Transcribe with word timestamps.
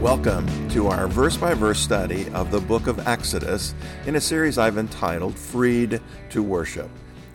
Welcome 0.00 0.68
to 0.68 0.86
our 0.86 1.08
verse 1.08 1.36
by 1.36 1.54
verse 1.54 1.80
study 1.80 2.28
of 2.28 2.52
the 2.52 2.60
book 2.60 2.86
of 2.86 3.04
Exodus 3.08 3.74
in 4.06 4.14
a 4.14 4.20
series 4.20 4.56
I've 4.56 4.78
entitled 4.78 5.36
Freed 5.36 6.00
to 6.30 6.40
Worship. 6.40 6.88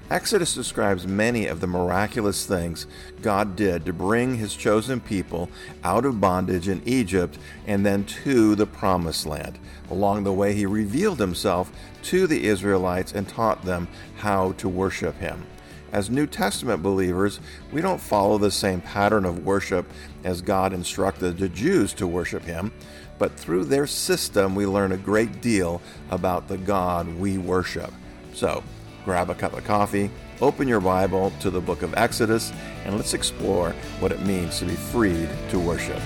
Exodus 0.09 0.55
describes 0.55 1.05
many 1.05 1.47
of 1.47 1.59
the 1.59 1.67
miraculous 1.67 2.45
things 2.45 2.87
God 3.21 3.57
did 3.57 3.83
to 3.83 3.91
bring 3.91 4.37
his 4.37 4.55
chosen 4.55 5.01
people 5.01 5.49
out 5.83 6.05
of 6.05 6.21
bondage 6.21 6.69
in 6.69 6.81
Egypt 6.85 7.37
and 7.67 7.85
then 7.85 8.05
to 8.23 8.55
the 8.55 8.65
promised 8.65 9.25
land. 9.25 9.59
Along 9.91 10.23
the 10.23 10.31
way, 10.31 10.53
he 10.53 10.65
revealed 10.65 11.19
himself 11.19 11.69
to 12.03 12.27
the 12.27 12.45
Israelites 12.45 13.11
and 13.11 13.27
taught 13.27 13.65
them 13.65 13.89
how 14.15 14.53
to 14.53 14.69
worship 14.69 15.17
him. 15.17 15.45
As 15.93 16.09
New 16.09 16.25
Testament 16.25 16.81
believers, 16.81 17.39
we 17.71 17.79
don't 17.79 18.01
follow 18.01 18.39
the 18.39 18.49
same 18.49 18.81
pattern 18.81 19.25
of 19.25 19.45
worship 19.45 19.85
as 20.23 20.41
God 20.41 20.73
instructed 20.73 21.37
the 21.37 21.47
Jews 21.47 21.93
to 21.93 22.07
worship 22.07 22.41
Him, 22.41 22.73
but 23.19 23.37
through 23.37 23.65
their 23.65 23.85
system, 23.85 24.55
we 24.55 24.65
learn 24.65 24.91
a 24.91 24.97
great 24.97 25.39
deal 25.39 25.83
about 26.09 26.47
the 26.47 26.57
God 26.57 27.07
we 27.19 27.37
worship. 27.37 27.93
So, 28.33 28.63
grab 29.05 29.29
a 29.29 29.35
cup 29.35 29.53
of 29.53 29.65
coffee, 29.65 30.09
open 30.41 30.67
your 30.67 30.81
Bible 30.81 31.31
to 31.41 31.51
the 31.51 31.61
book 31.61 31.83
of 31.83 31.93
Exodus, 31.93 32.51
and 32.85 32.97
let's 32.97 33.13
explore 33.13 33.75
what 33.99 34.11
it 34.11 34.21
means 34.21 34.57
to 34.59 34.65
be 34.65 34.73
freed 34.73 35.29
to 35.49 35.59
worship. 35.59 36.01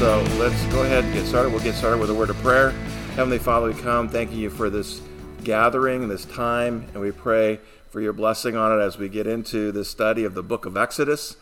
So 0.00 0.22
let's 0.36 0.62
go 0.66 0.82
ahead 0.82 1.04
and 1.04 1.14
get 1.14 1.26
started. 1.26 1.52
We'll 1.52 1.62
get 1.62 1.74
started 1.74 1.98
with 2.00 2.10
a 2.10 2.14
word 2.14 2.28
of 2.28 2.36
prayer. 2.38 2.74
Heavenly 3.16 3.38
Father, 3.38 3.68
we 3.68 3.80
come 3.80 4.10
thanking 4.10 4.36
you 4.36 4.50
for 4.50 4.68
this 4.68 5.00
gathering, 5.42 6.06
this 6.06 6.26
time, 6.26 6.86
and 6.92 7.00
we 7.00 7.12
pray 7.12 7.58
for 7.88 8.02
your 8.02 8.12
blessing 8.12 8.58
on 8.58 8.78
it 8.78 8.82
as 8.82 8.98
we 8.98 9.08
get 9.08 9.26
into 9.26 9.72
the 9.72 9.86
study 9.86 10.24
of 10.24 10.34
the 10.34 10.42
book 10.42 10.66
of 10.66 10.76
Exodus. 10.76 11.34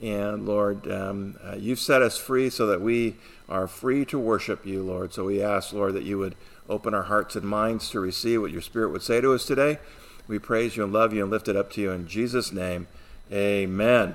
And 0.00 0.46
Lord, 0.46 0.90
um, 0.90 1.38
uh, 1.44 1.56
you've 1.56 1.80
set 1.80 2.00
us 2.00 2.16
free 2.16 2.48
so 2.48 2.66
that 2.68 2.80
we 2.80 3.16
are 3.46 3.68
free 3.68 4.06
to 4.06 4.18
worship 4.18 4.64
you, 4.64 4.82
Lord. 4.82 5.12
So 5.12 5.26
we 5.26 5.42
ask, 5.42 5.74
Lord, 5.74 5.92
that 5.92 6.04
you 6.04 6.16
would 6.16 6.34
open 6.66 6.94
our 6.94 7.02
hearts 7.02 7.36
and 7.36 7.44
minds 7.44 7.90
to 7.90 8.00
receive 8.00 8.40
what 8.40 8.50
your 8.50 8.62
Spirit 8.62 8.88
would 8.88 9.02
say 9.02 9.20
to 9.20 9.34
us 9.34 9.44
today. 9.44 9.80
We 10.26 10.38
praise 10.38 10.78
you 10.78 10.84
and 10.84 10.94
love 10.94 11.12
you 11.12 11.24
and 11.24 11.30
lift 11.30 11.46
it 11.46 11.56
up 11.56 11.70
to 11.72 11.82
you 11.82 11.90
in 11.90 12.08
Jesus' 12.08 12.52
name. 12.52 12.86
Amen. 13.30 14.14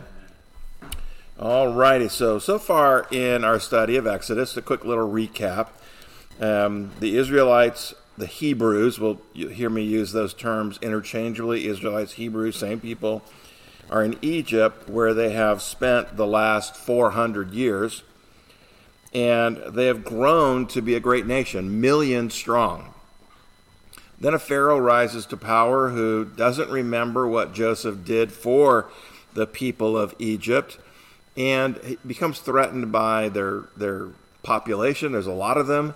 All 1.39 1.75
righty. 1.75 2.09
So, 2.09 2.39
so 2.39 2.57
far 2.57 3.05
in 3.11 3.43
our 3.43 3.59
study 3.59 3.97
of 3.97 4.07
Exodus, 4.07 4.57
a 4.57 4.63
quick 4.63 4.83
little 4.83 5.07
recap. 5.07 5.67
Um, 6.39 6.91
the 6.99 7.17
Israelites, 7.17 7.95
the 8.17 8.27
Hebrews, 8.27 8.99
will 8.99 9.21
you 9.33 9.47
hear 9.47 9.69
me 9.69 9.83
use 9.83 10.11
those 10.11 10.33
terms 10.33 10.77
interchangeably 10.81 11.67
Israelites, 11.67 12.13
Hebrews, 12.13 12.55
same 12.55 12.79
people, 12.79 13.23
are 13.89 14.03
in 14.03 14.17
Egypt 14.21 14.89
where 14.89 15.13
they 15.13 15.31
have 15.31 15.61
spent 15.61 16.15
the 16.15 16.27
last 16.27 16.75
400 16.75 17.51
years. 17.51 18.03
And 19.13 19.57
they 19.69 19.85
have 19.85 20.03
grown 20.03 20.67
to 20.67 20.81
be 20.81 20.93
a 20.93 20.99
great 20.99 21.25
nation, 21.25 21.81
million 21.81 22.29
strong. 22.29 22.93
Then 24.19 24.33
a 24.33 24.39
Pharaoh 24.39 24.79
rises 24.79 25.25
to 25.27 25.37
power 25.37 25.89
who 25.89 26.25
doesn't 26.25 26.69
remember 26.69 27.27
what 27.27 27.53
Joseph 27.53 28.03
did 28.03 28.31
for 28.31 28.89
the 29.33 29.47
people 29.47 29.97
of 29.97 30.13
Egypt 30.19 30.77
and 31.35 31.97
becomes 32.05 32.39
threatened 32.39 32.91
by 32.91 33.29
their, 33.29 33.65
their 33.77 34.09
population. 34.43 35.13
There's 35.13 35.27
a 35.27 35.31
lot 35.31 35.57
of 35.57 35.67
them 35.67 35.93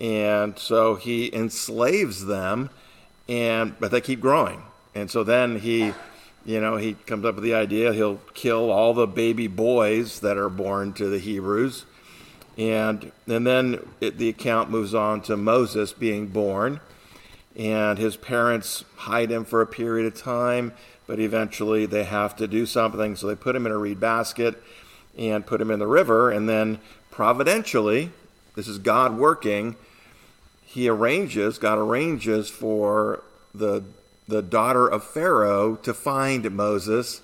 and 0.00 0.58
so 0.58 0.94
he 0.94 1.32
enslaves 1.34 2.24
them 2.24 2.70
and 3.28 3.78
but 3.78 3.90
they 3.90 4.00
keep 4.00 4.20
growing. 4.20 4.62
And 4.94 5.10
so 5.10 5.22
then 5.22 5.60
he 5.60 5.92
you 6.44 6.60
know 6.60 6.76
he 6.76 6.94
comes 6.94 7.24
up 7.24 7.34
with 7.34 7.44
the 7.44 7.54
idea 7.54 7.92
he'll 7.92 8.20
kill 8.34 8.70
all 8.70 8.94
the 8.94 9.06
baby 9.06 9.46
boys 9.46 10.20
that 10.20 10.38
are 10.38 10.48
born 10.48 10.94
to 10.94 11.08
the 11.08 11.18
hebrews. 11.18 11.84
And 12.56 13.12
and 13.28 13.46
then 13.46 13.86
it, 14.00 14.16
the 14.16 14.30
account 14.30 14.70
moves 14.70 14.94
on 14.94 15.20
to 15.22 15.36
moses 15.36 15.92
being 15.92 16.28
born. 16.28 16.80
And 17.56 17.98
his 17.98 18.16
parents 18.16 18.84
hide 18.96 19.30
him 19.30 19.44
for 19.44 19.60
a 19.60 19.66
period 19.66 20.06
of 20.06 20.20
time 20.20 20.72
but 21.06 21.18
eventually 21.18 21.86
they 21.86 22.04
have 22.04 22.36
to 22.36 22.46
do 22.46 22.64
something. 22.64 23.16
So 23.16 23.26
they 23.26 23.34
put 23.34 23.56
him 23.56 23.66
in 23.66 23.72
a 23.72 23.76
reed 23.76 23.98
basket 23.98 24.62
and 25.18 25.44
put 25.44 25.60
him 25.60 25.72
in 25.72 25.80
the 25.80 25.86
river. 25.88 26.30
And 26.30 26.48
then 26.48 26.78
providentially 27.10 28.10
this 28.54 28.68
is 28.68 28.78
god 28.78 29.18
working 29.18 29.76
he 30.72 30.88
arranges, 30.88 31.58
God 31.58 31.78
arranges 31.78 32.48
for 32.48 33.24
the, 33.52 33.82
the 34.28 34.40
daughter 34.40 34.86
of 34.86 35.02
Pharaoh 35.02 35.74
to 35.82 35.92
find 35.92 36.48
Moses. 36.52 37.22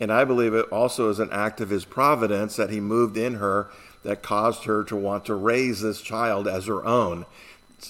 And 0.00 0.12
I 0.12 0.24
believe 0.24 0.52
it 0.52 0.66
also 0.72 1.08
is 1.08 1.20
an 1.20 1.28
act 1.30 1.60
of 1.60 1.70
his 1.70 1.84
providence 1.84 2.56
that 2.56 2.70
he 2.70 2.80
moved 2.80 3.16
in 3.16 3.34
her 3.34 3.68
that 4.02 4.20
caused 4.20 4.64
her 4.64 4.82
to 4.82 4.96
want 4.96 5.26
to 5.26 5.34
raise 5.36 5.80
this 5.80 6.00
child 6.00 6.48
as 6.48 6.66
her 6.66 6.84
own. 6.84 7.24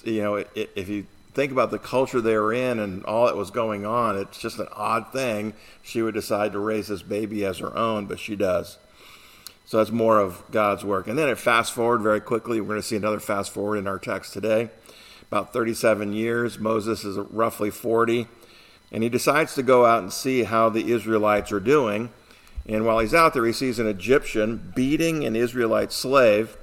You 0.04 0.22
know, 0.22 0.44
if 0.54 0.90
you 0.90 1.06
think 1.32 1.52
about 1.52 1.70
the 1.70 1.78
culture 1.78 2.20
they 2.20 2.36
were 2.36 2.52
in 2.52 2.78
and 2.78 3.02
all 3.06 3.24
that 3.24 3.36
was 3.36 3.50
going 3.50 3.86
on, 3.86 4.18
it's 4.18 4.38
just 4.38 4.58
an 4.58 4.68
odd 4.72 5.10
thing. 5.10 5.54
She 5.82 6.02
would 6.02 6.12
decide 6.12 6.52
to 6.52 6.58
raise 6.58 6.88
this 6.88 7.00
baby 7.00 7.46
as 7.46 7.60
her 7.60 7.74
own, 7.74 8.04
but 8.04 8.18
she 8.18 8.36
does. 8.36 8.76
So 9.64 9.78
that's 9.78 9.90
more 9.90 10.20
of 10.20 10.42
God's 10.50 10.84
work. 10.84 11.06
And 11.06 11.18
then 11.18 11.30
it 11.30 11.38
fast 11.38 11.72
forward 11.72 12.02
very 12.02 12.20
quickly. 12.20 12.60
We're 12.60 12.68
going 12.68 12.82
to 12.82 12.86
see 12.86 12.96
another 12.96 13.20
fast 13.20 13.52
forward 13.52 13.78
in 13.78 13.86
our 13.86 13.98
text 13.98 14.34
today 14.34 14.68
about 15.32 15.50
37 15.50 16.12
years. 16.12 16.58
Moses 16.58 17.04
is 17.04 17.16
roughly 17.16 17.70
40. 17.70 18.26
And 18.92 19.02
he 19.02 19.08
decides 19.08 19.54
to 19.54 19.62
go 19.62 19.86
out 19.86 20.02
and 20.02 20.12
see 20.12 20.42
how 20.42 20.68
the 20.68 20.92
Israelites 20.92 21.50
are 21.52 21.58
doing. 21.58 22.10
And 22.68 22.84
while 22.84 22.98
he's 22.98 23.14
out 23.14 23.32
there, 23.32 23.46
he 23.46 23.52
sees 23.54 23.78
an 23.78 23.86
Egyptian 23.86 24.72
beating 24.76 25.24
an 25.24 25.34
Israelite 25.34 25.90
slave. 25.90 26.58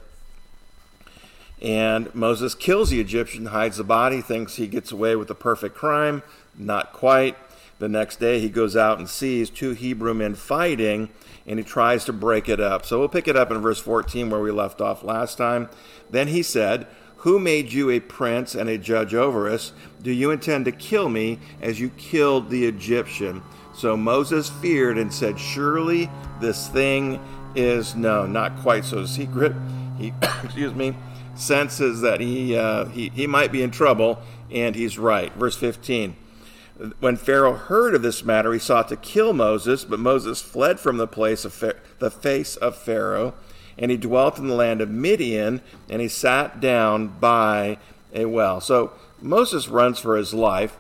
And 1.60 2.14
Moses 2.14 2.54
kills 2.54 2.92
the 2.92 3.02
Egyptian, 3.02 3.48
hides 3.48 3.78
the 3.78 3.84
body, 3.84 4.22
thinks 4.22 4.58
he 4.58 4.68
gets 4.68 4.92
away 4.92 5.16
with 5.16 5.32
a 5.32 5.36
perfect 5.36 5.74
crime. 5.76 6.22
Not 6.56 6.94
quite. 6.94 7.36
The 7.80 7.90
next 7.90 8.20
day, 8.20 8.40
he 8.40 8.50
goes 8.50 8.78
out 8.78 9.00
and 9.00 9.10
sees 9.10 9.50
two 9.50 9.72
Hebrew 9.72 10.14
men 10.14 10.36
fighting, 10.36 11.10
and 11.48 11.58
he 11.58 11.66
tries 11.66 12.06
to 12.06 12.14
break 12.14 12.48
it 12.48 12.60
up. 12.60 12.86
So 12.86 13.00
we'll 13.00 13.10
pick 13.10 13.28
it 13.28 13.36
up 13.36 13.50
in 13.50 13.62
verse 13.62 13.80
14 13.80 14.30
where 14.30 14.42
we 14.42 14.52
left 14.52 14.80
off 14.80 15.04
last 15.04 15.40
time. 15.40 15.70
Then 16.12 16.28
he 16.28 16.44
said, 16.44 16.86
who 17.20 17.38
made 17.38 17.72
you 17.74 17.90
a 17.90 18.00
prince 18.00 18.56
and 18.56 18.70
a 18.70 18.78
judge 18.78 19.14
over 19.14 19.50
us? 19.50 19.74
Do 20.02 20.12
you 20.12 20.32
intend 20.32 20.66
to 20.66 20.72
kill 20.72 21.10
me 21.10 21.40
as 21.62 21.80
you 21.80 21.90
killed 21.90 22.50
the 22.50 22.66
Egyptian? 22.66 23.42
So 23.76 23.98
Moses 23.98 24.50
feared 24.50 24.98
and 24.98 25.14
said, 25.14 25.40
Surely 25.40 26.10
this 26.40 26.68
thing 26.70 27.20
is 27.56 27.96
known. 27.96 28.32
Not 28.32 28.58
quite 28.60 28.86
so 28.86 29.06
secret. 29.06 29.54
He, 29.98 30.14
excuse 30.44 30.74
me, 30.74 30.96
senses 31.36 32.02
that 32.02 32.22
he, 32.22 32.58
uh, 32.58 32.86
he, 32.86 33.10
he 33.10 33.28
might 33.28 33.52
be 33.52 33.64
in 33.64 33.72
trouble, 33.72 34.20
and 34.50 34.76
he's 34.76 34.98
right. 34.98 35.34
Verse 35.34 35.58
15. 35.58 36.16
When 37.02 37.18
Pharaoh 37.18 37.56
heard 37.56 37.96
of 37.96 38.02
this 38.02 38.24
matter, 38.24 38.54
he 38.54 38.60
sought 38.60 38.88
to 38.88 38.96
kill 38.96 39.34
Moses, 39.34 39.84
but 39.84 40.00
Moses 40.00 40.42
fled 40.42 40.80
from 40.80 40.96
the 40.96 41.08
place 41.08 41.44
of 41.44 41.74
the 42.00 42.10
face 42.10 42.56
of 42.56 42.78
Pharaoh 42.78 43.34
and 43.80 43.90
he 43.90 43.98
dwelt 43.98 44.38
in 44.38 44.48
the 44.48 44.54
land 44.54 44.82
of 44.82 44.90
Midian, 44.90 45.62
and 45.90 46.02
he 46.02 46.10
sat 46.10 46.60
down 46.60 47.08
by 47.08 47.78
a 48.14 48.26
well. 48.26 48.60
So 48.60 48.92
Moses 49.22 49.70
runs 49.70 50.00
for 50.00 50.18
his 50.18 50.34
life, 50.34 50.78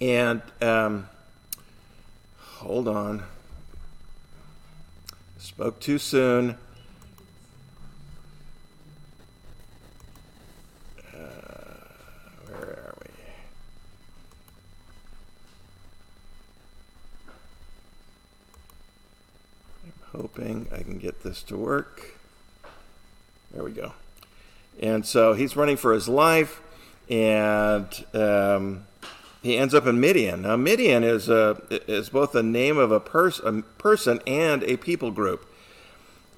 and 0.00 0.40
um, 0.60 1.08
hold 2.38 2.86
on, 2.86 3.24
spoke 5.38 5.80
too 5.80 5.98
soon. 5.98 6.56
Hoping 20.12 20.68
I 20.72 20.82
can 20.82 20.98
get 20.98 21.22
this 21.22 21.42
to 21.44 21.56
work. 21.56 22.18
There 23.52 23.64
we 23.64 23.72
go. 23.72 23.92
And 24.80 25.04
so 25.04 25.34
he's 25.34 25.56
running 25.56 25.76
for 25.76 25.92
his 25.92 26.08
life, 26.08 26.60
and 27.10 27.86
um, 28.14 28.86
he 29.42 29.58
ends 29.58 29.74
up 29.74 29.86
in 29.86 30.00
Midian. 30.00 30.42
Now, 30.42 30.56
Midian 30.56 31.04
is, 31.04 31.28
a, 31.28 31.60
is 31.70 32.08
both 32.08 32.32
the 32.32 32.42
name 32.42 32.78
of 32.78 32.90
a, 32.90 33.00
pers- 33.00 33.40
a 33.40 33.62
person 33.78 34.20
and 34.26 34.62
a 34.64 34.76
people 34.76 35.10
group. 35.10 35.48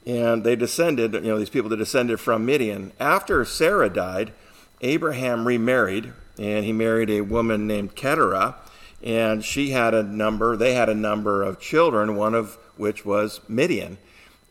And 0.07 0.45
they 0.45 0.57
descended, 0.57 1.15
you 1.15 1.21
know, 1.21 1.39
these 1.39 1.51
people 1.51 1.71
that 1.71 1.77
descended 1.77 2.21
from 2.21 2.45
Midian. 2.45 2.93
After 3.01 3.45
Sarah 3.45 3.89
died, 3.89 4.33
Abraham 4.81 5.47
remarried, 5.47 6.13
and 6.39 6.65
he 6.65 6.73
married 6.73 7.09
a 7.09 7.23
woman 7.23 7.67
named 7.67 7.95
Keturah, 7.95 8.57
and 9.03 9.45
she 9.45 9.71
had 9.71 9.95
a 9.95 10.03
number, 10.03 10.57
they 10.57 10.75
had 10.75 10.89
a 10.89 10.95
number 10.95 11.43
of 11.43 11.61
children, 11.61 12.17
one 12.17 12.35
of 12.35 12.59
which 12.77 13.05
was 13.05 13.41
Midian. 13.49 13.99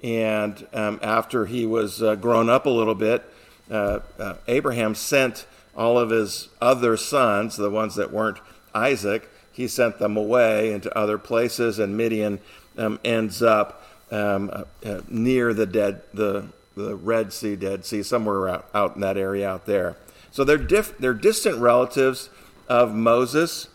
And 0.02 0.68
um, 0.74 1.00
after 1.02 1.46
he 1.46 1.66
was 1.66 2.04
uh, 2.04 2.16
grown 2.16 2.50
up 2.50 2.66
a 2.66 2.70
little 2.70 2.96
bit, 2.96 3.24
uh, 3.72 4.00
uh, 4.20 4.36
Abraham 4.48 4.96
sent 4.96 5.46
all 5.75 5.98
of 5.98 6.10
his 6.10 6.50
other 6.62 6.98
sons, 6.98 7.56
the 7.56 7.70
ones 7.70 7.96
that 7.96 8.12
weren't 8.12 8.40
Isaac, 8.75 9.30
he 9.52 9.68
sent 9.68 10.00
them 10.00 10.18
away 10.18 10.74
into 10.74 10.96
other 10.98 11.18
places, 11.18 11.80
and 11.80 11.96
Midian 11.96 12.40
um, 12.78 13.00
ends 13.04 13.42
up 13.42 13.84
um, 14.12 14.50
uh, 14.52 14.64
uh, 14.86 15.02
near 15.08 15.54
the 15.54 15.66
dead 15.66 16.02
the 16.14 16.48
the 16.75 16.96
Red 16.96 17.31
Sea, 17.31 17.56
Dead 17.56 17.86
Sea, 17.86 18.02
somewhere 18.02 18.50
out, 18.50 18.68
out 18.74 18.96
in 18.96 19.02
that 19.02 19.16
area 19.16 19.48
out 19.48 19.68
there. 19.68 19.96
So 20.31 20.44
they're 20.44 20.58
diff- 20.58 20.98
they're 20.98 21.14
distant 21.14 21.58
relatives 21.60 22.31
of 22.68 22.96
Moses, 22.96 23.70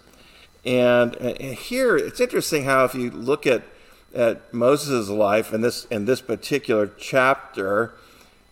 and, 0.65 1.15
and 1.17 1.55
here 1.55 1.97
it's 1.97 2.21
interesting 2.21 2.65
how 2.65 2.85
if 2.85 2.95
you 2.97 3.11
look 3.11 3.47
at 3.47 3.63
at 4.15 4.53
Moses' 4.53 5.09
life 5.09 5.53
in 5.53 5.61
this 5.61 5.85
in 5.87 6.05
this 6.05 6.21
particular 6.21 6.91
chapter, 6.99 7.93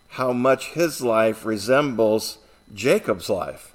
how 0.09 0.33
much 0.33 0.71
his 0.71 1.01
life 1.01 1.45
resembles 1.45 2.37
Jacob's 2.73 3.29
life. 3.29 3.73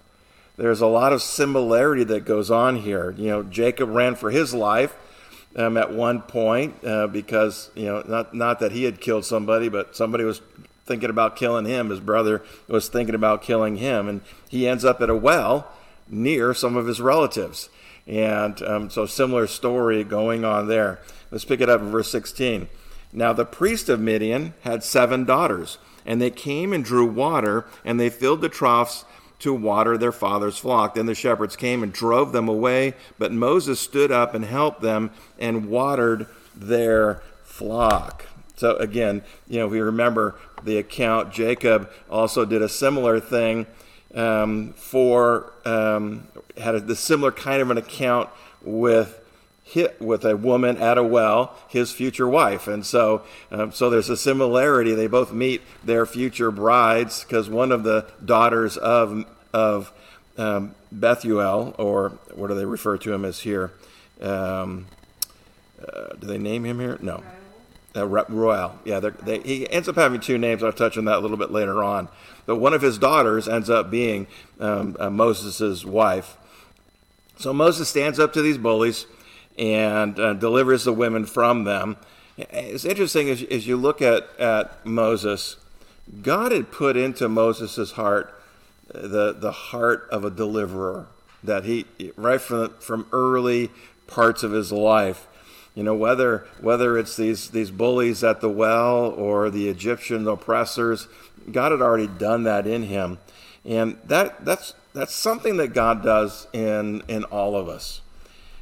There's 0.57 0.81
a 0.81 0.87
lot 0.87 1.13
of 1.13 1.23
similarity 1.23 2.05
that 2.05 2.25
goes 2.25 2.51
on 2.51 2.77
here. 2.77 3.15
You 3.17 3.29
know, 3.29 3.43
Jacob 3.43 3.89
ran 3.91 4.15
for 4.15 4.31
his 4.31 4.55
life 4.55 4.95
um, 5.57 5.77
at 5.77 5.93
one 5.93 6.23
point 6.23 6.85
uh, 6.85 7.07
because 7.07 7.71
you 7.75 7.87
know 7.87 8.03
not 8.07 8.35
not 8.35 8.61
that 8.61 8.73
he 8.73 8.85
had 8.85 9.01
killed 9.01 9.25
somebody, 9.25 9.69
but 9.69 9.97
somebody 9.97 10.25
was 10.25 10.41
thinking 10.87 11.11
about 11.11 11.37
killing 11.37 11.65
him. 11.65 11.91
His 11.91 12.01
brother 12.01 12.43
was 12.69 12.89
thinking 12.89 13.15
about 13.15 13.43
killing 13.43 13.77
him, 13.77 14.09
and 14.09 14.21
he 14.49 14.69
ends 14.69 14.85
up 14.85 15.01
at 15.01 15.11
a 15.11 15.17
well 15.17 15.69
near 16.09 16.53
some 16.55 16.77
of 16.77 16.87
his 16.87 17.01
relatives. 17.01 17.69
And 18.07 18.61
um, 18.63 18.91
so, 18.91 19.07
similar 19.07 19.47
story 19.47 20.03
going 20.05 20.45
on 20.45 20.69
there. 20.69 20.99
Let's 21.31 21.45
pick 21.45 21.61
it 21.61 21.69
up 21.69 21.81
in 21.81 21.91
verse 21.91 22.11
16. 22.11 22.69
Now, 23.13 23.33
the 23.33 23.45
priest 23.45 23.89
of 23.89 24.01
Midian 24.01 24.55
had 24.63 24.83
seven 24.83 25.25
daughters, 25.25 25.79
and 26.05 26.21
they 26.21 26.31
came 26.31 26.73
and 26.73 26.85
drew 26.85 27.07
water, 27.07 27.67
and 27.85 28.01
they 28.01 28.11
filled 28.11 28.41
the 28.41 28.49
troughs 28.49 29.05
to 29.41 29.53
water 29.53 29.99
their 29.99 30.13
father's 30.13 30.59
flock. 30.59 30.95
Then 30.95 31.07
the 31.07 31.15
shepherds 31.15 31.57
came 31.57 31.83
and 31.83 31.93
drove 31.93 32.33
them 32.33 32.49
away, 32.49 32.95
but 33.19 33.33
Moses 33.33 33.81
stood 33.81 34.11
up 34.13 34.35
and 34.35 34.45
helped 34.45 34.81
them 34.81 35.11
and 35.39 35.69
watered 35.69 36.27
their 36.55 37.23
flock. 37.43 38.27
So 38.57 38.77
again, 38.77 39.23
you 39.49 39.59
know, 39.59 39.67
we 39.67 39.81
remember 39.81 40.37
the 40.63 40.79
account, 40.79 41.33
Jacob 41.33 41.91
also 42.09 42.45
did 42.45 42.63
a 42.63 42.69
similar 42.69 43.19
thing 43.19 43.67
um, 44.15 44.75
for 44.75 45.53
um, 45.65 46.29
had 46.59 46.75
a, 46.75 46.81
the 46.81 46.97
similar 46.97 47.33
kind 47.33 47.63
of 47.63 47.71
an 47.71 47.79
account 47.79 48.29
with 48.63 49.19
hit 49.65 50.01
with 50.01 50.25
a 50.25 50.37
woman 50.37 50.77
at 50.77 50.99
a 50.99 51.03
well, 51.03 51.57
his 51.69 51.93
future 51.93 52.29
wife, 52.29 52.67
and 52.67 52.85
so 52.85 53.23
um, 53.51 53.73
so 53.73 53.89
there's 53.89 54.11
a 54.11 54.17
similarity. 54.17 54.95
They 54.95 55.07
both 55.07 55.33
meet 55.33 55.63
their 55.85 56.07
future 56.07 56.51
brides 56.51 57.25
because 57.25 57.49
one 57.49 57.73
of 57.73 57.85
the 57.85 58.07
daughters 58.25 58.77
of 58.77 59.25
of 59.53 59.93
um, 60.37 60.75
Bethuel, 60.91 61.75
or 61.79 62.11
what 62.35 62.49
do 62.49 62.55
they 62.55 62.65
refer 62.65 62.99
to 62.99 63.13
him 63.13 63.25
as 63.25 63.41
here? 63.41 63.73
Um, 64.21 64.87
uh, 65.81 66.15
do 66.19 66.27
they 66.27 66.39
name 66.39 66.65
him 66.65 66.81
here? 66.81 66.99
No. 67.01 67.23
Uh, 67.95 68.07
Reuel. 68.07 68.79
Yeah, 68.85 69.01
they, 69.01 69.41
he 69.41 69.69
ends 69.69 69.89
up 69.89 69.97
having 69.97 70.21
two 70.21 70.39
names. 70.39 70.63
I'll 70.63 70.73
touch 70.73 70.97
on 70.97 71.05
that 71.05 71.19
a 71.19 71.21
little 71.21 71.37
bit 71.37 71.51
later 71.51 71.83
on. 71.85 72.09
But 72.47 72.57
one 72.57 72.73
of 72.73 72.81
his 72.81 72.99
daughters 72.99 73.49
ends 73.49 73.69
up 73.69 73.91
being 73.91 74.27
um, 74.61 74.97
uh, 74.99 75.11
Moses' 75.11 75.85
wife. 75.85 76.37
So 77.43 77.53
Moses 77.53 77.89
stands 77.89 78.21
up 78.21 78.33
to 78.35 78.43
these 78.43 78.57
bullies 78.57 79.05
and 79.59 80.17
uh, 80.21 80.35
delivers 80.35 80.85
the 80.85 80.93
women 80.93 81.27
from 81.27 81.65
them. 81.65 81.97
It's 82.39 82.85
interesting 82.85 83.29
as, 83.31 83.43
as 83.43 83.67
you 83.67 83.77
look 83.77 84.01
at, 84.01 84.29
at 84.39 84.87
Moses, 84.87 85.57
God 86.23 86.53
had 86.53 86.71
put 86.71 86.97
into 86.97 87.29
Moses' 87.29 87.93
heart 87.93 88.33
uh, 88.95 89.09
the, 89.09 89.33
the 89.33 89.51
heart 89.51 90.07
of 90.13 90.25
a 90.25 90.31
deliverer 90.31 91.07
that 91.43 91.65
he, 91.65 91.85
right 92.15 92.41
from, 92.41 92.75
from 92.79 93.09
early 93.11 93.71
parts 94.07 94.45
of 94.45 94.53
his 94.53 94.71
life, 94.71 95.27
you 95.75 95.83
know, 95.83 95.97
whether 95.97 96.47
whether 96.61 96.97
it's 96.97 97.17
these 97.17 97.51
these 97.51 97.71
bullies 97.73 98.23
at 98.23 98.41
the 98.41 98.51
well 98.51 99.07
or 99.07 99.51
the 99.51 99.69
Egyptian 99.69 100.29
oppressors, 100.29 101.09
God 101.51 101.73
had 101.73 101.83
already 101.83 102.07
done 102.07 102.45
that 102.45 102.67
in 102.67 102.85
him, 102.85 103.19
and 103.65 103.99
that 104.05 104.45
that's 104.45 104.75
that's 104.95 105.15
something 105.15 105.57
that 105.57 105.69
God 105.69 106.03
does 106.03 106.47
in 106.53 107.03
in 107.09 107.25
all 107.25 107.57
of 107.57 107.69
us, 107.69 108.01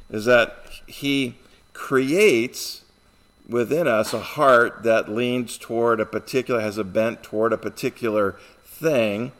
is 0.09 0.25
that 0.25 0.57
He 0.87 1.35
creates 1.73 2.83
within 3.47 3.87
us 3.87 4.13
a 4.13 4.19
heart 4.19 4.83
that 4.83 5.09
leans 5.09 5.57
toward 5.57 5.99
a 5.99 6.05
particular 6.05 6.61
has 6.61 6.77
a 6.77 6.83
bent 6.83 7.23
toward 7.23 7.51
a 7.51 7.57
particular 7.57 8.37
thing, 8.63 9.31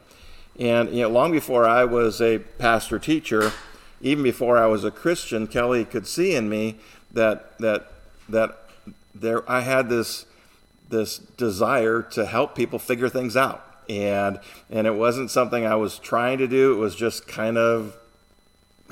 and 0.58 0.94
you 0.94 1.02
know, 1.02 1.08
long 1.08 1.32
before 1.32 1.66
I 1.66 1.84
was 1.84 2.20
a 2.20 2.38
pastor 2.38 2.98
teacher, 2.98 3.52
even 4.00 4.22
before 4.22 4.58
I 4.58 4.66
was 4.66 4.84
a 4.84 4.90
Christian, 4.90 5.46
Kelly 5.46 5.84
could 5.84 6.06
see 6.06 6.34
in 6.34 6.48
me 6.48 6.76
that 7.12 7.58
that 7.58 7.92
that 8.28 8.58
there 9.14 9.48
I 9.50 9.60
had 9.60 9.88
this 9.88 10.26
this 10.88 11.18
desire 11.18 12.02
to 12.02 12.26
help 12.26 12.54
people 12.54 12.78
figure 12.78 13.08
things 13.08 13.36
out. 13.36 13.71
And 14.00 14.40
and 14.70 14.86
it 14.86 14.94
wasn't 14.94 15.30
something 15.30 15.66
I 15.66 15.74
was 15.74 15.98
trying 15.98 16.38
to 16.38 16.48
do, 16.48 16.72
it 16.72 16.76
was 16.76 16.94
just 16.94 17.28
kind 17.28 17.58
of 17.58 17.96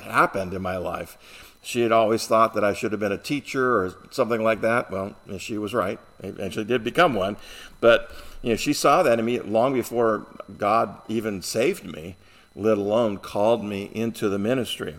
happened 0.03 0.53
in 0.53 0.61
my 0.61 0.77
life. 0.77 1.17
She 1.63 1.81
had 1.81 1.91
always 1.91 2.25
thought 2.25 2.53
that 2.55 2.63
I 2.63 2.73
should 2.73 2.91
have 2.91 2.99
been 2.99 3.11
a 3.11 3.17
teacher 3.17 3.83
or 3.83 3.95
something 4.09 4.43
like 4.43 4.61
that. 4.61 4.89
Well, 4.89 5.15
she 5.37 5.57
was 5.57 5.73
right. 5.73 5.99
I 6.23 6.27
eventually 6.27 6.65
did 6.65 6.83
become 6.83 7.13
one. 7.13 7.37
But 7.79 8.11
you 8.41 8.51
know, 8.51 8.55
she 8.55 8.73
saw 8.73 9.03
that 9.03 9.19
in 9.19 9.25
me 9.25 9.39
long 9.39 9.73
before 9.73 10.25
God 10.57 10.97
even 11.07 11.41
saved 11.41 11.85
me, 11.85 12.15
let 12.55 12.77
alone 12.77 13.17
called 13.17 13.63
me 13.63 13.91
into 13.93 14.29
the 14.29 14.39
ministry. 14.39 14.95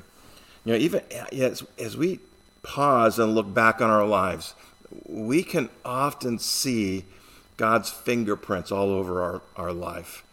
You 0.65 0.73
know, 0.73 0.79
even 0.79 1.03
as, 1.33 1.65
as 1.79 1.97
we 1.97 2.21
pause 2.63 3.19
and 3.19 3.35
look 3.35 3.53
back 3.53 3.81
on 3.81 3.91
our 3.91 4.07
lives, 4.07 4.55
we 5.07 5.43
can 5.43 5.69
often 5.85 6.39
see 6.39 7.05
God's 7.57 7.91
fingerprints 7.91 8.73
all 8.73 8.91
over 8.91 9.23
our, 9.23 9.43
our 9.57 9.73
life. 9.73 10.25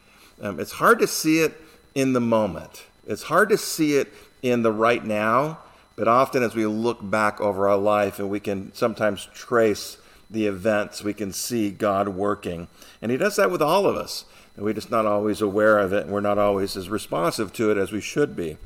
Um, 0.42 0.60
it's 0.60 0.74
hard 0.74 1.00
to 1.00 1.08
see 1.08 1.42
it 1.42 1.60
in 1.96 2.14
the 2.14 2.22
moment, 2.22 2.86
it's 3.08 3.24
hard 3.24 3.50
to 3.50 3.58
see 3.58 3.96
it 3.96 4.12
in 4.42 4.64
the 4.64 4.72
right 4.72 5.04
now, 5.04 5.60
but 5.96 6.08
often 6.08 6.44
as 6.44 6.56
we 6.56 6.66
look 6.66 7.00
back 7.02 7.42
over 7.42 7.68
our 7.68 7.78
life 7.78 8.20
and 8.20 8.30
we 8.30 8.40
can 8.40 8.74
sometimes 8.74 9.28
trace 9.34 9.98
the 10.30 10.46
events, 10.46 11.04
we 11.04 11.14
can 11.14 11.34
see 11.34 11.72
God 11.72 12.10
working. 12.10 12.68
And 13.02 13.12
He 13.12 13.18
does 13.18 13.36
that 13.38 13.52
with 13.52 13.62
all 13.62 13.86
of 13.86 13.96
us. 13.96 14.26
And 14.56 14.64
we're 14.64 14.74
just 14.74 14.92
not 14.92 15.06
always 15.06 15.42
aware 15.42 15.80
of 15.80 15.92
it, 15.94 16.04
and 16.04 16.14
we're 16.14 16.22
not 16.22 16.38
always 16.38 16.78
as 16.78 16.90
responsive 16.90 17.52
to 17.54 17.72
it 17.72 17.78
as 17.78 17.92
we 17.92 18.02
should 18.02 18.36
be. 18.36 18.58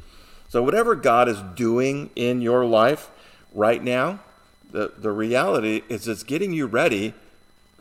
So, 0.49 0.61
whatever 0.61 0.95
God 0.95 1.29
is 1.29 1.41
doing 1.55 2.09
in 2.15 2.41
your 2.41 2.65
life, 2.65 3.09
right 3.53 3.81
now, 3.83 4.19
the, 4.71 4.91
the 4.97 5.11
reality 5.11 5.83
is 5.89 6.07
it's 6.07 6.23
getting 6.23 6.51
you 6.51 6.65
ready 6.65 7.13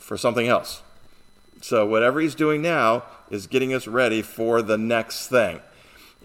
for 0.02 0.16
something 0.16 0.46
else. 0.46 0.82
So 1.60 1.86
whatever 1.86 2.20
he's 2.20 2.34
doing 2.34 2.60
now 2.60 3.04
is 3.30 3.46
getting 3.46 3.72
us 3.72 3.86
ready 3.86 4.20
for 4.20 4.62
the 4.62 4.76
next 4.76 5.28
thing. 5.28 5.60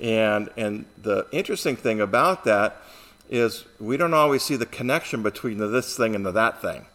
And 0.01 0.50
and 0.57 0.86
the 1.01 1.27
interesting 1.31 1.75
thing 1.75 2.01
about 2.01 2.43
that 2.46 2.81
is 3.29 3.65
we 3.79 3.98
don't 3.98 4.13
always 4.13 4.43
see 4.43 4.55
the 4.55 4.65
connection 4.65 5.22
between 5.24 5.57
the 5.57 5.67
this 5.67 5.96
thing 5.96 6.15
and 6.15 6.25
the 6.25 6.31
that 6.31 6.62
thing. 6.62 6.86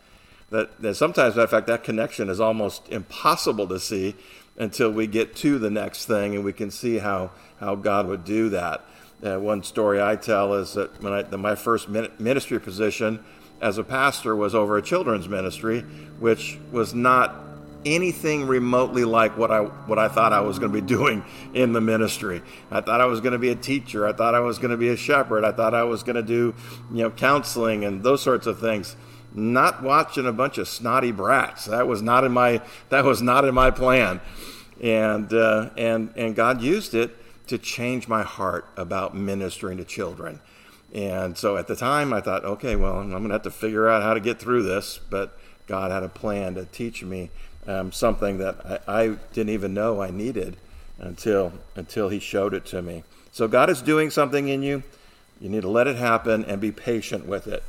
That, 0.50 0.82
that 0.82 0.96
sometimes, 0.96 1.38
in 1.38 1.46
fact, 1.46 1.66
that 1.68 1.82
connection 1.82 2.28
is 2.28 2.38
almost 2.38 2.86
impossible 2.90 3.66
to 3.68 3.80
see 3.80 4.14
until 4.58 4.90
we 4.90 5.06
get 5.06 5.34
to 5.36 5.58
the 5.58 5.70
next 5.70 6.04
thing 6.04 6.34
and 6.34 6.44
we 6.44 6.52
can 6.52 6.70
see 6.70 6.98
how, 6.98 7.30
how 7.58 7.74
God 7.74 8.06
would 8.06 8.24
do 8.26 8.50
that. 8.50 8.84
Uh, 9.24 9.38
one 9.38 9.62
story 9.62 10.02
I 10.02 10.16
tell 10.16 10.52
is 10.54 10.74
that 10.74 11.02
when 11.02 11.12
I, 11.14 11.22
my 11.36 11.54
first 11.54 11.88
ministry 11.88 12.60
position 12.60 13.24
as 13.62 13.78
a 13.78 13.84
pastor 13.84 14.34
was 14.34 14.54
over 14.54 14.76
a 14.76 14.82
children's 14.82 15.28
ministry, 15.28 15.80
which 16.18 16.58
was 16.72 16.94
not 16.94 17.36
anything 17.84 18.46
remotely 18.46 19.04
like 19.04 19.36
what 19.36 19.50
I 19.50 19.60
what 19.60 19.98
I 19.98 20.08
thought 20.08 20.32
I 20.32 20.40
was 20.40 20.58
going 20.58 20.72
to 20.72 20.80
be 20.80 20.86
doing 20.96 21.24
in 21.54 21.72
the 21.72 21.80
ministry. 21.80 22.42
I 22.70 22.80
thought 22.80 23.00
I 23.00 23.06
was 23.06 23.20
going 23.20 23.32
to 23.32 23.38
be 23.38 23.50
a 23.50 23.54
teacher. 23.54 24.06
I 24.06 24.12
thought 24.12 24.34
I 24.34 24.40
was 24.40 24.58
going 24.58 24.72
to 24.72 24.76
be 24.76 24.88
a 24.88 24.96
shepherd. 24.96 25.44
I 25.44 25.52
thought 25.52 25.74
I 25.74 25.84
was 25.84 26.02
going 26.02 26.16
to 26.16 26.22
do 26.22 26.54
you 26.90 27.02
know 27.04 27.10
counseling 27.10 27.84
and 27.84 28.02
those 28.02 28.20
sorts 28.20 28.46
of 28.46 28.58
things. 28.58 28.96
Not 29.34 29.82
watching 29.82 30.26
a 30.26 30.32
bunch 30.32 30.58
of 30.58 30.68
snotty 30.68 31.10
brats. 31.10 31.64
That 31.64 31.86
was 31.86 32.02
not 32.02 32.24
in 32.24 32.32
my 32.32 32.60
that 32.90 33.04
was 33.04 33.22
not 33.22 33.44
in 33.44 33.54
my 33.54 33.70
plan. 33.70 34.20
And 34.82 35.32
uh, 35.32 35.70
and 35.76 36.12
and 36.16 36.34
God 36.34 36.60
used 36.60 36.94
it 36.94 37.16
to 37.46 37.58
change 37.58 38.08
my 38.08 38.22
heart 38.22 38.66
about 38.76 39.16
ministering 39.16 39.78
to 39.78 39.84
children. 39.84 40.40
And 40.94 41.38
so 41.38 41.56
at 41.56 41.66
the 41.66 41.76
time, 41.76 42.12
I 42.12 42.20
thought, 42.20 42.44
okay, 42.44 42.76
well, 42.76 42.98
I'm 42.98 43.10
going 43.10 43.28
to 43.28 43.32
have 43.32 43.42
to 43.42 43.50
figure 43.50 43.88
out 43.88 44.02
how 44.02 44.12
to 44.14 44.20
get 44.20 44.38
through 44.38 44.62
this. 44.64 45.00
But 45.10 45.38
God 45.66 45.90
had 45.90 46.02
a 46.02 46.08
plan 46.08 46.54
to 46.54 46.66
teach 46.66 47.02
me 47.02 47.30
um, 47.66 47.92
something 47.92 48.38
that 48.38 48.82
I, 48.86 49.02
I, 49.02 49.08
didn't 49.32 49.50
even 49.50 49.72
know 49.72 50.02
I 50.02 50.10
needed 50.10 50.56
until 50.98 51.52
until 51.76 52.08
He 52.08 52.18
showed 52.18 52.54
it 52.54 52.66
to 52.66 52.82
me. 52.82 53.04
So 53.30 53.48
God 53.48 53.70
is 53.70 53.80
doing 53.80 54.10
something 54.10 54.48
in 54.48 54.62
you. 54.62 54.82
You 55.40 55.48
need 55.48 55.62
to 55.62 55.68
let 55.68 55.86
it 55.86 55.96
happen 55.96 56.44
and 56.44 56.60
be 56.60 56.72
patient 56.72 57.26
with 57.26 57.46
it. 57.46 57.62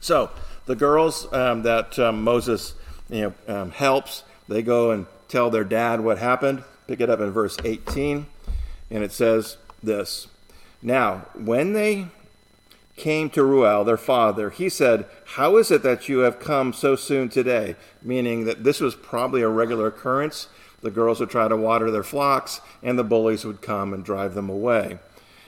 So 0.00 0.30
the 0.66 0.76
girls 0.76 1.30
um, 1.32 1.62
that 1.62 1.98
um, 1.98 2.22
Moses 2.22 2.74
you 3.08 3.34
know, 3.48 3.54
um, 3.54 3.70
helps, 3.70 4.22
they 4.46 4.62
go 4.62 4.92
and 4.92 5.06
tell 5.28 5.50
their 5.50 5.64
dad 5.64 6.00
what 6.00 6.18
happened. 6.18 6.62
Pick 6.86 7.00
it 7.00 7.10
up 7.10 7.20
in 7.20 7.30
verse 7.30 7.56
18. 7.64 8.26
And 8.90 9.04
it 9.04 9.12
says 9.12 9.56
this 9.82 10.28
Now, 10.82 11.26
when 11.34 11.72
they 11.72 12.08
came 12.98 13.30
to 13.30 13.44
Reuel, 13.44 13.84
their 13.84 13.96
father, 13.96 14.50
he 14.50 14.68
said, 14.68 15.06
How 15.24 15.56
is 15.56 15.70
it 15.70 15.82
that 15.82 16.08
you 16.08 16.18
have 16.18 16.40
come 16.40 16.72
so 16.72 16.96
soon 16.96 17.28
today? 17.28 17.76
Meaning 18.02 18.44
that 18.44 18.64
this 18.64 18.80
was 18.80 18.94
probably 18.94 19.42
a 19.42 19.48
regular 19.48 19.86
occurrence. 19.86 20.48
The 20.80 20.90
girls 20.90 21.20
would 21.20 21.30
try 21.30 21.48
to 21.48 21.56
water 21.56 21.90
their 21.90 22.02
flocks, 22.02 22.60
and 22.82 22.98
the 22.98 23.04
bullies 23.04 23.44
would 23.44 23.62
come 23.62 23.92
and 23.92 24.04
drive 24.04 24.34
them 24.34 24.48
away. 24.48 24.98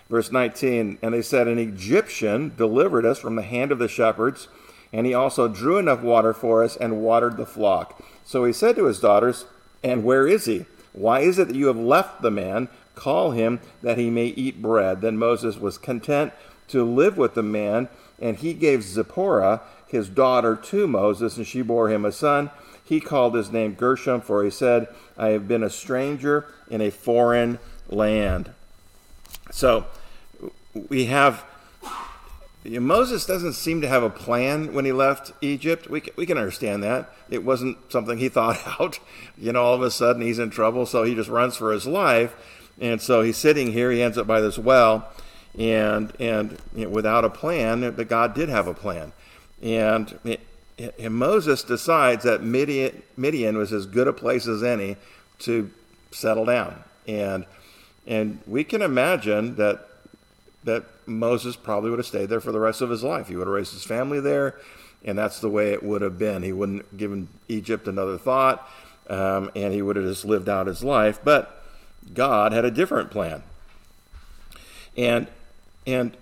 Verse 0.09 0.33
19 0.33 0.99
And 1.03 1.15
they 1.15 1.23
said, 1.23 1.47
An 1.47 1.59
Egyptian 1.59 2.53
delivered 2.57 3.07
us 3.07 3.19
from 3.19 3.37
the 3.37 3.43
hand 3.43 3.71
of 3.73 3.79
the 3.79 3.89
shepherds, 3.89 4.49
and 4.93 5.07
he 5.07 5.15
also 5.15 5.47
drew 5.47 5.79
enough 5.79 6.03
water 6.03 6.33
for 6.33 6.65
us 6.65 6.77
and 6.77 7.03
watered 7.03 7.37
the 7.37 7.47
flock. 7.47 8.03
So 8.25 8.45
he 8.45 8.53
said 8.53 8.77
to 8.77 8.87
his 8.87 9.01
daughters, 9.01 9.47
And 9.83 10.05
where 10.05 10.27
is 10.27 10.47
he? 10.47 10.67
Why 10.93 11.21
is 11.21 11.39
it 11.39 11.49
that 11.49 11.57
you 11.57 11.69
have 11.69 11.79
left 11.79 12.23
the 12.23 12.31
man? 12.31 12.69
Call 12.97 13.31
him 13.31 13.61
that 13.83 13.99
he 13.99 14.11
may 14.11 14.27
eat 14.27 14.61
bread. 14.61 15.01
Then 15.01 15.17
Moses 15.17 15.57
was 15.57 15.79
content 15.79 16.33
to 16.71 16.85
live 16.85 17.17
with 17.17 17.35
the 17.35 17.43
man, 17.43 17.89
and 18.21 18.37
he 18.37 18.55
gave 18.55 18.83
Zipporah, 18.83 19.61
his 19.87 20.09
daughter, 20.09 20.57
to 20.57 20.87
Moses, 20.87 21.37
and 21.37 21.47
she 21.47 21.63
bore 21.63 21.91
him 21.91 22.05
a 22.05 22.13
son. 22.13 22.51
He 22.85 23.01
called 23.01 23.35
his 23.35 23.53
name 23.53 23.75
Gershom, 23.75 24.21
for 24.21 24.43
he 24.43 24.51
said, 24.51 24.89
I 25.17 25.29
have 25.29 25.47
been 25.47 25.63
a 25.63 25.71
stranger 25.71 26.47
in 26.69 26.81
a 26.81 26.91
foreign 26.91 27.59
land. 27.89 28.51
So 29.53 29.87
we 30.89 31.07
have 31.07 31.45
Moses 32.65 33.25
doesn't 33.25 33.55
seem 33.55 33.81
to 33.81 33.89
have 33.89 34.03
a 34.03 34.11
plan 34.11 34.75
when 34.75 34.85
he 34.85 34.93
left 34.93 35.33
Egypt. 35.41 35.89
We 35.89 36.03
we 36.17 36.27
can 36.27 36.37
understand 36.37 36.83
that. 36.83 37.11
It 37.31 37.45
wasn't 37.45 37.79
something 37.91 38.19
he 38.19 38.29
thought 38.31 38.61
out. 38.81 38.99
You 39.39 39.53
know, 39.53 39.63
all 39.63 39.75
of 39.75 39.83
a 39.83 39.91
sudden 39.91 40.23
he's 40.23 40.39
in 40.39 40.51
trouble, 40.51 40.87
so 40.87 41.05
he 41.05 41.15
just 41.15 41.31
runs 41.31 41.57
for 41.57 41.73
his 41.73 41.87
life. 41.87 42.35
And 42.81 43.01
so 43.01 43.23
he's 43.23 43.37
sitting 43.37 43.73
here. 43.73 43.91
He 43.91 44.03
ends 44.03 44.19
up 44.19 44.27
by 44.27 44.41
this 44.41 44.59
well 44.59 45.11
and 45.59 46.13
and 46.21 46.59
you 46.75 46.85
know, 46.85 46.91
without 46.91 47.25
a 47.25 47.31
plan, 47.31 47.93
but 47.93 48.09
God 48.09 48.35
did 48.35 48.49
have 48.49 48.67
a 48.67 48.75
plan, 48.75 49.13
and, 49.63 50.19
and 50.99 51.15
Moses 51.15 51.63
decides 51.63 52.25
that 52.25 52.43
Midian, 52.43 53.03
Midian 53.17 53.57
was 53.57 53.73
as 53.73 53.87
good 53.87 54.09
a 54.09 54.13
place 54.13 54.47
as 54.47 54.63
any 54.63 54.97
to 55.41 55.71
settle 56.13 56.45
down, 56.45 56.85
and 57.07 57.47
and 58.07 58.41
we 58.47 58.65
can 58.65 58.83
imagine 58.83 59.57
that 59.57 59.87
that 60.65 60.85
Moses 61.07 61.57
probably 61.57 61.91
would 61.91 61.99
have 61.99 62.07
stayed 62.07 62.27
there 62.27 62.41
for 62.41 62.53
the 62.53 62.61
rest 62.61 62.81
of 62.81 62.91
his 62.91 63.03
life. 63.03 63.29
He 63.29 63.37
would 63.37 63.47
have 63.47 63.55
raised 63.55 63.73
his 63.73 63.85
family 63.85 64.21
there, 64.21 64.57
and 65.05 65.19
that's 65.19 65.41
the 65.41 65.49
way 65.49 65.73
it 65.73 65.83
would 65.83 66.03
have 66.03 66.19
been. 66.19 66.43
He 66.43 66.53
wouldn't 66.53 66.83
have 66.83 66.99
given 66.99 67.29
Egypt 67.49 67.89
another 67.89 68.19
thought, 68.19 68.69
um, 69.09 69.51
and 69.57 69.73
he 69.73 69.83
would 69.83 69.97
have 69.97 70.05
just 70.05 70.25
lived 70.25 70.49
out 70.49 70.67
his 70.67 70.85
life. 70.85 71.19
But 71.25 71.65
God 72.15 72.53
had 72.53 72.65
a 72.65 72.71
different 72.71 73.11
plan. 73.11 73.43
And 74.97 75.29
and 75.87 76.17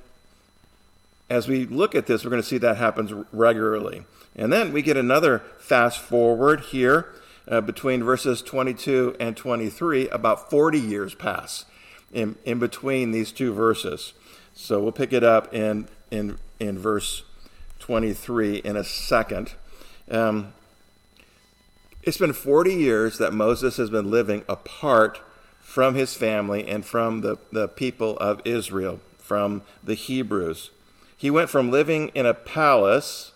as 1.30 1.46
we 1.46 1.66
look 1.66 1.94
at 1.94 2.06
this, 2.06 2.24
we're 2.24 2.30
going 2.30 2.42
to 2.42 2.48
see 2.48 2.58
that 2.58 2.76
happens 2.76 3.12
regularly. 3.32 4.04
And 4.34 4.52
then 4.52 4.72
we 4.72 4.82
get 4.82 4.96
another 4.96 5.40
fast 5.58 5.98
forward 5.98 6.60
here 6.60 7.08
uh, 7.46 7.60
between 7.60 8.02
verses 8.02 8.40
22 8.40 9.16
and 9.20 9.36
23. 9.36 10.08
About 10.08 10.48
40 10.48 10.78
years 10.78 11.14
pass 11.14 11.64
in, 12.12 12.36
in 12.44 12.58
between 12.58 13.10
these 13.10 13.32
two 13.32 13.52
verses. 13.52 14.12
So 14.54 14.80
we'll 14.80 14.92
pick 14.92 15.12
it 15.12 15.24
up 15.24 15.52
in, 15.52 15.88
in, 16.10 16.38
in 16.58 16.78
verse 16.78 17.24
23 17.80 18.58
in 18.58 18.76
a 18.76 18.84
second. 18.84 19.52
Um, 20.10 20.54
it's 22.02 22.18
been 22.18 22.32
40 22.32 22.72
years 22.72 23.18
that 23.18 23.34
Moses 23.34 23.76
has 23.76 23.90
been 23.90 24.10
living 24.10 24.44
apart 24.48 25.20
from 25.60 25.94
his 25.94 26.14
family 26.14 26.66
and 26.66 26.86
from 26.86 27.20
the, 27.20 27.36
the 27.52 27.68
people 27.68 28.16
of 28.16 28.40
Israel 28.46 29.00
from 29.28 29.62
the 29.84 29.94
Hebrews. 29.94 30.70
He 31.16 31.30
went 31.30 31.50
from 31.50 31.70
living 31.70 32.08
in 32.14 32.24
a 32.24 32.32
palace 32.32 33.32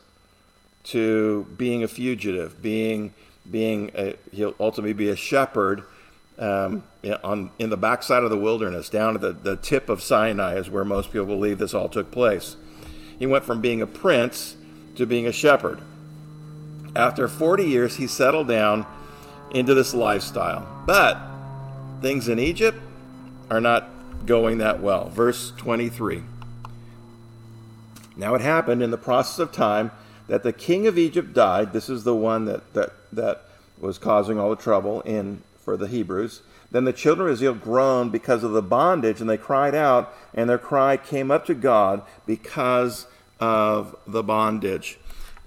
to 0.84 1.46
being 1.56 1.84
a 1.84 1.88
fugitive, 1.88 2.62
being 2.62 3.12
being 3.50 3.90
a, 3.94 4.14
he'll 4.32 4.54
ultimately 4.58 4.92
be 4.92 5.08
a 5.08 5.16
shepherd 5.16 5.82
um, 6.38 6.84
on 7.22 7.50
in 7.58 7.70
the 7.70 7.76
backside 7.76 8.22
of 8.22 8.30
the 8.30 8.38
wilderness, 8.38 8.88
down 8.88 9.16
at 9.16 9.20
the, 9.20 9.32
the 9.32 9.56
tip 9.56 9.88
of 9.88 10.02
Sinai, 10.02 10.54
is 10.54 10.70
where 10.70 10.84
most 10.84 11.12
people 11.12 11.26
believe 11.26 11.58
this 11.58 11.74
all 11.74 11.88
took 11.88 12.10
place. 12.10 12.56
He 13.18 13.26
went 13.26 13.44
from 13.44 13.60
being 13.60 13.82
a 13.82 13.86
prince 13.86 14.56
to 14.96 15.06
being 15.06 15.26
a 15.26 15.32
shepherd. 15.32 15.80
After 16.96 17.28
40 17.28 17.64
years, 17.64 17.96
he 17.96 18.06
settled 18.06 18.48
down 18.48 18.86
into 19.50 19.74
this 19.74 19.92
lifestyle. 19.94 20.66
But 20.86 21.18
things 22.00 22.28
in 22.28 22.38
Egypt 22.38 22.78
are 23.50 23.60
not 23.60 23.88
going 24.26 24.58
that 24.58 24.80
well. 24.80 25.08
Verse 25.08 25.52
23. 25.56 26.22
Now 28.16 28.34
it 28.34 28.40
happened 28.40 28.82
in 28.82 28.90
the 28.90 28.98
process 28.98 29.38
of 29.38 29.52
time 29.52 29.90
that 30.28 30.42
the 30.42 30.52
king 30.52 30.86
of 30.86 30.98
Egypt 30.98 31.32
died. 31.32 31.72
This 31.72 31.88
is 31.88 32.04
the 32.04 32.14
one 32.14 32.44
that, 32.44 32.74
that, 32.74 32.92
that 33.12 33.44
was 33.78 33.98
causing 33.98 34.38
all 34.38 34.50
the 34.50 34.56
trouble 34.56 35.00
in 35.02 35.42
for 35.64 35.76
the 35.76 35.88
Hebrews. 35.88 36.42
Then 36.70 36.84
the 36.84 36.92
children 36.92 37.28
of 37.28 37.34
Israel 37.34 37.54
groaned 37.54 38.12
because 38.12 38.42
of 38.42 38.52
the 38.52 38.62
bondage, 38.62 39.20
and 39.20 39.28
they 39.28 39.36
cried 39.36 39.74
out, 39.74 40.12
and 40.32 40.48
their 40.48 40.58
cry 40.58 40.96
came 40.96 41.30
up 41.30 41.44
to 41.46 41.54
God 41.54 42.02
because 42.26 43.06
of 43.40 43.94
the 44.06 44.22
bondage. 44.22 44.98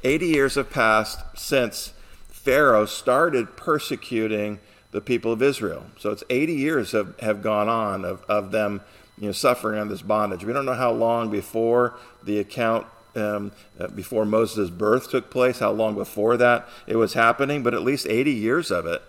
Eighty 0.03 0.27
years 0.27 0.55
have 0.55 0.69
passed 0.69 1.19
since 1.35 1.93
Pharaoh 2.29 2.85
started 2.85 3.57
persecuting 3.57 4.59
the 4.95 5.01
people 5.01 5.33
of 5.33 5.43
Israel. 5.43 5.83
So 5.99 6.11
it's 6.11 6.23
80 6.29 6.53
years 6.53 6.93
have, 6.93 7.19
have 7.19 7.41
gone 7.41 7.67
on 7.67 8.05
of, 8.05 8.23
of 8.29 8.51
them 8.51 8.79
you 9.19 9.25
know, 9.25 9.33
suffering 9.33 9.77
under 9.77 9.93
this 9.93 10.01
bondage. 10.01 10.45
We 10.45 10.53
don't 10.53 10.65
know 10.65 10.73
how 10.73 10.93
long 10.93 11.29
before 11.29 11.95
the 12.23 12.39
account, 12.39 12.87
um, 13.13 13.51
uh, 13.77 13.87
before 13.87 14.23
Moses' 14.23 14.69
birth 14.69 15.11
took 15.11 15.29
place, 15.29 15.59
how 15.59 15.71
long 15.71 15.95
before 15.95 16.37
that 16.37 16.69
it 16.87 16.95
was 16.95 17.11
happening, 17.11 17.61
but 17.61 17.73
at 17.73 17.81
least 17.81 18.07
80 18.07 18.31
years 18.31 18.71
of 18.71 18.85
it. 18.85 19.01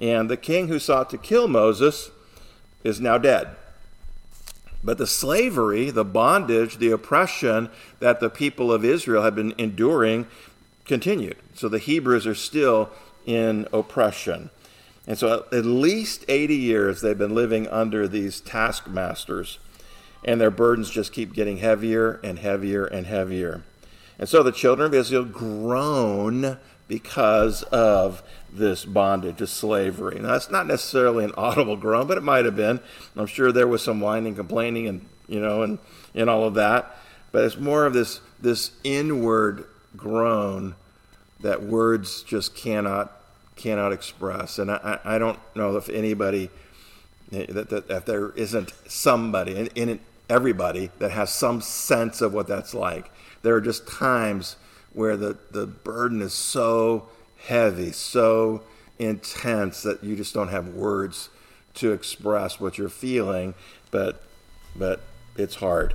And 0.00 0.28
the 0.28 0.36
king 0.36 0.66
who 0.66 0.80
sought 0.80 1.08
to 1.10 1.18
kill 1.18 1.46
Moses 1.46 2.10
is 2.82 3.00
now 3.00 3.16
dead. 3.16 3.46
But 4.82 4.98
the 4.98 5.06
slavery, 5.06 5.92
the 5.92 6.04
bondage, 6.04 6.78
the 6.78 6.90
oppression 6.90 7.70
that 8.00 8.18
the 8.18 8.28
people 8.28 8.72
of 8.72 8.84
Israel 8.84 9.22
had 9.22 9.36
been 9.36 9.54
enduring 9.56 10.26
continued. 10.84 11.36
So 11.54 11.68
the 11.68 11.78
Hebrews 11.78 12.26
are 12.26 12.34
still 12.34 12.90
in 13.24 13.68
oppression. 13.72 14.50
And 15.08 15.18
so, 15.18 15.46
at 15.50 15.64
least 15.64 16.26
80 16.28 16.54
years, 16.54 17.00
they've 17.00 17.16
been 17.16 17.34
living 17.34 17.66
under 17.68 18.06
these 18.06 18.40
taskmasters, 18.42 19.58
and 20.22 20.38
their 20.38 20.50
burdens 20.50 20.90
just 20.90 21.14
keep 21.14 21.32
getting 21.32 21.56
heavier 21.56 22.20
and 22.22 22.38
heavier 22.38 22.84
and 22.84 23.06
heavier. 23.06 23.62
And 24.18 24.28
so, 24.28 24.42
the 24.42 24.52
children 24.52 24.86
of 24.86 24.92
Israel 24.92 25.24
groan 25.24 26.58
because 26.88 27.62
of 27.64 28.22
this 28.52 28.84
bondage, 28.84 29.40
of 29.40 29.48
slavery. 29.48 30.18
Now, 30.20 30.32
that's 30.32 30.50
not 30.50 30.66
necessarily 30.66 31.24
an 31.24 31.32
audible 31.38 31.78
groan, 31.78 32.06
but 32.06 32.18
it 32.18 32.22
might 32.22 32.44
have 32.44 32.56
been. 32.56 32.78
I'm 33.16 33.26
sure 33.26 33.50
there 33.50 33.66
was 33.66 33.82
some 33.82 34.00
whining, 34.00 34.34
complaining, 34.34 34.88
and 34.88 35.06
you 35.26 35.40
know, 35.40 35.62
and, 35.62 35.78
and 36.14 36.28
all 36.28 36.44
of 36.44 36.52
that. 36.54 36.98
But 37.32 37.44
it's 37.44 37.56
more 37.56 37.86
of 37.86 37.94
this 37.94 38.20
this 38.42 38.72
inward 38.84 39.64
groan 39.96 40.74
that 41.40 41.62
words 41.62 42.22
just 42.24 42.54
cannot 42.54 43.17
cannot 43.58 43.92
express. 43.92 44.58
And 44.58 44.70
I, 44.70 44.98
I 45.04 45.18
don't 45.18 45.38
know 45.54 45.76
if 45.76 45.88
anybody, 45.88 46.50
eh, 47.32 47.46
that, 47.50 47.68
that 47.70 47.90
if 47.90 48.04
there 48.06 48.30
isn't 48.30 48.72
somebody 48.86 49.56
in, 49.56 49.66
in 49.74 50.00
everybody 50.30 50.90
that 50.98 51.10
has 51.10 51.32
some 51.32 51.60
sense 51.60 52.20
of 52.20 52.32
what 52.32 52.46
that's 52.46 52.74
like. 52.74 53.10
There 53.42 53.54
are 53.54 53.60
just 53.60 53.86
times 53.88 54.56
where 54.92 55.16
the, 55.16 55.38
the 55.50 55.66
burden 55.66 56.22
is 56.22 56.34
so 56.34 57.08
heavy, 57.46 57.92
so 57.92 58.62
intense 58.98 59.82
that 59.82 60.02
you 60.02 60.16
just 60.16 60.34
don't 60.34 60.48
have 60.48 60.68
words 60.68 61.30
to 61.74 61.92
express 61.92 62.58
what 62.58 62.78
you're 62.78 62.88
feeling, 62.88 63.54
but 63.90 64.22
but 64.74 65.00
it's 65.36 65.56
hard. 65.56 65.94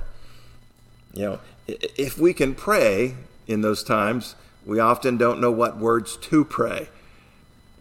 You 1.12 1.22
know, 1.22 1.40
if 1.66 2.18
we 2.18 2.32
can 2.32 2.54
pray 2.54 3.14
in 3.46 3.60
those 3.60 3.84
times, 3.84 4.34
we 4.66 4.80
often 4.80 5.16
don't 5.16 5.40
know 5.40 5.50
what 5.50 5.78
words 5.78 6.16
to 6.16 6.44
pray. 6.44 6.88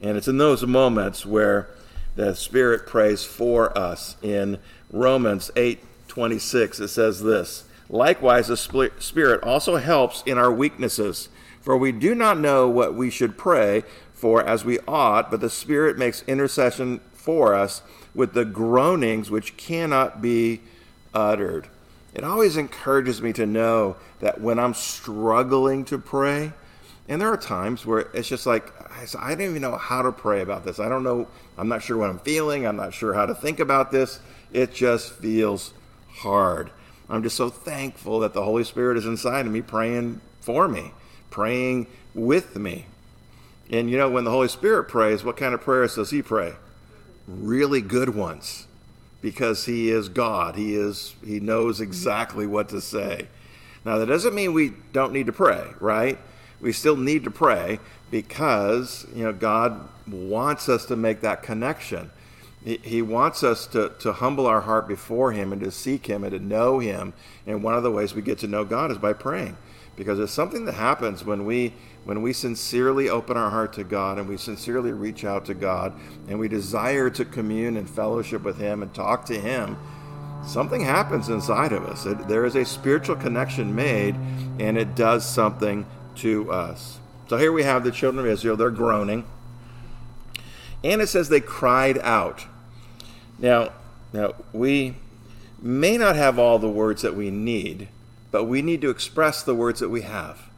And 0.04 0.18
it's 0.18 0.28
in 0.28 0.38
those 0.38 0.66
moments 0.66 1.26
where 1.26 1.70
the 2.16 2.36
Spirit 2.36 2.86
prays 2.86 3.24
for 3.24 3.76
us. 3.76 4.18
In 4.22 4.60
Romans 4.92 5.50
8 5.56 5.80
26, 6.10 6.82
it 6.82 6.90
says 6.90 7.24
this 7.24 7.64
Likewise, 7.90 8.48
the 8.48 8.58
Spirit 9.00 9.44
also 9.44 9.78
helps 9.78 10.22
in 10.26 10.38
our 10.38 10.52
weaknesses, 10.52 11.30
for 11.62 11.78
we 11.78 11.94
do 11.94 12.14
not 12.14 12.38
know 12.38 12.68
what 12.68 12.94
we 12.94 13.10
should 13.10 13.38
pray 13.38 13.84
for 14.14 14.46
as 14.46 14.66
we 14.66 14.78
ought, 14.88 15.32
but 15.32 15.40
the 15.40 15.50
Spirit 15.50 15.98
makes 15.98 16.24
intercession 16.28 17.00
for 17.14 17.56
us 17.56 17.82
with 18.14 18.34
the 18.34 18.46
groanings 18.46 19.32
which 19.32 19.56
cannot 19.56 20.22
be 20.22 20.62
uttered. 21.14 21.68
It 22.14 22.26
always 22.26 22.58
encourages 22.58 23.22
me 23.22 23.32
to 23.34 23.46
know 23.46 23.96
that 24.20 24.42
when 24.42 24.60
I'm 24.60 24.74
struggling 24.74 25.86
to 25.86 25.98
pray, 25.98 26.52
and 27.08 27.22
there 27.22 27.30
are 27.30 27.38
times 27.38 27.86
where 27.86 28.08
it's 28.14 28.28
just 28.28 28.46
like, 28.46 28.72
I 29.20 29.36
don't 29.36 29.42
even 29.42 29.62
know 29.62 29.76
how 29.76 30.02
to 30.02 30.12
pray 30.12 30.42
about 30.42 30.64
this. 30.64 30.80
I 30.80 30.88
don't 30.88 31.04
know. 31.04 31.28
I'm 31.58 31.68
not 31.68 31.84
sure 31.84 31.98
what 31.98 32.10
I'm 32.10 32.20
feeling. 32.20 32.66
I'm 32.66 32.78
not 32.78 32.94
sure 32.94 33.14
how 33.14 33.26
to 33.26 33.36
think 33.36 33.60
about 33.60 33.92
this. 33.92 34.20
It 34.54 34.74
just 34.74 35.14
feels 35.14 35.74
hard. 36.10 36.72
I'm 37.10 37.22
just 37.22 37.36
so 37.36 37.50
thankful 37.50 38.22
that 38.22 38.34
the 38.34 38.44
Holy 38.44 38.64
Spirit 38.64 38.98
is 38.98 39.06
inside 39.06 39.46
of 39.46 39.52
me 39.52 39.62
praying 39.62 40.22
for 40.40 40.68
me, 40.68 40.92
praying 41.30 41.88
with 42.14 42.56
me. 42.56 42.86
And 43.70 43.90
you 43.90 43.98
know, 43.98 44.10
when 44.10 44.24
the 44.24 44.32
Holy 44.32 44.48
Spirit 44.48 44.86
prays, 44.86 45.24
what 45.24 45.36
kind 45.36 45.54
of 45.54 45.62
prayers 45.62 45.96
does 45.96 46.12
He 46.12 46.22
pray? 46.22 46.54
Really 47.28 47.82
good 47.82 48.16
ones. 48.16 48.68
Because 49.22 49.66
He 49.66 49.90
is 49.90 50.08
God. 50.08 50.56
He 50.56 50.76
is 50.76 51.16
He 51.26 51.42
knows 51.42 51.82
exactly 51.82 52.48
what 52.48 52.70
to 52.70 52.80
say. 52.80 53.28
Now 53.84 53.98
that 53.98 54.06
doesn't 54.06 54.34
mean 54.34 54.54
we 54.54 54.74
don't 54.94 55.12
need 55.12 55.26
to 55.26 55.34
pray, 55.34 55.68
right? 55.82 56.18
We 56.64 56.72
still 56.72 56.96
need 56.96 57.26
to 57.26 57.32
pray 57.32 57.80
because, 58.10 59.06
you 59.14 59.26
know, 59.26 59.34
God 59.34 59.90
wants 60.08 60.70
us 60.70 60.86
to 60.86 60.96
make 60.96 61.20
that 61.20 61.44
connection. 61.44 62.10
He, 62.64 62.78
he 62.78 63.02
wants 63.02 63.44
us 63.44 63.68
to, 63.68 63.92
to 64.00 64.14
humble 64.14 64.48
our 64.48 64.62
heart 64.62 64.88
before 64.88 65.34
Him 65.34 65.52
and 65.52 65.62
to 65.62 65.72
seek 65.72 66.08
Him 66.08 66.24
and 66.24 66.32
to 66.32 66.40
know 66.40 66.80
Him. 66.80 67.14
And 67.46 67.64
one 67.64 67.76
of 67.76 67.84
the 67.84 67.92
ways 67.92 68.16
we 68.16 68.22
get 68.22 68.40
to 68.40 68.48
know 68.48 68.64
God 68.64 68.92
is 68.92 68.98
by 68.98 69.12
praying. 69.12 69.58
Because 69.98 70.18
there's 70.18 70.32
something 70.32 70.64
that 70.66 70.76
happens 70.76 71.26
when 71.26 71.46
we 71.46 71.74
when 72.06 72.22
we 72.22 72.34
sincerely 72.34 73.10
open 73.10 73.38
our 73.38 73.50
heart 73.50 73.74
to 73.74 73.84
God 73.84 74.18
and 74.18 74.28
we 74.28 74.36
sincerely 74.36 74.92
reach 74.92 75.24
out 75.24 75.46
to 75.46 75.54
God 75.54 75.94
and 76.28 76.38
we 76.38 76.50
desire 76.50 77.10
to 77.10 77.24
commune 77.24 77.78
and 77.78 77.90
fellowship 77.90 78.44
with 78.44 78.58
Him 78.58 78.82
and 78.82 78.94
talk 78.94 79.26
to 79.26 79.40
Him, 79.40 79.78
something 80.46 80.82
happens 80.82 81.30
inside 81.30 81.72
of 81.72 81.86
us. 81.86 82.06
It, 82.06 82.28
there 82.28 82.46
is 82.46 82.56
a 82.56 82.66
spiritual 82.66 83.16
connection 83.16 83.74
made 83.74 84.16
and 84.60 84.78
it 84.78 84.96
does 84.96 85.26
something 85.26 85.86
to 86.18 86.52
us. 86.52 87.00
So 87.30 87.38
here 87.38 87.52
we 87.52 87.64
have 87.64 87.84
the 87.84 87.92
children 87.92 88.26
of 88.26 88.32
Israel, 88.32 88.58
they're 88.58 88.70
groaning. 88.70 89.26
And 90.84 91.02
it 91.02 91.08
says 91.08 91.30
they 91.30 91.40
cried 91.40 91.98
out. 92.00 92.46
Now, 93.40 93.72
now 94.12 94.34
we 94.52 94.96
may 95.62 95.98
not 95.98 96.16
have 96.16 96.38
all 96.38 96.60
the 96.60 96.70
words 96.70 97.02
that 97.02 97.16
we 97.16 97.32
need, 97.32 97.88
but 98.32 98.46
we 98.46 98.62
need 98.62 98.82
to 98.82 98.90
express 98.90 99.44
the 99.44 99.56
words 99.56 99.80
that 99.80 99.90
we 99.90 100.02
have 100.02 100.50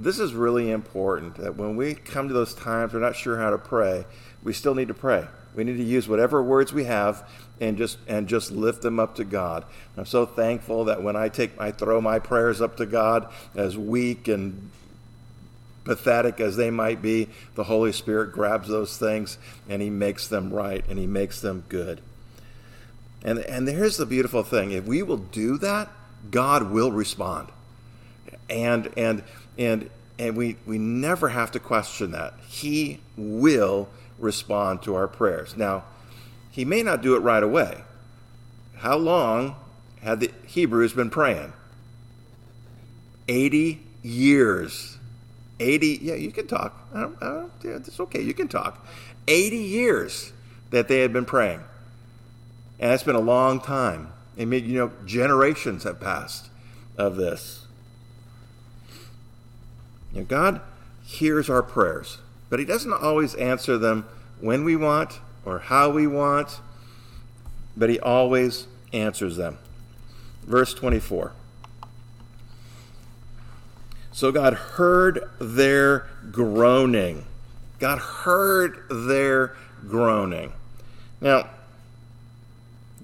this 0.00 0.18
is 0.18 0.32
really 0.32 0.70
important 0.70 1.36
that 1.36 1.56
when 1.56 1.76
we 1.76 1.94
come 1.94 2.28
to 2.28 2.34
those 2.34 2.54
times 2.54 2.92
we're 2.92 3.00
not 3.00 3.14
sure 3.14 3.36
how 3.36 3.50
to 3.50 3.58
pray, 3.58 4.06
we 4.42 4.52
still 4.52 4.74
need 4.74 4.88
to 4.88 4.94
pray. 4.94 5.26
We 5.54 5.64
need 5.64 5.76
to 5.76 5.82
use 5.82 6.08
whatever 6.08 6.42
words 6.42 6.72
we 6.72 6.84
have 6.84 7.28
and 7.60 7.76
just 7.76 7.98
and 8.08 8.26
just 8.26 8.50
lift 8.50 8.82
them 8.82 8.98
up 8.98 9.16
to 9.16 9.24
God. 9.24 9.64
I'm 9.96 10.06
so 10.06 10.24
thankful 10.24 10.84
that 10.86 11.02
when 11.02 11.16
I 11.16 11.28
take 11.28 11.60
I 11.60 11.70
throw 11.70 12.00
my 12.00 12.18
prayers 12.18 12.62
up 12.62 12.76
to 12.78 12.86
God 12.86 13.30
as 13.54 13.76
weak 13.76 14.28
and 14.28 14.70
pathetic 15.90 16.38
as 16.38 16.54
they 16.54 16.70
might 16.70 17.02
be, 17.02 17.28
the 17.56 17.64
Holy 17.64 17.90
Spirit 17.90 18.30
grabs 18.30 18.68
those 18.68 18.96
things 18.96 19.38
and 19.68 19.82
he 19.82 19.90
makes 19.90 20.28
them 20.28 20.52
right 20.52 20.84
and 20.88 21.00
he 21.00 21.06
makes 21.08 21.40
them 21.40 21.64
good. 21.68 22.00
And 23.24 23.40
and 23.40 23.66
here's 23.66 23.96
the 23.96 24.06
beautiful 24.06 24.44
thing. 24.44 24.70
If 24.70 24.84
we 24.84 25.02
will 25.02 25.16
do 25.16 25.58
that, 25.58 25.90
God 26.30 26.70
will 26.70 26.92
respond. 26.92 27.48
And 28.48 28.92
and 28.96 29.24
and 29.58 29.90
and 30.20 30.36
we, 30.36 30.58
we 30.64 30.78
never 30.78 31.30
have 31.30 31.50
to 31.52 31.58
question 31.58 32.12
that. 32.12 32.34
He 32.46 33.00
will 33.16 33.88
respond 34.20 34.82
to 34.82 34.94
our 34.94 35.08
prayers. 35.08 35.56
Now, 35.56 35.82
he 36.52 36.64
may 36.64 36.84
not 36.84 37.02
do 37.02 37.16
it 37.16 37.20
right 37.20 37.42
away. 37.42 37.82
How 38.76 38.96
long 38.96 39.56
had 40.02 40.20
the 40.20 40.30
Hebrews 40.46 40.92
been 40.92 41.10
praying? 41.10 41.52
80 43.26 43.80
years. 44.02 44.89
80, 45.60 45.98
yeah, 46.02 46.14
you 46.14 46.32
can 46.32 46.46
talk. 46.46 46.88
I 46.94 47.00
don't, 47.02 47.22
I 47.22 47.26
don't, 47.26 47.52
yeah, 47.62 47.76
it's 47.76 48.00
okay, 48.00 48.22
you 48.22 48.34
can 48.34 48.48
talk. 48.48 48.84
80 49.28 49.56
years 49.56 50.32
that 50.70 50.88
they 50.88 51.00
had 51.00 51.12
been 51.12 51.24
praying. 51.24 51.60
And 52.78 52.92
it's 52.92 53.02
been 53.02 53.14
a 53.14 53.20
long 53.20 53.60
time. 53.60 54.12
I 54.38 54.46
mean, 54.46 54.64
you 54.64 54.78
know, 54.78 54.92
generations 55.04 55.84
have 55.84 56.00
passed 56.00 56.48
of 56.96 57.16
this. 57.16 57.66
Know, 60.12 60.24
God 60.24 60.60
hears 61.04 61.50
our 61.50 61.62
prayers, 61.62 62.18
but 62.48 62.58
He 62.58 62.64
doesn't 62.64 62.92
always 62.92 63.34
answer 63.34 63.76
them 63.76 64.06
when 64.40 64.64
we 64.64 64.76
want 64.76 65.20
or 65.44 65.58
how 65.58 65.90
we 65.90 66.06
want, 66.06 66.60
but 67.76 67.90
He 67.90 68.00
always 68.00 68.66
answers 68.92 69.36
them. 69.36 69.58
Verse 70.42 70.74
24. 70.74 71.32
So 74.20 74.30
God 74.30 74.52
heard 74.52 75.30
their 75.40 76.06
groaning. 76.30 77.24
God 77.78 77.98
heard 77.98 78.82
their 78.90 79.56
groaning. 79.88 80.52
Now, 81.22 81.48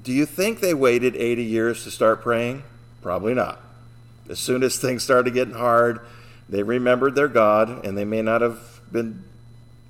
do 0.03 0.13
you 0.13 0.27
think 0.27 0.61
they 0.61 0.75
waited 0.75 1.17
80 1.17 1.43
years 1.43 1.85
to 1.85 1.91
start 1.91 2.21
praying? 2.21 2.65
Probably 3.01 3.33
not. 3.33 3.63
As 4.29 4.39
soon 4.39 4.63
as 4.63 4.77
things 4.77 5.05
started 5.05 5.33
getting 5.33 5.55
hard, 5.55 6.01
they 6.51 6.63
remembered 6.63 7.15
their 7.15 7.29
God, 7.29 7.83
and 7.83 7.97
they 7.97 8.05
may 8.05 8.21
not 8.21 8.43
have 8.43 8.83
been 8.93 9.25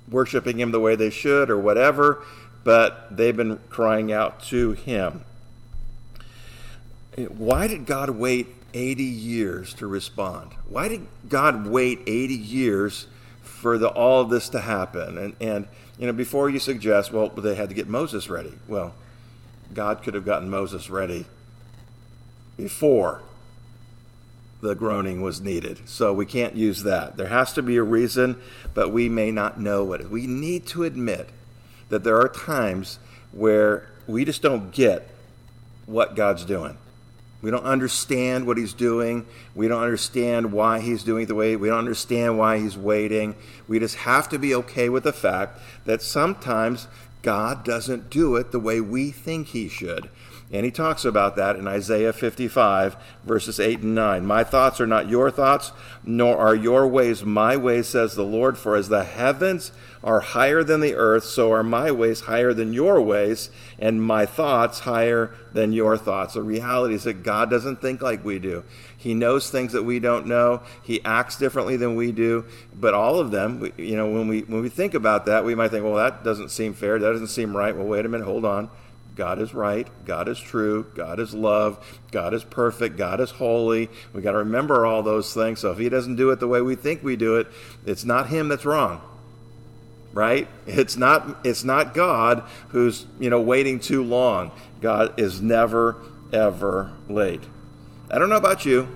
worshiping 0.09 0.61
Him 0.61 0.71
the 0.71 0.79
way 0.79 0.95
they 0.95 1.09
should 1.09 1.49
or 1.49 1.59
whatever, 1.59 2.23
but 2.63 3.05
they've 3.11 3.35
been 3.35 3.59
crying 3.69 4.13
out 4.13 4.43
to 4.43 4.71
Him. 4.71 5.25
Why 7.27 7.67
did 7.67 7.85
God 7.85 8.11
wait 8.11 8.56
80 8.73 9.03
years 9.03 9.73
to 9.75 9.87
respond? 9.87 10.53
Why 10.67 10.87
did 10.87 11.07
God 11.27 11.67
wait 11.67 11.99
80 12.07 12.33
years 12.33 13.07
for 13.41 13.77
the, 13.77 13.89
all 13.89 14.21
of 14.21 14.29
this 14.29 14.49
to 14.49 14.59
happen? 14.59 15.17
And, 15.17 15.35
and, 15.39 15.67
you 15.97 16.07
know, 16.07 16.13
before 16.13 16.49
you 16.49 16.59
suggest, 16.59 17.11
well, 17.11 17.29
they 17.29 17.55
had 17.55 17.69
to 17.69 17.75
get 17.75 17.87
Moses 17.87 18.29
ready. 18.29 18.53
Well, 18.67 18.93
God 19.73 20.03
could 20.03 20.13
have 20.13 20.25
gotten 20.25 20.49
Moses 20.49 20.89
ready 20.89 21.25
before 22.55 23.21
the 24.61 24.75
groaning 24.75 25.21
was 25.21 25.39
needed. 25.39 25.87
So 25.87 26.13
we 26.13 26.25
can't 26.25 26.55
use 26.55 26.83
that. 26.83 27.17
There 27.17 27.27
has 27.27 27.53
to 27.53 27.61
be 27.61 27.77
a 27.77 27.83
reason, 27.83 28.41
but 28.73 28.89
we 28.89 29.07
may 29.07 29.31
not 29.31 29.59
know 29.59 29.83
what 29.83 30.01
it. 30.01 30.09
We 30.09 30.25
need 30.25 30.65
to 30.67 30.83
admit 30.83 31.29
that 31.89 32.03
there 32.03 32.19
are 32.19 32.27
times 32.27 32.99
where 33.31 33.87
we 34.07 34.25
just 34.25 34.41
don't 34.41 34.71
get 34.71 35.09
what 35.85 36.15
God's 36.15 36.43
doing. 36.43 36.77
We 37.47 37.51
don't 37.51 37.63
understand 37.63 38.45
what 38.45 38.57
he's 38.57 38.73
doing. 38.73 39.25
We 39.55 39.69
don't 39.69 39.81
understand 39.81 40.51
why 40.51 40.81
he's 40.81 41.01
doing 41.01 41.27
the 41.27 41.35
way. 41.35 41.55
We 41.55 41.69
don't 41.69 41.79
understand 41.79 42.37
why 42.37 42.59
he's 42.59 42.77
waiting. 42.77 43.35
We 43.69 43.79
just 43.79 43.95
have 43.95 44.27
to 44.31 44.37
be 44.37 44.53
okay 44.53 44.89
with 44.89 45.05
the 45.05 45.13
fact 45.13 45.57
that 45.85 46.01
sometimes 46.01 46.89
God 47.21 47.63
doesn't 47.63 48.09
do 48.09 48.35
it 48.35 48.51
the 48.51 48.59
way 48.59 48.81
we 48.81 49.11
think 49.11 49.47
he 49.47 49.69
should. 49.69 50.09
And 50.51 50.65
he 50.65 50.71
talks 50.71 51.05
about 51.05 51.37
that 51.37 51.55
in 51.55 51.69
Isaiah 51.69 52.11
55, 52.11 52.97
verses 53.23 53.61
8 53.61 53.79
and 53.79 53.95
9. 53.95 54.25
My 54.25 54.43
thoughts 54.43 54.81
are 54.81 54.87
not 54.87 55.09
your 55.09 55.31
thoughts, 55.31 55.71
nor 56.03 56.37
are 56.37 56.55
your 56.55 56.85
ways 56.85 57.23
my 57.23 57.55
ways, 57.55 57.87
says 57.87 58.15
the 58.15 58.23
Lord. 58.23 58.57
For 58.57 58.75
as 58.75 58.89
the 58.89 59.05
heavens 59.05 59.71
are 60.03 60.19
higher 60.19 60.65
than 60.65 60.81
the 60.81 60.95
earth, 60.95 61.23
so 61.23 61.53
are 61.53 61.63
my 61.63 61.91
ways 61.91 62.21
higher 62.21 62.53
than 62.53 62.73
your 62.73 63.01
ways, 63.01 63.49
and 63.79 64.01
my 64.01 64.25
thoughts 64.25 64.79
higher 64.79 65.33
than 65.53 65.73
your 65.73 65.97
thoughts. 65.97 66.33
The 66.33 66.41
reality 66.41 66.95
is 66.95 67.03
that 67.03 67.23
God 67.23 67.49
doesn't 67.49 67.81
think 67.81 68.01
like 68.01 68.25
we 68.25 68.39
do. 68.39 68.63
He 68.97 69.13
knows 69.13 69.49
things 69.49 69.73
that 69.73 69.83
we 69.83 69.99
don't 69.99 70.25
know. 70.25 70.61
He 70.83 71.03
acts 71.05 71.37
differently 71.37 71.77
than 71.77 71.95
we 71.95 72.11
do. 72.11 72.45
But 72.73 72.93
all 72.93 73.19
of 73.19 73.31
them, 73.31 73.71
you 73.77 73.95
know, 73.95 74.09
when 74.09 74.27
we 74.27 74.41
when 74.41 74.61
we 74.61 74.69
think 74.69 74.93
about 74.93 75.25
that, 75.27 75.45
we 75.45 75.55
might 75.55 75.71
think, 75.71 75.83
well, 75.83 75.95
that 75.95 76.23
doesn't 76.23 76.49
seem 76.49 76.73
fair. 76.73 76.97
That 76.99 77.11
doesn't 77.11 77.27
seem 77.27 77.55
right. 77.55 77.75
Well, 77.75 77.87
wait 77.87 78.05
a 78.05 78.09
minute. 78.09 78.25
Hold 78.25 78.45
on. 78.45 78.69
God 79.17 79.41
is 79.41 79.51
right, 79.51 79.87
God 80.05 80.29
is 80.29 80.39
true, 80.39 80.85
God 80.93 81.19
is 81.19 81.33
love, 81.33 81.83
God 82.11 82.35
is 82.35 82.43
perfect, 82.43 82.97
God 82.97 83.19
is 83.19 83.31
holy. 83.31 83.89
We 84.13 84.21
got 84.21 84.33
to 84.33 84.37
remember 84.37 84.85
all 84.85 85.01
those 85.01 85.33
things. 85.33 85.59
So 85.59 85.71
if 85.71 85.79
he 85.79 85.89
doesn't 85.89 86.17
do 86.17 86.29
it 86.29 86.39
the 86.39 86.47
way 86.47 86.61
we 86.61 86.75
think 86.75 87.03
we 87.03 87.15
do 87.15 87.37
it, 87.37 87.47
it's 87.83 88.05
not 88.05 88.29
him 88.29 88.47
that's 88.47 88.63
wrong. 88.63 89.01
Right? 90.17 90.47
It's 90.65 90.97
not 90.97 91.45
it's 91.45 91.63
not 91.63 91.93
God 91.93 92.41
who's, 92.69 93.05
you 93.19 93.29
know, 93.29 93.39
waiting 93.39 93.79
too 93.79 94.03
long. 94.03 94.51
God 94.81 95.19
is 95.19 95.41
never 95.41 95.95
ever 96.33 96.91
late. 97.07 97.43
I 98.09 98.17
don't 98.17 98.29
know 98.29 98.37
about 98.37 98.65
you, 98.65 98.87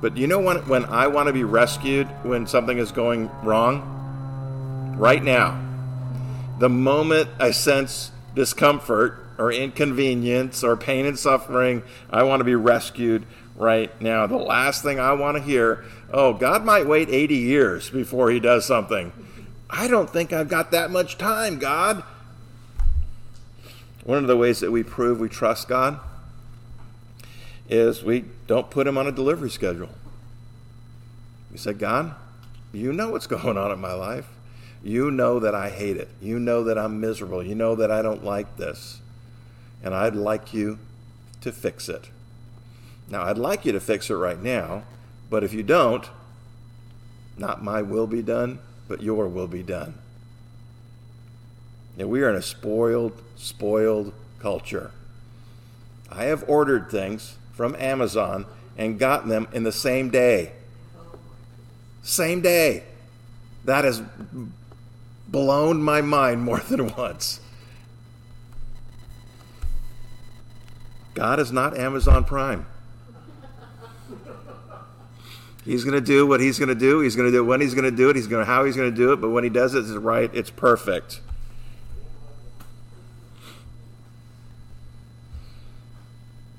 but 0.00 0.16
you 0.16 0.26
know 0.26 0.40
when 0.40 0.56
when 0.66 0.86
I 0.86 1.06
want 1.06 1.28
to 1.28 1.32
be 1.32 1.44
rescued 1.44 2.08
when 2.24 2.48
something 2.48 2.78
is 2.78 2.90
going 2.90 3.30
wrong? 3.44 4.96
Right 4.98 5.22
now. 5.22 5.64
The 6.58 6.68
moment 6.68 7.30
I 7.38 7.52
sense 7.52 8.10
discomfort, 8.34 9.20
or 9.40 9.50
inconvenience 9.50 10.62
or 10.62 10.76
pain 10.76 11.06
and 11.06 11.18
suffering. 11.18 11.82
I 12.10 12.24
want 12.24 12.40
to 12.40 12.44
be 12.44 12.54
rescued 12.54 13.24
right 13.56 13.90
now. 14.00 14.26
The 14.26 14.36
last 14.36 14.82
thing 14.82 15.00
I 15.00 15.14
want 15.14 15.38
to 15.38 15.42
hear, 15.42 15.84
oh, 16.12 16.34
God 16.34 16.62
might 16.64 16.86
wait 16.86 17.08
80 17.08 17.36
years 17.36 17.88
before 17.88 18.30
he 18.30 18.38
does 18.38 18.66
something. 18.66 19.12
I 19.70 19.88
don't 19.88 20.10
think 20.10 20.32
I've 20.32 20.48
got 20.48 20.70
that 20.72 20.90
much 20.90 21.16
time, 21.16 21.58
God. 21.58 22.02
One 24.04 24.18
of 24.18 24.26
the 24.26 24.36
ways 24.36 24.60
that 24.60 24.72
we 24.72 24.82
prove 24.82 25.20
we 25.20 25.28
trust 25.28 25.68
God 25.68 26.00
is 27.68 28.02
we 28.02 28.24
don't 28.46 28.70
put 28.70 28.86
him 28.86 28.98
on 28.98 29.06
a 29.06 29.12
delivery 29.12 29.50
schedule. 29.50 29.90
We 31.52 31.58
say, 31.58 31.72
God, 31.72 32.14
you 32.72 32.92
know 32.92 33.10
what's 33.10 33.26
going 33.28 33.56
on 33.56 33.70
in 33.70 33.80
my 33.80 33.92
life. 33.92 34.28
You 34.82 35.10
know 35.10 35.38
that 35.38 35.54
I 35.54 35.70
hate 35.70 35.96
it. 35.96 36.08
You 36.20 36.38
know 36.38 36.64
that 36.64 36.78
I'm 36.78 37.00
miserable. 37.00 37.42
You 37.42 37.54
know 37.54 37.74
that 37.76 37.90
I 37.90 38.02
don't 38.02 38.24
like 38.24 38.56
this 38.56 39.00
and 39.82 39.94
I'd 39.94 40.14
like 40.14 40.52
you 40.52 40.78
to 41.40 41.52
fix 41.52 41.88
it. 41.88 42.10
Now, 43.08 43.24
I'd 43.24 43.38
like 43.38 43.64
you 43.64 43.72
to 43.72 43.80
fix 43.80 44.10
it 44.10 44.14
right 44.14 44.40
now, 44.40 44.84
but 45.28 45.42
if 45.42 45.52
you 45.52 45.62
don't, 45.62 46.08
not 47.36 47.64
my 47.64 47.82
will 47.82 48.06
be 48.06 48.22
done, 48.22 48.60
but 48.90 49.00
your 49.00 49.28
will 49.28 49.46
be 49.46 49.62
done. 49.62 49.94
And 51.96 52.10
we 52.10 52.22
are 52.22 52.30
in 52.30 52.34
a 52.34 52.42
spoiled, 52.42 53.12
spoiled 53.36 54.12
culture. 54.40 54.90
I 56.10 56.24
have 56.24 56.42
ordered 56.48 56.90
things 56.90 57.36
from 57.52 57.76
Amazon 57.76 58.46
and 58.76 58.98
gotten 58.98 59.28
them 59.28 59.46
in 59.52 59.62
the 59.62 59.70
same 59.70 60.10
day. 60.10 60.54
Same 62.02 62.40
day. 62.40 62.82
That 63.64 63.84
has 63.84 64.02
blown 65.28 65.80
my 65.80 66.00
mind 66.00 66.42
more 66.42 66.58
than 66.68 66.92
once. 66.96 67.38
God 71.14 71.38
is 71.38 71.52
not 71.52 71.78
Amazon 71.78 72.24
Prime. 72.24 72.66
He's 75.64 75.84
going 75.84 75.94
to 75.94 76.00
do 76.00 76.26
what 76.26 76.40
he's 76.40 76.58
going 76.58 76.70
to 76.70 76.74
do. 76.74 77.00
He's 77.00 77.16
going 77.16 77.30
to 77.30 77.32
do 77.32 77.42
it 77.42 77.46
when 77.46 77.60
he's 77.60 77.74
going 77.74 77.84
to 77.84 77.90
do 77.90 78.08
it. 78.08 78.16
He's 78.16 78.26
going 78.26 78.44
to 78.44 78.50
how 78.50 78.64
he's 78.64 78.76
going 78.76 78.90
to 78.90 78.96
do 78.96 79.12
it. 79.12 79.16
But 79.20 79.30
when 79.30 79.44
he 79.44 79.50
does 79.50 79.74
it, 79.74 79.80
it's 79.80 79.90
right. 79.90 80.30
It's 80.34 80.50
perfect. 80.50 81.20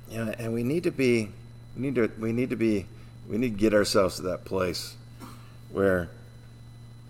Yeah, 0.09 0.35
and 0.37 0.53
we 0.53 0.63
need 0.63 0.83
to 0.83 0.91
be, 0.91 1.29
we 1.75 1.81
need 1.81 1.95
to, 1.95 2.11
we 2.19 2.31
need 2.31 2.49
to 2.49 2.55
be, 2.55 2.85
we 3.29 3.37
need 3.37 3.53
to 3.53 3.59
get 3.59 3.73
ourselves 3.73 4.17
to 4.17 4.23
that 4.23 4.45
place 4.45 4.95
where 5.71 6.09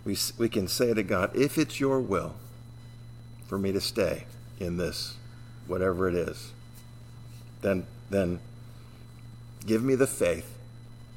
we 0.05 0.15
we 0.37 0.47
can 0.47 0.67
say 0.67 0.93
to 0.93 1.03
God, 1.03 1.35
if 1.35 1.57
it's 1.57 1.79
Your 1.79 1.99
will 1.99 2.35
for 3.47 3.57
me 3.57 3.71
to 3.71 3.81
stay 3.81 4.25
in 4.59 4.77
this, 4.77 5.15
whatever 5.67 6.07
it 6.07 6.15
is, 6.15 6.51
then 7.61 7.85
then 8.09 8.39
give 9.65 9.83
me 9.83 9.95
the 9.95 10.07
faith 10.07 10.57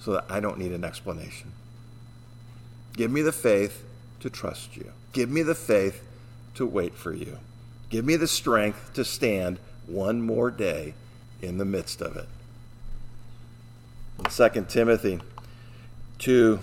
so 0.04 0.12
that 0.12 0.26
I 0.28 0.38
don't 0.38 0.58
need 0.58 0.72
an 0.72 0.84
explanation. 0.84 1.52
Give 2.92 3.10
me 3.10 3.22
the 3.22 3.32
faith 3.32 3.84
to 4.20 4.28
trust 4.28 4.76
you. 4.76 4.92
Give 5.12 5.30
me 5.30 5.42
the 5.42 5.54
faith 5.54 6.02
to 6.56 6.66
wait 6.66 6.94
for 6.94 7.12
you. 7.14 7.38
Give 7.88 8.04
me 8.04 8.16
the 8.16 8.28
strength 8.28 8.92
to 8.94 9.04
stand 9.04 9.58
one 9.86 10.20
more 10.20 10.50
day 10.50 10.94
in 11.40 11.56
the 11.56 11.64
midst 11.64 12.02
of 12.02 12.16
it. 12.16 12.28
In 14.18 14.30
2 14.30 14.66
Timothy 14.68 15.20
2, 16.18 16.60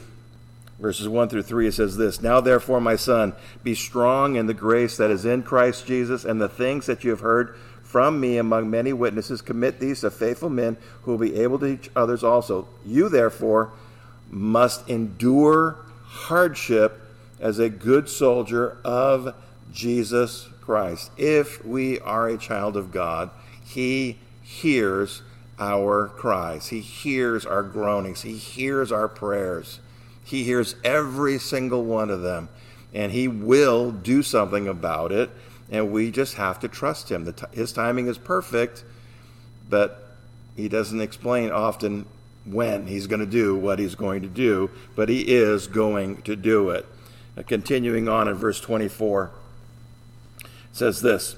verses 0.80 1.08
1 1.10 1.30
through 1.30 1.44
3, 1.44 1.68
it 1.68 1.74
says 1.74 1.98
this 1.98 2.22
Now 2.22 2.42
therefore, 2.42 2.80
my 2.80 2.96
son, 2.96 3.34
be 3.64 3.74
strong 3.74 4.36
in 4.36 4.46
the 4.46 4.54
grace 4.54 4.98
that 4.98 5.10
is 5.10 5.26
in 5.26 5.42
Christ 5.42 5.88
Jesus, 5.88 6.26
and 6.26 6.40
the 6.40 6.48
things 6.48 6.86
that 6.86 7.04
you 7.04 7.10
have 7.10 7.22
heard 7.22 7.56
from 7.92 8.22
me 8.22 8.38
among 8.38 8.70
many 8.70 8.94
witnesses. 8.94 9.42
Commit 9.42 9.82
these 9.82 10.00
to 10.00 10.10
faithful 10.10 10.50
men 10.50 10.78
who 11.04 11.12
will 11.12 11.18
be 11.18 11.36
able 11.36 11.60
to 11.60 11.76
teach 11.76 11.92
others 11.94 12.24
also. 12.24 12.66
You, 12.86 13.10
therefore, 13.10 13.72
must 14.30 14.90
endure 14.90 15.76
hardship 16.06 17.02
as 17.42 17.60
a 17.60 17.68
good 17.68 18.08
soldier 18.08 18.78
of 18.86 19.36
Jesus 19.74 20.48
Christ. 20.62 21.12
If 21.18 21.66
we 21.66 22.00
are 22.00 22.30
a 22.30 22.38
child 22.38 22.78
of 22.78 22.94
God, 22.94 23.30
He 23.62 24.20
hears 24.42 25.22
our 25.60 26.08
cries, 26.08 26.70
He 26.70 26.80
hears 26.80 27.46
our 27.46 27.62
groanings, 27.62 28.22
He 28.22 28.38
hears 28.38 28.94
our 28.94 29.10
prayers. 29.10 29.80
He 30.24 30.46
hears 30.46 30.76
every 30.82 31.38
single 31.40 31.84
one 31.84 32.10
of 32.10 32.22
them, 32.22 32.48
and 32.94 33.12
He 33.12 33.28
will 33.28 33.92
do 33.92 34.24
something 34.24 34.66
about 34.66 35.12
it 35.12 35.30
and 35.72 35.92
we 35.92 36.12
just 36.12 36.36
have 36.36 36.60
to 36.60 36.68
trust 36.68 37.10
him. 37.10 37.32
T- 37.32 37.46
his 37.54 37.72
timing 37.72 38.08
is 38.08 38.18
perfect, 38.18 38.84
but 39.70 40.16
he 40.56 40.68
doesn't 40.68 41.00
explain 41.00 41.50
often 41.50 42.06
when 42.46 42.88
he's 42.88 43.08
going 43.08 43.22
to 43.22 43.26
do 43.26 43.56
what 43.56 43.80
he's 43.80 43.96
going 43.96 44.22
to 44.22 44.28
do, 44.28 44.70
but 44.96 45.08
he 45.10 45.22
is 45.22 45.68
going 45.68 46.22
to 46.24 46.36
do 46.36 46.70
it. 46.70 46.86
Uh, 47.38 47.44
continuing 47.44 48.10
on 48.10 48.28
in 48.28 48.36
verse 48.36 48.60
24, 48.60 49.32
says 50.74 51.02
this. 51.02 51.36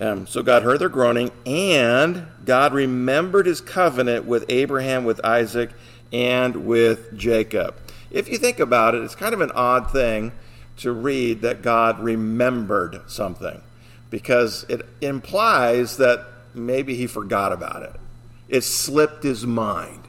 Um, 0.00 0.26
so 0.26 0.42
God 0.42 0.62
heard 0.62 0.78
their 0.78 0.88
groaning, 0.88 1.30
and 1.44 2.26
God 2.44 2.72
remembered 2.72 3.46
his 3.46 3.60
covenant 3.60 4.24
with 4.24 4.44
Abraham, 4.48 5.04
with 5.04 5.22
Isaac, 5.24 5.70
and 6.12 6.66
with 6.66 7.16
Jacob. 7.18 7.74
If 8.10 8.28
you 8.30 8.38
think 8.38 8.60
about 8.60 8.94
it, 8.94 9.02
it's 9.02 9.16
kind 9.16 9.34
of 9.34 9.40
an 9.40 9.50
odd 9.52 9.90
thing 9.90 10.32
to 10.78 10.92
read 10.92 11.42
that 11.42 11.62
God 11.62 12.00
remembered 12.00 13.00
something 13.10 13.60
because 14.10 14.64
it 14.68 14.82
implies 15.00 15.96
that 15.98 16.26
maybe 16.54 16.94
he 16.94 17.06
forgot 17.06 17.52
about 17.52 17.82
it. 17.82 17.92
It 18.48 18.62
slipped 18.62 19.22
his 19.22 19.46
mind. 19.46 20.04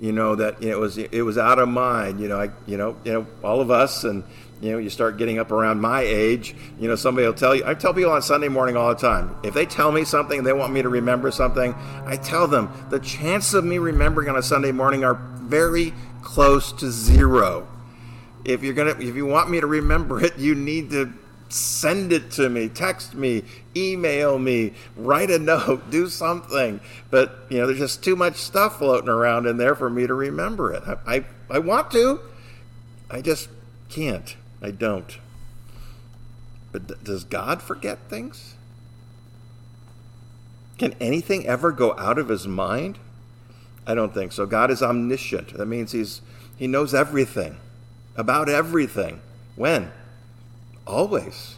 You 0.00 0.10
know 0.10 0.34
that 0.34 0.60
you 0.60 0.70
know, 0.70 0.76
it 0.76 0.80
was 0.80 0.98
it 0.98 1.22
was 1.22 1.38
out 1.38 1.58
of 1.58 1.68
mind. 1.68 2.18
You 2.18 2.28
know, 2.28 2.40
I, 2.40 2.50
you 2.66 2.76
know, 2.76 2.96
you 3.04 3.12
know, 3.12 3.26
all 3.44 3.60
of 3.60 3.70
us, 3.70 4.02
and 4.02 4.24
you 4.60 4.72
know, 4.72 4.78
you 4.78 4.90
start 4.90 5.16
getting 5.16 5.38
up 5.38 5.52
around 5.52 5.80
my 5.80 6.00
age. 6.00 6.56
You 6.80 6.88
know, 6.88 6.96
somebody 6.96 7.26
will 7.26 7.34
tell 7.34 7.54
you. 7.54 7.64
I 7.64 7.74
tell 7.74 7.94
people 7.94 8.10
on 8.10 8.22
Sunday 8.22 8.48
morning 8.48 8.76
all 8.76 8.88
the 8.88 9.00
time. 9.00 9.36
If 9.44 9.54
they 9.54 9.64
tell 9.64 9.92
me 9.92 10.04
something 10.04 10.38
and 10.38 10.46
they 10.46 10.52
want 10.52 10.72
me 10.72 10.82
to 10.82 10.88
remember 10.88 11.30
something, 11.30 11.74
I 12.04 12.16
tell 12.16 12.48
them 12.48 12.72
the 12.90 12.98
chance 12.98 13.54
of 13.54 13.64
me 13.64 13.78
remembering 13.78 14.28
on 14.28 14.36
a 14.36 14.42
Sunday 14.42 14.72
morning 14.72 15.04
are 15.04 15.14
very 15.14 15.94
close 16.22 16.72
to 16.72 16.90
zero 16.90 17.68
if 18.44 18.62
you're 18.62 18.74
gonna 18.74 18.90
if 18.98 19.14
you 19.14 19.26
want 19.26 19.50
me 19.50 19.60
to 19.60 19.66
remember 19.66 20.24
it 20.24 20.38
you 20.38 20.54
need 20.54 20.90
to 20.90 21.12
send 21.48 22.12
it 22.12 22.30
to 22.30 22.48
me 22.48 22.68
text 22.68 23.14
me 23.14 23.44
email 23.76 24.38
me 24.38 24.72
write 24.96 25.30
a 25.30 25.38
note 25.38 25.90
do 25.90 26.08
something. 26.08 26.80
But 27.10 27.38
you 27.48 27.58
know 27.58 27.66
there's 27.66 27.78
just 27.78 28.02
too 28.02 28.16
much 28.16 28.36
stuff 28.36 28.78
floating 28.78 29.08
around 29.08 29.46
in 29.46 29.56
there 29.56 29.74
for 29.74 29.90
me 29.90 30.06
to 30.06 30.14
remember 30.14 30.72
it. 30.72 30.82
I 30.86 30.96
i, 31.16 31.24
I 31.50 31.58
want 31.58 31.90
to 31.92 32.20
i 33.10 33.20
just 33.20 33.48
can't. 33.88 34.36
I 34.62 34.70
don't. 34.70 35.18
But 36.70 37.04
does 37.04 37.24
god 37.24 37.62
forget 37.62 37.98
things? 38.08 38.54
Can 40.78 40.94
anything 41.00 41.46
ever 41.46 41.70
go 41.70 41.96
out 41.98 42.18
of 42.18 42.28
his 42.28 42.48
mind? 42.48 42.98
I 43.86 43.94
don't 43.94 44.14
think 44.14 44.32
so. 44.32 44.46
God 44.46 44.70
is 44.70 44.82
omniscient. 44.82 45.56
That 45.56 45.66
means 45.66 45.92
he's 45.92 46.22
he 46.56 46.66
knows 46.66 46.94
everything 46.94 47.56
about 48.16 48.48
everything. 48.48 49.20
When? 49.56 49.90
Always. 50.86 51.56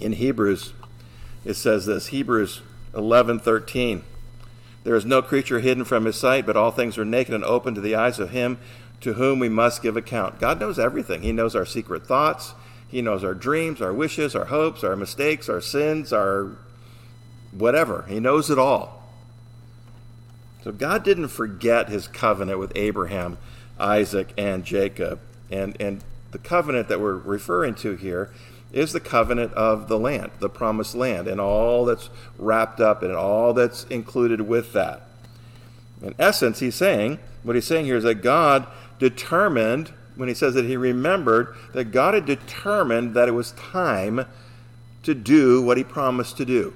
In 0.00 0.12
Hebrews, 0.12 0.72
it 1.44 1.54
says 1.54 1.86
this 1.86 2.08
Hebrews 2.08 2.62
11 2.94 3.40
13. 3.40 4.02
There 4.82 4.94
is 4.94 5.06
no 5.06 5.22
creature 5.22 5.60
hidden 5.60 5.84
from 5.84 6.04
his 6.04 6.16
sight, 6.16 6.44
but 6.44 6.56
all 6.56 6.70
things 6.70 6.98
are 6.98 7.04
naked 7.04 7.34
and 7.34 7.44
open 7.44 7.74
to 7.74 7.80
the 7.80 7.94
eyes 7.94 8.18
of 8.18 8.30
him 8.30 8.58
to 9.00 9.14
whom 9.14 9.38
we 9.38 9.48
must 9.48 9.82
give 9.82 9.96
account. 9.96 10.38
God 10.38 10.60
knows 10.60 10.78
everything. 10.78 11.22
He 11.22 11.32
knows 11.32 11.54
our 11.54 11.66
secret 11.66 12.06
thoughts, 12.06 12.54
He 12.88 13.02
knows 13.02 13.24
our 13.24 13.34
dreams, 13.34 13.80
our 13.82 13.92
wishes, 13.92 14.34
our 14.34 14.46
hopes, 14.46 14.84
our 14.84 14.96
mistakes, 14.96 15.48
our 15.48 15.60
sins, 15.60 16.12
our 16.12 16.52
whatever. 17.52 18.04
He 18.08 18.20
knows 18.20 18.50
it 18.50 18.58
all. 18.58 19.02
So 20.62 20.72
God 20.72 21.04
didn't 21.04 21.28
forget 21.28 21.90
his 21.90 22.08
covenant 22.08 22.58
with 22.58 22.72
Abraham 22.74 23.36
Isaac, 23.78 24.32
and 24.36 24.64
Jacob. 24.64 25.20
And, 25.50 25.76
and 25.80 26.02
the 26.30 26.38
covenant 26.38 26.88
that 26.88 27.00
we're 27.00 27.16
referring 27.16 27.74
to 27.76 27.94
here 27.94 28.30
is 28.72 28.92
the 28.92 29.00
covenant 29.00 29.52
of 29.54 29.88
the 29.88 29.98
land, 29.98 30.32
the 30.40 30.48
promised 30.48 30.94
land, 30.94 31.28
and 31.28 31.40
all 31.40 31.84
that's 31.84 32.10
wrapped 32.38 32.80
up 32.80 33.02
and 33.02 33.14
all 33.14 33.54
that's 33.54 33.84
included 33.84 34.40
with 34.40 34.72
that. 34.72 35.02
In 36.02 36.14
essence, 36.18 36.58
he's 36.58 36.74
saying, 36.74 37.18
what 37.44 37.54
he's 37.54 37.66
saying 37.66 37.84
here 37.84 37.96
is 37.96 38.04
that 38.04 38.16
God 38.16 38.66
determined, 38.98 39.92
when 40.16 40.28
he 40.28 40.34
says 40.34 40.54
that 40.54 40.64
he 40.64 40.76
remembered, 40.76 41.54
that 41.72 41.92
God 41.92 42.14
had 42.14 42.26
determined 42.26 43.14
that 43.14 43.28
it 43.28 43.32
was 43.32 43.52
time 43.52 44.26
to 45.04 45.14
do 45.14 45.62
what 45.62 45.76
he 45.76 45.84
promised 45.84 46.36
to 46.38 46.44
do. 46.44 46.74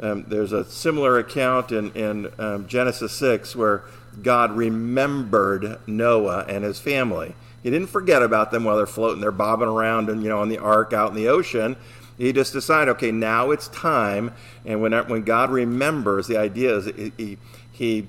Um, 0.00 0.24
there's 0.28 0.52
a 0.52 0.64
similar 0.64 1.18
account 1.18 1.72
in, 1.72 1.90
in 1.92 2.30
um, 2.38 2.68
Genesis 2.68 3.12
6 3.12 3.56
where 3.56 3.82
God 4.22 4.52
remembered 4.52 5.78
Noah 5.86 6.44
and 6.48 6.64
his 6.64 6.78
family. 6.80 7.34
He 7.62 7.70
didn't 7.70 7.88
forget 7.88 8.22
about 8.22 8.50
them 8.50 8.64
while 8.64 8.76
they're 8.76 8.86
floating, 8.86 9.20
they're 9.20 9.30
bobbing 9.32 9.68
around 9.68 10.08
and 10.08 10.22
you 10.22 10.28
know 10.28 10.40
on 10.40 10.48
the 10.48 10.58
ark 10.58 10.92
out 10.92 11.10
in 11.10 11.16
the 11.16 11.28
ocean. 11.28 11.76
He 12.16 12.32
just 12.32 12.52
decided, 12.52 12.90
okay, 12.92 13.12
now 13.12 13.50
it's 13.50 13.68
time. 13.68 14.32
And 14.64 14.80
when 14.80 14.92
when 14.92 15.22
God 15.22 15.50
remembers, 15.50 16.26
the 16.26 16.36
idea 16.36 16.76
is 16.76 16.86
he 17.16 17.38
he 17.72 18.06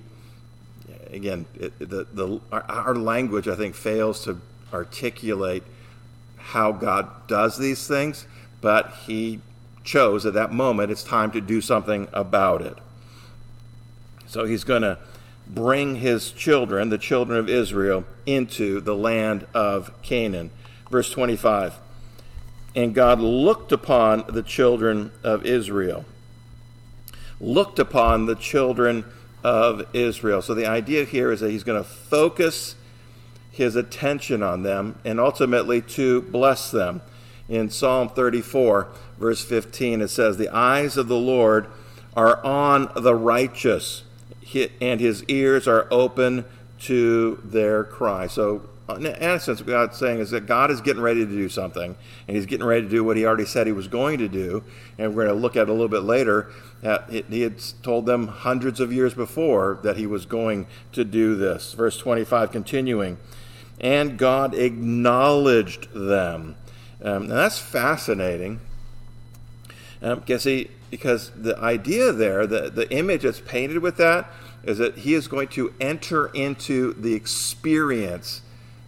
again 1.11 1.45
it, 1.55 1.77
the 1.79 2.05
the 2.11 2.39
our, 2.51 2.63
our 2.63 2.95
language 2.95 3.47
I 3.47 3.55
think 3.55 3.75
fails 3.75 4.23
to 4.25 4.39
articulate 4.73 5.63
how 6.37 6.71
God 6.71 7.09
does 7.27 7.57
these 7.57 7.87
things, 7.87 8.25
but 8.61 8.93
he 9.05 9.41
chose 9.83 10.25
at 10.25 10.33
that 10.33 10.51
moment 10.51 10.91
it's 10.91 11.03
time 11.03 11.31
to 11.31 11.41
do 11.41 11.61
something 11.61 12.07
about 12.13 12.61
it. 12.61 12.77
So 14.27 14.45
he's 14.45 14.63
going 14.63 14.83
to 14.83 14.97
bring 15.49 15.95
his 15.95 16.31
children, 16.31 16.89
the 16.89 16.97
children 16.97 17.39
of 17.39 17.49
Israel, 17.49 18.05
into 18.25 18.79
the 18.79 18.95
land 18.95 19.45
of 19.53 19.91
Canaan. 20.01 20.51
Verse 20.91 21.09
25 21.09 21.75
And 22.75 22.93
God 22.93 23.19
looked 23.19 23.71
upon 23.71 24.25
the 24.29 24.43
children 24.43 25.11
of 25.23 25.45
Israel. 25.45 26.05
looked 27.39 27.79
upon 27.79 28.25
the 28.25 28.35
children 28.35 29.05
of 29.43 29.85
Israel. 29.93 30.41
So 30.41 30.53
the 30.53 30.65
idea 30.65 31.05
here 31.05 31.31
is 31.31 31.39
that 31.39 31.51
he's 31.51 31.63
going 31.63 31.81
to 31.81 31.89
focus 31.89 32.75
his 33.51 33.75
attention 33.75 34.43
on 34.43 34.63
them 34.63 34.99
and 35.05 35.19
ultimately 35.19 35.81
to 35.81 36.21
bless 36.23 36.71
them. 36.71 37.01
In 37.47 37.69
Psalm 37.69 38.09
34, 38.09 38.87
verse 39.17 39.43
15, 39.43 40.01
it 40.01 40.09
says, 40.09 40.37
The 40.37 40.49
eyes 40.49 40.97
of 40.97 41.07
the 41.07 41.17
Lord 41.17 41.67
are 42.15 42.43
on 42.45 42.91
the 42.95 43.15
righteous, 43.15 44.03
and 44.81 44.99
his 44.99 45.23
ears 45.25 45.67
are 45.67 45.87
open 45.91 46.45
to 46.81 47.41
their 47.43 47.83
cry. 47.83 48.27
So, 48.27 48.69
in 48.89 49.05
essence, 49.05 49.59
what 49.59 49.67
God's 49.67 49.97
saying 49.97 50.19
is 50.19 50.31
that 50.31 50.47
God 50.47 50.71
is 50.71 50.81
getting 50.81 51.01
ready 51.01 51.25
to 51.25 51.31
do 51.31 51.47
something, 51.47 51.95
and 52.27 52.35
he's 52.35 52.47
getting 52.47 52.65
ready 52.65 52.83
to 52.83 52.89
do 52.89 53.03
what 53.03 53.17
he 53.17 53.25
already 53.25 53.45
said 53.45 53.67
he 53.67 53.73
was 53.73 53.87
going 53.87 54.17
to 54.17 54.27
do. 54.27 54.63
And 54.97 55.15
we're 55.15 55.25
going 55.25 55.35
to 55.35 55.41
look 55.41 55.55
at 55.55 55.69
a 55.69 55.71
little 55.71 55.89
bit 55.89 56.03
later. 56.03 56.49
he 57.29 57.41
had 57.41 57.61
told 57.83 58.05
them 58.05 58.27
hundreds 58.27 58.79
of 58.79 58.91
years 58.91 59.13
before 59.13 59.79
that 59.83 59.97
he 59.97 60.07
was 60.07 60.25
going 60.25 60.65
to 60.93 61.03
do 61.03 61.35
this. 61.35 61.73
Verse 61.73 61.97
25, 61.97 62.51
continuing, 62.51 63.17
and 63.79 64.17
God 64.17 64.55
acknowledged 64.55 65.91
them. 65.93 66.55
Um, 67.01 67.23
and 67.23 67.31
that's 67.31 67.59
fascinating. 67.59 68.59
Um, 70.01 70.23
he, 70.25 70.69
because 70.89 71.31
the 71.31 71.57
idea 71.57 72.11
there, 72.11 72.47
the, 72.47 72.69
the 72.69 72.89
image 72.91 73.23
that's 73.23 73.39
painted 73.39 73.79
with 73.79 73.97
that, 73.97 74.31
is 74.63 74.77
that 74.77 74.99
he 74.99 75.13
is 75.13 75.27
going 75.27 75.47
to 75.49 75.73
enter 75.79 76.27
into 76.27 76.93
the 76.93 77.13
experience 77.13 78.41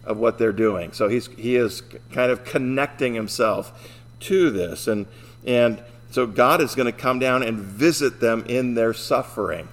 of 0.04 0.18
what 0.18 0.38
they're 0.38 0.52
doing. 0.52 0.92
So 0.92 1.08
he's 1.08 1.28
he 1.28 1.56
is 1.56 1.82
kind 2.12 2.30
of 2.30 2.44
connecting 2.44 3.14
himself 3.14 3.90
to 4.20 4.50
this, 4.50 4.86
and 4.86 5.06
and 5.46 5.82
so 6.10 6.26
God 6.26 6.60
is 6.60 6.74
going 6.74 6.86
to 6.86 6.98
come 6.98 7.18
down 7.18 7.42
and 7.42 7.58
visit 7.58 8.20
them 8.20 8.44
in 8.46 8.74
their 8.74 8.92
suffering. 8.92 9.68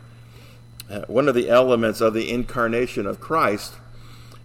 Uh, 0.90 1.02
one 1.08 1.28
of 1.28 1.36
the 1.36 1.50
elements 1.50 2.02
of 2.02 2.14
the 2.14 2.32
incarnation 2.32 3.06
of 3.06 3.20
Christ 3.20 3.74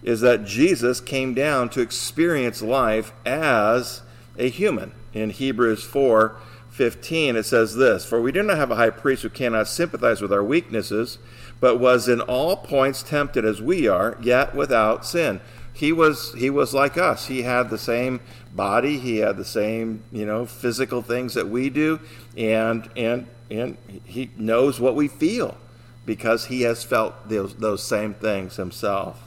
is 0.03 0.21
that 0.21 0.45
Jesus 0.45 1.01
came 1.01 1.33
down 1.33 1.71
to 1.71 1.81
experience 1.81 2.61
life 2.61 3.13
as 3.25 4.03
a 4.37 4.51
human. 4.51 4.93
In 5.15 5.31
Hebrews 5.31 5.83
4 5.85 6.37
15, 6.75 7.37
it 7.37 7.45
says 7.45 7.77
this 7.77 8.05
For 8.05 8.21
we 8.21 8.33
do 8.33 8.43
not 8.43 8.57
have 8.57 8.73
a 8.73 8.77
high 8.77 8.91
priest 8.91 9.23
who 9.23 9.31
cannot 9.31 9.69
sympathize 9.69 10.21
with 10.21 10.33
our 10.33 10.43
weaknesses, 10.43 11.19
but 11.61 11.79
was 11.79 12.09
in 12.09 12.21
all 12.21 12.57
points 12.57 13.03
tempted 13.03 13.45
as 13.45 13.63
we 13.63 13.87
are, 13.87 14.19
yet 14.21 14.57
without 14.57 15.07
sin. 15.07 15.41
He 15.73 15.93
was 15.93 16.35
he 16.35 16.51
was 16.51 16.75
like 16.75 16.99
us. 16.99 17.27
He 17.29 17.43
had 17.43 17.71
the 17.71 17.79
same 17.79 18.21
body, 18.53 18.99
he 18.99 19.19
had 19.19 19.37
the 19.37 19.45
same, 19.45 20.03
you 20.11 20.27
know, 20.27 20.47
physical 20.47 21.01
things 21.01 21.35
that 21.35 21.49
we 21.49 21.71
do, 21.71 22.01
and 22.37 22.91
and 22.97 23.29
and 23.51 23.77
he 24.05 24.31
knows 24.37 24.81
what 24.81 24.97
we 24.97 25.07
feel 25.07 25.57
because 26.05 26.47
he 26.47 26.63
has 26.63 26.83
felt 26.83 27.29
those, 27.29 27.55
those 27.55 27.83
same 27.83 28.15
things 28.15 28.57
himself. 28.57 29.23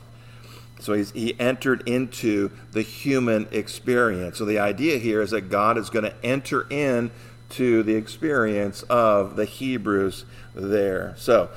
So 0.79 0.93
he 0.93 1.35
entered 1.39 1.87
into 1.87 2.51
the 2.71 2.83
human 2.83 3.47
experience. 3.51 4.37
So 4.37 4.45
the 4.45 4.59
idea 4.59 4.99
here 4.99 5.21
is 5.21 5.31
that 5.31 5.49
God 5.49 5.77
is 5.77 5.89
going 5.89 6.05
to 6.05 6.13
enter 6.23 6.67
in 6.69 7.09
to 7.49 7.83
the 7.83 7.95
experience 7.95 8.83
of 8.83 9.35
the 9.35 9.45
Hebrews 9.45 10.25
there. 10.53 11.13
So 11.17 11.49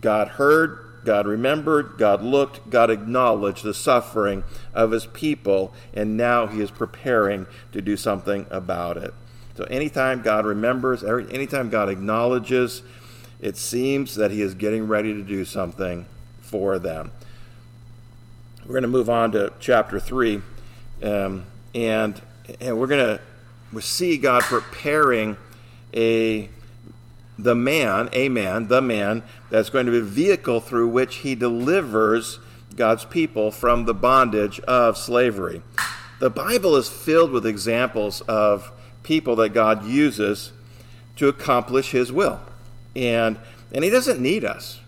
God 0.00 0.28
heard, 0.28 0.78
God 1.04 1.26
remembered, 1.26 1.94
God 1.98 2.22
looked, 2.22 2.68
God 2.68 2.90
acknowledged 2.90 3.62
the 3.62 3.74
suffering 3.74 4.44
of 4.74 4.90
his 4.90 5.06
people, 5.06 5.72
and 5.94 6.16
now 6.16 6.46
he 6.46 6.60
is 6.60 6.70
preparing 6.70 7.46
to 7.72 7.80
do 7.80 7.96
something 7.96 8.46
about 8.50 8.96
it. 8.96 9.14
So 9.56 9.64
anytime 9.64 10.20
God 10.20 10.44
remembers, 10.44 11.02
anytime 11.02 11.70
God 11.70 11.88
acknowledges, 11.88 12.82
it 13.40 13.56
seems 13.56 14.16
that 14.16 14.30
he 14.30 14.42
is 14.42 14.54
getting 14.54 14.86
ready 14.86 15.14
to 15.14 15.22
do 15.22 15.44
something 15.44 16.06
for 16.40 16.78
them. 16.78 17.10
We're 18.64 18.72
going 18.72 18.82
to 18.82 18.88
move 18.88 19.08
on 19.08 19.32
to 19.32 19.52
chapter 19.60 20.00
3, 20.00 20.42
um, 21.02 21.46
and, 21.74 22.20
and 22.60 22.78
we're 22.78 22.86
going 22.88 23.16
to 23.16 23.20
see 23.80 24.16
God 24.18 24.42
preparing 24.42 25.36
a 25.94 26.48
the 27.38 27.54
man, 27.54 28.08
a 28.12 28.28
man, 28.28 28.68
the 28.68 28.80
man, 28.80 29.22
that's 29.50 29.68
going 29.68 29.86
to 29.86 29.92
be 29.92 29.98
a 29.98 30.02
vehicle 30.02 30.60
through 30.60 30.88
which 30.88 31.16
he 31.16 31.34
delivers 31.34 32.38
God's 32.74 33.04
people 33.04 33.50
from 33.50 33.84
the 33.84 33.94
bondage 33.94 34.58
of 34.60 34.96
slavery. 34.96 35.62
The 36.18 36.30
Bible 36.30 36.76
is 36.76 36.88
filled 36.88 37.30
with 37.30 37.44
examples 37.46 38.22
of 38.22 38.72
people 39.02 39.36
that 39.36 39.50
God 39.50 39.84
uses 39.84 40.52
to 41.16 41.28
accomplish 41.28 41.90
his 41.90 42.10
will. 42.10 42.40
And, 42.94 43.38
and 43.72 43.84
he 43.84 43.90
doesn't 43.90 44.20
need 44.20 44.44
us. 44.44 44.80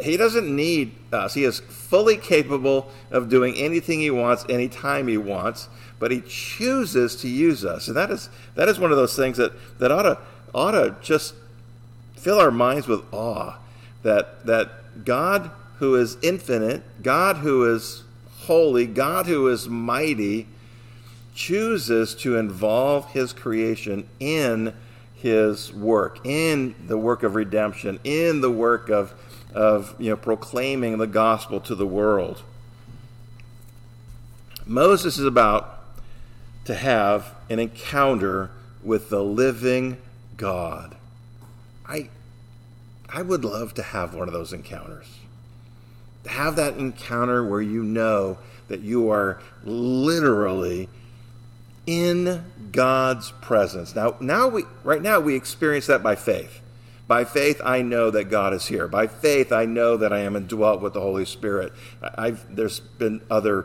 He 0.00 0.16
doesn't 0.16 0.54
need 0.54 0.94
us. 1.12 1.34
He 1.34 1.44
is 1.44 1.60
fully 1.60 2.16
capable 2.16 2.90
of 3.10 3.28
doing 3.28 3.54
anything 3.54 4.00
he 4.00 4.10
wants, 4.10 4.44
anytime 4.48 5.08
he 5.08 5.16
wants, 5.16 5.68
but 5.98 6.10
he 6.10 6.22
chooses 6.26 7.16
to 7.16 7.28
use 7.28 7.64
us. 7.64 7.88
And 7.88 7.96
that 7.96 8.10
is, 8.10 8.28
that 8.54 8.68
is 8.68 8.78
one 8.78 8.90
of 8.90 8.96
those 8.96 9.16
things 9.16 9.36
that, 9.36 9.52
that 9.78 9.90
ought, 9.90 10.02
to, 10.02 10.18
ought 10.54 10.72
to 10.72 10.96
just 11.02 11.34
fill 12.16 12.38
our 12.38 12.50
minds 12.50 12.86
with 12.86 13.02
awe 13.12 13.58
that, 14.02 14.44
that 14.46 15.04
God, 15.04 15.50
who 15.78 15.94
is 15.94 16.16
infinite, 16.22 16.82
God, 17.02 17.38
who 17.38 17.72
is 17.72 18.04
holy, 18.40 18.86
God, 18.86 19.26
who 19.26 19.48
is 19.48 19.68
mighty, 19.68 20.46
chooses 21.34 22.14
to 22.16 22.36
involve 22.36 23.12
his 23.12 23.32
creation 23.32 24.08
in 24.18 24.74
his 25.14 25.72
work, 25.72 26.24
in 26.24 26.74
the 26.86 26.98
work 26.98 27.22
of 27.22 27.34
redemption, 27.34 27.98
in 28.04 28.40
the 28.40 28.50
work 28.50 28.88
of 28.88 29.14
of 29.54 29.94
you 29.98 30.10
know, 30.10 30.16
proclaiming 30.16 30.98
the 30.98 31.06
gospel 31.06 31.60
to 31.60 31.74
the 31.74 31.86
world. 31.86 32.42
Moses 34.66 35.18
is 35.18 35.24
about 35.24 35.77
to 36.68 36.74
have 36.74 37.34
an 37.48 37.58
encounter 37.58 38.50
with 38.84 39.08
the 39.08 39.24
living 39.24 39.96
God. 40.36 40.94
I, 41.86 42.10
I 43.08 43.22
would 43.22 43.42
love 43.42 43.72
to 43.72 43.82
have 43.82 44.12
one 44.12 44.28
of 44.28 44.34
those 44.34 44.52
encounters. 44.52 45.06
To 46.24 46.28
have 46.28 46.56
that 46.56 46.76
encounter 46.76 47.42
where 47.42 47.62
you 47.62 47.82
know 47.82 48.36
that 48.68 48.80
you 48.80 49.08
are 49.08 49.40
literally 49.64 50.90
in 51.86 52.44
God's 52.70 53.30
presence. 53.40 53.96
Now, 53.96 54.16
now 54.20 54.48
we, 54.48 54.64
right 54.84 55.00
now 55.00 55.20
we 55.20 55.36
experience 55.36 55.86
that 55.86 56.02
by 56.02 56.16
faith. 56.16 56.60
By 57.06 57.24
faith, 57.24 57.62
I 57.64 57.80
know 57.80 58.10
that 58.10 58.24
God 58.24 58.52
is 58.52 58.66
here. 58.66 58.86
By 58.88 59.06
faith, 59.06 59.52
I 59.52 59.64
know 59.64 59.96
that 59.96 60.12
I 60.12 60.18
am 60.18 60.36
indwelt 60.36 60.82
with 60.82 60.92
the 60.92 61.00
Holy 61.00 61.24
Spirit. 61.24 61.72
I've, 62.02 62.44
there's 62.54 62.80
been 62.80 63.22
other 63.30 63.64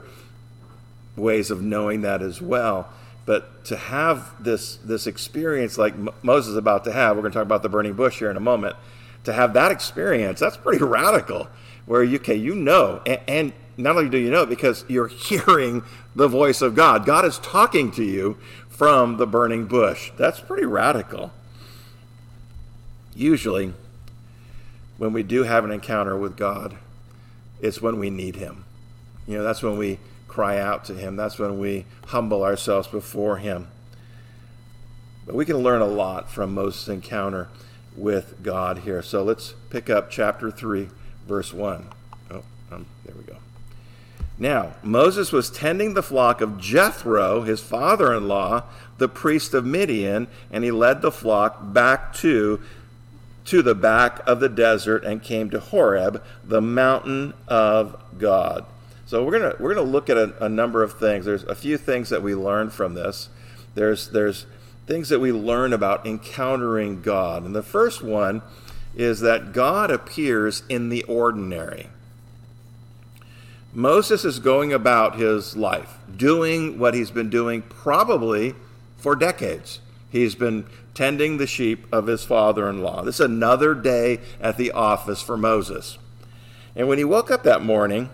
ways 1.16 1.52
of 1.52 1.62
knowing 1.62 2.02
that 2.02 2.22
as 2.22 2.42
well. 2.42 2.90
But 3.26 3.66
to 3.66 3.78
have 3.78 4.32
this, 4.44 4.78
this 4.78 5.08
experience 5.08 5.78
like 5.78 5.96
Moses 6.24 6.52
is 6.52 6.58
about 6.58 6.84
to 6.86 6.92
have, 6.92 7.16
we're 7.16 7.22
going 7.22 7.32
to 7.32 7.38
talk 7.38 7.46
about 7.46 7.64
the 7.64 7.70
burning 7.70 7.94
bush 7.94 8.20
here 8.20 8.30
in 8.30 8.38
a 8.38 8.42
moment, 8.42 8.76
to 9.24 9.34
have 9.34 9.54
that 9.54 9.72
experience, 9.72 10.40
that's 10.40 10.58
pretty 10.58 10.84
radical. 10.84 11.48
Where 11.86 12.04
you, 12.04 12.18
okay, 12.18 12.36
you 12.36 12.56
know, 12.56 13.02
and, 13.06 13.22
and 13.28 13.54
not 13.78 13.96
only 13.96 14.10
do 14.10 14.18
you 14.18 14.30
know 14.30 14.46
because 14.46 14.86
you're 14.88 15.08
hearing 15.08 15.84
the 16.16 16.28
voice 16.28 16.62
of 16.62 16.76
God, 16.76 17.06
God 17.06 17.26
is 17.26 17.40
talking 17.40 17.92
to 17.92 18.04
you 18.04 18.38
from 18.70 19.18
the 19.18 19.28
burning 19.28 19.66
bush. 19.66 20.12
That's 20.18 20.40
pretty 20.40 20.66
radical 20.66 21.32
usually, 23.16 23.74
when 24.98 25.14
we 25.14 25.24
do 25.24 25.44
have 25.44 25.66
an 25.66 25.72
encounter 25.72 26.18
with 26.18 26.36
God, 26.36 26.76
it's 27.62 27.82
when 27.82 28.00
we 28.00 28.10
need 28.10 28.36
Him. 28.36 28.66
You 29.28 29.38
know, 29.38 29.44
that's 29.44 29.64
when 29.64 29.78
we 29.78 30.00
cry 30.34 30.58
out 30.58 30.84
to 30.86 30.96
Him, 30.96 31.16
that's 31.16 31.38
when 31.38 31.60
we 31.60 31.86
humble 32.08 32.44
ourselves 32.44 32.88
before 32.88 33.38
Him. 33.38 33.68
But 35.28 35.36
we 35.36 35.46
can 35.46 35.58
learn 35.58 35.82
a 35.82 35.88
lot 35.88 36.32
from 36.32 36.56
Moses' 36.56 36.88
encounter 36.88 37.50
with 37.96 38.42
God 38.42 38.80
here. 38.80 39.04
So 39.04 39.24
let's 39.24 39.54
pick 39.70 39.92
up 39.92 40.10
chapter 40.10 40.50
3, 40.50 40.90
verse 41.28 41.54
1. 41.54 41.88
Oh, 42.32 42.44
um, 42.72 42.88
there 43.06 43.16
we 43.16 43.24
go. 43.24 43.38
Now, 44.40 44.74
Moses 44.82 45.32
was 45.32 45.52
tending 45.52 45.94
the 45.94 46.02
flock 46.02 46.42
of 46.42 46.60
Jethro, 46.60 47.44
his 47.44 47.62
father 47.62 48.12
in 48.12 48.28
law, 48.28 48.64
the 48.98 49.08
priest 49.08 49.54
of 49.54 49.68
Midian, 49.68 50.28
and 50.52 50.64
he 50.64 50.72
led 50.72 51.04
the 51.04 51.12
flock 51.12 51.60
back 51.62 52.14
to 52.16 52.60
to 53.46 53.62
the 53.62 53.76
back 53.76 54.26
of 54.26 54.40
the 54.40 54.48
desert 54.48 55.04
and 55.04 55.22
came 55.22 55.50
to 55.50 55.60
Horeb, 55.60 56.24
the 56.46 56.62
mountain 56.62 57.34
of 57.48 58.02
God. 58.18 58.66
So 59.14 59.24
we're 59.24 59.40
gonna 59.40 59.56
we're 59.60 59.76
gonna 59.76 59.88
look 59.88 60.10
at 60.10 60.18
a, 60.18 60.34
a, 60.44 60.50
number 60.50 60.82
of 60.82 60.94
things. 60.94 61.26
There's 61.26 61.44
a 61.44 61.54
few 61.54 61.78
things 61.78 62.10
that 62.10 62.24
we 62.24 62.34
learn 62.34 62.72
from 62.72 62.96
this. 62.96 63.30
There's 63.76 64.10
there's 64.10 64.48
things 64.88 65.10
that 65.10 65.20
we 65.20 65.32
learn 65.32 65.72
about 65.72 66.08
encountering 66.08 67.04
God, 67.04 67.44
and 67.44 67.56
the 67.56 67.62
first 67.62 68.02
one 68.02 68.42
is 68.96 69.20
that 69.20 69.54
God 69.54 69.92
appears 69.92 70.64
in 70.68 70.90
the 70.90 71.04
ordinary. 71.04 71.90
Moses 73.72 74.26
is 74.26 74.40
going 74.40 74.74
about 74.74 75.16
his 75.16 75.56
life, 75.56 75.96
doing 76.18 76.80
what 76.80 76.96
he's 76.96 77.12
been 77.12 77.30
doing 77.30 77.62
probably 77.62 78.56
for 78.98 79.16
decades. 79.16 79.80
He's 80.10 80.34
been 80.34 80.66
tending 80.96 81.38
the 81.38 81.46
sheep 81.46 81.86
of 81.94 82.08
his 82.08 82.24
father 82.24 82.68
in 82.68 82.82
law. 82.82 83.04
This 83.04 83.20
is 83.20 83.28
another 83.28 83.76
day 83.76 84.22
at 84.42 84.58
the 84.58 84.72
office 84.72 85.22
for 85.22 85.38
Moses. 85.38 86.00
And 86.76 86.88
when 86.88 86.98
he 86.98 87.04
woke 87.04 87.30
up 87.30 87.44
that 87.44 87.62
morning, 87.62 88.10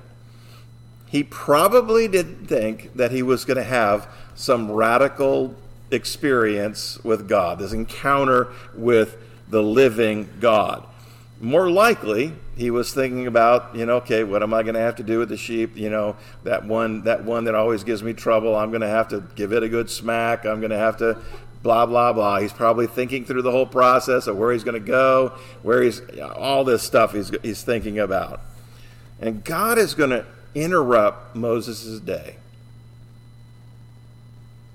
he 1.10 1.24
probably 1.24 2.08
didn't 2.08 2.46
think 2.46 2.94
that 2.96 3.12
he 3.12 3.24
was 3.24 3.44
going 3.44 3.58
to 3.58 3.64
have 3.64 4.08
some 4.36 4.72
radical 4.72 5.56
experience 5.92 7.04
with 7.04 7.28
God, 7.28 7.58
this 7.58 7.74
encounter 7.74 8.54
with 8.76 9.18
the 9.50 9.64
living 9.64 10.30
God. 10.40 10.86
More 11.42 11.72
likely, 11.72 12.34
he 12.56 12.70
was 12.70 12.94
thinking 12.94 13.26
about, 13.26 13.76
you 13.76 13.88
know, 13.88 13.96
okay, 13.98 14.24
what 14.24 14.44
am 14.44 14.54
I 14.54 14.62
going 14.62 14.76
to 14.76 14.82
have 14.82 14.98
to 14.98 15.04
do 15.04 15.18
with 15.18 15.30
the 15.30 15.38
sheep? 15.38 15.76
You 15.76 15.90
know, 15.90 16.16
that 16.44 16.66
one, 16.66 17.04
that 17.06 17.24
one 17.24 17.46
that 17.46 17.56
always 17.56 17.84
gives 17.84 18.04
me 18.04 18.14
trouble. 18.14 18.56
I'm 18.56 18.70
going 18.70 18.82
to 18.82 18.88
have 18.88 19.08
to 19.08 19.24
give 19.36 19.52
it 19.52 19.64
a 19.64 19.70
good 19.70 19.90
smack. 19.90 20.46
I'm 20.46 20.60
going 20.60 20.72
to 20.72 20.78
have 20.78 20.98
to 20.98 21.18
blah 21.64 21.86
blah 21.86 22.14
blah. 22.14 22.40
He's 22.40 22.54
probably 22.54 22.88
thinking 22.88 23.26
through 23.26 23.42
the 23.42 23.52
whole 23.52 23.66
process 23.66 24.28
of 24.28 24.38
where 24.38 24.52
he's 24.52 24.64
going 24.64 24.80
to 24.80 24.88
go, 24.88 25.34
where 25.64 25.82
he's 25.82 26.02
all 26.36 26.64
this 26.64 26.84
stuff 26.84 27.14
he's 27.14 27.32
he's 27.42 27.64
thinking 27.64 27.98
about. 27.98 28.42
And 29.20 29.44
God 29.44 29.78
is 29.78 29.96
going 29.96 30.12
to 30.12 30.26
interrupt 30.56 31.36
Moses' 31.36 32.00
day. 32.00 32.36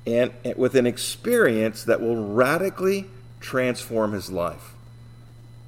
And, 0.07 0.33
and 0.45 0.57
with 0.57 0.75
an 0.75 0.87
experience 0.87 1.85
that 1.85 2.01
will 2.01 2.27
radically 2.27 3.07
transform 3.41 4.13
his 4.13 4.31
life. 4.31 4.75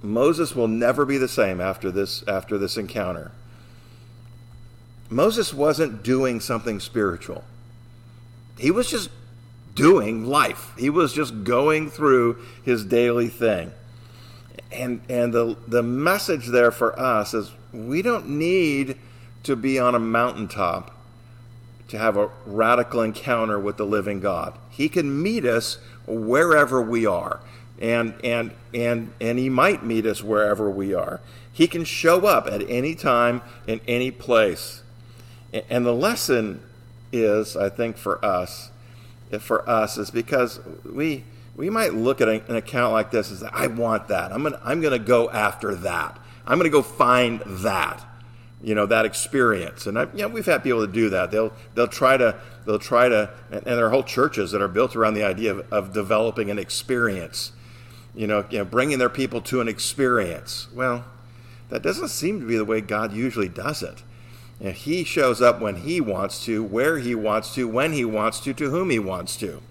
Moses 0.03 0.55
will 0.55 0.69
never 0.69 1.05
be 1.05 1.19
the 1.19 1.29
same 1.29 1.61
after 1.61 1.90
this 1.90 2.27
after 2.29 2.59
this 2.59 2.77
encounter. 2.77 3.33
Moses 5.09 5.55
wasn't 5.55 6.03
doing 6.03 6.40
something 6.40 6.81
spiritual. 6.81 7.45
He 8.59 8.71
was 8.71 8.90
just 8.90 9.11
doing 9.75 10.25
life. 10.25 10.73
He 10.79 10.90
was 10.90 11.12
just 11.12 11.45
going 11.45 11.90
through 11.90 12.38
his 12.64 12.85
daily 12.85 13.29
thing. 13.29 13.73
And 14.73 15.01
and 15.09 15.33
the 15.33 15.57
the 15.69 15.83
message 15.83 16.47
there 16.49 16.71
for 16.71 16.99
us 16.99 17.35
is 17.35 17.53
we 17.73 18.03
don't 18.03 18.29
need 18.29 18.97
to 19.47 19.57
be 19.57 19.79
on 19.79 19.95
a 19.95 19.99
mountaintop 19.99 20.93
to 21.89 21.99
have 21.99 22.17
a 22.17 22.31
radical 22.45 23.01
encounter 23.01 23.59
with 23.59 23.77
the 23.77 23.87
living 23.87 24.21
God. 24.21 24.59
He 24.71 24.89
can 24.89 25.23
meet 25.23 25.45
us 25.45 25.79
wherever 26.07 26.83
we 26.83 27.07
are. 27.07 27.41
And 27.79 28.15
and 28.25 28.53
and 28.73 29.13
and 29.21 29.39
he 29.39 29.51
might 29.51 29.85
meet 29.85 30.07
us 30.07 30.23
wherever 30.23 30.71
we 30.71 30.95
are. 30.95 31.21
He 31.53 31.67
can 31.67 31.85
show 31.85 32.27
up 32.27 32.47
at 32.47 32.69
any 32.69 32.95
time 32.95 33.43
in 33.67 33.81
any 33.87 34.11
place. 34.11 34.83
And 35.71 35.85
the 35.85 35.93
lesson 35.93 36.63
is, 37.13 37.57
I 37.57 37.69
think, 37.69 37.97
for 37.97 38.23
us 38.25 38.71
for 39.41 39.69
us 39.69 39.99
is 39.99 40.11
because 40.11 40.61
we 40.85 41.25
we 41.57 41.71
might 41.71 41.95
look 41.95 42.21
at 42.21 42.29
an 42.29 42.57
account 42.57 42.93
like 42.93 43.11
this 43.11 43.31
and 43.31 43.41
say, 43.41 43.49
I 43.53 43.67
want 43.67 44.09
that. 44.09 44.33
I'm 44.33 44.43
gonna 44.43 44.61
I'm 44.63 44.81
gonna 44.81 44.99
go 44.99 45.31
after 45.31 45.75
that. 45.77 46.19
I'm 46.47 46.59
gonna 46.59 46.71
go 46.71 46.83
find 46.83 47.41
that. 47.47 48.06
You 48.66 48.74
know 48.74 48.87
that 48.87 49.05
experience, 49.05 49.87
and 49.87 49.96
I, 49.96 50.09
you 50.12 50.22
know, 50.22 50.29
we've 50.29 50.44
had 50.44 50.64
people 50.64 50.85
to 50.85 50.92
do 50.92 51.09
that. 51.11 51.31
They'll 51.31 51.52
they'll 51.76 51.87
try 51.87 52.16
to 52.16 52.35
they'll 52.64 52.81
try 52.81 53.09
to, 53.09 53.31
and, 53.48 53.64
and 53.64 53.79
there 53.79 53.87
are 53.87 53.90
whole 53.90 54.02
churches 54.02 54.50
that 54.50 54.61
are 54.61 54.66
built 54.66 54.96
around 54.96 55.14
the 55.14 55.22
idea 55.22 55.52
of, 55.52 55.72
of 55.72 55.92
developing 55.92 56.50
an 56.50 56.59
experience. 56.59 57.52
You 58.12 58.26
know, 58.26 58.44
you 58.50 58.59
know, 58.59 58.64
bringing 58.64 58.98
their 58.98 59.09
people 59.09 59.40
to 59.42 59.61
an 59.61 59.68
experience. 59.68 60.66
Well, 60.74 61.05
that 61.68 61.83
doesn't 61.83 62.09
seem 62.09 62.40
to 62.40 62.46
be 62.46 62.57
the 62.57 62.64
way 62.64 62.81
God 62.81 63.12
usually 63.12 63.48
does 63.48 63.85
it. 63.85 64.02
And 64.61 64.74
he 64.74 65.05
shows 65.05 65.40
up 65.40 65.61
when 65.61 65.76
he 65.76 66.00
wants 66.00 66.44
to, 66.46 66.64
where 66.64 66.98
he 66.98 67.14
wants 67.14 67.55
to, 67.55 67.68
when 67.68 67.92
he 67.92 68.05
wants 68.05 68.40
to, 68.40 68.52
to 68.55 68.70
whom 68.70 68.90
he 68.90 68.98
wants 68.98 69.37
to. 69.37 69.62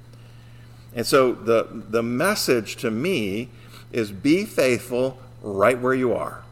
And 0.94 1.06
so 1.06 1.34
the, 1.34 1.68
the 1.90 2.02
message 2.02 2.78
to 2.78 2.92
me 2.92 3.50
is 3.92 4.14
be 4.14 4.46
faithful 4.46 5.20
right 5.42 5.78
where 5.78 5.94
you 5.94 6.14
are. 6.14 6.44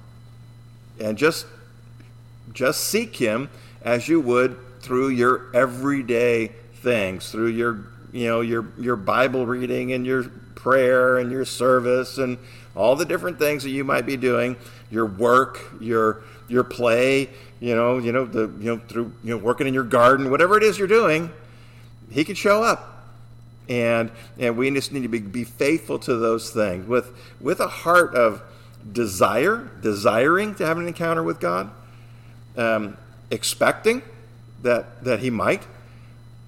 And 0.99 1.17
just, 1.17 1.45
just 2.53 2.85
seek 2.85 3.15
him 3.15 3.49
as 3.81 4.07
you 4.07 4.19
would 4.21 4.57
through 4.81 5.09
your 5.09 5.49
everyday 5.53 6.47
things, 6.75 7.31
through 7.31 7.47
your, 7.47 7.85
you 8.11 8.27
know, 8.27 8.41
your, 8.41 8.65
your 8.79 8.95
Bible 8.95 9.45
reading 9.45 9.93
and 9.93 10.05
your 10.05 10.23
prayer 10.55 11.17
and 11.17 11.31
your 11.31 11.45
service 11.45 12.17
and 12.17 12.37
all 12.75 12.95
the 12.95 13.05
different 13.05 13.39
things 13.39 13.63
that 13.63 13.69
you 13.69 13.83
might 13.83 14.05
be 14.05 14.17
doing, 14.17 14.55
your 14.89 15.05
work, 15.05 15.59
your, 15.79 16.23
your 16.47 16.63
play, 16.63 17.29
you 17.59 17.75
know, 17.75 17.97
you 17.97 18.11
know, 18.11 18.25
the 18.25 18.51
you 18.59 18.75
know 18.75 18.81
through 18.89 19.13
you 19.23 19.29
know 19.29 19.37
working 19.37 19.67
in 19.67 19.73
your 19.73 19.85
garden, 19.85 20.29
whatever 20.29 20.57
it 20.57 20.63
is 20.63 20.77
you're 20.77 20.87
doing, 20.87 21.31
he 22.11 22.25
can 22.25 22.35
show 22.35 22.61
up. 22.61 22.89
And 23.69 24.11
and 24.37 24.57
we 24.57 24.69
just 24.71 24.91
need 24.91 25.03
to 25.03 25.07
be, 25.07 25.19
be 25.19 25.45
faithful 25.45 25.97
to 25.99 26.15
those 26.17 26.51
things 26.51 26.85
with 26.85 27.17
with 27.39 27.61
a 27.61 27.69
heart 27.69 28.15
of 28.15 28.41
desire, 28.91 29.71
desiring 29.81 30.55
to 30.55 30.65
have 30.65 30.77
an 30.77 30.87
encounter 30.87 31.23
with 31.23 31.39
God, 31.39 31.71
um, 32.57 32.97
expecting 33.31 34.01
that 34.61 35.03
that 35.03 35.19
he 35.19 35.29
might, 35.29 35.63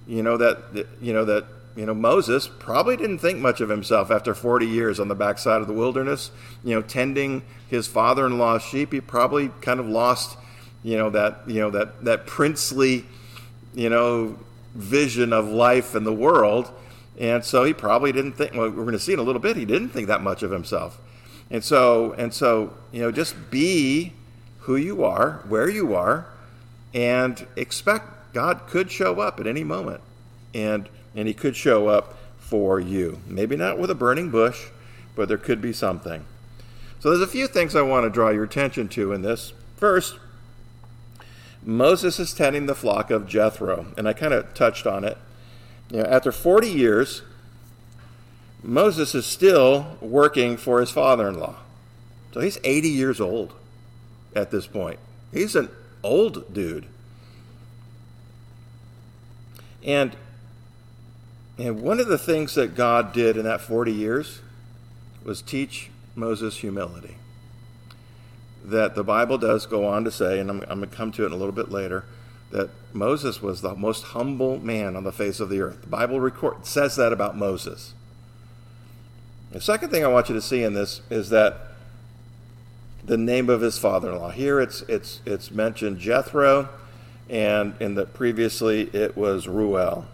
you 0.07 0.23
know 0.23 0.37
that, 0.37 0.85
you 1.01 1.13
know 1.13 1.25
that 1.25 1.45
you 1.75 1.85
know 1.85 1.93
Moses 1.93 2.47
probably 2.47 2.97
didn't 2.97 3.19
think 3.19 3.39
much 3.39 3.61
of 3.61 3.69
himself 3.69 4.11
after 4.11 4.33
40 4.33 4.65
years 4.65 4.99
on 4.99 5.07
the 5.07 5.15
backside 5.15 5.61
of 5.61 5.67
the 5.67 5.73
wilderness, 5.73 6.31
you 6.63 6.73
know, 6.75 6.81
tending 6.81 7.43
his 7.69 7.87
father-in-law's 7.87 8.63
sheep. 8.63 8.93
He 8.93 9.01
probably 9.01 9.49
kind 9.61 9.79
of 9.79 9.87
lost 9.87 10.37
you 10.85 10.97
know 10.97 11.09
that 11.09 11.41
you 11.47 11.59
know 11.59 11.71
that 11.71 12.05
that 12.05 12.27
princely 12.27 13.05
you 13.73 13.89
know 13.89 14.37
vision 14.75 15.33
of 15.33 15.47
life 15.47 15.95
and 15.95 16.05
the 16.05 16.13
world. 16.13 16.71
And 17.17 17.45
so 17.45 17.63
he 17.63 17.73
probably 17.73 18.11
didn't 18.11 18.33
think 18.33 18.53
well 18.53 18.69
we're 18.69 18.83
going 18.83 18.91
to 18.91 18.99
see 18.99 19.13
in 19.13 19.19
a 19.19 19.23
little 19.23 19.41
bit 19.41 19.57
he 19.57 19.65
didn't 19.65 19.89
think 19.89 20.07
that 20.07 20.21
much 20.21 20.43
of 20.43 20.51
himself. 20.51 21.01
And 21.49 21.63
so 21.63 22.13
and 22.19 22.31
so 22.31 22.73
you 22.91 23.01
know 23.01 23.11
just 23.11 23.49
be 23.49 24.13
who 24.65 24.75
you 24.75 25.03
are 25.03 25.43
where 25.47 25.69
you 25.69 25.93
are 25.93 26.25
and 26.93 27.47
expect 27.55 28.33
god 28.33 28.61
could 28.67 28.91
show 28.91 29.19
up 29.19 29.39
at 29.39 29.47
any 29.47 29.63
moment 29.63 30.01
and 30.53 30.89
and 31.15 31.27
he 31.27 31.33
could 31.33 31.55
show 31.55 31.87
up 31.87 32.17
for 32.37 32.79
you 32.79 33.19
maybe 33.27 33.55
not 33.55 33.77
with 33.79 33.89
a 33.89 33.95
burning 33.95 34.29
bush 34.29 34.67
but 35.15 35.27
there 35.27 35.37
could 35.37 35.61
be 35.61 35.73
something 35.73 36.25
so 36.99 37.09
there's 37.09 37.21
a 37.21 37.27
few 37.27 37.47
things 37.47 37.75
i 37.75 37.81
want 37.81 38.03
to 38.03 38.09
draw 38.09 38.29
your 38.29 38.43
attention 38.43 38.87
to 38.87 39.13
in 39.13 39.21
this 39.21 39.53
first 39.77 40.17
Moses 41.65 42.19
is 42.19 42.31
tending 42.31 42.67
the 42.67 42.75
flock 42.75 43.09
of 43.09 43.27
Jethro, 43.27 43.87
and 43.97 44.07
I 44.07 44.13
kind 44.13 44.33
of 44.33 44.53
touched 44.53 44.85
on 44.85 45.03
it. 45.03 45.17
You 45.89 45.97
know, 45.97 46.05
after 46.05 46.31
40 46.31 46.69
years, 46.69 47.23
Moses 48.61 49.15
is 49.15 49.25
still 49.25 49.97
working 49.99 50.57
for 50.57 50.79
his 50.79 50.91
father 50.91 51.27
in 51.27 51.39
law. 51.39 51.55
So 52.33 52.39
he's 52.39 52.59
80 52.63 52.89
years 52.89 53.19
old 53.19 53.53
at 54.35 54.51
this 54.51 54.67
point. 54.67 54.99
He's 55.31 55.55
an 55.55 55.69
old 56.03 56.53
dude. 56.53 56.85
And 59.83 60.15
and 61.57 61.81
one 61.81 61.99
of 62.01 62.07
the 62.07 62.17
things 62.17 62.55
that 62.55 62.75
God 62.75 63.13
did 63.13 63.37
in 63.37 63.45
that 63.45 63.61
40 63.61 63.93
years 63.93 64.41
was 65.23 65.41
teach 65.41 65.89
Moses 66.13 66.57
humility 66.57 67.15
that 68.65 68.95
the 68.95 69.03
Bible 69.03 69.37
does 69.37 69.65
go 69.65 69.85
on 69.85 70.03
to 70.03 70.11
say, 70.11 70.39
and 70.39 70.49
I'm, 70.49 70.61
I'm 70.61 70.79
going 70.79 70.89
to 70.89 70.95
come 70.95 71.11
to 71.13 71.25
it 71.25 71.31
a 71.31 71.35
little 71.35 71.53
bit 71.53 71.71
later, 71.71 72.03
that 72.51 72.69
Moses 72.93 73.41
was 73.41 73.61
the 73.61 73.75
most 73.75 74.03
humble 74.03 74.59
man 74.59 74.95
on 74.95 75.03
the 75.03 75.11
face 75.11 75.39
of 75.39 75.49
the 75.49 75.61
earth. 75.61 75.81
The 75.81 75.87
Bible 75.87 76.19
record, 76.19 76.65
says 76.65 76.95
that 76.95 77.13
about 77.13 77.37
Moses. 77.37 77.93
The 79.51 79.61
second 79.61 79.89
thing 79.89 80.03
I 80.03 80.07
want 80.07 80.29
you 80.29 80.35
to 80.35 80.41
see 80.41 80.63
in 80.63 80.73
this 80.73 81.01
is 81.09 81.29
that 81.29 81.57
the 83.05 83.17
name 83.17 83.49
of 83.49 83.61
his 83.61 83.77
father-in-law. 83.77 84.31
Here 84.31 84.59
it's 84.59 84.81
it's 84.83 85.21
it's 85.25 85.51
mentioned 85.51 85.99
Jethro, 85.99 86.69
and 87.29 87.75
in 87.79 87.95
the 87.95 88.05
previously 88.05 88.89
it 88.93 89.15
was 89.15 89.47
Reuel. 89.47 90.05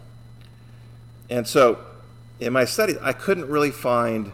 And 1.30 1.48
so, 1.48 1.80
in 2.40 2.52
my 2.52 2.66
study, 2.66 2.96
I 3.02 3.14
couldn't 3.14 3.48
really 3.48 3.72
find 3.72 4.34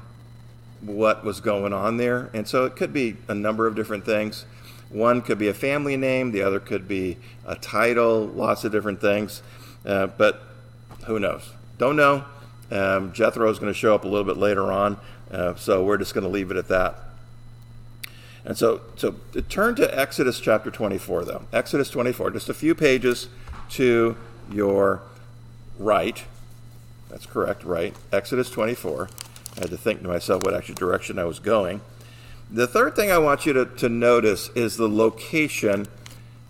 what 0.82 1.24
was 1.24 1.40
going 1.40 1.74
on 1.74 1.98
there. 1.98 2.30
And 2.34 2.48
so 2.48 2.66
it 2.66 2.76
could 2.76 2.94
be 2.94 3.18
a 3.28 3.36
number 3.36 3.68
of 3.68 3.76
different 3.76 4.06
things. 4.06 4.46
One 4.90 5.22
could 5.22 5.38
be 5.38 5.48
a 5.48 5.54
family 5.54 5.98
name, 5.98 6.32
the 6.32 6.42
other 6.42 6.60
could 6.60 6.88
be 6.88 7.18
a 7.46 7.56
title, 7.56 8.26
lots 8.26 8.64
of 8.64 8.72
different 8.72 9.02
things. 9.02 9.44
Uh, 9.86 10.08
but 10.08 10.42
who 11.06 11.20
knows? 11.20 11.52
Don't 11.78 11.96
know. 11.96 12.26
Um, 12.72 13.14
Jethro 13.14 13.50
is 13.50 13.60
going 13.60 13.72
to 13.72 13.78
show 13.78 13.94
up 13.94 14.04
a 14.04 14.08
little 14.08 14.26
bit 14.26 14.38
later 14.38 14.72
on, 14.72 14.98
uh, 15.32 15.56
so 15.56 15.84
we're 15.84 15.98
just 15.98 16.14
going 16.14 16.26
to 16.26 16.30
leave 16.30 16.52
it 16.52 16.58
at 16.58 16.68
that. 16.70 17.07
And 18.48 18.58
so, 18.58 18.80
so 18.96 19.14
turn 19.50 19.76
to 19.76 20.00
Exodus 20.00 20.40
chapter 20.40 20.72
24, 20.72 21.26
though. 21.26 21.44
Exodus 21.52 21.90
24, 21.90 22.32
just 22.32 22.48
a 22.48 22.54
few 22.54 22.74
pages 22.74 23.28
to 23.72 24.16
your 24.50 25.02
right. 25.78 26.24
That's 27.10 27.26
correct, 27.26 27.66
right? 27.66 27.94
Exodus 28.14 28.50
24. 28.50 29.10
I 29.58 29.60
had 29.60 29.70
to 29.70 29.78
think 29.78 30.02
to 30.02 30.08
myself 30.08 30.44
what 30.44 30.54
actual 30.54 30.76
direction 30.76 31.20
I 31.20 31.26
was 31.26 31.40
going. 31.40 31.82
The 32.50 32.68
third 32.68 32.96
thing 32.96 33.12
I 33.12 33.18
want 33.18 33.46
you 33.46 33.52
to, 33.52 33.66
to 33.66 33.90
notice 33.90 34.48
is 34.56 34.78
the 34.78 34.88
location 34.88 35.90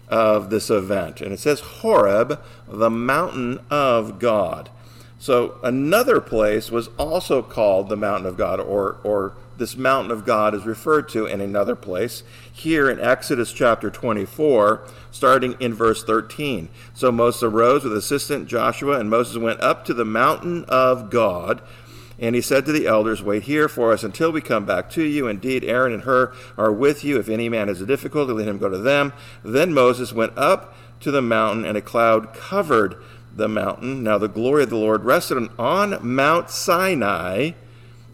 of 0.07 0.51
this 0.51 0.69
event. 0.69 1.19
And 1.19 1.33
it 1.33 1.39
says 1.39 1.61
Horeb, 1.61 2.39
the 2.67 2.91
mountain 2.91 3.59
of 3.71 4.19
God. 4.19 4.69
So 5.17 5.57
another 5.63 6.21
place 6.21 6.69
was 6.69 6.89
also 6.99 7.41
called 7.41 7.89
the 7.89 7.97
mountain 7.97 8.27
of 8.27 8.37
God, 8.37 8.59
or, 8.59 8.97
or 9.03 9.33
this 9.57 9.75
mountain 9.75 10.11
of 10.11 10.25
God 10.25 10.53
is 10.53 10.65
referred 10.65 11.09
to 11.09 11.25
in 11.25 11.41
another 11.41 11.75
place, 11.75 12.23
here 12.51 12.89
in 12.89 12.99
Exodus 12.99 13.51
chapter 13.51 13.89
24, 13.89 14.87
starting 15.11 15.55
in 15.59 15.73
verse 15.73 16.03
13. 16.03 16.69
So 16.93 17.11
Moses 17.11 17.43
arose 17.43 17.83
with 17.83 17.95
assistant 17.95 18.47
Joshua, 18.47 18.99
and 18.99 19.09
Moses 19.09 19.37
went 19.37 19.61
up 19.61 19.85
to 19.85 19.93
the 19.93 20.05
mountain 20.05 20.65
of 20.67 21.09
God. 21.09 21.61
And 22.19 22.33
he 22.33 22.41
said 22.41 22.65
to 22.65 22.71
the 22.71 22.87
elders, 22.87 23.21
Wait 23.21 23.43
here 23.43 23.67
for 23.67 23.93
us 23.93 24.03
until 24.03 24.31
we 24.31 24.41
come 24.41 24.65
back 24.65 24.89
to 24.91 25.03
you. 25.03 25.27
Indeed, 25.27 25.63
Aaron 25.63 25.93
and 25.93 26.03
Hur 26.03 26.33
are 26.57 26.71
with 26.71 27.03
you. 27.03 27.19
If 27.19 27.29
any 27.29 27.47
man 27.47 27.67
has 27.67 27.79
a 27.79 27.85
difficulty, 27.85 28.33
let 28.33 28.47
him 28.47 28.57
go 28.57 28.69
to 28.69 28.77
them. 28.79 29.13
Then 29.43 29.73
Moses 29.73 30.13
went 30.13 30.35
up 30.35 30.75
to 31.01 31.11
the 31.11 31.21
mountain, 31.21 31.63
and 31.63 31.77
a 31.77 31.81
cloud 31.81 32.33
covered 32.33 32.95
the 33.35 33.47
mountain. 33.47 34.03
Now 34.03 34.17
the 34.17 34.27
glory 34.27 34.63
of 34.63 34.69
the 34.69 34.77
Lord 34.77 35.05
rested 35.05 35.49
on 35.59 35.99
Mount 36.01 36.49
Sinai, 36.49 37.51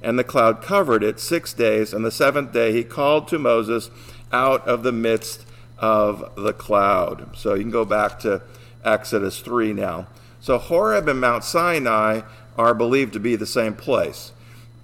and 0.04 0.20
the 0.20 0.24
cloud 0.24 0.62
covered 0.62 1.02
it 1.02 1.20
six 1.20 1.54
days. 1.54 1.94
And 1.94 2.06
the 2.06 2.12
seventh 2.12 2.52
day 2.52 2.74
he 2.74 2.84
called 2.84 3.28
to 3.30 3.40
Moses 3.40 3.90
out 4.32 4.68
of 4.68 4.84
the 4.84 4.92
midst 4.92 5.46
of 5.80 6.34
the 6.36 6.54
cloud. 6.54 7.36
So 7.36 7.54
you 7.54 7.62
can 7.64 7.72
go 7.72 7.86
back 7.86 8.20
to 8.20 8.42
Exodus 8.84 9.40
3 9.40 9.74
now. 9.74 10.08
So 10.42 10.58
Horeb 10.58 11.08
and 11.08 11.22
Mount 11.22 11.44
Sinai 11.44 12.22
are 12.58 12.74
believed 12.74 13.14
to 13.14 13.20
be 13.20 13.36
the 13.36 13.46
same 13.46 13.76
place. 13.76 14.34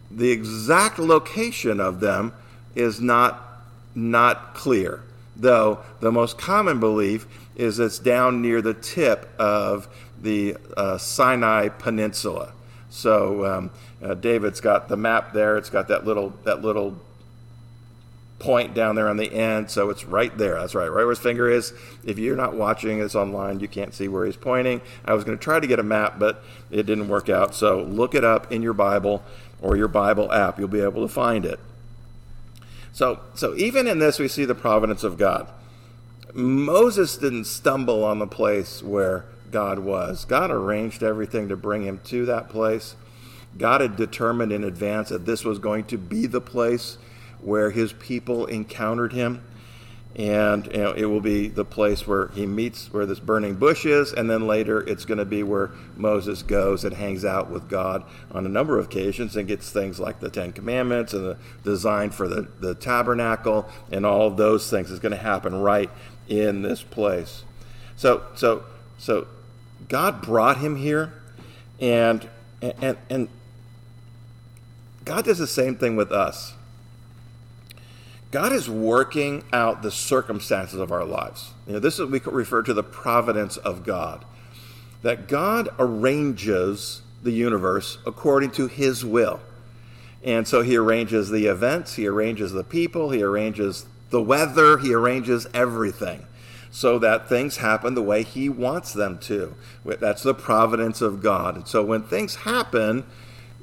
The 0.10 0.32
exact 0.32 0.98
location 0.98 1.80
of 1.80 2.00
them 2.00 2.34
is 2.74 3.02
not, 3.02 3.64
not 3.94 4.54
clear, 4.56 5.04
though 5.36 5.80
the 6.00 6.12
most 6.12 6.38
common 6.38 6.80
belief 6.80 7.28
is 7.56 7.78
it's 7.78 8.00
down 8.00 8.42
near 8.42 8.62
the 8.62 8.74
tip 8.74 9.30
of 9.38 9.88
the 10.22 10.56
uh, 10.78 10.98
Sinai 10.98 11.68
Peninsula. 11.68 12.54
So 12.90 13.46
um, 13.46 13.72
uh, 14.04 14.16
David's 14.16 14.62
got 14.62 14.88
the 14.88 14.98
map 14.98 15.34
there. 15.34 15.58
It's 15.58 15.70
got 15.70 15.88
that 15.90 16.06
little 16.06 16.34
that 16.44 16.62
little 16.62 16.98
point 18.40 18.74
down 18.74 18.96
there 18.96 19.10
on 19.10 19.18
the 19.18 19.32
end, 19.32 19.70
so 19.70 19.90
it's 19.90 20.06
right 20.06 20.36
there. 20.38 20.56
That's 20.56 20.74
right, 20.74 20.88
right 20.88 21.02
where 21.04 21.10
his 21.10 21.20
finger 21.20 21.50
is. 21.50 21.74
If 22.06 22.18
you're 22.18 22.38
not 22.38 22.56
watching 22.56 23.00
this 23.00 23.14
online, 23.14 23.60
you 23.60 23.68
can't 23.68 23.94
see 23.94 24.08
where 24.08 24.26
he's 24.26 24.38
pointing. 24.38 24.82
I 25.06 25.14
was 25.14 25.24
going 25.24 25.38
to 25.38 25.44
try 25.44 25.60
to 25.60 25.68
get 25.68 25.80
a 25.80 25.84
map, 25.84 26.18
but 26.18 26.44
it 26.72 26.86
didn't 26.86 27.10
work 27.10 27.30
out. 27.30 27.54
So 27.54 27.84
look 27.84 28.16
it 28.16 28.24
up 28.24 28.52
in 28.52 28.62
your 28.62 28.74
Bible 28.74 29.24
or 29.62 29.76
your 29.76 29.90
Bible 29.90 30.32
app. 30.32 30.58
You'll 30.58 30.70
be 30.70 30.80
able 30.80 31.06
to 31.06 31.14
find 31.14 31.46
it. 31.46 31.60
So, 32.94 33.20
so 33.36 33.56
even 33.56 33.88
in 33.88 34.00
this, 34.00 34.20
we 34.20 34.28
see 34.28 34.46
the 34.46 34.56
providence 34.56 35.04
of 35.04 35.18
God. 35.18 35.48
Moses 36.34 37.18
didn't 37.18 37.46
stumble 37.46 38.04
on 38.04 38.20
the 38.20 38.28
place 38.28 38.82
where 38.82 39.26
God 39.52 39.80
was. 39.80 40.26
God 40.26 40.52
arranged 40.52 41.04
everything 41.04 41.50
to 41.50 41.56
bring 41.56 41.84
him 41.84 42.00
to 42.06 42.26
that 42.26 42.50
place. 42.50 42.96
God 43.58 43.82
had 43.82 43.96
determined 43.96 44.52
in 44.52 44.64
advance 44.64 45.10
that 45.10 45.26
this 45.26 45.44
was 45.44 45.60
going 45.60 45.86
to 45.86 45.98
be 45.98 46.28
the 46.28 46.42
place 46.42 46.98
where 47.42 47.72
his 47.72 47.94
people 47.94 48.46
encountered 48.46 49.14
him. 49.14 49.44
And 50.16 50.66
you 50.66 50.80
know, 50.80 50.92
it 50.92 51.06
will 51.06 51.22
be 51.22 51.48
the 51.48 51.64
place 51.64 52.06
where 52.08 52.30
he 52.30 52.46
meets 52.46 52.92
where 52.92 53.06
this 53.06 53.20
burning 53.20 53.56
bush 53.56 53.86
is, 53.86 54.12
and 54.12 54.30
then 54.30 54.48
later 54.48 54.82
it's 54.82 55.06
going 55.06 55.20
to 55.20 55.26
be 55.26 55.44
where 55.44 55.70
Moses 55.96 56.42
goes 56.42 56.84
and 56.84 56.96
hangs 56.96 57.24
out 57.24 57.52
with 57.52 57.70
God 57.70 58.04
on 58.32 58.46
a 58.46 58.50
number 58.50 58.80
of 58.80 58.86
occasions 58.86 59.38
and 59.38 59.48
gets 59.48 59.72
things 59.72 60.00
like 60.00 60.20
the 60.20 60.30
Ten 60.30 60.52
Commandments 60.52 61.14
and 61.14 61.24
the 61.24 61.38
design 61.64 62.10
for 62.10 62.28
the, 62.28 62.48
the 62.60 62.74
tabernacle 62.74 63.70
and 63.92 64.06
all 64.06 64.28
of 64.28 64.36
those 64.36 64.70
things 64.70 64.90
is 64.90 65.00
going 65.00 65.12
to 65.12 65.18
happen 65.18 65.62
right 65.62 65.92
in 66.28 66.64
this 66.64 66.82
place. 66.82 67.44
So 67.96 68.24
so 68.36 68.64
so 68.98 69.28
God 69.90 70.22
brought 70.22 70.58
him 70.58 70.78
here 70.78 71.12
and 71.82 72.28
and 72.62 72.98
and 73.10 73.28
God 75.04 75.26
does 75.26 75.40
the 75.40 75.48
same 75.48 75.76
thing 75.76 75.96
with 75.96 76.12
us. 76.12 76.54
God 78.32 78.54
is 78.54 78.70
working 78.70 79.44
out 79.52 79.82
the 79.82 79.90
circumstances 79.90 80.80
of 80.80 80.92
our 80.92 81.04
lives. 81.04 81.52
You 81.66 81.74
know, 81.74 81.80
this 81.80 82.00
is 82.00 82.08
we 82.10 82.20
refer 82.20 82.62
to 82.62 82.74
the 82.74 82.84
providence 82.84 83.58
of 83.58 83.84
God. 83.84 84.24
That 85.02 85.28
God 85.28 85.70
arranges 85.80 87.02
the 87.24 87.32
universe 87.32 87.98
according 88.06 88.52
to 88.52 88.68
his 88.68 89.04
will. 89.04 89.40
And 90.24 90.48
so 90.48 90.62
he 90.62 90.76
arranges 90.76 91.30
the 91.30 91.48
events, 91.48 91.96
he 91.96 92.06
arranges 92.06 92.52
the 92.52 92.64
people, 92.64 93.10
he 93.10 93.24
arranges 93.24 93.86
the 94.10 94.22
weather, 94.22 94.78
he 94.78 94.94
arranges 94.94 95.48
everything 95.54 96.26
so 96.72 97.00
that 97.00 97.28
things 97.28 97.58
happen 97.58 97.96
the 97.96 98.02
way 98.02 98.24
he 98.24 98.50
wants 98.50 98.94
them 98.94 99.18
to. 99.20 99.56
That's 99.86 100.24
the 100.24 100.34
providence 100.34 101.02
of 101.02 101.22
God. 101.22 101.56
And 101.56 101.68
so 101.68 101.84
when 101.84 102.04
things 102.04 102.36
happen, 102.36 103.06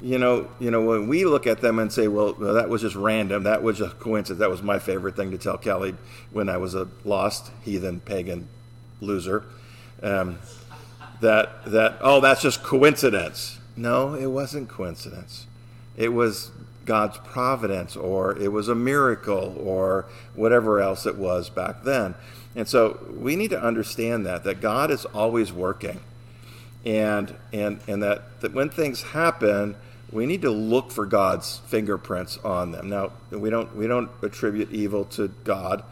you 0.02 0.18
know, 0.18 0.50
you 0.58 0.70
know, 0.70 0.82
when 0.82 1.08
we 1.08 1.24
look 1.24 1.46
at 1.46 1.60
them 1.60 1.78
and 1.78 1.92
say, 1.92 2.08
well, 2.08 2.32
that 2.34 2.68
was 2.68 2.82
just 2.82 2.96
random, 2.96 3.44
that 3.44 3.62
was 3.62 3.78
just 3.78 3.98
coincidence. 3.98 4.40
That 4.40 4.50
was 4.50 4.62
my 4.62 4.78
favorite 4.78 5.16
thing 5.16 5.30
to 5.30 5.38
tell 5.38 5.56
Kelly 5.56 5.94
when 6.30 6.48
I 6.48 6.56
was 6.56 6.74
a 6.74 6.88
lost 7.04 7.50
heathen 7.62 8.00
pagan 8.00 8.48
loser. 9.00 9.44
Um, 10.02 10.38
that 11.20 11.64
that 11.66 11.96
oh, 12.02 12.20
that's 12.20 12.42
just 12.42 12.62
coincidence. 12.62 13.58
No, 13.74 14.14
it 14.14 14.26
wasn't 14.26 14.68
coincidence. 14.68 15.46
It 15.96 16.10
was 16.10 16.50
God's 16.84 17.18
providence, 17.18 17.96
or 17.96 18.36
it 18.38 18.52
was 18.52 18.68
a 18.68 18.74
miracle, 18.74 19.56
or 19.58 20.06
whatever 20.34 20.80
else 20.80 21.06
it 21.06 21.16
was 21.16 21.48
back 21.48 21.84
then. 21.84 22.14
And 22.56 22.66
so 22.66 22.98
we 23.16 23.36
need 23.36 23.50
to 23.50 23.62
understand 23.62 24.26
that 24.26 24.42
that 24.42 24.60
God 24.60 24.90
is 24.90 25.04
always 25.04 25.52
working, 25.52 26.00
and 26.84 27.32
and 27.52 27.78
and 27.86 28.02
that 28.02 28.40
that 28.40 28.52
when 28.52 28.70
things 28.70 29.02
happen 29.02 29.76
we 30.12 30.26
need 30.26 30.42
to 30.42 30.50
look 30.50 30.90
for 30.90 31.04
God's 31.04 31.58
fingerprints 31.66 32.38
on 32.38 32.72
them. 32.72 32.88
Now, 32.88 33.12
we 33.30 33.50
don't 33.50 33.74
we 33.76 33.86
don't 33.86 34.10
attribute 34.22 34.70
evil 34.72 35.04
to 35.06 35.28
God, 35.44 35.82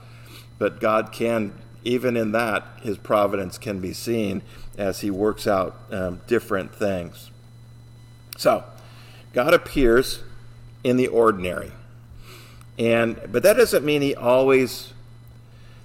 but 0.58 0.80
God 0.80 1.12
can 1.12 1.52
even 1.82 2.16
in 2.16 2.32
that 2.32 2.64
his 2.82 2.96
providence 2.96 3.58
can 3.58 3.80
be 3.80 3.92
seen 3.92 4.42
as 4.78 5.00
he 5.00 5.10
works 5.10 5.46
out 5.46 5.76
um, 5.90 6.20
different 6.26 6.74
things. 6.74 7.30
So, 8.38 8.64
God 9.32 9.52
appears 9.52 10.22
in 10.82 10.96
the 10.96 11.08
ordinary. 11.08 11.72
And 12.78 13.20
but 13.30 13.42
that 13.42 13.56
doesn't 13.56 13.84
mean 13.84 14.00
he 14.00 14.14
always 14.14 14.92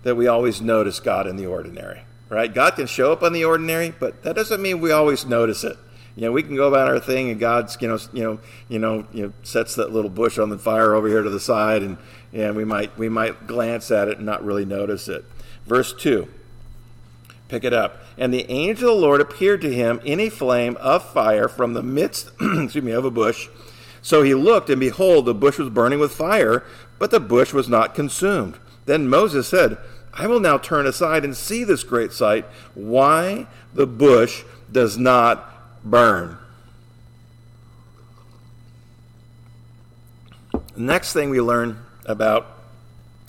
that 0.04 0.16
we 0.16 0.28
always 0.28 0.62
notice 0.62 1.00
God 1.00 1.28
in 1.28 1.36
the 1.36 1.46
ordinary, 1.46 2.02
right? 2.30 2.54
God 2.54 2.76
can 2.76 2.88
show 2.88 3.12
up 3.12 3.24
on 3.24 3.34
the 3.34 3.46
ordinary, 3.46 3.92
but 3.92 4.24
that 4.24 4.36
doesn't 4.36 4.62
mean 4.62 4.80
we 4.80 4.92
always 4.92 5.26
notice 5.26 5.64
it 5.64 5.78
you 6.20 6.26
know, 6.26 6.34
we 6.34 6.44
can 6.44 6.58
go 6.58 6.68
about 6.68 6.90
our 6.90 7.00
thing, 7.00 7.30
and 7.30 7.40
God's, 7.40 7.78
you 7.80 7.88
know, 7.88 7.98
you 8.12 8.24
know, 8.24 8.40
you 8.68 8.78
know, 8.78 9.08
you 9.14 9.24
know, 9.24 9.34
sets 9.44 9.76
that 9.76 9.94
little 9.94 10.10
bush 10.10 10.38
on 10.38 10.50
the 10.50 10.58
fire 10.58 10.94
over 10.94 11.08
here 11.08 11.24
to 11.24 11.30
the 11.30 11.40
side, 11.40 11.82
and 11.82 11.98
and 12.34 12.58
we 12.58 12.66
might 12.66 12.98
we 12.98 13.08
might 13.08 13.48
glance 13.48 13.90
at 13.90 14.10
it 14.10 14.18
and 14.18 14.26
not 14.26 14.44
really 14.44 14.66
notice 14.66 15.08
it. 15.08 15.24
Verse 15.66 15.94
two. 15.94 16.28
Pick 17.48 17.64
it 17.64 17.72
up. 17.72 18.02
And 18.18 18.34
the 18.34 18.52
angel 18.52 18.90
of 18.90 19.00
the 19.00 19.02
Lord 19.02 19.22
appeared 19.22 19.62
to 19.62 19.74
him 19.74 20.02
in 20.04 20.20
a 20.20 20.30
flame 20.30 20.76
of 20.82 21.10
fire 21.10 21.48
from 21.48 21.74
the 21.74 21.82
midst, 21.82 22.32
excuse 22.42 22.84
me, 22.84 22.92
of 22.92 23.06
a 23.06 23.12
bush. 23.12 23.48
So 24.02 24.22
he 24.22 24.36
looked, 24.36 24.70
and 24.70 24.80
behold, 24.80 25.26
the 25.26 25.34
bush 25.34 25.58
was 25.58 25.70
burning 25.70 26.00
with 26.00 26.12
fire, 26.12 26.64
but 27.00 27.12
the 27.12 27.22
bush 27.22 27.54
was 27.54 27.70
not 27.70 27.96
consumed. 27.96 28.60
Then 28.86 29.08
Moses 29.08 29.48
said, 29.48 29.78
I 30.14 30.28
will 30.28 30.40
now 30.40 30.58
turn 30.58 30.86
aside 30.86 31.24
and 31.24 31.36
see 31.36 31.64
this 31.64 31.84
great 31.84 32.12
sight, 32.12 32.46
why 32.74 33.48
the 33.74 33.88
bush 33.88 34.44
does 34.72 34.98
not 34.98 35.84
burn. 35.84 36.38
The 40.52 40.82
next 40.86 41.14
thing 41.14 41.30
we 41.30 41.42
learn 41.42 41.84
about 42.06 42.48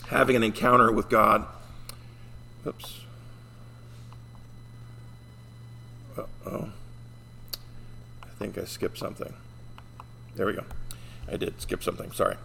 having 0.09 0.37
an 0.37 0.43
encounter 0.43 0.91
with 0.91 1.09
God. 1.09 1.47
Oops. 2.67 3.01
oh. 6.47 6.69
I 8.23 8.27
think 8.39 8.59
I 8.59 8.65
skipped 8.65 8.99
something. 8.99 9.33
There 10.35 10.47
we 10.47 10.55
go. 10.55 10.65
I 11.31 11.37
did 11.37 11.61
skip 11.61 11.83
something. 11.83 12.11
Sorry. 12.13 12.37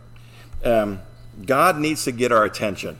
Um, 0.63 1.01
God 1.43 1.77
needs 1.77 2.03
to 2.05 2.11
get 2.11 2.31
our 2.31 2.43
attention. 2.43 2.99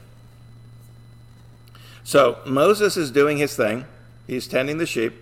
So 2.04 2.40
Moses 2.46 2.98
is 2.98 3.12
doing 3.12 3.38
his 3.38 3.56
thing. 3.56 3.86
He's 4.28 4.48
tending 4.48 4.78
the 4.78 4.86
sheep 4.86 5.14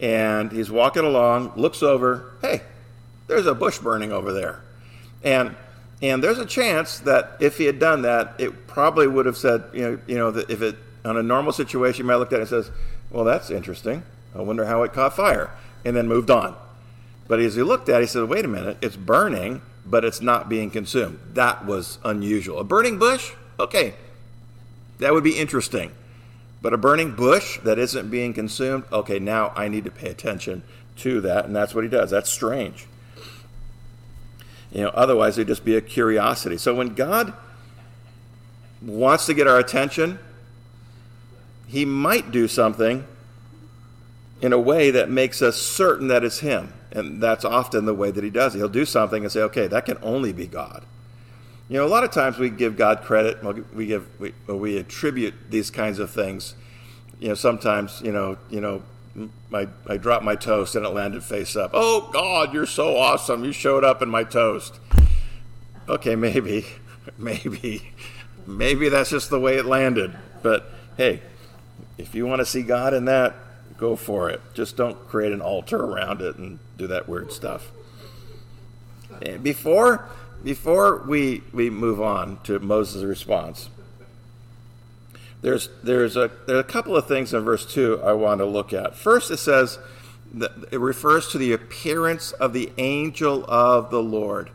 and 0.00 0.52
he's 0.52 0.70
walking 0.70 1.04
along, 1.04 1.52
looks 1.56 1.82
over, 1.82 2.32
hey, 2.42 2.62
there's 3.26 3.46
a 3.46 3.54
bush 3.54 3.78
burning 3.78 4.12
over 4.12 4.32
there. 4.32 4.60
And 5.22 5.56
and 6.02 6.22
there's 6.22 6.38
a 6.38 6.44
chance 6.44 6.98
that 7.00 7.36
if 7.40 7.56
he 7.56 7.64
had 7.64 7.78
done 7.78 8.02
that, 8.02 8.34
it 8.38 8.66
probably 8.66 9.06
would 9.06 9.26
have 9.26 9.36
said, 9.36 9.64
you 9.72 9.82
know, 9.82 9.98
you 10.06 10.18
know, 10.18 10.30
that 10.32 10.50
if 10.50 10.60
it 10.60 10.76
on 11.04 11.16
a 11.16 11.22
normal 11.22 11.52
situation, 11.52 12.04
you 12.04 12.04
might 12.06 12.16
look 12.16 12.32
at 12.32 12.36
it 12.36 12.40
and 12.40 12.48
says, 12.48 12.70
well, 13.10 13.24
that's 13.24 13.50
interesting. 13.50 14.02
I 14.34 14.42
wonder 14.42 14.66
how 14.66 14.82
it 14.82 14.92
caught 14.92 15.14
fire, 15.16 15.50
and 15.84 15.96
then 15.96 16.08
moved 16.08 16.30
on. 16.30 16.56
But 17.28 17.40
as 17.40 17.54
he 17.54 17.62
looked 17.62 17.88
at 17.88 18.00
it, 18.00 18.02
he 18.02 18.06
said, 18.08 18.28
wait 18.28 18.44
a 18.44 18.48
minute, 18.48 18.76
it's 18.82 18.96
burning, 18.96 19.62
but 19.86 20.04
it's 20.04 20.20
not 20.20 20.48
being 20.48 20.70
consumed. 20.70 21.18
That 21.34 21.66
was 21.66 21.98
unusual. 22.04 22.58
A 22.58 22.64
burning 22.64 22.98
bush? 22.98 23.32
Okay, 23.58 23.94
that 24.98 25.12
would 25.12 25.24
be 25.24 25.38
interesting. 25.38 25.92
But 26.62 26.72
a 26.72 26.78
burning 26.78 27.14
bush 27.14 27.58
that 27.60 27.78
isn't 27.78 28.10
being 28.10 28.32
consumed, 28.32 28.84
okay, 28.90 29.18
now 29.18 29.52
I 29.54 29.68
need 29.68 29.84
to 29.84 29.90
pay 29.90 30.08
attention 30.08 30.62
to 30.96 31.20
that, 31.20 31.44
and 31.44 31.54
that's 31.54 31.74
what 31.74 31.84
he 31.84 31.90
does. 31.90 32.10
That's 32.10 32.30
strange. 32.30 32.86
You 34.72 34.82
know, 34.82 34.88
otherwise 34.88 35.36
it'd 35.36 35.48
just 35.48 35.64
be 35.64 35.76
a 35.76 35.80
curiosity. 35.80 36.56
So 36.56 36.74
when 36.74 36.94
God 36.94 37.34
wants 38.80 39.26
to 39.26 39.34
get 39.34 39.46
our 39.46 39.58
attention, 39.58 40.18
he 41.66 41.84
might 41.84 42.30
do 42.30 42.48
something 42.48 43.06
in 44.40 44.52
a 44.52 44.58
way 44.58 44.90
that 44.90 45.10
makes 45.10 45.42
us 45.42 45.56
certain 45.56 46.08
that 46.08 46.24
it's 46.24 46.40
him. 46.40 46.72
And 46.94 47.20
that's 47.20 47.44
often 47.44 47.84
the 47.84 47.94
way 47.94 48.10
that 48.12 48.22
he 48.22 48.30
does 48.30 48.54
it. 48.54 48.58
He'll 48.58 48.68
do 48.68 48.84
something 48.84 49.24
and 49.24 49.32
say, 49.32 49.40
okay, 49.42 49.66
that 49.66 49.84
can 49.84 49.98
only 50.00 50.32
be 50.32 50.46
God. 50.46 50.84
You 51.68 51.78
know, 51.78 51.86
a 51.86 51.88
lot 51.88 52.04
of 52.04 52.12
times 52.12 52.38
we 52.38 52.50
give 52.50 52.76
God 52.76 53.02
credit, 53.02 53.42
we 53.74 53.86
give, 53.86 54.06
we, 54.20 54.32
we 54.46 54.78
attribute 54.78 55.34
these 55.50 55.70
kinds 55.70 55.98
of 55.98 56.10
things. 56.10 56.54
You 57.18 57.28
know, 57.28 57.34
sometimes, 57.34 58.00
you 58.02 58.12
know, 58.12 58.38
you 58.50 58.60
know, 58.60 58.82
my, 59.48 59.68
I 59.86 59.96
dropped 59.96 60.24
my 60.24 60.34
toast 60.34 60.74
and 60.74 60.84
it 60.84 60.90
landed 60.90 61.22
face 61.22 61.56
up. 61.56 61.70
Oh 61.72 62.10
God, 62.12 62.52
you're 62.52 62.66
so 62.66 62.96
awesome! 62.96 63.44
You 63.44 63.52
showed 63.52 63.84
up 63.84 64.02
in 64.02 64.08
my 64.08 64.24
toast. 64.24 64.78
Okay, 65.88 66.16
maybe, 66.16 66.66
maybe, 67.18 67.92
maybe 68.46 68.88
that's 68.88 69.10
just 69.10 69.30
the 69.30 69.40
way 69.40 69.56
it 69.56 69.64
landed. 69.64 70.14
But 70.42 70.70
hey, 70.96 71.22
if 71.96 72.14
you 72.14 72.26
want 72.26 72.40
to 72.40 72.46
see 72.46 72.62
God 72.62 72.92
in 72.92 73.04
that, 73.06 73.34
go 73.78 73.96
for 73.96 74.30
it. 74.30 74.40
Just 74.54 74.76
don't 74.76 75.08
create 75.08 75.32
an 75.32 75.40
altar 75.40 75.76
around 75.76 76.20
it 76.20 76.36
and 76.36 76.58
do 76.78 76.86
that 76.86 77.08
weird 77.08 77.32
stuff. 77.32 77.70
Before 79.42 80.08
before 80.44 80.98
we, 80.98 81.42
we 81.52 81.70
move 81.70 82.00
on 82.00 82.38
to 82.44 82.58
Moses' 82.60 83.02
response, 83.02 83.70
there's, 85.40 85.70
there's, 85.82 86.16
a, 86.16 86.30
there 86.46 86.56
are 86.56 86.60
a 86.60 86.64
couple 86.64 86.96
of 86.96 87.08
things 87.08 87.32
in 87.32 87.42
verse 87.42 87.70
2 87.72 88.02
I 88.02 88.12
want 88.12 88.38
to 88.38 88.44
look 88.44 88.72
at. 88.72 88.94
First, 88.94 89.30
it 89.30 89.38
says, 89.38 89.78
it 90.70 90.80
refers 90.80 91.28
to 91.28 91.38
the 91.38 91.52
appearance 91.52 92.32
of 92.32 92.52
the 92.52 92.70
angel 92.76 93.44
of 93.48 93.90
the 93.90 94.02
Lord. 94.02 94.50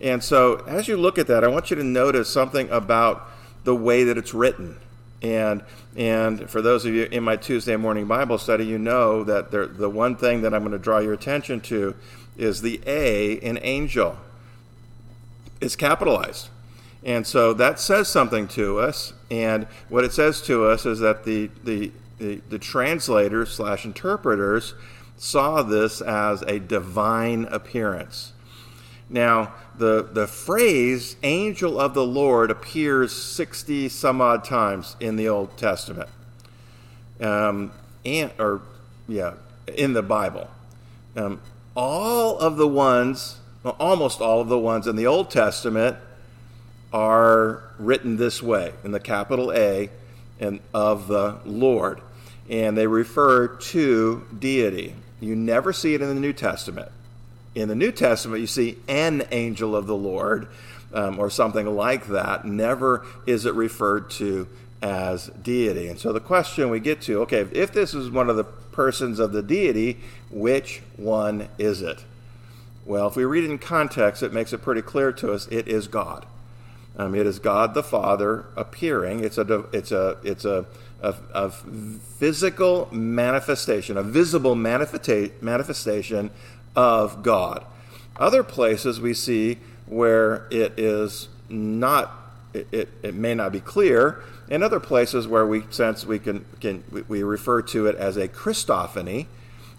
And 0.00 0.22
so, 0.22 0.56
as 0.66 0.86
you 0.86 0.96
look 0.96 1.18
at 1.18 1.26
that, 1.28 1.44
I 1.44 1.48
want 1.48 1.70
you 1.70 1.76
to 1.76 1.84
notice 1.84 2.28
something 2.28 2.68
about 2.70 3.28
the 3.64 3.74
way 3.74 4.04
that 4.04 4.18
it's 4.18 4.34
written. 4.34 4.76
And, 5.22 5.62
and 5.96 6.50
for 6.50 6.60
those 6.60 6.84
of 6.84 6.94
you 6.94 7.04
in 7.04 7.24
my 7.24 7.36
Tuesday 7.36 7.76
morning 7.76 8.06
Bible 8.06 8.38
study, 8.38 8.66
you 8.66 8.78
know 8.78 9.24
that 9.24 9.50
the 9.50 9.88
one 9.88 10.16
thing 10.16 10.42
that 10.42 10.52
I'm 10.52 10.60
going 10.60 10.72
to 10.72 10.78
draw 10.78 10.98
your 10.98 11.14
attention 11.14 11.60
to 11.62 11.94
is 12.36 12.60
the 12.60 12.80
A 12.86 13.34
in 13.34 13.58
angel 13.62 14.18
is 15.60 15.76
capitalized. 15.76 16.48
And 17.04 17.26
so 17.26 17.52
that 17.54 17.78
says 17.78 18.08
something 18.08 18.48
to 18.48 18.78
us. 18.78 19.12
And 19.30 19.66
what 19.88 20.04
it 20.04 20.12
says 20.12 20.40
to 20.42 20.64
us 20.66 20.86
is 20.86 21.00
that 21.00 21.24
the, 21.24 21.50
the, 21.62 21.92
the, 22.18 22.40
the 22.48 22.58
translators 22.58 23.52
slash 23.52 23.84
interpreters 23.84 24.74
saw 25.16 25.62
this 25.62 26.00
as 26.00 26.42
a 26.42 26.58
divine 26.58 27.44
appearance. 27.50 28.32
Now, 29.08 29.54
the, 29.78 30.08
the 30.12 30.26
phrase 30.26 31.16
angel 31.22 31.80
of 31.80 31.94
the 31.94 32.04
Lord 32.04 32.50
appears 32.50 33.12
60 33.12 33.88
some 33.88 34.20
odd 34.20 34.44
times 34.44 34.96
in 35.00 35.16
the 35.16 35.28
Old 35.28 35.56
Testament. 35.56 36.08
Um, 37.20 37.72
and, 38.04 38.30
or, 38.38 38.62
yeah, 39.08 39.34
in 39.66 39.92
the 39.92 40.02
Bible. 40.02 40.48
Um, 41.16 41.40
all 41.74 42.38
of 42.38 42.56
the 42.56 42.68
ones 42.68 43.38
well, 43.64 43.76
almost 43.80 44.20
all 44.20 44.42
of 44.42 44.48
the 44.48 44.58
ones 44.58 44.86
in 44.86 44.94
the 44.94 45.06
Old 45.06 45.30
Testament 45.30 45.96
are 46.92 47.62
written 47.78 48.18
this 48.18 48.42
way 48.42 48.74
in 48.84 48.92
the 48.92 49.00
capital 49.00 49.50
A 49.52 49.88
and 50.38 50.60
of 50.74 51.08
the 51.08 51.38
Lord. 51.46 52.02
And 52.50 52.76
they 52.76 52.86
refer 52.86 53.48
to 53.48 54.26
deity. 54.38 54.94
You 55.18 55.34
never 55.34 55.72
see 55.72 55.94
it 55.94 56.02
in 56.02 56.08
the 56.08 56.20
New 56.20 56.34
Testament. 56.34 56.92
In 57.54 57.68
the 57.68 57.74
New 57.74 57.92
Testament, 57.92 58.40
you 58.40 58.46
see 58.46 58.78
an 58.88 59.26
angel 59.30 59.76
of 59.76 59.86
the 59.86 59.96
Lord 59.96 60.48
um, 60.92 61.18
or 61.18 61.30
something 61.30 61.66
like 61.66 62.06
that. 62.08 62.44
Never 62.44 63.04
is 63.26 63.46
it 63.46 63.54
referred 63.54 64.10
to 64.12 64.48
as 64.82 65.28
deity. 65.28 65.88
And 65.88 65.98
so 65.98 66.12
the 66.12 66.20
question 66.20 66.68
we 66.68 66.80
get 66.80 67.00
to 67.02 67.22
okay, 67.22 67.46
if 67.52 67.72
this 67.72 67.94
is 67.94 68.10
one 68.10 68.28
of 68.28 68.36
the 68.36 68.44
persons 68.44 69.18
of 69.18 69.32
the 69.32 69.42
deity, 69.42 69.98
which 70.30 70.82
one 70.96 71.48
is 71.58 71.80
it? 71.80 72.04
Well, 72.84 73.08
if 73.08 73.16
we 73.16 73.24
read 73.24 73.44
it 73.44 73.50
in 73.50 73.58
context, 73.58 74.22
it 74.22 74.32
makes 74.32 74.52
it 74.52 74.58
pretty 74.58 74.82
clear 74.82 75.10
to 75.12 75.32
us 75.32 75.46
it 75.48 75.68
is 75.68 75.88
God. 75.88 76.26
Um, 76.96 77.14
it 77.14 77.26
is 77.26 77.38
God 77.38 77.74
the 77.74 77.82
Father 77.82 78.44
appearing. 78.56 79.24
It's 79.24 79.38
a 79.38 79.64
it's 79.72 79.90
a 79.90 80.18
it's 80.22 80.44
a, 80.44 80.66
a, 81.02 81.14
a 81.32 81.50
physical 81.50 82.88
manifestation, 82.92 83.96
a 83.96 84.02
visible 84.02 84.54
manifesta- 84.54 85.32
manifestation 85.42 86.30
of 86.74 87.22
God. 87.22 87.64
Other 88.16 88.42
places 88.42 89.00
we 89.00 89.14
see 89.14 89.58
where 89.86 90.46
it 90.50 90.78
is 90.78 91.28
not 91.48 92.20
it, 92.52 92.68
it, 92.70 92.88
it, 93.02 93.14
may 93.14 93.34
not 93.34 93.50
be 93.50 93.60
clear. 93.60 94.22
In 94.48 94.62
other 94.62 94.78
places 94.78 95.26
where 95.26 95.44
we 95.44 95.64
sense 95.70 96.06
we 96.06 96.20
can, 96.20 96.44
can 96.60 96.84
we, 96.90 97.02
we 97.02 97.22
refer 97.24 97.62
to 97.62 97.86
it 97.86 97.96
as 97.96 98.16
a 98.16 98.28
Christophany. 98.28 99.26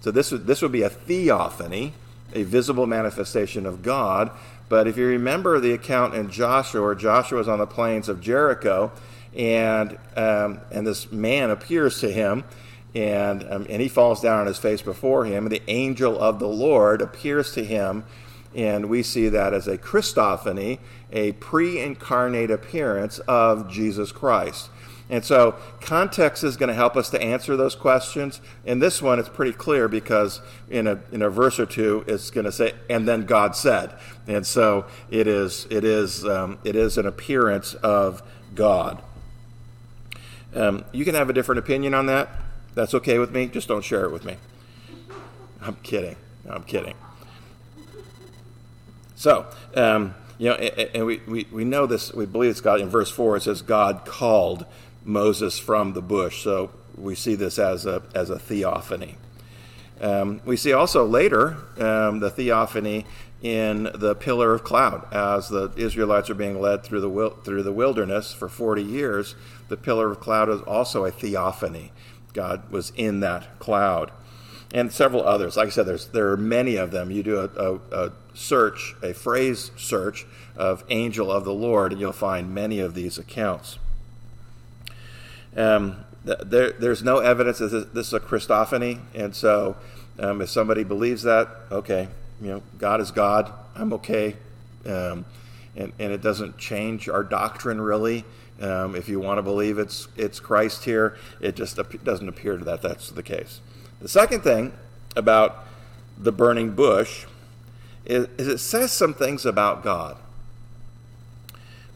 So 0.02 0.12
this 0.12 0.32
would, 0.32 0.46
this 0.46 0.62
would 0.62 0.74
be 0.74 0.82
a 0.82 0.90
theophany 0.90 1.94
a 2.36 2.44
visible 2.44 2.86
manifestation 2.86 3.66
of 3.66 3.82
God. 3.82 4.30
But 4.68 4.88
if 4.88 4.98
you 4.98 5.06
remember 5.06 5.60
the 5.60 5.72
account 5.72 6.16
in 6.16 6.30
Joshua, 6.30 6.82
where 6.82 6.96
Joshua 6.96 7.40
is 7.40 7.48
on 7.48 7.60
the 7.60 7.68
plains 7.68 8.10
of 8.10 8.20
Jericho, 8.22 8.92
and 9.36 9.98
um, 10.16 10.60
and 10.72 10.88
this 10.88 11.12
man 11.12 11.50
appears 11.52 12.00
to 12.00 12.12
him, 12.12 12.44
and 12.96 13.44
um, 13.44 13.68
and 13.70 13.82
he 13.82 13.90
falls 13.90 14.22
down 14.22 14.40
on 14.40 14.48
his 14.48 14.58
face 14.58 14.82
before 14.82 15.26
him. 15.26 15.46
And 15.46 15.52
the 15.52 15.62
angel 15.68 16.20
of 16.20 16.40
the 16.40 16.48
Lord 16.48 17.02
appears 17.02 17.52
to 17.54 17.64
him, 17.64 18.06
and 18.56 18.90
we 18.90 19.04
see 19.04 19.28
that 19.30 19.54
as 19.54 19.68
a 19.68 19.78
Christophany, 19.78 20.80
a 21.12 21.34
pre-incarnate 21.34 22.50
appearance 22.50 23.20
of 23.20 23.70
Jesus 23.70 24.12
Christ. 24.12 24.70
And 25.08 25.24
so 25.24 25.56
context 25.82 26.44
is 26.44 26.58
going 26.58 26.70
to 26.70 26.74
help 26.74 26.96
us 26.96 27.12
to 27.12 27.22
answer 27.22 27.56
those 27.56 27.76
questions. 27.76 28.42
In 28.66 28.80
this 28.80 29.04
one, 29.04 29.20
it's 29.20 29.30
pretty 29.30 29.52
clear 29.54 29.88
because 29.88 30.42
in 30.68 30.88
a, 30.88 31.00
in 31.12 31.22
a 31.22 31.30
verse 31.30 31.60
or 31.60 31.68
two, 31.68 32.04
it's 32.08 32.32
going 32.32 32.46
to 32.46 32.52
say, 32.52 32.74
and 32.90 33.08
then 33.08 33.26
God 33.26 33.56
said. 33.56 33.94
And 34.26 34.48
so 34.48 34.86
it 35.12 35.28
is, 35.28 35.68
it 35.70 35.84
is, 35.84 36.26
um, 36.26 36.58
it 36.64 36.76
is 36.76 36.98
an 36.98 37.06
appearance 37.06 37.76
of 37.76 38.24
God. 38.56 39.00
Um, 40.56 40.86
you 40.92 41.06
can 41.06 41.14
have 41.14 41.30
a 41.30 41.34
different 41.34 41.60
opinion 41.60 41.94
on 41.94 42.08
that. 42.08 42.30
That's 42.76 42.94
okay 42.94 43.18
with 43.20 43.32
me. 43.32 43.48
Just 43.48 43.68
don't 43.68 43.84
share 43.84 44.06
it 44.06 44.12
with 44.12 44.26
me. 44.26 44.36
I'm 45.62 45.76
kidding. 45.76 46.18
I'm 46.48 46.64
kidding. 46.64 46.94
So, 49.16 49.48
um, 49.76 50.14
you 50.38 50.50
know, 50.50 50.56
and 50.56 51.06
we, 51.06 51.22
we, 51.26 51.48
we 51.52 51.64
know 51.64 51.86
this, 51.86 52.14
we 52.14 52.26
believe 52.26 52.52
it's 52.52 52.62
God 52.62 52.82
in 52.82 52.90
verse 52.90 53.10
4, 53.10 53.38
it 53.38 53.44
says, 53.44 53.62
God 53.62 54.06
called 54.06 54.66
Moses 55.06 55.58
from 55.58 55.94
the 55.94 56.02
bush. 56.02 56.44
So 56.44 56.72
we 56.98 57.16
see 57.16 57.36
this 57.36 57.58
as 57.58 57.86
a, 57.86 58.04
as 58.14 58.30
a 58.30 58.38
theophany. 58.38 59.16
Um, 60.02 60.42
we 60.44 60.58
see 60.58 60.74
also 60.74 61.06
later 61.06 61.58
um, 61.78 62.20
the 62.20 62.30
theophany 62.30 63.06
in 63.42 63.84
the 63.96 64.16
pillar 64.16 64.54
of 64.54 64.64
cloud 64.64 65.08
as 65.14 65.48
the 65.48 65.72
Israelites 65.78 66.30
are 66.30 66.36
being 66.36 66.60
led 66.60 66.84
through 66.84 67.00
the, 67.02 67.34
through 67.44 67.64
the 67.64 67.72
wilderness 67.72 68.34
for 68.34 68.50
40 68.50 68.84
years. 68.84 69.36
The 69.70 69.78
pillar 69.78 70.12
of 70.12 70.20
cloud 70.20 70.50
is 70.50 70.62
also 70.62 71.06
a 71.06 71.12
theophany. 71.12 71.92
God 72.36 72.70
was 72.70 72.92
in 72.96 73.22
that 73.22 73.58
cloud. 73.58 74.12
And 74.74 74.92
several 74.92 75.26
others. 75.26 75.58
Like 75.58 75.68
I 75.68 75.72
said, 75.72 75.86
there's, 75.86 76.08
there 76.08 76.30
are 76.32 76.38
many 76.38 76.76
of 76.76 76.92
them. 76.92 77.10
You 77.10 77.24
do 77.24 77.40
a, 77.40 77.46
a, 77.46 78.06
a 78.08 78.12
search, 78.34 78.96
a 79.02 79.14
phrase 79.14 79.72
search 79.78 80.26
of 80.56 80.84
angel 80.90 81.32
of 81.32 81.46
the 81.46 81.54
Lord, 81.54 81.92
and 81.92 82.02
you'll 82.02 82.12
find 82.12 82.54
many 82.54 82.80
of 82.80 82.94
these 82.94 83.18
accounts. 83.18 83.80
Um, 85.56 86.04
there, 86.24 86.72
there's 86.72 87.04
no 87.04 87.20
evidence 87.20 87.60
that 87.60 87.94
this 87.94 88.08
is 88.08 88.14
a 88.14 88.20
Christophany, 88.20 89.00
and 89.14 89.36
so 89.36 89.78
um, 90.20 90.42
if 90.42 90.50
somebody 90.50 90.84
believes 90.84 91.24
that, 91.24 91.48
okay, 91.72 92.08
you 92.42 92.48
know, 92.48 92.64
God 92.78 93.00
is 93.00 93.12
God, 93.12 93.54
I'm 93.76 93.94
okay, 93.94 94.36
um, 94.86 95.26
and 95.76 95.94
and 96.00 96.12
it 96.12 96.22
doesn't 96.22 96.58
change 96.58 97.08
our 97.08 97.24
doctrine 97.24 97.80
really. 97.80 98.26
Um, 98.62 98.96
if 98.96 99.10
you 99.10 99.20
want 99.20 99.38
to 99.38 99.42
believe 99.42 99.78
it's 99.78 100.08
it's 100.16 100.40
Christ 100.40 100.86
here, 100.86 101.18
it 101.42 101.56
just 101.56 101.78
doesn't 102.04 102.30
appear 102.30 102.58
to 102.58 102.64
that 102.66 102.82
that's 102.82 103.10
the 103.10 103.24
case. 103.24 103.60
The 104.02 104.08
second 104.08 104.42
thing 104.42 104.72
about 105.16 105.66
the 106.18 106.32
burning 106.32 106.72
bush 106.72 107.26
is, 108.06 108.28
is 108.38 108.48
it 108.48 108.58
says 108.60 108.92
some 108.92 109.14
things 109.14 109.46
about 109.46 109.84
God. 109.84 110.18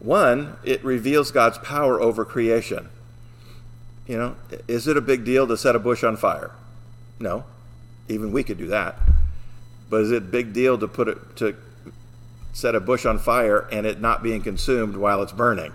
One, 0.00 0.56
it 0.64 0.82
reveals 0.84 1.30
God's 1.30 1.58
power 1.58 2.00
over 2.00 2.24
creation. 2.24 2.88
You 4.06 4.18
know, 4.18 4.36
is 4.66 4.88
it 4.88 4.96
a 4.96 5.00
big 5.00 5.24
deal 5.24 5.46
to 5.46 5.56
set 5.56 5.76
a 5.76 5.78
bush 5.78 6.02
on 6.02 6.16
fire? 6.16 6.50
No. 7.18 7.44
Even 8.08 8.32
we 8.32 8.42
could 8.42 8.58
do 8.58 8.66
that. 8.68 8.98
But 9.88 10.02
is 10.02 10.10
it 10.10 10.16
a 10.16 10.20
big 10.20 10.52
deal 10.52 10.78
to 10.78 10.88
put 10.88 11.08
it 11.08 11.36
to 11.36 11.54
set 12.52 12.74
a 12.74 12.80
bush 12.80 13.06
on 13.06 13.18
fire 13.18 13.68
and 13.70 13.86
it 13.86 14.00
not 14.00 14.22
being 14.22 14.42
consumed 14.42 14.96
while 14.96 15.22
it's 15.22 15.32
burning? 15.32 15.72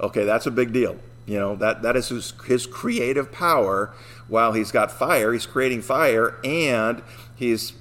Okay, 0.00 0.24
that's 0.24 0.46
a 0.46 0.50
big 0.50 0.72
deal. 0.72 0.96
You 1.26 1.38
know, 1.38 1.56
that, 1.56 1.82
that 1.82 1.96
is 1.96 2.08
his, 2.08 2.32
his 2.46 2.66
creative 2.66 3.30
power. 3.30 3.92
While 4.28 4.52
he's 4.52 4.72
got 4.72 4.90
fire, 4.90 5.32
he's 5.32 5.46
creating 5.46 5.82
fire 5.82 6.38
and 6.44 7.02
he's 7.34 7.72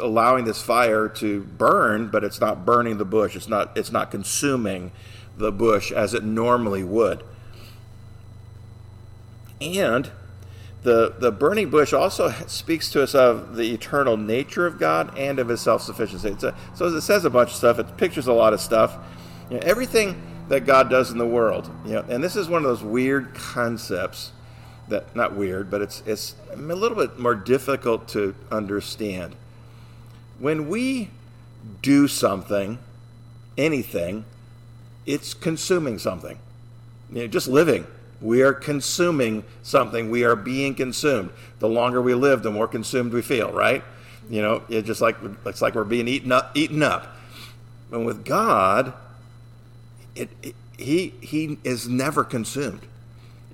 allowing 0.00 0.44
this 0.44 0.60
fire 0.62 1.08
to 1.08 1.42
burn, 1.42 2.08
but 2.08 2.24
it's 2.24 2.40
not 2.40 2.66
burning 2.66 2.98
the 2.98 3.04
bush. 3.04 3.36
It's 3.36 3.48
not 3.48 3.76
it's 3.76 3.92
not 3.92 4.10
consuming 4.10 4.92
the 5.36 5.52
bush 5.52 5.92
as 5.92 6.14
it 6.14 6.24
normally 6.24 6.82
would. 6.82 7.22
And 9.60 10.10
the 10.82 11.14
the 11.18 11.32
burning 11.32 11.70
bush 11.70 11.92
also 11.92 12.30
speaks 12.46 12.90
to 12.90 13.02
us 13.02 13.14
of 13.14 13.56
the 13.56 13.72
eternal 13.72 14.16
nature 14.16 14.66
of 14.66 14.78
God 14.78 15.16
and 15.16 15.38
of 15.38 15.48
His 15.48 15.60
self 15.60 15.82
sufficiency. 15.82 16.34
So 16.74 16.86
it 16.86 17.00
says 17.00 17.24
a 17.24 17.30
bunch 17.30 17.50
of 17.50 17.56
stuff. 17.56 17.78
It 17.78 17.96
pictures 17.96 18.26
a 18.26 18.32
lot 18.32 18.52
of 18.52 18.60
stuff. 18.60 18.96
You 19.50 19.56
know, 19.56 19.62
everything 19.64 20.20
that 20.48 20.64
God 20.64 20.88
does 20.88 21.10
in 21.10 21.18
the 21.18 21.26
world. 21.26 21.70
You 21.84 21.94
know, 21.94 22.04
and 22.08 22.22
this 22.22 22.36
is 22.36 22.48
one 22.48 22.58
of 22.58 22.68
those 22.68 22.82
weird 22.82 23.34
concepts 23.34 24.32
that 24.88 25.14
not 25.16 25.34
weird, 25.34 25.70
but 25.70 25.82
it's 25.82 26.02
it's 26.06 26.36
a 26.52 26.56
little 26.56 26.96
bit 26.96 27.18
more 27.18 27.34
difficult 27.34 28.08
to 28.08 28.34
understand. 28.50 29.34
When 30.38 30.68
we 30.68 31.10
do 31.82 32.06
something, 32.06 32.78
anything, 33.58 34.24
it's 35.06 35.34
consuming 35.34 35.98
something. 35.98 36.38
You 37.10 37.22
know, 37.22 37.26
just 37.26 37.48
living. 37.48 37.86
We 38.20 38.42
are 38.42 38.52
consuming 38.52 39.44
something. 39.62 40.10
We 40.10 40.24
are 40.24 40.36
being 40.36 40.74
consumed. 40.74 41.30
The 41.58 41.68
longer 41.68 42.00
we 42.00 42.14
live, 42.14 42.42
the 42.42 42.50
more 42.50 42.68
consumed 42.68 43.12
we 43.12 43.22
feel, 43.22 43.52
right? 43.52 43.82
You 44.30 44.42
know, 44.42 44.62
it's 44.68 44.86
just 44.86 45.00
like 45.00 45.16
it's 45.44 45.62
like 45.62 45.74
we're 45.74 45.84
being 45.84 46.08
eaten 46.08 46.32
up, 46.32 46.52
eaten 46.54 46.82
up. 46.82 47.16
And 47.92 48.04
with 48.04 48.24
God, 48.24 48.92
it, 50.16 50.30
it, 50.42 50.54
he 50.78 51.14
he 51.20 51.58
is 51.64 51.88
never 51.88 52.24
consumed. 52.24 52.86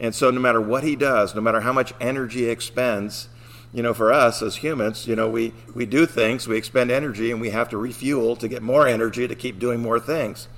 And 0.00 0.14
so 0.14 0.30
no 0.30 0.40
matter 0.40 0.60
what 0.60 0.82
he 0.82 0.96
does, 0.96 1.34
no 1.34 1.40
matter 1.40 1.60
how 1.60 1.72
much 1.72 1.92
energy 2.00 2.40
he 2.40 2.48
expends, 2.48 3.28
you 3.72 3.82
know, 3.82 3.94
for 3.94 4.12
us 4.12 4.42
as 4.42 4.56
humans, 4.56 5.06
you 5.06 5.16
know, 5.16 5.28
we, 5.28 5.54
we 5.74 5.86
do 5.86 6.06
things, 6.06 6.46
we 6.46 6.56
expend 6.56 6.90
energy, 6.90 7.30
and 7.30 7.40
we 7.40 7.50
have 7.50 7.68
to 7.70 7.78
refuel 7.78 8.36
to 8.36 8.48
get 8.48 8.62
more 8.62 8.86
energy 8.86 9.26
to 9.26 9.34
keep 9.34 9.58
doing 9.58 9.80
more 9.80 9.98
things. 10.00 10.48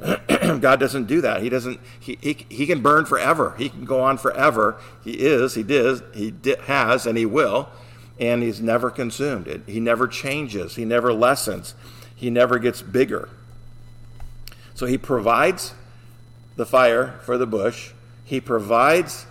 God 0.28 0.80
doesn't 0.80 1.04
do 1.04 1.20
that. 1.20 1.42
He 1.42 1.48
doesn't. 1.48 1.78
He, 2.00 2.18
he, 2.20 2.46
he 2.48 2.66
can 2.66 2.80
burn 2.82 3.04
forever. 3.04 3.54
He 3.56 3.68
can 3.68 3.84
go 3.84 4.00
on 4.00 4.18
forever. 4.18 4.76
He 5.04 5.12
is. 5.12 5.54
He 5.54 5.62
did. 5.62 6.02
He 6.14 6.34
has, 6.64 7.06
and 7.06 7.16
he 7.16 7.26
will. 7.26 7.68
And 8.18 8.42
he's 8.42 8.60
never 8.60 8.90
consumed. 8.90 9.62
He 9.66 9.78
never 9.80 10.08
changes. 10.08 10.74
He 10.74 10.84
never 10.84 11.12
lessens. 11.12 11.74
He 12.14 12.28
never 12.28 12.58
gets 12.58 12.82
bigger. 12.82 13.28
So 14.74 14.86
he 14.86 14.98
provides 14.98 15.74
the 16.56 16.66
fire 16.66 17.20
for 17.22 17.38
the 17.38 17.46
bush. 17.46 17.92
He 18.24 18.40
provides 18.40 19.26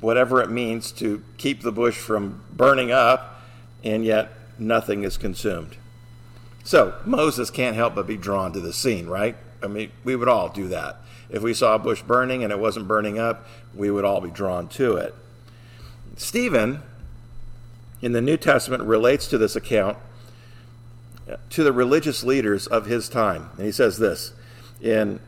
whatever 0.00 0.40
it 0.40 0.50
means 0.50 0.90
to 0.92 1.22
keep 1.38 1.62
the 1.62 1.72
bush 1.72 1.96
from 1.96 2.42
burning 2.52 2.90
up, 2.90 3.42
and 3.82 4.04
yet 4.04 4.32
nothing 4.58 5.02
is 5.02 5.16
consumed. 5.16 5.76
So 6.64 6.94
Moses 7.04 7.50
can't 7.50 7.76
help 7.76 7.94
but 7.94 8.06
be 8.06 8.16
drawn 8.16 8.52
to 8.52 8.60
the 8.60 8.72
scene, 8.72 9.06
right? 9.06 9.36
I 9.62 9.66
mean, 9.66 9.92
we 10.02 10.16
would 10.16 10.28
all 10.28 10.48
do 10.48 10.68
that. 10.68 10.96
If 11.30 11.42
we 11.42 11.54
saw 11.54 11.74
a 11.74 11.78
bush 11.78 12.02
burning 12.02 12.42
and 12.42 12.52
it 12.52 12.58
wasn't 12.58 12.88
burning 12.88 13.18
up, 13.18 13.46
we 13.74 13.90
would 13.90 14.04
all 14.04 14.20
be 14.20 14.30
drawn 14.30 14.68
to 14.68 14.96
it. 14.96 15.14
Stephen, 16.16 16.82
in 18.00 18.12
the 18.12 18.20
New 18.20 18.36
Testament, 18.36 18.82
relates 18.84 19.26
to 19.28 19.38
this 19.38 19.56
account 19.56 19.98
to 21.50 21.62
the 21.62 21.72
religious 21.72 22.22
leaders 22.22 22.66
of 22.66 22.86
his 22.86 23.08
time. 23.08 23.50
And 23.56 23.66
he 23.66 23.72
says 23.72 23.98
this 23.98 24.32
in, 24.80 25.20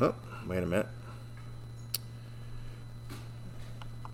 oh, 0.00 0.14
wait 0.46 0.62
a 0.62 0.66
minute. 0.66 0.88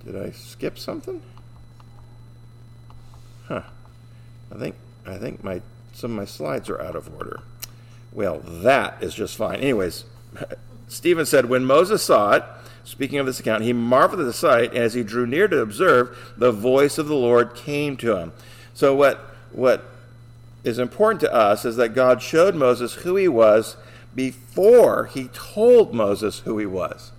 Did 0.05 0.17
I 0.17 0.31
skip 0.31 0.79
something? 0.79 1.23
Huh. 3.47 3.63
I 4.53 4.59
think 4.59 4.75
I 5.07 5.17
think 5.17 5.45
my 5.45 5.61
some 5.93 6.13
of 6.13 6.17
my 6.17 6.25
slides 6.25 6.71
are 6.71 6.81
out 6.81 6.97
of 6.97 7.13
order. 7.15 7.41
Well, 8.13 8.41
that 8.41 9.03
is 9.03 9.15
just 9.15 9.37
fine. 9.37 9.57
Anyways, 9.57 10.05
Stephen 10.89 11.27
said, 11.27 11.47
When 11.47 11.65
Moses 11.65 12.03
saw 12.03 12.33
it, 12.33 12.45
speaking 12.85 13.19
of 13.19 13.27
this 13.27 13.41
account, 13.41 13.63
he 13.63 13.73
marveled 13.73 14.21
at 14.21 14.27
the 14.27 14.33
sight, 14.33 14.75
as 14.75 14.95
he 14.95 15.03
drew 15.03 15.27
near 15.27 15.47
to 15.49 15.61
observe, 15.61 16.35
the 16.37 16.53
voice 16.53 16.99
of 16.99 17.07
the 17.07 17.15
Lord 17.15 17.55
came 17.55 17.97
to 17.99 18.17
him. 18.17 18.33
So, 18.75 18.95
what, 18.95 19.19
what 19.53 19.85
is 20.65 20.79
important 20.79 21.21
to 21.21 21.33
us 21.33 21.65
is 21.65 21.77
that 21.77 21.95
God 21.95 22.23
showed 22.23 22.55
Moses 22.55 22.95
who 22.95 23.17
he 23.17 23.29
was 23.29 23.77
before 24.15 25.07
he 25.07 25.29
told 25.29 25.95
Moses 25.95 26.41
who 26.41 26.59
he 26.59 26.67
was. 26.67 27.13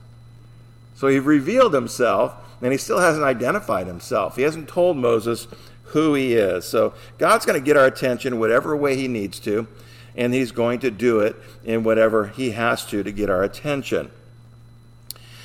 So, 0.95 1.07
he 1.07 1.19
revealed 1.19 1.73
himself, 1.73 2.35
and 2.61 2.71
he 2.71 2.77
still 2.77 2.99
hasn't 2.99 3.25
identified 3.25 3.87
himself. 3.87 4.35
He 4.35 4.43
hasn't 4.43 4.69
told 4.69 4.97
Moses 4.97 5.47
who 5.85 6.13
he 6.13 6.33
is. 6.33 6.65
So, 6.65 6.93
God's 7.17 7.45
going 7.45 7.59
to 7.59 7.65
get 7.65 7.77
our 7.77 7.85
attention 7.85 8.39
whatever 8.39 8.75
way 8.75 8.95
he 8.95 9.07
needs 9.07 9.39
to 9.39 9.67
and 10.15 10.33
he's 10.33 10.51
going 10.51 10.79
to 10.79 10.91
do 10.91 11.19
it 11.19 11.35
in 11.63 11.83
whatever 11.83 12.27
he 12.27 12.51
has 12.51 12.85
to 12.87 13.03
to 13.03 13.11
get 13.11 13.29
our 13.29 13.43
attention. 13.43 14.11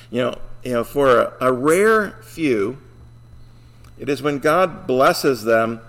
You 0.09 0.23
know, 0.23 0.37
you 0.63 0.73
know, 0.73 0.83
for 0.83 1.19
a, 1.19 1.33
a 1.41 1.53
rare 1.53 2.11
few, 2.23 2.77
it 3.97 4.09
is 4.09 4.21
when 4.21 4.39
God 4.39 4.87
blesses 4.87 5.43
them 5.43 5.81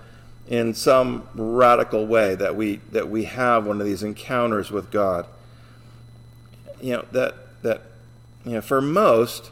in 0.49 0.73
some 0.73 1.25
radical 1.35 2.05
way 2.05 2.35
that 2.35 2.57
we 2.57 2.81
that 2.91 3.09
we 3.09 3.23
have 3.23 3.65
one 3.65 3.79
of 3.79 3.87
these 3.87 4.03
encounters 4.03 4.71
with 4.71 4.91
God. 4.91 5.25
You 6.81 6.97
know 6.97 7.05
that 7.13 7.35
that 7.61 7.83
you 8.43 8.53
know 8.53 8.61
for 8.61 8.81
most 8.81 9.51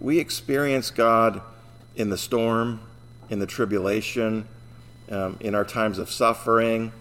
we 0.00 0.18
experience 0.18 0.90
God 0.90 1.40
in 1.94 2.10
the 2.10 2.18
storm, 2.18 2.80
in 3.30 3.38
the 3.38 3.46
tribulation, 3.46 4.48
um, 5.10 5.36
in 5.40 5.54
our 5.54 5.64
times 5.64 5.98
of 5.98 6.10
suffering, 6.10 6.92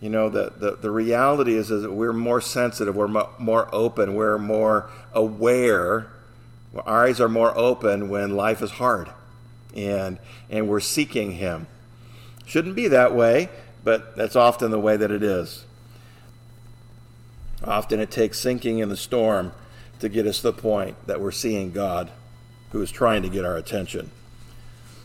you 0.00 0.10
know, 0.10 0.28
the, 0.28 0.52
the, 0.56 0.76
the 0.76 0.90
reality 0.90 1.54
is, 1.54 1.70
is 1.70 1.82
that 1.82 1.92
we're 1.92 2.12
more 2.12 2.40
sensitive, 2.40 2.94
we're 2.94 3.08
mo- 3.08 3.30
more 3.38 3.68
open, 3.72 4.14
we're 4.14 4.38
more 4.38 4.90
aware. 5.14 6.08
Our 6.74 7.06
eyes 7.06 7.20
are 7.20 7.28
more 7.28 7.56
open 7.56 8.10
when 8.10 8.36
life 8.36 8.60
is 8.60 8.72
hard 8.72 9.10
and, 9.74 10.18
and 10.50 10.68
we're 10.68 10.80
seeking 10.80 11.32
Him. 11.32 11.66
Shouldn't 12.46 12.74
be 12.76 12.88
that 12.88 13.14
way, 13.14 13.50
but 13.84 14.16
that's 14.16 14.36
often 14.36 14.70
the 14.70 14.80
way 14.80 14.96
that 14.96 15.10
it 15.10 15.22
is. 15.22 15.64
Often 17.62 18.00
it 18.00 18.10
takes 18.10 18.40
sinking 18.40 18.78
in 18.78 18.88
the 18.88 18.96
storm 18.96 19.52
to 19.98 20.08
get 20.08 20.26
us 20.26 20.38
to 20.38 20.44
the 20.44 20.52
point 20.52 20.96
that 21.06 21.20
we're 21.20 21.32
seeing 21.32 21.72
God 21.72 22.10
who 22.70 22.80
is 22.80 22.90
trying 22.90 23.22
to 23.22 23.28
get 23.28 23.44
our 23.44 23.56
attention. 23.56 24.10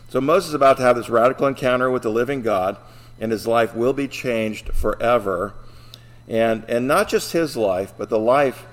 So 0.08 0.20
Moses 0.20 0.48
is 0.48 0.54
about 0.54 0.76
to 0.76 0.82
have 0.82 0.96
this 0.96 1.08
radical 1.08 1.46
encounter 1.46 1.90
with 1.90 2.02
the 2.02 2.10
living 2.10 2.42
God 2.42 2.76
and 3.18 3.32
his 3.32 3.46
life 3.46 3.74
will 3.74 3.92
be 3.92 4.08
changed 4.08 4.70
forever. 4.74 5.54
And, 6.28 6.64
and 6.68 6.86
not 6.86 7.08
just 7.08 7.32
his 7.32 7.56
life, 7.56 7.92
but 7.96 8.08
the 8.08 8.18
life 8.18 8.66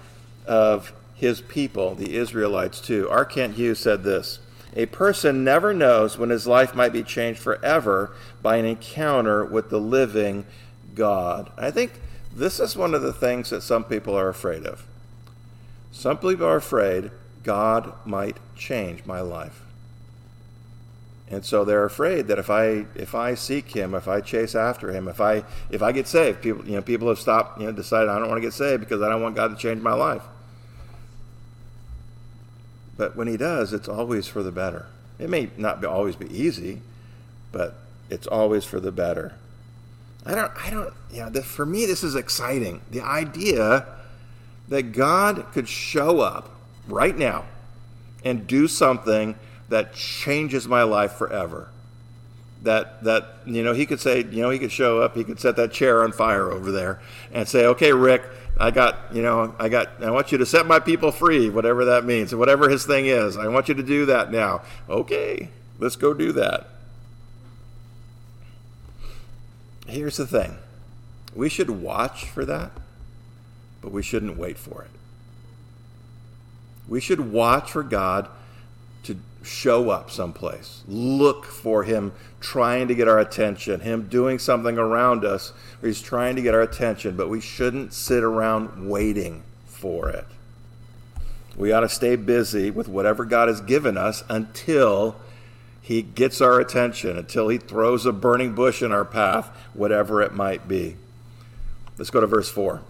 of 0.45 0.93
his 1.15 1.41
people, 1.41 1.95
the 1.95 2.15
Israelites, 2.15 2.82
too. 2.82 3.07
R. 3.09 3.26
Kent 3.26 3.55
Hughes 3.55 3.80
said 3.80 4.03
this 4.03 4.39
A 4.76 4.86
person 4.86 5.43
never 5.43 5.74
knows 5.74 6.17
when 6.17 6.30
his 6.30 6.45
life 6.45 6.76
might 6.76 6.93
be 6.93 7.03
changed 7.03 7.39
forever 7.39 8.11
by 8.41 8.57
an 8.57 8.65
encounter 8.65 9.43
with 9.43 9.70
the 9.70 9.80
living 9.80 10.45
God. 10.95 11.51
I 11.57 11.72
think 11.72 11.93
this 12.34 12.59
is 12.59 12.76
one 12.78 12.93
of 12.93 13.01
the 13.01 13.13
things 13.13 13.49
that 13.49 13.61
some 13.61 13.84
people 13.84 14.15
are 14.15 14.30
afraid 14.30 14.65
of. 14.65 14.86
Some 15.91 16.17
people 16.17 16.45
are 16.45 16.57
afraid 16.57 17.11
God 17.43 17.93
might 18.05 18.38
change 18.55 19.05
my 19.05 19.22
life. 19.22 19.61
And 21.32 21.45
so 21.45 21.63
they're 21.63 21.86
afraid 21.86 22.28
that 22.28 22.39
if 22.39 22.49
I 22.49 22.86
if 22.95 23.13
I 23.13 23.36
seek 23.36 23.76
him, 23.76 23.93
if 23.93 24.07
I 24.07 24.20
chase 24.20 24.55
after 24.55 24.91
him, 24.91 25.07
if 25.07 25.22
I 25.22 25.43
if 25.70 25.82
I 25.84 25.91
get 25.91 26.07
saved, 26.07 26.41
people 26.41 26.65
you 26.65 26.76
know 26.76 26.82
people 26.82 27.07
have 27.07 27.20
stopped 27.20 27.59
you 27.59 27.67
know 27.67 27.72
decided 27.72 28.09
I 28.09 28.17
don't 28.17 28.30
want 28.30 28.41
to 28.41 28.47
get 28.47 28.53
saved 28.53 28.82
because 28.82 29.01
I 29.01 29.09
don't 29.09 29.22
want 29.22 29.36
God 29.36 29.49
to 29.49 29.55
change 29.55 29.82
my 29.82 29.93
life. 29.93 30.24
But 33.00 33.16
when 33.16 33.28
he 33.30 33.38
does, 33.38 33.72
it's 33.72 33.88
always 33.88 34.28
for 34.28 34.43
the 34.43 34.52
better. 34.52 34.86
It 35.18 35.30
may 35.30 35.52
not 35.56 35.80
be, 35.80 35.88
always 35.88 36.18
be 36.18 36.28
easy, 36.38 36.82
but 37.50 37.76
it's 38.10 38.28
always 38.28 38.66
for 38.66 38.82
the 38.82 38.91
better. 38.91 39.36
I 40.26 40.36
don't 40.36 40.52
I 40.58 40.70
don't 40.70 40.93
you 41.10 41.22
know, 41.22 41.41
for 41.41 41.66
me 41.66 41.86
this 41.86 42.04
is 42.04 42.16
exciting. 42.16 42.82
The 42.91 43.00
idea 43.00 43.86
that 44.68 44.91
God 44.91 45.45
could 45.54 45.70
show 45.70 46.20
up 46.20 46.50
right 46.89 47.18
now 47.18 47.45
and 48.26 48.45
do 48.45 48.68
something 48.68 49.36
that 49.70 49.93
changes 49.93 50.68
my 50.68 50.84
life 50.84 51.14
forever. 51.14 51.70
That 52.64 53.06
that 53.06 53.38
you 53.45 53.64
know 53.64 53.72
he 53.72 53.86
could 53.86 54.02
say 54.02 54.26
you 54.30 54.41
know 54.41 54.50
he 54.50 54.60
could 54.60 54.74
show 54.74 55.00
up 55.02 55.16
he 55.16 55.24
could 55.24 55.39
set 55.39 55.56
that 55.56 55.72
chair 55.72 56.04
on 56.04 56.12
fire 56.12 56.52
over 56.52 56.70
there 56.70 57.00
and 57.32 57.47
say 57.47 57.66
okay 57.66 57.93
Rick 57.93 58.24
I 58.60 58.72
got 58.72 59.14
you 59.14 59.22
know 59.22 59.55
I 59.57 59.70
got 59.70 60.03
I 60.03 60.12
want 60.12 60.32
you 60.32 60.38
to 60.39 60.45
set 60.45 60.66
my 60.66 60.80
people 60.80 61.12
free 61.12 61.49
whatever 61.49 61.86
that 61.86 62.03
means 62.03 62.36
whatever 62.36 62.70
his 62.70 62.86
thing 62.86 63.05
is. 63.05 63.38
I 63.38 63.47
want 63.47 63.70
you 63.70 63.76
to 63.76 63.84
do 63.84 64.05
that 64.07 64.32
now. 64.32 64.62
Okay 64.89 65.49
let's 65.80 65.95
go 65.95 66.14
do 66.14 66.32
that. 66.34 66.68
Here's 69.88 70.18
the 70.18 70.28
thing. 70.28 70.57
We 71.34 71.49
should 71.49 71.70
watch 71.70 72.26
for 72.26 72.45
that 72.45 72.72
but 73.82 73.91
we 73.91 74.03
shouldn't 74.03 74.38
wait 74.38 74.57
for 74.57 74.84
it. 74.84 74.91
We 76.88 76.99
should 76.99 77.32
watch 77.32 77.72
for 77.72 77.84
God 77.84 78.28
to 79.03 79.18
show 79.43 79.89
up 79.89 80.12
someplace. 80.12 80.84
Look 80.88 81.45
for 81.45 81.84
Him 81.84 82.12
trying 82.40 82.88
to 82.88 82.96
get 82.96 83.08
our 83.08 83.20
attention, 83.20 83.82
Him 83.82 84.08
doing 84.08 84.40
something 84.40 84.78
around 84.78 85.26
us 85.26 85.52
where 85.80 85.88
He's 85.88 86.02
trying 86.02 86.36
to 86.36 86.42
get 86.42 86.54
our 86.54 86.62
attention, 86.62 87.16
but 87.16 87.30
we 87.30 87.42
shouldn't 87.42 87.94
sit 87.94 88.24
around 88.24 88.90
waiting 88.90 89.44
for 89.66 90.10
it. 90.10 90.26
We 91.56 91.72
ought 91.72 91.82
to 91.82 91.90
stay 91.90 92.16
busy 92.16 92.72
with 92.72 92.88
whatever 92.88 93.26
God 93.26 93.48
has 93.48 93.62
given 93.62 93.98
us 93.98 94.24
until 94.30 95.16
He 95.82 96.02
gets 96.02 96.42
our 96.42 96.60
attention, 96.60 97.18
until 97.18 97.50
He 97.50 97.58
throws 97.58 98.06
a 98.06 98.14
burning 98.14 98.56
bush 98.56 98.82
in 98.82 98.92
our 98.92 99.06
path, 99.06 99.50
whatever 99.74 100.22
it 100.22 100.34
might 100.34 100.68
be. 100.68 100.96
Let's 101.98 102.10
go 102.10 102.22
to 102.22 102.28
verse 102.28 102.50
4. 102.50 102.82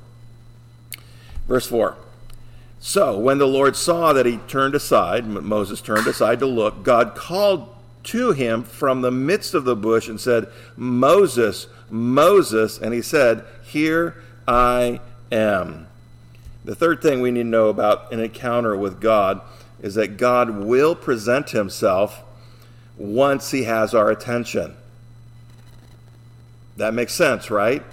Verse 1.48 1.66
4. 1.66 1.98
So, 2.80 3.18
when 3.18 3.40
the 3.40 3.48
Lord 3.48 3.76
saw 3.76 4.14
that 4.14 4.26
he 4.26 4.38
turned 4.48 4.74
aside, 4.74 5.26
Moses 5.26 5.82
turned 5.82 6.08
aside 6.08 6.40
to 6.40 6.46
look, 6.46 6.84
God 6.84 7.14
called 7.14 7.76
to 8.04 8.32
him 8.32 8.64
from 8.64 9.02
the 9.02 9.12
midst 9.12 9.54
of 9.54 9.66
the 9.66 9.76
bush 9.76 10.08
and 10.08 10.20
said, 10.20 10.48
Moses, 10.76 11.68
Moses. 11.90 12.78
And 12.78 12.94
he 12.94 13.02
said, 13.02 13.46
Here 13.64 14.22
I 14.48 15.00
am. 15.32 15.88
The 16.66 16.76
third 16.76 17.02
thing 17.02 17.22
we 17.22 17.32
need 17.32 17.44
to 17.44 17.50
know 17.50 17.70
about 17.70 18.12
an 18.12 18.20
encounter 18.20 18.76
with 18.76 19.00
God 19.00 19.42
is 19.82 19.96
that 19.96 20.18
God 20.18 20.50
will 20.50 20.96
present 20.96 21.52
himself 21.52 22.22
once 22.98 23.52
he 23.52 23.64
has 23.64 23.94
our 23.94 24.10
attention. 24.12 24.76
That 26.78 26.94
makes 26.94 27.14
sense, 27.14 27.50
right? 27.50 27.84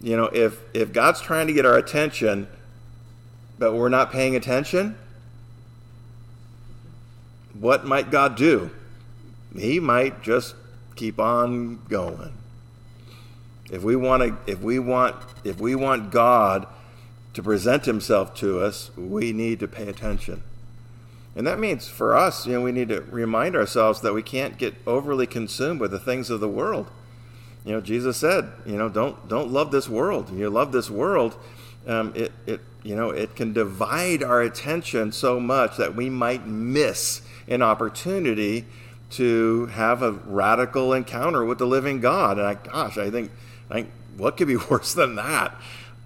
You 0.00 0.16
know, 0.16 0.26
if 0.26 0.60
if 0.74 0.92
God's 0.92 1.20
trying 1.20 1.46
to 1.46 1.52
get 1.52 1.64
our 1.64 1.76
attention, 1.76 2.48
but 3.58 3.72
we're 3.74 3.88
not 3.88 4.10
paying 4.10 4.34
attention, 4.34 4.96
what 7.54 7.84
might 7.84 8.10
God 8.10 8.36
do? 8.36 8.70
He 9.56 9.80
might 9.80 10.22
just 10.22 10.54
keep 10.96 11.18
on 11.18 11.80
going. 11.88 12.32
If 13.70 13.82
we 13.82 13.96
want 13.96 14.22
to 14.22 14.50
if 14.50 14.60
we 14.60 14.78
want 14.78 15.16
if 15.44 15.60
we 15.60 15.74
want 15.74 16.10
God 16.10 16.66
to 17.34 17.42
present 17.42 17.86
himself 17.86 18.34
to 18.36 18.60
us, 18.60 18.90
we 18.96 19.32
need 19.32 19.60
to 19.60 19.68
pay 19.68 19.88
attention. 19.88 20.42
And 21.34 21.46
that 21.46 21.58
means 21.58 21.88
for 21.88 22.14
us, 22.14 22.46
you 22.46 22.52
know, 22.52 22.60
we 22.60 22.72
need 22.72 22.90
to 22.90 23.00
remind 23.02 23.56
ourselves 23.56 24.02
that 24.02 24.12
we 24.12 24.22
can't 24.22 24.58
get 24.58 24.74
overly 24.86 25.26
consumed 25.26 25.80
with 25.80 25.90
the 25.90 25.98
things 25.98 26.28
of 26.28 26.40
the 26.40 26.48
world. 26.48 26.90
You 27.64 27.72
know, 27.72 27.80
Jesus 27.80 28.18
said, 28.18 28.50
you 28.66 28.76
know, 28.76 28.88
don't 28.88 29.28
don't 29.28 29.50
love 29.50 29.70
this 29.70 29.88
world. 29.88 30.30
You 30.30 30.50
love 30.50 30.72
this 30.72 30.90
world, 30.90 31.36
um, 31.86 32.12
it 32.14 32.32
it 32.46 32.60
you 32.82 32.96
know, 32.96 33.10
it 33.10 33.36
can 33.36 33.52
divide 33.52 34.22
our 34.22 34.42
attention 34.42 35.12
so 35.12 35.38
much 35.38 35.76
that 35.76 35.94
we 35.94 36.10
might 36.10 36.46
miss 36.46 37.22
an 37.46 37.62
opportunity 37.62 38.66
to 39.12 39.66
have 39.66 40.02
a 40.02 40.12
radical 40.12 40.92
encounter 40.92 41.44
with 41.44 41.58
the 41.58 41.66
living 41.66 42.00
God. 42.00 42.38
And 42.38 42.46
I, 42.46 42.54
gosh, 42.54 42.98
I 42.98 43.10
think, 43.10 43.30
I 43.70 43.74
think 43.74 43.90
what 44.16 44.36
could 44.36 44.48
be 44.48 44.56
worse 44.70 44.94
than 44.94 45.16
that? 45.16 45.54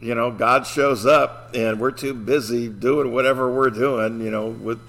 You 0.01 0.15
know, 0.15 0.31
God 0.31 0.67
shows 0.67 1.07
up 1.07 1.51
and 1.55 1.81
we're 1.81 1.91
too 1.91 2.15
busy 2.15 2.69
doing 2.69 3.13
whatever 3.13 3.51
we're 3.51 3.71
doing, 3.71 4.21
you 4.21 4.31
know, 4.31 4.49
with 4.49 4.81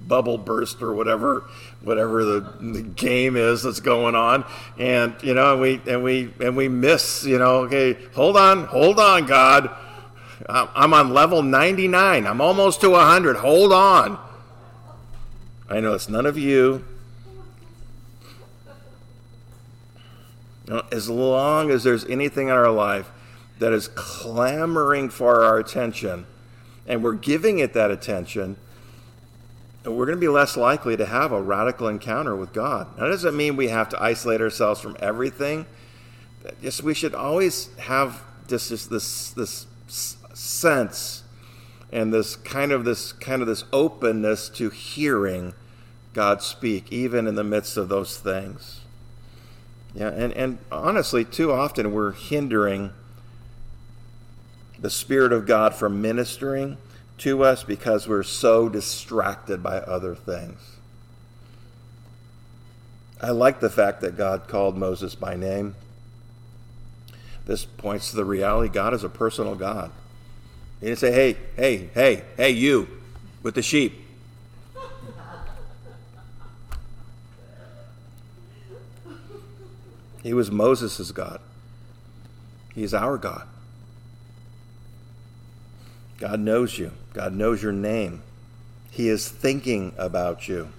bubble 0.00 0.38
burst 0.38 0.82
or 0.82 0.94
whatever 0.94 1.42
whatever 1.82 2.24
the, 2.24 2.40
the 2.60 2.80
game 2.80 3.36
is 3.36 3.64
that's 3.64 3.80
going 3.80 4.14
on 4.14 4.44
and 4.78 5.16
you 5.20 5.34
know 5.34 5.54
and 5.54 5.60
we 5.60 5.80
and 5.88 6.04
we 6.04 6.32
and 6.38 6.56
we 6.56 6.68
miss 6.68 7.24
you 7.24 7.36
know 7.36 7.64
okay 7.64 7.98
hold 8.14 8.36
on 8.36 8.66
hold 8.66 9.00
on 9.00 9.26
god 9.26 9.68
I'm 10.48 10.94
on 10.94 11.12
level 11.12 11.42
99. 11.42 12.26
I'm 12.26 12.40
almost 12.40 12.80
to 12.82 12.90
100. 12.90 13.36
Hold 13.36 13.72
on. 13.72 14.18
I 15.68 15.80
know 15.80 15.94
it's 15.94 16.08
none 16.08 16.26
of 16.26 16.38
you. 16.38 16.84
As 20.90 21.08
long 21.08 21.70
as 21.70 21.84
there's 21.84 22.04
anything 22.06 22.48
in 22.48 22.54
our 22.54 22.70
life 22.70 23.10
that 23.58 23.72
is 23.72 23.88
clamoring 23.88 25.10
for 25.10 25.42
our 25.42 25.58
attention 25.58 26.26
and 26.86 27.02
we're 27.02 27.14
giving 27.14 27.58
it 27.58 27.72
that 27.74 27.90
attention, 27.90 28.56
we're 29.84 30.06
going 30.06 30.16
to 30.16 30.20
be 30.20 30.28
less 30.28 30.56
likely 30.56 30.96
to 30.96 31.06
have 31.06 31.32
a 31.32 31.40
radical 31.40 31.88
encounter 31.88 32.34
with 32.34 32.52
God. 32.52 32.96
That 32.96 33.06
doesn't 33.06 33.36
mean 33.36 33.56
we 33.56 33.68
have 33.68 33.88
to 33.90 34.02
isolate 34.02 34.40
ourselves 34.40 34.80
from 34.80 34.96
everything. 34.98 35.66
Just 36.62 36.82
we 36.82 36.94
should 36.94 37.14
always 37.14 37.74
have 37.76 38.22
this 38.48 38.68
this, 38.68 39.30
this 39.30 39.66
sense 40.34 41.22
and 41.92 42.12
this 42.12 42.36
kind 42.36 42.72
of 42.72 42.84
this 42.84 43.12
kind 43.12 43.42
of 43.42 43.48
this 43.48 43.64
openness 43.72 44.48
to 44.50 44.70
hearing 44.70 45.54
God 46.12 46.42
speak, 46.42 46.92
even 46.92 47.26
in 47.26 47.34
the 47.34 47.44
midst 47.44 47.76
of 47.76 47.88
those 47.88 48.18
things. 48.18 48.80
Yeah, 49.96 50.10
and, 50.10 50.34
and 50.34 50.58
honestly, 50.70 51.24
too 51.24 51.50
often 51.50 51.94
we're 51.94 52.12
hindering 52.12 52.92
the 54.78 54.90
Spirit 54.90 55.32
of 55.32 55.46
God 55.46 55.74
from 55.74 56.02
ministering 56.02 56.76
to 57.18 57.42
us 57.42 57.64
because 57.64 58.06
we're 58.06 58.22
so 58.22 58.68
distracted 58.68 59.62
by 59.62 59.78
other 59.78 60.14
things. 60.14 60.76
I 63.22 63.30
like 63.30 63.60
the 63.60 63.70
fact 63.70 64.02
that 64.02 64.18
God 64.18 64.48
called 64.48 64.76
Moses 64.76 65.14
by 65.14 65.34
name. 65.34 65.74
This 67.46 67.64
points 67.64 68.10
to 68.10 68.16
the 68.16 68.24
reality 68.26 68.68
God 68.68 68.92
is 68.92 69.02
a 69.02 69.08
personal 69.08 69.54
God. 69.54 69.90
He 70.80 70.88
didn't 70.88 70.98
say, 70.98 71.12
hey, 71.12 71.38
hey, 71.56 71.88
hey, 71.94 72.24
hey, 72.36 72.50
you 72.50 72.86
with 73.42 73.54
the 73.54 73.62
sheep. 73.62 74.05
He 80.26 80.34
was 80.34 80.50
Moses' 80.50 81.12
God. 81.12 81.38
He 82.74 82.82
is 82.82 82.92
our 82.92 83.16
God. 83.16 83.46
God 86.18 86.40
knows 86.40 86.80
you. 86.80 86.90
God 87.12 87.32
knows 87.32 87.62
your 87.62 87.70
name. 87.70 88.24
He 88.90 89.08
is 89.08 89.28
thinking 89.28 89.94
about 89.96 90.48
you. 90.48 90.70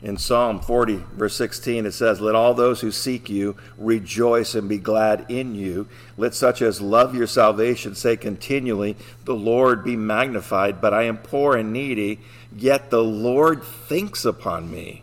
In 0.00 0.16
Psalm 0.16 0.60
40, 0.60 0.96
verse 1.12 1.36
16, 1.36 1.84
it 1.84 1.92
says, 1.92 2.22
Let 2.22 2.34
all 2.34 2.54
those 2.54 2.80
who 2.80 2.90
seek 2.90 3.28
you 3.28 3.54
rejoice 3.76 4.54
and 4.54 4.66
be 4.66 4.78
glad 4.78 5.26
in 5.28 5.54
you. 5.54 5.86
Let 6.16 6.32
such 6.32 6.62
as 6.62 6.80
love 6.80 7.14
your 7.14 7.26
salvation 7.26 7.94
say 7.94 8.16
continually, 8.16 8.96
The 9.26 9.34
Lord 9.34 9.84
be 9.84 9.94
magnified, 9.94 10.80
but 10.80 10.94
I 10.94 11.02
am 11.02 11.18
poor 11.18 11.54
and 11.54 11.70
needy, 11.70 12.20
yet 12.56 12.88
the 12.88 13.04
Lord 13.04 13.62
thinks 13.62 14.24
upon 14.24 14.70
me. 14.70 15.02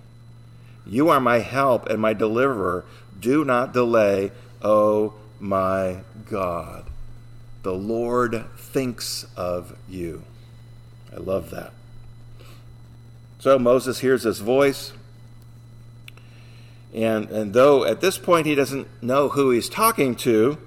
You 0.85 1.09
are 1.09 1.19
my 1.19 1.39
help 1.39 1.87
and 1.89 1.99
my 1.99 2.13
deliverer. 2.13 2.85
Do 3.19 3.43
not 3.43 3.73
delay, 3.73 4.31
O 4.61 5.13
my 5.39 6.01
God. 6.29 6.85
The 7.63 7.73
Lord 7.73 8.45
thinks 8.57 9.25
of 9.35 9.75
you. 9.89 10.23
I 11.11 11.19
love 11.19 11.49
that. 11.51 11.73
So 13.39 13.57
Moses 13.57 13.99
hears 13.99 14.23
this 14.23 14.39
voice. 14.39 14.93
And, 16.93 17.29
and 17.29 17.53
though 17.53 17.83
at 17.83 18.01
this 18.01 18.17
point 18.17 18.47
he 18.47 18.55
doesn't 18.55 18.87
know 19.03 19.29
who 19.29 19.51
he's 19.51 19.69
talking 19.69 20.15
to, 20.17 20.57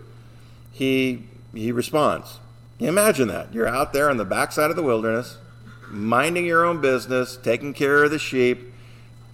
he, 0.72 1.24
he 1.54 1.72
responds. 1.72 2.38
Imagine 2.78 3.28
that. 3.28 3.52
You're 3.52 3.66
out 3.66 3.92
there 3.92 4.10
on 4.10 4.16
the 4.16 4.24
backside 4.24 4.70
of 4.70 4.76
the 4.76 4.82
wilderness, 4.82 5.38
minding 5.88 6.46
your 6.46 6.64
own 6.64 6.80
business, 6.80 7.36
taking 7.36 7.74
care 7.74 8.04
of 8.04 8.10
the 8.10 8.18
sheep. 8.18 8.67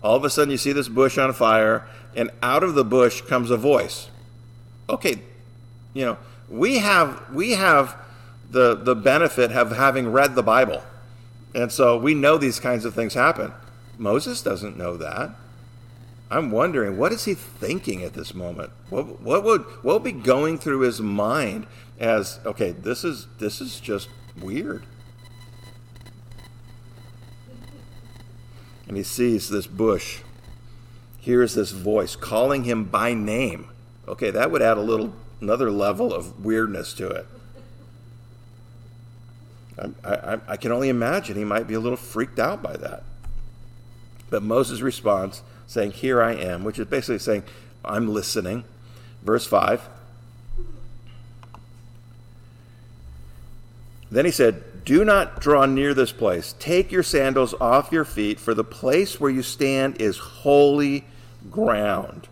All 0.05 0.16
of 0.16 0.24
a 0.24 0.28
sudden, 0.28 0.50
you 0.50 0.59
see 0.59 0.72
this 0.72 0.88
bush 0.88 1.16
on 1.16 1.32
fire, 1.32 1.86
and 2.14 2.30
out 2.42 2.62
of 2.62 2.74
the 2.74 2.84
bush 2.84 3.22
comes 3.22 3.50
a 3.50 3.57
voice. 3.57 4.11
Okay, 4.86 5.22
you 5.94 6.05
know, 6.05 6.18
we 6.50 6.78
have, 6.78 7.22
we 7.32 7.52
have 7.52 7.96
the, 8.50 8.74
the 8.74 8.94
benefit 8.94 9.52
of 9.52 9.72
having 9.72 10.12
read 10.12 10.34
the 10.34 10.42
Bible. 10.42 10.82
And 11.55 11.72
so 11.72 11.96
we 11.96 12.12
know 12.12 12.36
these 12.36 12.61
kinds 12.61 12.84
of 12.84 12.94
things 12.94 13.14
happen. 13.14 13.52
Moses 13.96 14.42
doesn't 14.42 14.76
know 14.76 14.98
that. 14.98 15.30
I'm 16.30 16.50
wondering 16.50 16.98
what 16.98 17.12
is 17.12 17.24
he 17.24 17.32
thinking 17.34 18.02
at 18.02 18.12
this 18.12 18.34
moment? 18.34 18.72
What, 18.90 19.20
what 19.20 19.44
would 19.44 19.62
what 19.82 20.02
would 20.02 20.05
be 20.05 20.12
going 20.12 20.59
through 20.59 20.80
his 20.80 21.00
mind 21.00 21.66
as 22.00 22.40
okay, 22.44 22.72
this 22.72 23.05
is 23.05 23.28
this 23.38 23.61
is 23.61 23.78
just 23.78 24.09
weird. 24.40 24.84
And 28.87 28.97
he 28.97 29.03
sees 29.03 29.49
this 29.49 29.66
bush, 29.66 30.20
hears 31.18 31.55
this 31.55 31.70
voice 31.70 32.16
calling 32.16 32.64
him 32.64 32.85
by 32.85 33.14
name. 33.14 33.68
Okay, 34.07 34.30
that 34.30 34.51
would 34.51 34.62
add 34.62 34.76
a 34.76 34.82
little 34.82 35.14
another 35.41 35.70
level 35.70 36.12
of 36.12 36.45
weirdness 36.45 36.93
to 36.95 37.09
it. 37.09 37.26
I, 39.78 40.14
I, 40.14 40.41
I 40.49 40.57
can 40.57 40.72
only 40.72 40.89
imagine 40.89 41.37
he 41.37 41.45
might 41.45 41.66
be 41.66 41.74
a 41.74 41.80
little 41.80 41.97
freaked 41.97 42.39
out 42.39 42.62
by 42.62 42.76
that. 42.76 43.03
But 44.30 44.43
Moses 44.43 44.80
responds, 44.80 45.43
saying, 45.66 45.93
Here 45.93 46.22
I 46.22 46.35
am, 46.35 46.64
which 46.64 46.78
is 46.78 46.87
basically 46.87 47.18
saying, 47.18 47.45
I'm 47.85 48.09
listening. 48.12 48.64
Verse 49.22 49.47
5. 49.47 49.89
Then 54.11 54.24
he 54.24 54.30
said, 54.30 54.62
Do 54.85 55.05
not 55.05 55.41
draw 55.41 55.64
near 55.64 55.95
this 55.95 56.12
place. 56.12 56.55
Take 56.59 56.93
your 56.93 57.03
sandals 57.03 57.55
off 57.61 57.91
your 57.91 58.05
feet, 58.05 58.39
for 58.39 58.53
the 58.53 58.64
place 58.64 59.18
where 59.18 59.30
you 59.30 59.43
stand 59.43 60.01
is 60.01 60.18
holy 60.18 61.05
ground. 61.51 62.28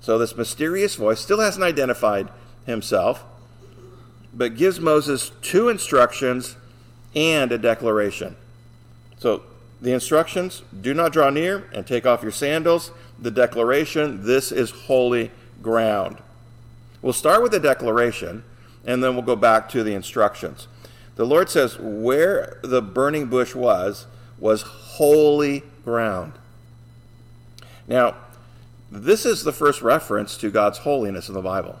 So, 0.00 0.18
this 0.18 0.36
mysterious 0.36 0.96
voice 0.96 1.20
still 1.20 1.40
hasn't 1.40 1.64
identified 1.64 2.28
himself, 2.66 3.24
but 4.34 4.56
gives 4.56 4.80
Moses 4.80 5.30
two 5.42 5.68
instructions 5.68 6.56
and 7.14 7.52
a 7.52 7.58
declaration. 7.58 8.36
So, 9.18 9.42
the 9.80 9.92
instructions 9.92 10.62
do 10.78 10.94
not 10.94 11.12
draw 11.12 11.30
near 11.30 11.68
and 11.72 11.86
take 11.86 12.06
off 12.06 12.22
your 12.22 12.32
sandals. 12.32 12.90
The 13.18 13.30
declaration 13.30 14.24
this 14.26 14.50
is 14.52 14.70
holy 14.70 15.30
ground. 15.62 16.18
We'll 17.02 17.12
start 17.12 17.42
with 17.42 17.52
the 17.52 17.60
declaration 17.60 18.44
and 18.84 19.02
then 19.02 19.14
we'll 19.14 19.22
go 19.22 19.36
back 19.36 19.68
to 19.70 19.82
the 19.82 19.94
instructions. 19.94 20.66
The 21.16 21.26
Lord 21.26 21.50
says, 21.50 21.78
Where 21.78 22.58
the 22.62 22.82
burning 22.82 23.26
bush 23.26 23.54
was, 23.54 24.06
was 24.38 24.62
holy 24.62 25.62
ground. 25.84 26.32
Now, 27.86 28.16
this 28.90 29.26
is 29.26 29.44
the 29.44 29.52
first 29.52 29.82
reference 29.82 30.36
to 30.38 30.50
God's 30.50 30.78
holiness 30.78 31.28
in 31.28 31.34
the 31.34 31.42
Bible. 31.42 31.78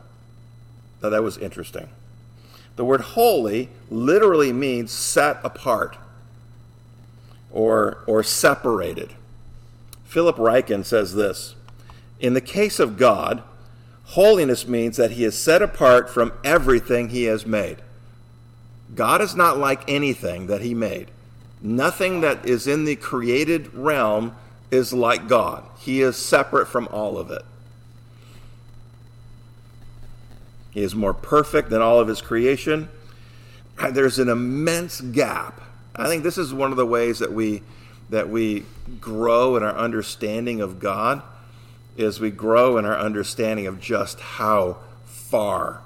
Now, 1.02 1.08
that 1.08 1.22
was 1.22 1.38
interesting. 1.38 1.88
The 2.76 2.84
word 2.84 3.00
holy 3.00 3.68
literally 3.90 4.52
means 4.52 4.92
set 4.92 5.38
apart 5.42 5.96
or, 7.50 8.04
or 8.06 8.22
separated. 8.22 9.14
Philip 10.04 10.36
Ryken 10.36 10.84
says 10.84 11.14
this 11.14 11.54
In 12.20 12.34
the 12.34 12.40
case 12.40 12.78
of 12.78 12.96
God, 12.96 13.42
holiness 14.04 14.66
means 14.66 14.96
that 14.96 15.12
he 15.12 15.24
is 15.24 15.38
set 15.38 15.62
apart 15.62 16.10
from 16.10 16.32
everything 16.44 17.08
he 17.08 17.24
has 17.24 17.46
made. 17.46 17.78
God 18.94 19.20
is 19.20 19.34
not 19.34 19.58
like 19.58 19.88
anything 19.88 20.46
that 20.48 20.62
he 20.62 20.74
made. 20.74 21.08
Nothing 21.62 22.22
that 22.22 22.46
is 22.46 22.66
in 22.66 22.84
the 22.84 22.96
created 22.96 23.72
realm 23.74 24.34
is 24.70 24.92
like 24.92 25.28
God. 25.28 25.64
He 25.78 26.00
is 26.00 26.16
separate 26.16 26.66
from 26.66 26.88
all 26.90 27.18
of 27.18 27.30
it. 27.30 27.42
He 30.70 30.82
is 30.82 30.94
more 30.94 31.14
perfect 31.14 31.70
than 31.70 31.82
all 31.82 31.98
of 32.00 32.08
his 32.08 32.20
creation. 32.20 32.88
There's 33.90 34.18
an 34.18 34.28
immense 34.28 35.00
gap. 35.00 35.60
I 35.96 36.06
think 36.06 36.22
this 36.22 36.38
is 36.38 36.54
one 36.54 36.70
of 36.70 36.76
the 36.76 36.86
ways 36.86 37.18
that 37.18 37.32
we 37.32 37.62
that 38.10 38.28
we 38.28 38.64
grow 39.00 39.56
in 39.56 39.62
our 39.62 39.76
understanding 39.76 40.60
of 40.60 40.80
God 40.80 41.22
is 41.96 42.18
we 42.18 42.30
grow 42.30 42.76
in 42.76 42.84
our 42.84 42.98
understanding 42.98 43.68
of 43.68 43.80
just 43.80 44.18
how 44.18 44.78
far 45.04 45.80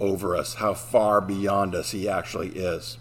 over 0.00 0.36
us, 0.36 0.54
how 0.54 0.74
far 0.74 1.20
beyond 1.20 1.74
us 1.74 1.90
he 1.90 2.08
actually 2.08 2.50
is. 2.50 2.98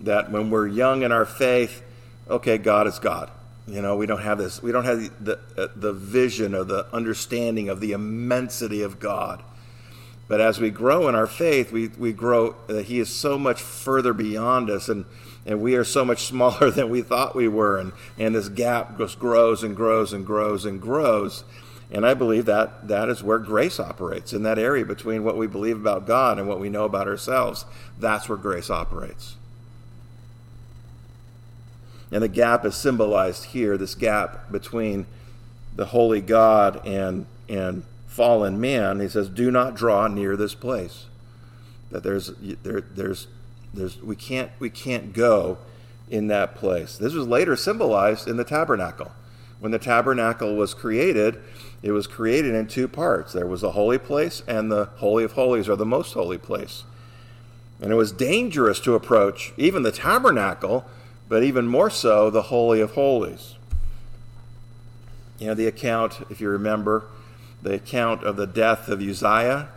That 0.00 0.30
when 0.30 0.50
we're 0.50 0.66
young 0.66 1.02
in 1.02 1.12
our 1.12 1.24
faith, 1.24 1.82
okay, 2.28 2.58
God 2.58 2.86
is 2.86 2.98
God. 2.98 3.30
You 3.66 3.82
know, 3.82 3.96
we 3.96 4.06
don't 4.06 4.20
have 4.20 4.38
this, 4.38 4.62
we 4.62 4.70
don't 4.70 4.84
have 4.84 5.24
the, 5.24 5.40
the, 5.56 5.64
uh, 5.64 5.68
the 5.74 5.92
vision 5.92 6.54
or 6.54 6.64
the 6.64 6.86
understanding 6.94 7.68
of 7.68 7.80
the 7.80 7.92
immensity 7.92 8.82
of 8.82 9.00
God. 9.00 9.42
But 10.28 10.40
as 10.40 10.60
we 10.60 10.70
grow 10.70 11.08
in 11.08 11.14
our 11.14 11.26
faith, 11.26 11.72
we, 11.72 11.88
we 11.88 12.12
grow 12.12 12.56
that 12.66 12.86
He 12.86 12.98
is 12.98 13.08
so 13.08 13.38
much 13.38 13.60
further 13.60 14.12
beyond 14.12 14.70
us, 14.70 14.88
and, 14.88 15.04
and 15.44 15.60
we 15.60 15.74
are 15.76 15.84
so 15.84 16.04
much 16.04 16.24
smaller 16.26 16.70
than 16.70 16.90
we 16.90 17.02
thought 17.02 17.34
we 17.34 17.48
were. 17.48 17.78
And, 17.78 17.92
and 18.18 18.34
this 18.34 18.48
gap 18.48 18.98
just 18.98 19.18
grows 19.18 19.62
and 19.62 19.74
grows 19.74 20.12
and 20.12 20.26
grows 20.26 20.64
and 20.64 20.80
grows. 20.80 21.44
And 21.90 22.04
I 22.04 22.14
believe 22.14 22.46
that 22.46 22.88
that 22.88 23.08
is 23.08 23.22
where 23.22 23.38
grace 23.38 23.78
operates 23.78 24.32
in 24.32 24.42
that 24.42 24.58
area 24.58 24.84
between 24.84 25.22
what 25.22 25.36
we 25.36 25.46
believe 25.46 25.76
about 25.76 26.06
God 26.06 26.38
and 26.38 26.48
what 26.48 26.58
we 26.58 26.68
know 26.68 26.84
about 26.84 27.06
ourselves. 27.06 27.64
That's 27.98 28.28
where 28.28 28.38
grace 28.38 28.70
operates. 28.70 29.36
And 32.10 32.22
the 32.22 32.28
gap 32.28 32.64
is 32.64 32.74
symbolized 32.74 33.46
here 33.46 33.76
this 33.76 33.94
gap 33.94 34.50
between 34.50 35.06
the 35.74 35.86
holy 35.86 36.20
God 36.20 36.84
and, 36.86 37.26
and 37.48 37.84
fallen 38.16 38.58
man, 38.60 39.00
he 39.00 39.08
says, 39.08 39.28
"Do 39.28 39.50
not 39.50 39.74
draw 39.74 40.08
near 40.08 40.36
this 40.36 40.54
place." 40.54 41.06
That 41.90 42.02
there's 42.02 42.32
there 42.62 42.80
there's 42.80 43.28
there's 43.74 44.00
we 44.02 44.16
can't 44.16 44.50
we 44.58 44.70
can't 44.70 45.12
go 45.12 45.58
in 46.08 46.28
that 46.28 46.54
place. 46.54 46.96
This 46.96 47.12
was 47.12 47.26
later 47.26 47.56
symbolized 47.56 48.26
in 48.26 48.36
the 48.36 48.44
tabernacle. 48.44 49.12
When 49.58 49.72
the 49.72 49.78
tabernacle 49.78 50.56
was 50.56 50.74
created, 50.74 51.38
it 51.86 51.92
was 51.92 52.08
created 52.08 52.54
in 52.54 52.66
two 52.66 52.88
parts. 52.88 53.32
There 53.32 53.46
was 53.46 53.60
the 53.60 53.72
holy 53.72 53.98
place 53.98 54.42
and 54.48 54.72
the 54.72 54.86
holy 54.96 55.22
of 55.22 55.32
holies, 55.32 55.68
or 55.68 55.76
the 55.76 55.86
most 55.86 56.14
holy 56.14 56.38
place. 56.38 56.82
And 57.80 57.92
it 57.92 57.94
was 57.94 58.10
dangerous 58.10 58.80
to 58.80 58.94
approach 58.94 59.52
even 59.56 59.82
the 59.82 59.92
tabernacle, 59.92 60.84
but 61.28 61.44
even 61.44 61.66
more 61.66 61.90
so 61.90 62.28
the 62.28 62.42
holy 62.42 62.80
of 62.80 62.92
holies. 62.92 63.54
You 65.38 65.48
know, 65.48 65.54
the 65.54 65.66
account, 65.66 66.22
if 66.30 66.40
you 66.40 66.48
remember, 66.48 67.04
the 67.62 67.74
account 67.74 68.24
of 68.24 68.36
the 68.36 68.46
death 68.46 68.88
of 68.88 69.00
Uzziah, 69.00 69.68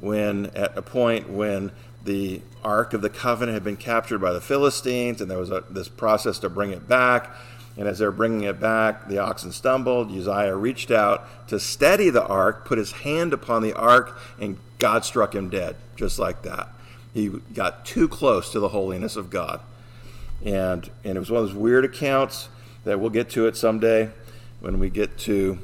when 0.00 0.46
at 0.54 0.76
a 0.76 0.82
point 0.82 1.30
when 1.30 1.72
the 2.04 2.42
Ark 2.62 2.92
of 2.92 3.02
the 3.02 3.10
Covenant 3.10 3.54
had 3.54 3.64
been 3.64 3.76
captured 3.76 4.18
by 4.18 4.32
the 4.32 4.40
Philistines, 4.40 5.20
and 5.20 5.30
there 5.30 5.38
was 5.38 5.50
a, 5.50 5.64
this 5.68 5.88
process 5.88 6.38
to 6.40 6.48
bring 6.48 6.70
it 6.70 6.86
back. 6.86 7.34
And 7.80 7.88
as 7.88 7.98
they're 7.98 8.12
bringing 8.12 8.42
it 8.42 8.60
back, 8.60 9.08
the 9.08 9.16
oxen 9.16 9.52
stumbled. 9.52 10.12
Uzziah 10.12 10.54
reached 10.54 10.90
out 10.90 11.48
to 11.48 11.58
steady 11.58 12.10
the 12.10 12.22
ark, 12.22 12.66
put 12.66 12.76
his 12.76 12.92
hand 12.92 13.32
upon 13.32 13.62
the 13.62 13.72
ark, 13.72 14.18
and 14.38 14.58
God 14.78 15.02
struck 15.02 15.34
him 15.34 15.48
dead, 15.48 15.76
just 15.96 16.18
like 16.18 16.42
that. 16.42 16.68
He 17.14 17.30
got 17.54 17.86
too 17.86 18.06
close 18.06 18.52
to 18.52 18.60
the 18.60 18.68
holiness 18.68 19.16
of 19.16 19.30
God. 19.30 19.60
And, 20.44 20.90
and 21.04 21.16
it 21.16 21.20
was 21.20 21.30
one 21.30 21.42
of 21.42 21.48
those 21.48 21.56
weird 21.56 21.86
accounts 21.86 22.50
that 22.84 23.00
we'll 23.00 23.08
get 23.08 23.30
to 23.30 23.46
it 23.46 23.56
someday 23.56 24.10
when 24.60 24.78
we 24.78 24.90
get 24.90 25.16
to 25.20 25.58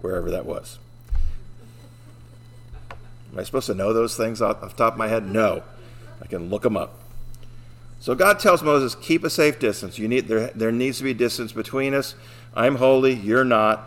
wherever 0.00 0.32
that 0.32 0.46
was. 0.46 0.80
Am 3.32 3.38
I 3.38 3.44
supposed 3.44 3.66
to 3.66 3.74
know 3.74 3.92
those 3.92 4.16
things 4.16 4.42
off 4.42 4.60
the 4.60 4.68
top 4.70 4.94
of 4.94 4.98
my 4.98 5.06
head? 5.06 5.28
No. 5.28 5.62
I 6.20 6.26
can 6.26 6.50
look 6.50 6.62
them 6.62 6.76
up. 6.76 6.99
So 8.00 8.14
God 8.14 8.38
tells 8.38 8.62
Moses, 8.62 8.94
keep 8.94 9.24
a 9.24 9.30
safe 9.30 9.58
distance. 9.58 9.98
You 9.98 10.08
need 10.08 10.26
there, 10.26 10.48
there 10.48 10.72
needs 10.72 10.98
to 10.98 11.04
be 11.04 11.12
distance 11.12 11.52
between 11.52 11.92
us. 11.92 12.14
I'm 12.54 12.76
holy, 12.76 13.12
you're 13.12 13.44
not. 13.44 13.86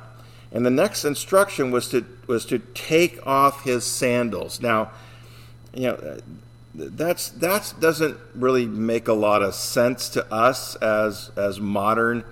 And 0.52 0.64
the 0.64 0.70
next 0.70 1.04
instruction 1.04 1.72
was 1.72 1.90
to 1.90 2.06
was 2.28 2.46
to 2.46 2.60
take 2.60 3.26
off 3.26 3.64
his 3.64 3.84
sandals. 3.84 4.62
Now, 4.62 4.92
you 5.74 5.88
know, 5.88 6.20
that's 6.76 7.30
that 7.30 7.74
doesn't 7.80 8.18
really 8.36 8.68
make 8.68 9.08
a 9.08 9.14
lot 9.14 9.42
of 9.42 9.56
sense 9.56 10.10
to 10.10 10.32
us 10.32 10.76
as 10.76 11.32
as 11.36 11.60
modern 11.60 12.24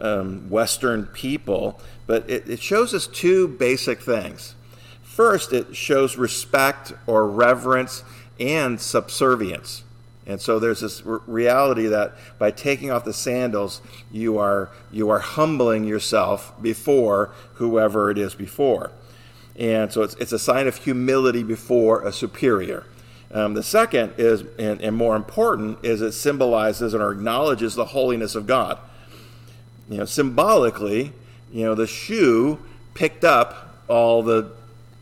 um, 0.00 0.48
Western 0.50 1.06
people, 1.06 1.80
but 2.06 2.30
it, 2.30 2.48
it 2.48 2.60
shows 2.60 2.94
us 2.94 3.08
two 3.08 3.48
basic 3.48 4.00
things. 4.00 4.54
First, 5.02 5.52
it 5.52 5.74
shows 5.74 6.16
respect 6.16 6.92
or 7.08 7.28
reverence 7.28 8.04
and 8.38 8.80
subservience. 8.80 9.82
And 10.26 10.40
so 10.40 10.58
there's 10.58 10.80
this 10.80 11.02
reality 11.04 11.86
that 11.86 12.14
by 12.38 12.50
taking 12.50 12.90
off 12.90 13.04
the 13.04 13.12
sandals, 13.12 13.82
you 14.10 14.38
are 14.38 14.70
you 14.90 15.10
are 15.10 15.18
humbling 15.18 15.84
yourself 15.84 16.52
before 16.62 17.30
whoever 17.54 18.10
it 18.10 18.16
is 18.16 18.34
before. 18.34 18.90
And 19.56 19.92
so 19.92 20.02
it's, 20.02 20.14
it's 20.14 20.32
a 20.32 20.38
sign 20.38 20.66
of 20.66 20.76
humility 20.76 21.42
before 21.42 22.02
a 22.06 22.12
superior. 22.12 22.84
Um, 23.32 23.54
the 23.54 23.62
second 23.62 24.14
is, 24.16 24.44
and, 24.58 24.80
and 24.80 24.96
more 24.96 25.16
important, 25.16 25.78
is 25.84 26.00
it 26.00 26.12
symbolizes 26.12 26.94
or 26.94 27.12
acknowledges 27.12 27.74
the 27.74 27.86
holiness 27.86 28.34
of 28.34 28.46
God. 28.46 28.78
You 29.88 29.98
know, 29.98 30.04
symbolically, 30.04 31.12
you 31.52 31.64
know, 31.64 31.74
the 31.74 31.86
shoe 31.86 32.58
picked 32.94 33.24
up 33.24 33.76
all 33.88 34.22
the, 34.22 34.52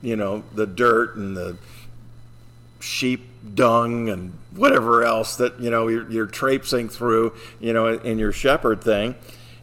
you 0.01 0.17
know, 0.17 0.43
the 0.55 0.67
dirt 0.67 1.17
and 1.17 1.37
the 1.37 1.57
sheep 2.81 3.29
dung 3.55 4.09
and 4.09 4.33
whatever 4.55 5.05
else 5.05 5.37
that 5.37 5.59
you 5.61 5.71
know 5.71 5.89
you're, 5.89 6.11
you're 6.11 6.27
traipsing 6.27 6.89
through, 6.89 7.35
you 7.61 7.73
know, 7.73 7.89
in 7.89 8.19
your 8.19 8.33
shepherd 8.33 8.83
thing, 8.83 9.15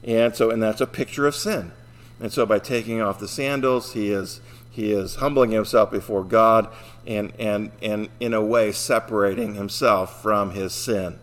and 0.03 0.35
so 0.35 0.49
and 0.49 0.61
that's 0.61 0.81
a 0.81 0.87
picture 0.87 1.27
of 1.27 1.35
sin. 1.35 1.71
And 2.19 2.31
so 2.31 2.45
by 2.45 2.59
taking 2.59 3.01
off 3.01 3.19
the 3.19 3.27
sandals, 3.27 3.93
he 3.93 4.09
is 4.11 4.41
he 4.69 4.91
is 4.91 5.15
humbling 5.15 5.51
himself 5.51 5.91
before 5.91 6.23
God 6.23 6.67
and 7.07 7.33
and 7.39 7.71
and 7.81 8.09
in 8.19 8.33
a 8.33 8.41
way 8.41 8.71
separating 8.71 9.55
himself 9.55 10.21
from 10.21 10.51
his 10.51 10.73
sin. 10.73 11.19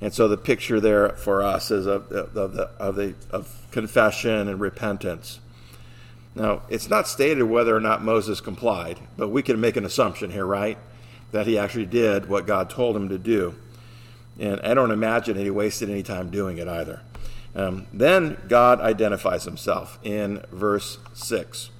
And 0.00 0.14
so 0.14 0.28
the 0.28 0.36
picture 0.36 0.80
there 0.80 1.10
for 1.10 1.42
us 1.42 1.70
is 1.70 1.86
of, 1.86 2.12
of, 2.12 2.32
the, 2.32 2.70
of, 2.78 2.94
the, 2.94 3.14
of 3.30 3.66
confession 3.72 4.48
and 4.48 4.60
repentance. 4.60 5.40
Now, 6.38 6.62
it's 6.68 6.88
not 6.88 7.08
stated 7.08 7.42
whether 7.42 7.74
or 7.74 7.80
not 7.80 8.00
Moses 8.00 8.40
complied, 8.40 9.00
but 9.16 9.28
we 9.28 9.42
can 9.42 9.60
make 9.60 9.76
an 9.76 9.84
assumption 9.84 10.30
here, 10.30 10.46
right? 10.46 10.78
That 11.32 11.48
he 11.48 11.58
actually 11.58 11.86
did 11.86 12.28
what 12.28 12.46
God 12.46 12.70
told 12.70 12.94
him 12.94 13.08
to 13.08 13.18
do. 13.18 13.56
And 14.38 14.60
I 14.60 14.72
don't 14.74 14.92
imagine 14.92 15.36
that 15.36 15.42
he 15.42 15.50
wasted 15.50 15.90
any 15.90 16.04
time 16.04 16.30
doing 16.30 16.58
it 16.58 16.68
either. 16.68 17.00
Um, 17.56 17.88
then 17.92 18.36
God 18.46 18.80
identifies 18.80 19.44
himself 19.44 19.98
in 20.04 20.44
verse 20.52 20.98
6. 21.12 21.70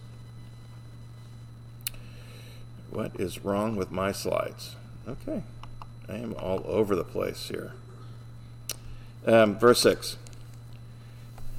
What 2.90 3.12
is 3.20 3.44
wrong 3.44 3.76
with 3.76 3.92
my 3.92 4.10
slides? 4.10 4.74
Okay. 5.06 5.42
I 6.08 6.16
am 6.16 6.34
all 6.34 6.64
over 6.66 6.96
the 6.96 7.04
place 7.04 7.48
here. 7.48 7.74
Um, 9.24 9.56
verse 9.56 9.80
6. 9.82 10.16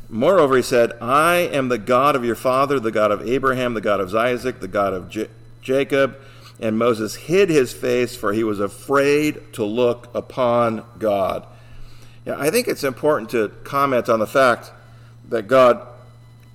Moreover, 0.10 0.55
he 0.55 0.64
said, 0.64 0.93
I 0.99 1.36
am 1.36 1.70
the 1.70 1.78
God 1.78 2.16
of 2.16 2.26
your 2.26 2.36
father, 2.36 2.80
the 2.80 2.91
God 2.91 3.12
of 3.12 3.28
Abraham, 3.28 3.76
the 3.76 3.82
God 3.82 3.99
of 3.99 4.14
Isaac, 4.16 4.60
the 4.60 4.68
God 4.68 4.93
of 4.93 5.10
J- 5.10 5.30
Jacob. 5.62 6.18
And 6.60 6.78
Moses 6.78 7.16
hid 7.16 7.49
his 7.49 7.72
face, 7.72 8.16
for 8.16 8.34
he 8.34 8.43
was 8.43 8.60
afraid 8.60 9.53
to 9.53 9.64
look 9.64 10.10
upon 10.14 10.84
God. 10.97 11.45
Yeah, 12.26 12.36
I 12.38 12.49
think 12.49 12.68
it's 12.68 12.84
important 12.84 13.30
to 13.32 13.49
comment 13.64 14.10
on 14.10 14.20
the 14.20 14.28
fact 14.28 14.72
that 15.30 15.47
God 15.47 15.88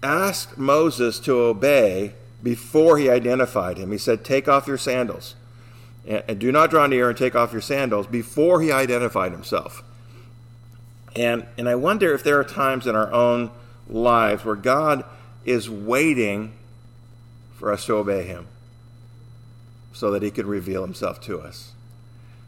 asked 0.02 0.58
Moses 0.58 1.18
to 1.20 1.38
obey 1.38 2.12
before 2.42 2.98
he 2.98 3.08
identified 3.08 3.78
him. 3.78 3.90
He 3.90 3.98
said, 3.98 4.24
Take 4.24 4.48
off 4.48 4.66
your 4.66 4.76
sandals. 4.76 5.36
And, 6.06 6.38
do 6.38 6.52
not 6.52 6.68
draw 6.68 6.86
near 6.86 7.08
and 7.08 7.16
take 7.16 7.34
off 7.34 7.52
your 7.52 7.62
sandals 7.62 8.06
before 8.06 8.60
he 8.60 8.70
identified 8.70 9.32
himself. 9.32 9.82
And, 11.16 11.46
and 11.56 11.68
I 11.68 11.74
wonder 11.74 12.12
if 12.12 12.24
there 12.24 12.38
are 12.40 12.44
times 12.44 12.86
in 12.86 12.96
our 12.96 13.12
own 13.12 13.50
lives 13.88 14.44
where 14.44 14.56
God 14.56 15.04
is 15.44 15.70
waiting 15.70 16.52
for 17.56 17.72
us 17.72 17.86
to 17.86 17.94
obey 17.94 18.24
him 18.24 18.46
so 19.92 20.10
that 20.10 20.22
he 20.22 20.30
can 20.30 20.46
reveal 20.46 20.82
himself 20.82 21.20
to 21.22 21.40
us. 21.40 21.72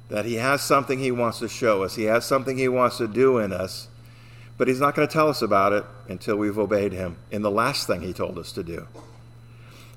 That 0.08 0.24
he 0.24 0.34
has 0.34 0.62
something 0.62 0.98
he 0.98 1.12
wants 1.12 1.38
to 1.40 1.48
show 1.48 1.84
us, 1.84 1.94
he 1.94 2.04
has 2.04 2.24
something 2.24 2.58
he 2.58 2.68
wants 2.68 2.98
to 2.98 3.08
do 3.08 3.38
in 3.38 3.52
us, 3.52 3.88
but 4.58 4.68
he's 4.68 4.80
not 4.80 4.94
going 4.94 5.06
to 5.06 5.12
tell 5.12 5.28
us 5.28 5.42
about 5.42 5.72
it 5.72 5.84
until 6.08 6.36
we've 6.36 6.58
obeyed 6.58 6.92
him 6.92 7.16
in 7.30 7.42
the 7.42 7.50
last 7.50 7.86
thing 7.86 8.02
he 8.02 8.12
told 8.12 8.38
us 8.38 8.52
to 8.52 8.62
do. 8.62 8.88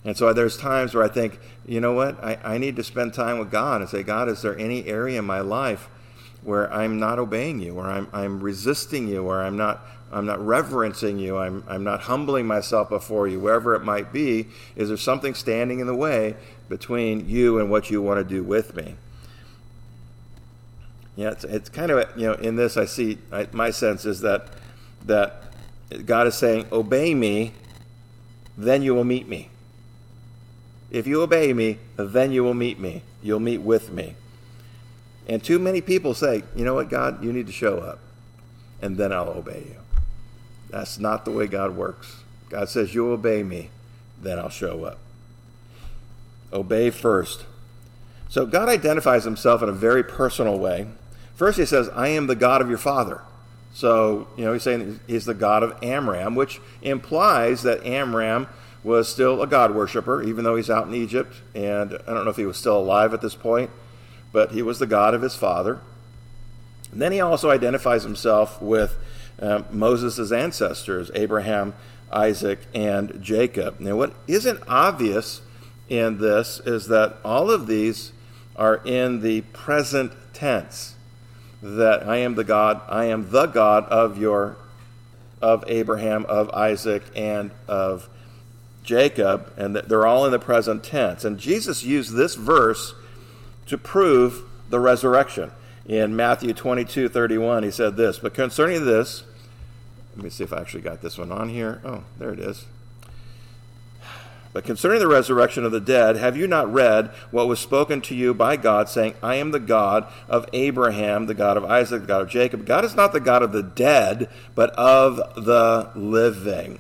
And 0.06 0.16
so 0.16 0.32
there's 0.32 0.58
times 0.58 0.94
where 0.94 1.04
I 1.04 1.10
think, 1.10 1.40
you 1.66 1.82
know 1.82 1.94
what, 1.94 2.24
I, 2.24 2.38
I 2.44 2.58
need 2.58 2.76
to 2.78 2.84
spend 2.84 3.14
time 3.14 3.38
with 3.38 3.52
God 3.52 3.82
and 3.82 3.90
say, 3.90 4.04
God, 4.04 4.30
is 4.30 4.42
there 4.42 4.58
any 4.58 4.86
area 4.86 5.20
in 5.20 5.26
my 5.26 5.42
life 5.42 5.90
where 6.44 6.72
I'm 6.74 7.00
not 7.00 7.20
obeying 7.20 7.60
you, 7.60 7.74
where 7.76 7.88
I'm, 7.88 8.08
I'm 8.14 8.40
resisting 8.40 9.08
you, 9.08 9.24
where 9.24 9.42
I'm 9.42 9.58
not, 9.58 9.86
I'm 10.12 10.26
not 10.26 10.44
reverencing 10.46 11.20
you, 11.20 11.38
I'm, 11.38 11.64
I'm 11.68 11.84
not 11.84 12.02
humbling 12.02 12.48
myself 12.48 12.90
before 12.90 13.28
you, 13.28 13.40
wherever 13.40 13.76
it 13.76 13.84
might 13.84 14.14
be, 14.14 14.48
is 14.76 14.90
there 14.90 14.98
something 14.98 15.34
standing 15.34 15.80
in 15.80 15.88
the 15.88 15.96
way 15.96 16.36
between 16.70 17.28
you 17.28 17.60
and 17.60 17.70
what 17.70 17.90
you 17.90 18.02
want 18.02 18.20
to 18.20 18.24
do 18.24 18.44
with 18.44 18.76
me? 18.76 18.96
Yeah, 21.16 21.32
it's, 21.32 21.44
it's 21.44 21.70
kind 21.70 21.92
of, 21.92 22.18
you 22.18 22.28
know, 22.28 22.34
in 22.36 22.56
this 22.56 22.78
I 22.78 22.86
see, 22.86 23.18
I, 23.32 23.48
my 23.52 23.72
sense 23.72 24.06
is 24.06 24.22
that, 24.22 24.48
that 25.06 25.44
God 26.06 26.28
is 26.28 26.36
saying, 26.36 26.68
obey 26.72 27.14
me, 27.14 27.54
then 28.58 28.82
you 28.82 28.96
will 28.96 29.04
meet 29.04 29.28
me. 29.28 29.50
If 30.92 31.08
you 31.08 31.22
obey 31.22 31.54
me, 31.54 31.80
then 31.98 32.32
you 32.32 32.44
will 32.44 32.54
meet 32.54 32.80
me. 32.80 33.04
You'll 33.22 33.40
meet 33.40 33.60
with 33.60 33.92
me. 33.92 34.16
And 35.30 35.44
too 35.44 35.60
many 35.60 35.80
people 35.80 36.16
say, 36.16 36.42
you 36.56 36.66
know 36.66 36.74
what, 36.74 36.90
God, 36.90 37.24
you 37.24 37.32
need 37.32 37.46
to 37.46 37.54
show 37.54 37.78
up, 37.78 38.00
and 38.82 38.98
then 38.98 39.14
I'll 39.14 39.30
obey 39.30 39.64
you. 39.68 39.76
That's 40.72 40.98
not 40.98 41.24
the 41.24 41.30
way 41.30 41.46
God 41.46 41.78
works. 41.78 42.24
God 42.50 42.68
says, 42.68 42.96
You 42.96 43.12
obey 43.12 43.44
me, 43.44 43.70
then 44.20 44.40
I'll 44.40 44.50
show 44.50 44.84
up. 44.86 44.98
Obey 46.52 46.90
first. 46.90 47.46
So 48.28 48.48
God 48.48 48.70
identifies 48.70 49.24
himself 49.24 49.62
in 49.62 49.70
a 49.70 49.74
very 49.74 50.04
personal 50.04 50.58
way. 50.58 50.88
First, 51.36 51.60
he 51.60 51.66
says, 51.66 51.90
I 51.90 52.08
am 52.10 52.26
the 52.26 52.36
God 52.36 52.62
of 52.62 52.68
your 52.68 52.80
father. 52.80 53.22
So, 53.72 54.28
you 54.36 54.46
know, 54.46 54.54
he's 54.54 54.64
saying 54.64 55.00
he's 55.06 55.26
the 55.26 55.36
God 55.36 55.62
of 55.62 55.78
Amram, 55.84 56.34
which 56.34 56.60
implies 56.82 57.62
that 57.64 57.86
Amram 57.86 58.48
was 58.84 59.08
still 59.08 59.44
a 59.44 59.48
God 59.48 59.76
worshiper, 59.76 60.24
even 60.24 60.44
though 60.44 60.56
he's 60.56 60.72
out 60.72 60.88
in 60.88 60.96
Egypt. 60.96 61.36
And 61.54 61.94
I 62.08 62.14
don't 62.14 62.26
know 62.26 62.32
if 62.32 62.38
he 62.38 62.48
was 62.48 62.58
still 62.58 62.80
alive 62.80 63.14
at 63.14 63.22
this 63.22 63.36
point 63.36 63.70
but 64.32 64.52
he 64.52 64.62
was 64.62 64.80
the 64.80 64.88
God 64.88 65.14
of 65.14 65.22
his 65.22 65.36
father. 65.36 65.80
And 66.92 67.02
then 67.02 67.12
he 67.12 67.22
also 67.22 67.50
identifies 67.50 68.04
himself 68.04 68.62
with 68.62 68.98
uh, 69.42 69.64
Moses' 69.72 70.32
ancestors, 70.32 71.12
Abraham, 71.16 71.74
Isaac, 72.12 72.60
and 72.74 73.22
Jacob. 73.22 73.80
Now, 73.80 73.96
what 73.96 74.14
isn't 74.28 74.62
obvious 74.68 75.42
in 75.88 76.18
this 76.20 76.60
is 76.66 76.88
that 76.88 77.18
all 77.24 77.52
of 77.52 77.68
these 77.68 78.12
are 78.56 78.82
in 78.86 79.22
the 79.22 79.42
present 79.42 80.14
tense. 80.34 80.96
That 81.62 82.08
I 82.08 82.18
am 82.18 82.36
the 82.36 82.44
God, 82.44 82.82
I 82.88 83.06
am 83.06 83.32
the 83.32 83.46
God 83.46 83.86
of 83.86 84.18
your, 84.18 84.58
of 85.42 85.64
Abraham, 85.68 86.26
of 86.26 86.50
Isaac, 86.52 87.04
and 87.16 87.52
of 87.68 88.10
Jacob, 88.84 89.54
and 89.58 89.76
that 89.76 89.90
they're 89.90 90.08
all 90.08 90.26
in 90.26 90.32
the 90.32 90.40
present 90.40 90.84
tense. 90.84 91.24
And 91.24 91.38
Jesus 91.38 91.84
used 91.84 92.16
this 92.16 92.36
verse 92.36 92.94
to 93.70 93.78
prove 93.78 94.44
the 94.70 94.80
resurrection. 94.80 95.52
In 95.86 96.16
Matthew 96.16 96.54
22 96.54 97.10
31, 97.10 97.64
he 97.64 97.72
said 97.72 97.98
this, 97.98 98.20
But 98.20 98.34
concerning 98.34 98.86
this, 98.86 99.24
let 100.16 100.24
me 100.24 100.30
see 100.30 100.44
if 100.44 100.54
I 100.54 100.60
actually 100.60 100.82
got 100.82 101.02
this 101.02 101.18
one 101.18 101.32
on 101.32 101.50
here. 101.50 101.82
Oh, 101.84 102.04
there 102.18 102.32
it 102.32 102.40
is. 102.40 102.66
But 104.52 104.64
concerning 104.64 105.00
the 105.00 105.08
resurrection 105.08 105.64
of 105.64 105.72
the 105.72 105.80
dead, 105.80 106.18
have 106.18 106.36
you 106.36 106.48
not 106.48 106.72
read 106.72 107.12
what 107.30 107.48
was 107.48 107.60
spoken 107.60 108.02
to 108.02 108.16
you 108.16 108.34
by 108.34 108.58
God, 108.58 108.90
saying, 108.90 109.14
I 109.22 109.36
am 109.36 109.52
the 109.52 109.60
God 109.60 110.12
of 110.28 110.48
Abraham, 110.54 111.28
the 111.28 111.36
God 111.36 111.56
of 111.56 111.64
Isaac, 111.66 112.02
the 112.02 112.08
God 112.08 112.24
of 112.24 112.30
Jacob? 112.30 112.66
God 112.66 112.84
is 112.84 112.96
not 112.96 113.14
the 113.14 113.20
God 113.20 113.44
of 113.44 113.52
the 113.52 113.62
dead, 113.62 114.28
but 114.56 114.72
of 114.72 115.18
the 115.36 115.92
living. 115.96 116.80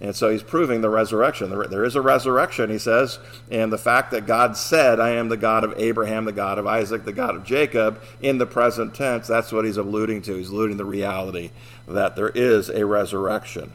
And 0.00 0.14
so 0.14 0.30
he's 0.30 0.42
proving 0.42 0.80
the 0.80 0.90
resurrection. 0.90 1.50
There 1.50 1.84
is 1.84 1.94
a 1.94 2.00
resurrection, 2.00 2.68
he 2.68 2.78
says, 2.78 3.18
and 3.50 3.72
the 3.72 3.78
fact 3.78 4.10
that 4.10 4.26
God 4.26 4.56
said, 4.56 4.98
I 4.98 5.10
am 5.10 5.28
the 5.28 5.36
God 5.36 5.64
of 5.64 5.72
Abraham, 5.78 6.24
the 6.24 6.32
God 6.32 6.58
of 6.58 6.66
Isaac, 6.66 7.04
the 7.04 7.12
God 7.12 7.36
of 7.36 7.44
Jacob, 7.44 8.02
in 8.20 8.38
the 8.38 8.46
present 8.46 8.94
tense, 8.94 9.28
that's 9.28 9.52
what 9.52 9.64
he's 9.64 9.76
alluding 9.76 10.22
to. 10.22 10.34
He's 10.34 10.50
alluding 10.50 10.76
to 10.76 10.84
the 10.84 10.90
reality 10.90 11.50
that 11.86 12.16
there 12.16 12.30
is 12.30 12.68
a 12.68 12.84
resurrection. 12.84 13.72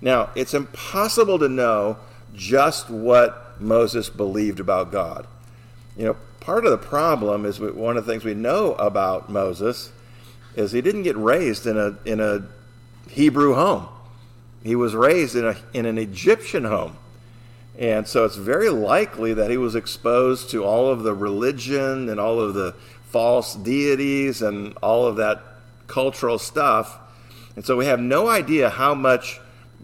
Now, 0.00 0.30
it's 0.34 0.52
impossible 0.52 1.38
to 1.38 1.48
know 1.48 1.96
just 2.34 2.90
what 2.90 3.60
Moses 3.60 4.10
believed 4.10 4.60
about 4.60 4.92
God. 4.92 5.26
You 5.96 6.04
know, 6.04 6.16
part 6.40 6.64
of 6.64 6.70
the 6.70 6.78
problem 6.78 7.46
is 7.46 7.60
one 7.60 7.96
of 7.96 8.04
the 8.04 8.12
things 8.12 8.24
we 8.24 8.34
know 8.34 8.74
about 8.74 9.30
Moses 9.30 9.92
is 10.54 10.72
he 10.72 10.82
didn't 10.82 11.04
get 11.04 11.16
raised 11.16 11.66
in 11.66 11.78
a, 11.78 11.96
in 12.04 12.20
a 12.20 12.44
Hebrew 13.08 13.54
home. 13.54 13.88
He 14.62 14.76
was 14.76 14.94
raised 14.94 15.36
in, 15.36 15.44
a, 15.44 15.56
in 15.72 15.86
an 15.86 15.98
Egyptian 15.98 16.64
home. 16.64 16.96
And 17.78 18.06
so 18.06 18.24
it's 18.24 18.36
very 18.36 18.68
likely 18.68 19.34
that 19.34 19.50
he 19.50 19.56
was 19.56 19.74
exposed 19.74 20.50
to 20.50 20.64
all 20.64 20.90
of 20.90 21.02
the 21.02 21.14
religion 21.14 22.08
and 22.08 22.20
all 22.20 22.40
of 22.40 22.54
the 22.54 22.74
false 23.08 23.54
deities 23.54 24.42
and 24.42 24.76
all 24.82 25.06
of 25.06 25.16
that 25.16 25.42
cultural 25.86 26.38
stuff. 26.38 26.98
And 27.56 27.64
so 27.64 27.76
we 27.76 27.86
have 27.86 28.00
no 28.00 28.28
idea 28.28 28.70
how 28.70 28.94
much 28.94 29.40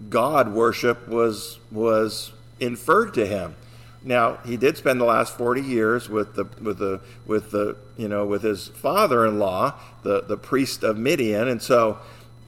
God 0.09 0.53
worship 0.53 1.09
was, 1.09 1.59
was 1.71 2.33
inferred 2.61 3.15
to 3.15 3.27
him. 3.27 3.57
Now 4.05 4.39
he 4.47 4.57
did 4.57 4.77
spend 4.77 5.01
the 5.01 5.05
last 5.05 5.37
forty 5.37 5.61
years 5.61 6.09
with 6.09 6.37
the 6.37 6.45
with 6.63 6.79
the 6.79 7.01
with 7.27 7.51
the 7.51 7.77
you 7.97 8.07
know 8.07 8.25
with 8.25 8.43
his 8.43 8.69
father-in-law, 8.69 9.75
the 10.05 10.23
the 10.23 10.37
priest 10.37 10.85
of 10.85 10.97
Midian, 10.97 11.49
and 11.49 11.61
so 11.61 11.99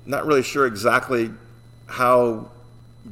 not 0.06 0.24
really 0.26 0.44
sure 0.44 0.64
exactly 0.64 1.32
how 1.90 2.50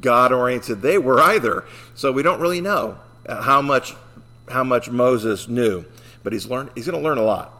God 0.00 0.32
oriented 0.32 0.82
they 0.82 0.98
were 0.98 1.20
either. 1.20 1.64
So 1.94 2.12
we 2.12 2.22
don't 2.22 2.40
really 2.40 2.60
know 2.60 2.98
how 3.28 3.62
much 3.62 3.94
how 4.48 4.64
much 4.64 4.90
Moses 4.90 5.48
knew, 5.48 5.84
but 6.22 6.32
he's 6.32 6.46
learned 6.46 6.70
he's 6.74 6.86
going 6.86 7.00
to 7.00 7.06
learn 7.06 7.18
a 7.18 7.22
lot. 7.22 7.52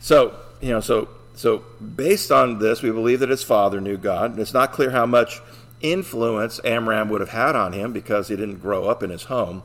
So, 0.00 0.34
you 0.60 0.70
know, 0.70 0.80
so 0.80 1.08
so 1.34 1.64
based 1.80 2.30
on 2.30 2.58
this, 2.58 2.82
we 2.82 2.90
believe 2.90 3.20
that 3.20 3.28
his 3.28 3.42
father 3.42 3.80
knew 3.80 3.96
God. 3.96 4.32
And 4.32 4.40
it's 4.40 4.54
not 4.54 4.72
clear 4.72 4.90
how 4.90 5.06
much 5.06 5.40
influence 5.80 6.60
Amram 6.64 7.08
would 7.08 7.20
have 7.20 7.30
had 7.30 7.56
on 7.56 7.72
him 7.72 7.92
because 7.92 8.28
he 8.28 8.36
didn't 8.36 8.58
grow 8.58 8.84
up 8.84 9.02
in 9.02 9.10
his 9.10 9.24
home. 9.24 9.62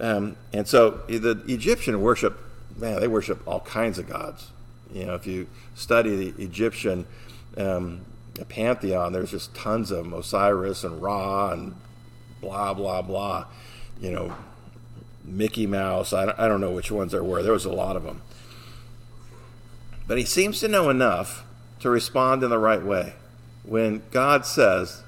Um, 0.00 0.36
and 0.52 0.66
so 0.66 1.02
the 1.06 1.40
Egyptian 1.46 2.00
worship, 2.00 2.38
man, 2.76 2.98
they 3.00 3.08
worship 3.08 3.46
all 3.46 3.60
kinds 3.60 3.98
of 3.98 4.08
gods. 4.08 4.50
You 4.92 5.06
know, 5.06 5.14
if 5.14 5.26
you 5.26 5.46
study 5.74 6.30
the 6.30 6.42
Egyptian 6.42 7.06
um, 7.56 8.00
a 8.40 8.44
pantheon. 8.44 9.12
There's 9.12 9.30
just 9.30 9.54
tons 9.54 9.90
of 9.90 10.04
them, 10.04 10.12
Osiris 10.12 10.84
and 10.84 11.02
Ra 11.02 11.50
and 11.52 11.74
blah 12.40 12.74
blah 12.74 13.02
blah. 13.02 13.46
You 14.00 14.10
know, 14.10 14.36
Mickey 15.24 15.66
Mouse. 15.66 16.12
I 16.12 16.26
don't, 16.26 16.38
I 16.38 16.48
don't 16.48 16.60
know 16.60 16.72
which 16.72 16.90
ones 16.90 17.12
there 17.12 17.24
were. 17.24 17.42
There 17.42 17.52
was 17.52 17.64
a 17.64 17.72
lot 17.72 17.96
of 17.96 18.04
them. 18.04 18.22
But 20.06 20.18
he 20.18 20.24
seems 20.24 20.60
to 20.60 20.68
know 20.68 20.90
enough 20.90 21.44
to 21.80 21.90
respond 21.90 22.42
in 22.42 22.50
the 22.50 22.58
right 22.58 22.82
way. 22.82 23.14
When 23.64 24.02
God 24.10 24.44
says, 24.44 25.02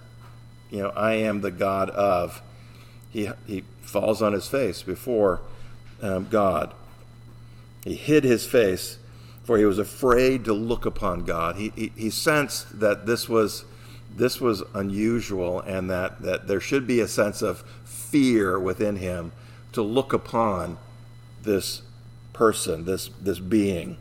you 0.71 0.79
know, 0.79 0.91
I 0.91 1.15
am 1.15 1.41
the 1.41 1.51
God 1.51 1.91
of, 1.91 2.41
he, 3.11 3.29
he 3.47 3.65
falls 3.83 4.23
on 4.23 4.33
his 4.33 4.49
face 4.49 4.83
before 4.83 5.41
um, 6.03 6.29
God. 6.31 6.73
He 7.85 7.95
hid 7.95 8.25
his 8.25 8.47
face 8.47 8.99
for 9.45 9.59
he 9.59 9.65
was 9.65 9.79
afraid 9.79 10.45
to 10.47 10.55
look 10.55 10.87
upon 10.87 11.25
God. 11.25 11.57
He, 11.57 11.73
he, 11.77 11.93
he, 11.95 12.11
sensed 12.11 12.81
that 12.81 13.07
this 13.07 13.29
was, 13.29 13.65
this 14.17 14.41
was 14.41 14.63
unusual 14.75 15.61
and 15.61 15.91
that, 15.91 16.23
that 16.23 16.49
there 16.49 16.61
should 16.61 16.87
be 16.87 17.01
a 17.01 17.09
sense 17.09 17.43
of 17.43 17.63
fear 17.85 18.59
within 18.59 18.97
him 18.97 19.33
to 19.73 19.83
look 19.83 20.13
upon 20.13 20.79
this 21.43 21.83
person, 22.33 22.87
this, 22.87 23.11
this 23.21 23.39
being. 23.39 23.99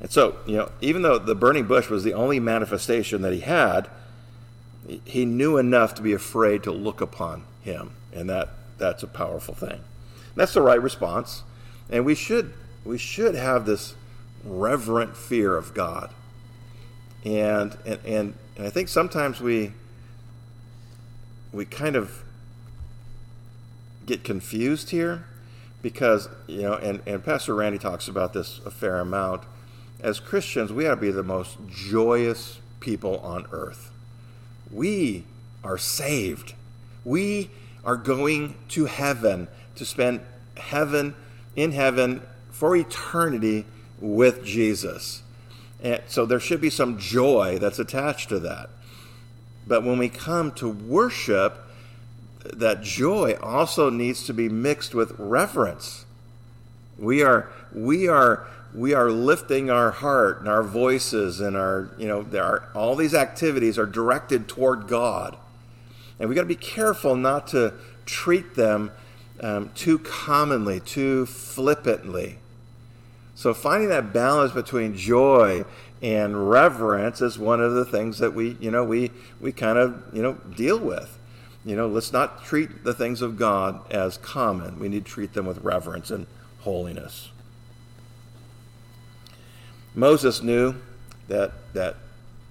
And 0.00 0.10
so, 0.10 0.36
you 0.46 0.56
know, 0.56 0.70
even 0.80 1.02
though 1.02 1.18
the 1.18 1.34
burning 1.34 1.66
bush 1.66 1.88
was 1.88 2.02
the 2.02 2.12
only 2.12 2.40
manifestation 2.40 3.22
that 3.22 3.32
he 3.32 3.40
had, 3.40 3.88
he 5.04 5.24
knew 5.24 5.58
enough 5.58 5.94
to 5.94 6.02
be 6.02 6.12
afraid 6.12 6.62
to 6.64 6.72
look 6.72 7.00
upon 7.00 7.44
him. 7.62 7.92
And 8.12 8.28
that, 8.30 8.50
that's 8.78 9.02
a 9.02 9.08
powerful 9.08 9.54
thing. 9.54 9.80
That's 10.34 10.54
the 10.54 10.60
right 10.60 10.80
response. 10.80 11.44
And 11.88 12.04
we 12.04 12.14
should, 12.14 12.52
we 12.84 12.98
should 12.98 13.34
have 13.34 13.64
this 13.64 13.94
reverent 14.46 15.16
fear 15.16 15.56
of 15.56 15.74
God. 15.74 16.10
And, 17.24 17.76
and, 17.84 17.98
and, 18.04 18.34
and 18.56 18.66
I 18.66 18.70
think 18.70 18.88
sometimes 18.88 19.40
we, 19.40 19.72
we 21.52 21.64
kind 21.64 21.96
of 21.96 22.22
get 24.06 24.22
confused 24.22 24.90
here 24.90 25.24
because, 25.82 26.28
you 26.46 26.62
know, 26.62 26.74
and, 26.74 27.02
and 27.06 27.24
Pastor 27.24 27.54
Randy 27.54 27.78
talks 27.78 28.08
about 28.08 28.32
this 28.32 28.60
a 28.64 28.70
fair 28.70 29.00
amount. 29.00 29.42
As 30.00 30.20
Christians, 30.20 30.72
we 30.72 30.86
ought 30.86 30.96
to 30.96 31.00
be 31.00 31.10
the 31.10 31.22
most 31.22 31.56
joyous 31.68 32.60
people 32.80 33.18
on 33.18 33.46
earth. 33.50 33.90
We 34.70 35.24
are 35.64 35.78
saved. 35.78 36.54
We 37.04 37.50
are 37.84 37.96
going 37.96 38.54
to 38.68 38.84
heaven 38.84 39.48
to 39.74 39.84
spend 39.84 40.20
heaven 40.56 41.14
in 41.54 41.72
heaven 41.72 42.22
for 42.50 42.76
eternity 42.76 43.64
with 44.00 44.44
Jesus. 44.44 45.22
And 45.82 46.02
so 46.06 46.26
there 46.26 46.40
should 46.40 46.60
be 46.60 46.70
some 46.70 46.98
joy 46.98 47.58
that's 47.58 47.78
attached 47.78 48.28
to 48.30 48.38
that. 48.40 48.70
But 49.66 49.84
when 49.84 49.98
we 49.98 50.08
come 50.08 50.52
to 50.52 50.68
worship, 50.68 51.58
that 52.52 52.82
joy 52.82 53.36
also 53.42 53.90
needs 53.90 54.24
to 54.26 54.34
be 54.34 54.48
mixed 54.48 54.94
with 54.94 55.14
reverence. 55.18 56.04
We 56.98 57.22
are 57.22 57.50
we 57.72 58.08
are 58.08 58.46
we 58.74 58.94
are 58.94 59.10
lifting 59.10 59.70
our 59.70 59.90
heart 59.90 60.40
and 60.40 60.48
our 60.48 60.62
voices 60.62 61.40
and 61.40 61.56
our 61.56 61.90
you 61.98 62.06
know 62.06 62.22
there 62.22 62.44
are 62.44 62.68
all 62.74 62.94
these 62.94 63.14
activities 63.14 63.78
are 63.78 63.86
directed 63.86 64.48
toward 64.48 64.86
God, 64.86 65.36
and 66.18 66.28
we 66.28 66.34
got 66.34 66.42
to 66.42 66.46
be 66.46 66.54
careful 66.54 67.16
not 67.16 67.48
to 67.48 67.74
treat 68.06 68.54
them 68.54 68.92
um, 69.40 69.70
too 69.74 69.98
commonly, 69.98 70.80
too 70.80 71.26
flippantly. 71.26 72.38
So 73.36 73.52
finding 73.52 73.90
that 73.90 74.14
balance 74.14 74.52
between 74.52 74.96
joy 74.96 75.66
and 76.00 76.50
reverence 76.50 77.20
is 77.20 77.38
one 77.38 77.60
of 77.60 77.74
the 77.74 77.84
things 77.84 78.18
that 78.18 78.34
we 78.34 78.56
you 78.60 78.70
know 78.70 78.82
we 78.82 79.12
we 79.40 79.52
kind 79.52 79.78
of 79.78 80.02
you 80.12 80.22
know 80.22 80.32
deal 80.56 80.80
with. 80.80 81.18
You 81.64 81.76
know, 81.76 81.86
let's 81.86 82.12
not 82.12 82.44
treat 82.44 82.84
the 82.84 82.94
things 82.94 83.20
of 83.22 83.36
God 83.36 83.92
as 83.92 84.16
common. 84.18 84.78
We 84.78 84.88
need 84.88 85.04
to 85.04 85.10
treat 85.10 85.34
them 85.34 85.46
with 85.46 85.58
reverence 85.58 86.10
and 86.10 86.26
holiness. 86.60 87.30
Moses 89.94 90.42
knew 90.42 90.76
that 91.28 91.52
that 91.74 91.96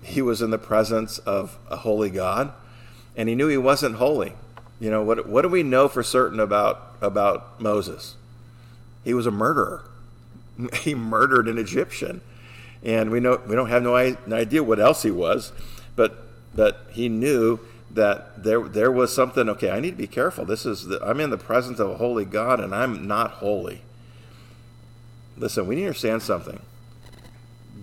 he 0.03 0.21
was 0.21 0.41
in 0.41 0.51
the 0.51 0.59
presence 0.59 1.17
of 1.19 1.57
a 1.67 1.77
holy 1.77 2.11
God, 2.11 2.53
and 3.15 3.27
he 3.27 3.33
knew 3.33 3.47
he 3.47 3.57
wasn't 3.57 3.95
holy. 3.95 4.33
You 4.79 4.91
know, 4.91 5.01
what 5.01 5.27
what 5.27 5.41
do 5.41 5.49
we 5.49 5.63
know 5.63 5.88
for 5.88 6.03
certain 6.03 6.39
about 6.39 6.95
about 7.01 7.59
Moses? 7.59 8.17
He 9.03 9.15
was 9.15 9.25
a 9.25 9.31
murderer. 9.31 9.89
He 10.82 10.95
murdered 10.95 11.47
an 11.47 11.58
Egyptian. 11.58 12.22
And 12.84 13.10
we 13.10 13.20
know 13.20 13.41
we 13.47 13.56
don't 13.56 13.70
have 13.70 13.82
no 13.84 13.95
idea 13.95 14.64
what 14.64 14.80
else 14.80 15.01
he 15.01 15.12
was, 15.12 15.51
but 15.95 16.28
but 16.56 16.88
he 16.91 17.10
knew 17.10 17.60
that 17.91 18.43
there 18.43 18.62
there 18.62 18.91
was 18.91 19.14
something. 19.14 19.49
Okay, 19.49 19.72
I 19.72 19.80
need 19.80 19.91
to 19.91 19.97
be 19.97 20.08
careful. 20.08 20.45
This 20.45 20.66
is 20.66 20.86
the, 20.86 21.03
I'm 21.03 21.20
in 21.20 21.32
the 21.32 21.38
presence 21.38 21.80
of 21.80 21.89
a 21.89 21.97
holy 21.97 22.26
God, 22.26 22.60
and 22.60 22.76
I'm 22.76 23.08
not 23.08 23.32
holy. 23.32 23.82
Listen, 25.38 25.66
we 25.66 25.76
need 25.76 25.82
to 25.82 25.88
understand 25.88 26.22
something. 26.22 26.62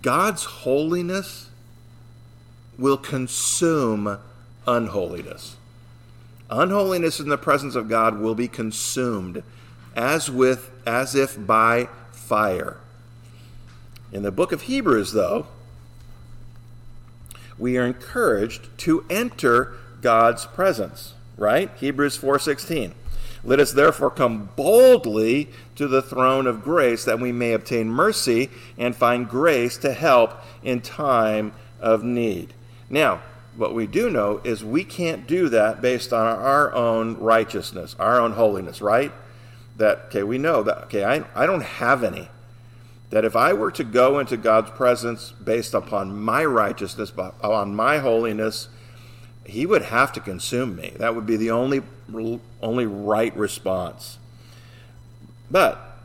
God's 0.01 0.45
holiness 0.45 1.51
will 2.79 2.97
consume 2.97 4.19
unholiness. 4.67 5.57
Unholiness 6.49 7.19
in 7.21 7.29
the 7.29 7.39
presence 7.39 7.75
of 7.75 7.89
God 7.89 8.19
will 8.19 8.35
be 8.35 8.49
consumed 8.49 9.43
as 9.95 10.31
with 10.31 10.71
as 10.87 11.15
if 11.15 11.45
by 11.47 11.89
fire. 12.33 12.79
In 14.11 14.23
the 14.23 14.33
book 14.33 14.53
of 14.53 14.63
Hebrews 14.63 15.13
though, 15.13 15.49
we 17.59 17.77
are 17.77 17.85
encouraged 17.85 18.71
to 18.79 19.05
enter 19.11 19.75
God's 20.01 20.47
presence, 20.47 21.13
right? 21.37 21.71
Hebrews 21.77 22.17
4:16. 22.17 22.95
Let 23.45 23.61
us 23.61 23.73
therefore 23.73 24.09
come 24.09 24.49
boldly 24.57 25.51
to 25.77 25.87
the 25.87 26.01
throne 26.01 26.47
of 26.47 26.63
grace 26.63 27.05
that 27.05 27.21
we 27.21 27.33
may 27.33 27.53
obtain 27.53 27.91
mercy 27.91 28.49
and 28.79 28.97
find 28.97 29.29
grace 29.29 29.77
to 29.79 29.93
help 29.93 30.33
in 30.63 30.81
time 30.81 31.53
of 31.81 32.03
need. 32.03 32.55
Now, 32.89 33.21
what 33.57 33.75
we 33.75 33.87
do 33.87 34.09
know 34.09 34.41
is 34.43 34.65
we 34.65 34.85
can't 34.85 35.27
do 35.27 35.51
that 35.51 35.83
based 35.83 36.15
on 36.15 36.25
our 36.27 36.73
own 36.73 37.19
righteousness, 37.19 37.95
our 37.99 38.19
own 38.19 38.33
holiness, 38.33 38.81
right? 38.81 39.13
That, 39.83 40.05
okay, 40.07 40.23
we 40.23 40.39
know 40.39 40.63
that, 40.63 40.85
okay, 40.85 41.03
I, 41.03 41.25
I 41.35 41.45
don't 41.45 41.65
have 41.65 42.05
any. 42.05 42.29
That 43.11 43.25
if 43.25 43.35
I 43.35 43.53
were 43.53 43.73
to 43.73 43.83
go 43.83 44.21
into 44.21 44.37
God's 44.37 44.71
presence 44.71 45.33
based 45.33 45.75
upon 45.75 46.17
my 46.17 46.45
righteousness, 46.45 47.13
on 47.43 47.75
my 47.75 47.99
holiness, 47.99 48.69
he 49.45 49.67
would 49.67 49.83
have 49.83 50.13
to 50.13 50.21
consume 50.21 50.77
me. 50.77 50.93
That 50.99 51.17
would 51.17 51.27
be 51.27 51.37
the 51.37 51.51
only 51.51 51.83
only 52.63 52.87
right 52.87 53.37
response. 53.37 54.19
But 55.51 55.99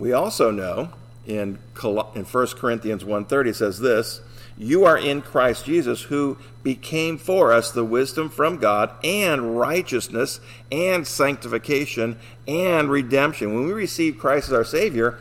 we 0.00 0.12
also 0.12 0.50
know 0.50 0.90
in 1.24 1.60
in 1.84 2.24
1 2.24 2.46
Corinthians 2.56 3.04
1:30 3.04 3.54
says 3.54 3.78
this, 3.78 4.22
you 4.58 4.84
are 4.84 4.96
in 4.96 5.20
Christ 5.20 5.66
Jesus 5.66 6.02
who 6.02 6.38
became 6.62 7.18
for 7.18 7.52
us 7.52 7.70
the 7.70 7.84
wisdom 7.84 8.30
from 8.30 8.56
God 8.56 8.90
and 9.04 9.58
righteousness 9.58 10.40
and 10.72 11.06
sanctification 11.06 12.18
and 12.48 12.90
redemption. 12.90 13.54
When 13.54 13.66
we 13.66 13.72
receive 13.72 14.18
Christ 14.18 14.48
as 14.48 14.54
our 14.54 14.64
savior, 14.64 15.18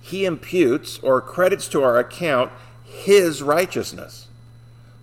he 0.00 0.24
imputes 0.24 0.98
or 0.98 1.20
credits 1.20 1.68
to 1.68 1.82
our 1.82 1.98
account 1.98 2.50
his 2.84 3.42
righteousness. 3.42 4.26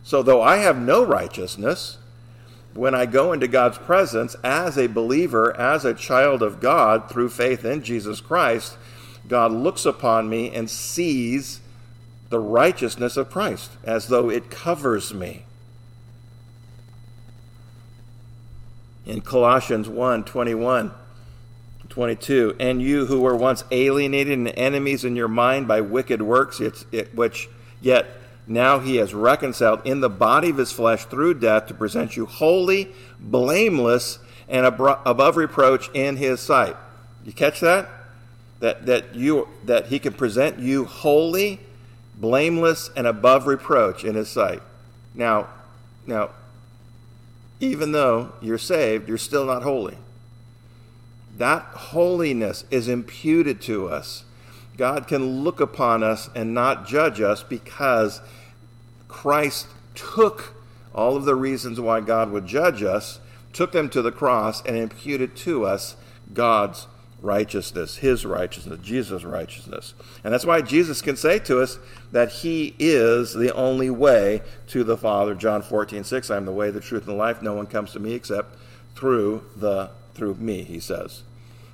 So, 0.04 0.22
though 0.22 0.42
I 0.42 0.58
have 0.58 0.78
no 0.78 1.06
righteousness, 1.06 1.98
when 2.74 2.94
I 2.94 3.06
go 3.06 3.34
into 3.34 3.48
God's 3.48 3.78
presence 3.78 4.36
as 4.44 4.78
a 4.78 4.88
believer, 4.88 5.56
as 5.58 5.84
a 5.84 5.94
child 5.94 6.44
of 6.44 6.60
God 6.60 7.10
through 7.10 7.30
faith 7.30 7.66
in 7.66 7.82
Jesus 7.82 8.22
Christ, 8.22 8.78
God 9.28 9.52
looks 9.52 9.86
upon 9.86 10.30
me 10.30 10.54
and 10.54 10.70
sees 10.70 11.62
the 12.30 12.40
righteousness 12.40 13.18
of 13.18 13.32
Christ 13.32 13.72
as 13.84 14.08
though 14.08 14.30
it 14.30 14.50
covers 14.50 15.14
me. 15.14 15.44
In 19.06 19.22
Colossians 19.22 19.88
1 19.88 20.26
21, 20.26 20.92
22, 21.88 22.56
and 22.60 22.82
you 22.82 23.06
who 23.06 23.22
were 23.22 23.36
once 23.36 23.64
alienated 23.72 24.38
and 24.38 24.50
enemies 24.50 25.06
in 25.06 25.16
your 25.16 25.30
mind 25.30 25.68
by 25.68 25.80
wicked 25.80 26.22
works, 26.22 26.60
it, 26.60 27.16
which 27.16 27.48
yet 27.82 28.08
now 28.48 28.80
he 28.80 28.98
has 28.98 29.14
reconciled 29.14 29.82
in 29.86 30.02
the 30.02 30.10
body 30.10 30.50
of 30.50 30.58
his 30.58 30.72
flesh 30.72 31.06
through 31.06 31.36
death 31.36 31.68
to 31.68 31.74
present 31.74 32.16
you 32.16 32.26
holy, 32.26 32.94
blameless, 33.20 34.20
and 34.50 34.66
above 34.66 35.38
reproach 35.38 35.90
in 35.94 36.16
his 36.16 36.40
sight. 36.40 36.76
You 37.26 37.34
catch 37.34 37.60
that? 37.60 37.90
That 38.60 38.86
that 38.86 39.16
you 39.16 39.48
that 39.66 39.88
he 39.88 40.00
can 40.00 40.14
present 40.14 40.60
you 40.60 40.86
holy, 40.86 41.60
blameless, 42.18 42.90
and 42.96 43.08
above 43.08 43.48
reproach 43.48 44.04
in 44.04 44.16
his 44.16 44.30
sight. 44.30 44.62
Now, 45.14 45.48
now, 46.06 46.32
even 47.60 47.92
though 47.92 48.34
you're 48.42 48.58
saved, 48.58 49.08
you're 49.08 49.18
still 49.18 49.46
not 49.46 49.64
holy. 49.64 49.98
That 51.38 51.64
holiness 51.64 52.66
is 52.72 52.88
imputed 52.88 53.62
to 53.62 53.88
us. 53.88 54.24
God 54.78 55.08
can 55.08 55.44
look 55.44 55.60
upon 55.60 56.04
us 56.04 56.30
and 56.36 56.54
not 56.54 56.88
judge 56.88 57.22
us 57.22 57.44
because 57.44 58.22
Christ 59.08 59.68
took 59.96 60.56
all 60.94 61.16
of 61.16 61.26
the 61.26 61.36
reasons 61.36 61.80
why 61.80 62.02
God 62.02 62.32
would 62.32 62.46
judge 62.46 62.84
us, 62.84 63.20
took 63.54 63.72
them 63.72 63.90
to 63.90 64.02
the 64.02 64.12
cross, 64.12 64.64
and 64.66 64.76
imputed 64.76 65.36
to 65.38 65.66
us 65.66 65.96
God's 66.34 66.88
righteousness, 67.28 67.98
his 67.98 68.26
righteousness, 68.26 68.80
Jesus' 68.82 69.26
righteousness. 69.26 69.94
And 70.24 70.34
that's 70.34 70.46
why 70.46 70.62
Jesus 70.62 71.02
can 71.02 71.18
say 71.18 71.40
to 71.40 71.62
us 71.62 71.78
that 72.14 72.32
he 72.32 72.74
is 72.80 73.34
the 73.34 73.54
only 73.54 73.90
way 73.90 74.42
to 74.68 74.86
the 74.86 74.98
Father. 74.98 75.36
John 75.36 75.62
14, 75.62 76.06
6, 76.06 76.32
I 76.32 76.38
am 76.38 76.46
the 76.46 76.54
way, 76.54 76.72
the 76.72 76.80
truth, 76.80 77.04
and 77.04 77.12
the 77.12 77.18
life. 77.18 77.42
No 77.42 77.54
one 77.54 77.68
comes 77.68 77.92
to 77.92 78.00
me 78.00 78.14
except 78.14 78.58
through 78.96 79.44
the 79.56 79.92
through 80.14 80.36
me, 80.36 80.64
he 80.64 80.80
says. 80.80 81.22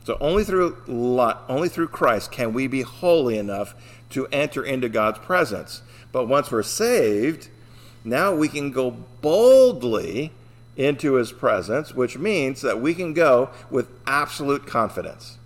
So 0.03 0.17
only 0.19 0.43
through 0.43 0.77
only 1.47 1.69
through 1.69 1.87
Christ 1.89 2.31
can 2.31 2.51
we 2.51 2.67
be 2.67 2.81
holy 2.81 3.37
enough 3.37 3.75
to 4.09 4.27
enter 4.27 4.65
into 4.65 4.89
God's 4.89 5.19
presence. 5.19 5.83
But 6.11 6.27
once 6.27 6.51
we're 6.51 6.63
saved, 6.63 7.49
now 8.03 8.33
we 8.35 8.49
can 8.49 8.71
go 8.71 8.91
boldly 9.21 10.31
into 10.75 11.13
his 11.13 11.31
presence, 11.31 11.93
which 11.93 12.17
means 12.17 12.61
that 12.61 12.81
we 12.81 12.95
can 12.95 13.13
go 13.13 13.51
with 13.69 13.87
absolute 14.07 14.65
confidence. 14.65 15.37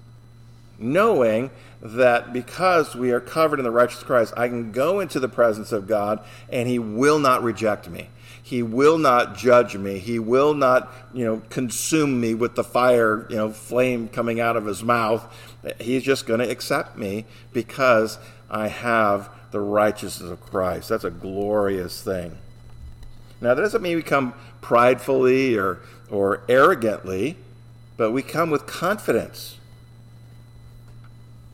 Knowing 0.80 1.52
that 1.82 2.34
because 2.34 2.96
we 2.96 3.12
are 3.12 3.20
covered 3.20 3.60
in 3.60 3.64
the 3.64 3.72
righteous 3.72 4.04
Christ, 4.04 4.34
I 4.36 4.48
can 4.48 4.72
go 4.72 5.00
into 5.00 5.20
the 5.20 5.30
presence 5.30 5.72
of 5.72 5.88
God 5.88 6.24
and 6.50 6.68
He 6.68 6.80
will 6.80 7.20
not 7.20 7.44
reject 7.44 7.90
me. 7.90 8.10
He 8.48 8.64
will 8.64 8.98
not 8.98 9.36
judge 9.36 9.76
me. 9.76 10.00
He 10.00 10.20
will 10.20 10.54
not, 10.54 10.94
you 11.14 11.26
know, 11.26 11.42
consume 11.50 12.22
me 12.22 12.34
with 12.34 12.56
the 12.56 12.64
fire, 12.64 13.28
you 13.30 13.36
know, 13.36 13.52
flame 13.52 14.08
coming 14.08 14.40
out 14.40 14.56
of 14.56 14.66
his 14.66 14.82
mouth. 14.82 15.36
He's 15.82 16.02
just 16.02 16.26
going 16.26 16.40
to 16.40 16.50
accept 16.50 16.98
me 16.98 17.26
because 17.52 18.18
I 18.50 18.70
have 18.70 19.30
the 19.52 19.60
righteousness 19.60 20.32
of 20.32 20.40
Christ. 20.40 20.88
That's 20.88 21.04
a 21.04 21.12
glorious 21.12 22.02
thing. 22.02 22.38
Now, 23.42 23.54
that 23.54 23.62
doesn't 23.62 23.82
mean 23.82 23.98
we 23.98 24.02
come 24.02 24.34
pridefully 24.62 25.58
or, 25.58 25.80
or 26.10 26.44
arrogantly, 26.48 27.36
but 27.98 28.12
we 28.12 28.22
come 28.22 28.50
with 28.50 28.66
confidence. 28.66 29.57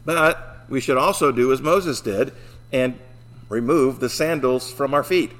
But 0.06 0.66
we 0.70 0.82
should 0.82 0.98
also 0.98 1.32
do 1.32 1.52
as 1.52 1.62
Moses 1.62 2.02
did 2.02 2.34
and 2.72 3.00
remove 3.50 4.00
the 4.00 4.10
sandals 4.10 4.72
from 4.72 4.94
our 4.94 5.04
feet 5.04 5.32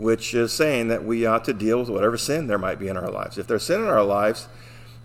which 0.00 0.32
is 0.32 0.50
saying 0.50 0.88
that 0.88 1.04
we 1.04 1.26
ought 1.26 1.44
to 1.44 1.52
deal 1.52 1.78
with 1.78 1.90
whatever 1.90 2.16
sin 2.16 2.46
there 2.46 2.56
might 2.56 2.78
be 2.78 2.88
in 2.88 2.96
our 2.96 3.10
lives. 3.10 3.36
If 3.36 3.46
there's 3.46 3.64
sin 3.64 3.82
in 3.82 3.86
our 3.86 4.02
lives, 4.02 4.48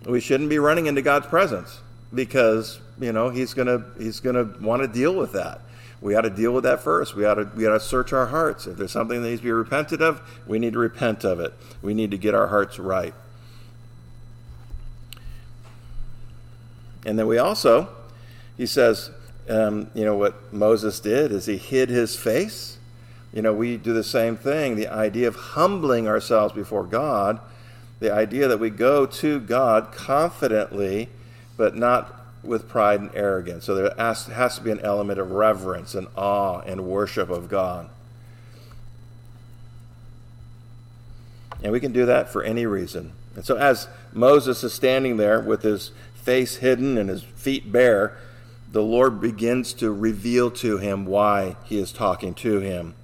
we 0.06 0.20
shouldn't 0.20 0.48
be 0.48 0.58
running 0.58 0.86
into 0.86 1.02
God's 1.02 1.26
presence 1.26 1.80
because 2.14 2.80
you 2.98 3.12
know 3.12 3.28
He's 3.28 3.52
gonna 3.52 3.84
He's 3.98 4.20
gonna 4.20 4.44
want 4.58 4.80
to 4.80 4.88
deal 4.88 5.14
with 5.14 5.32
that. 5.32 5.60
We 6.00 6.14
ought 6.14 6.22
to 6.22 6.30
deal 6.30 6.52
with 6.52 6.64
that 6.64 6.80
first. 6.80 7.14
We 7.14 7.26
ought 7.26 7.34
to 7.34 7.44
we 7.54 7.66
ought 7.66 7.74
to 7.74 7.80
search 7.80 8.14
our 8.14 8.26
hearts. 8.26 8.66
If 8.66 8.78
there's 8.78 8.90
something 8.90 9.22
that 9.22 9.28
needs 9.28 9.42
to 9.42 9.44
be 9.44 9.52
repented 9.52 10.00
of, 10.00 10.22
we 10.46 10.58
need 10.58 10.72
to 10.72 10.78
repent 10.78 11.24
of 11.24 11.40
it. 11.40 11.52
We 11.82 11.92
need 11.92 12.10
to 12.12 12.18
get 12.18 12.34
our 12.34 12.46
hearts 12.46 12.78
right. 12.78 13.12
And 17.04 17.18
then 17.18 17.26
we 17.26 17.36
also, 17.36 17.88
he 18.56 18.66
says, 18.66 19.10
um, 19.48 19.90
you 19.94 20.04
know 20.04 20.16
what 20.16 20.52
Moses 20.52 20.98
did 21.00 21.30
is 21.32 21.46
he 21.46 21.56
hid 21.56 21.88
his 21.88 22.16
face 22.16 22.76
you 23.36 23.42
know, 23.42 23.52
we 23.52 23.76
do 23.76 23.92
the 23.92 24.02
same 24.02 24.38
thing. 24.38 24.76
The 24.76 24.88
idea 24.88 25.28
of 25.28 25.36
humbling 25.36 26.08
ourselves 26.08 26.54
before 26.54 26.84
God, 26.84 27.38
the 28.00 28.10
idea 28.10 28.48
that 28.48 28.58
we 28.58 28.70
go 28.70 29.04
to 29.04 29.40
God 29.40 29.92
confidently, 29.92 31.10
but 31.58 31.76
not 31.76 32.14
with 32.42 32.66
pride 32.66 33.00
and 33.00 33.10
arrogance. 33.14 33.66
So 33.66 33.74
there 33.74 33.94
has, 33.98 34.24
has 34.28 34.56
to 34.56 34.62
be 34.62 34.70
an 34.70 34.80
element 34.80 35.20
of 35.20 35.32
reverence 35.32 35.94
and 35.94 36.06
awe 36.16 36.60
and 36.60 36.86
worship 36.86 37.28
of 37.28 37.50
God. 37.50 37.90
And 41.62 41.70
we 41.72 41.80
can 41.80 41.92
do 41.92 42.06
that 42.06 42.30
for 42.30 42.42
any 42.42 42.64
reason. 42.64 43.12
And 43.34 43.44
so, 43.44 43.56
as 43.56 43.86
Moses 44.14 44.64
is 44.64 44.72
standing 44.72 45.18
there 45.18 45.40
with 45.40 45.60
his 45.60 45.90
face 46.14 46.56
hidden 46.56 46.96
and 46.96 47.10
his 47.10 47.22
feet 47.22 47.70
bare, 47.70 48.16
the 48.76 48.82
Lord 48.82 49.22
begins 49.22 49.72
to 49.72 49.90
reveal 49.90 50.50
to 50.50 50.76
him 50.76 51.06
why 51.06 51.56
he 51.64 51.78
is 51.78 51.92
talking 51.92 52.34
to 52.34 52.60
him. 52.60 52.94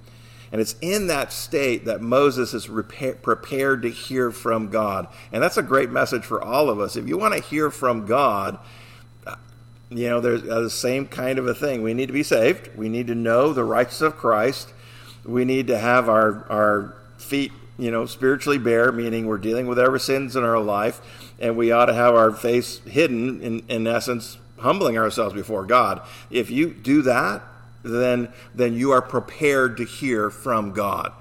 And 0.51 0.61
it's 0.61 0.75
in 0.81 1.07
that 1.07 1.33
state 1.33 1.85
that 1.85 1.99
Moses 1.99 2.53
is 2.53 2.67
repa- 2.67 3.23
prepared 3.23 3.81
to 3.81 3.89
hear 3.89 4.29
from 4.29 4.69
God. 4.69 5.07
And 5.31 5.41
that's 5.41 5.57
a 5.57 5.63
great 5.63 5.89
message 5.89 6.25
for 6.25 6.43
all 6.43 6.69
of 6.69 6.79
us. 6.79 6.95
If 6.95 7.07
you 7.07 7.17
want 7.17 7.33
to 7.33 7.41
hear 7.41 7.71
from 7.71 8.05
God, 8.05 8.59
uh, 9.25 9.33
you 9.89 10.09
know, 10.09 10.21
there's 10.21 10.47
uh, 10.47 10.59
the 10.59 10.69
same 10.69 11.07
kind 11.07 11.39
of 11.39 11.47
a 11.47 11.55
thing. 11.55 11.81
We 11.81 11.95
need 11.95 12.05
to 12.05 12.13
be 12.13 12.21
saved. 12.21 12.69
We 12.75 12.87
need 12.87 13.07
to 13.07 13.15
know 13.15 13.51
the 13.51 13.63
righteousness 13.63 14.13
of 14.13 14.17
Christ. 14.17 14.71
We 15.25 15.43
need 15.43 15.65
to 15.69 15.79
have 15.79 16.07
our, 16.07 16.45
our 16.51 16.93
feet, 17.17 17.51
you 17.79 17.89
know, 17.89 18.05
spiritually 18.05 18.59
bare, 18.59 18.91
meaning 18.91 19.25
we're 19.25 19.39
dealing 19.39 19.65
with 19.65 19.79
our 19.79 19.97
sins 19.97 20.35
in 20.35 20.43
our 20.43 20.59
life. 20.59 21.01
And 21.39 21.57
we 21.57 21.71
ought 21.71 21.87
to 21.87 21.95
have 21.95 22.13
our 22.13 22.31
face 22.31 22.77
hidden, 22.85 23.41
in, 23.41 23.63
in 23.67 23.87
essence, 23.87 24.37
humbling 24.63 24.97
ourselves 24.97 25.35
before 25.35 25.65
God. 25.65 26.01
If 26.31 26.49
you 26.49 26.73
do 26.73 27.01
that, 27.03 27.43
then 27.83 28.29
then 28.55 28.73
you 28.73 28.91
are 28.91 29.01
prepared 29.01 29.77
to 29.77 29.85
hear 29.85 30.29
from 30.29 30.71
God. 30.71 31.11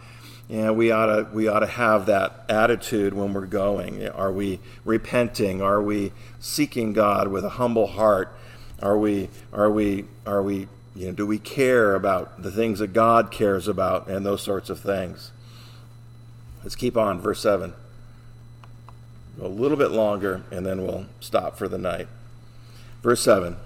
And 0.48 0.76
we 0.76 0.90
ought 0.90 1.06
to 1.06 1.28
we 1.32 1.48
ought 1.48 1.60
to 1.60 1.66
have 1.66 2.06
that 2.06 2.44
attitude 2.48 3.14
when 3.14 3.34
we're 3.34 3.46
going. 3.46 4.08
Are 4.08 4.32
we 4.32 4.60
repenting? 4.84 5.60
Are 5.60 5.82
we 5.82 6.12
seeking 6.40 6.92
God 6.92 7.28
with 7.28 7.44
a 7.44 7.50
humble 7.50 7.88
heart? 7.88 8.32
Are 8.80 8.96
we 8.96 9.28
are 9.52 9.70
we 9.70 10.04
are 10.24 10.42
we 10.42 10.68
you 10.94 11.06
know 11.06 11.12
do 11.12 11.26
we 11.26 11.38
care 11.38 11.94
about 11.94 12.42
the 12.42 12.50
things 12.50 12.78
that 12.78 12.92
God 12.92 13.30
cares 13.30 13.66
about 13.66 14.08
and 14.08 14.24
those 14.24 14.42
sorts 14.42 14.70
of 14.70 14.78
things? 14.78 15.32
Let's 16.62 16.76
keep 16.76 16.96
on 16.96 17.20
verse 17.20 17.42
7. 17.42 17.74
A 19.40 19.48
little 19.48 19.76
bit 19.76 19.90
longer 19.90 20.42
and 20.52 20.64
then 20.64 20.82
we'll 20.86 21.06
stop 21.18 21.56
for 21.56 21.66
the 21.66 21.78
night. 21.78 22.06
Verse 23.02 23.20
7. 23.22 23.56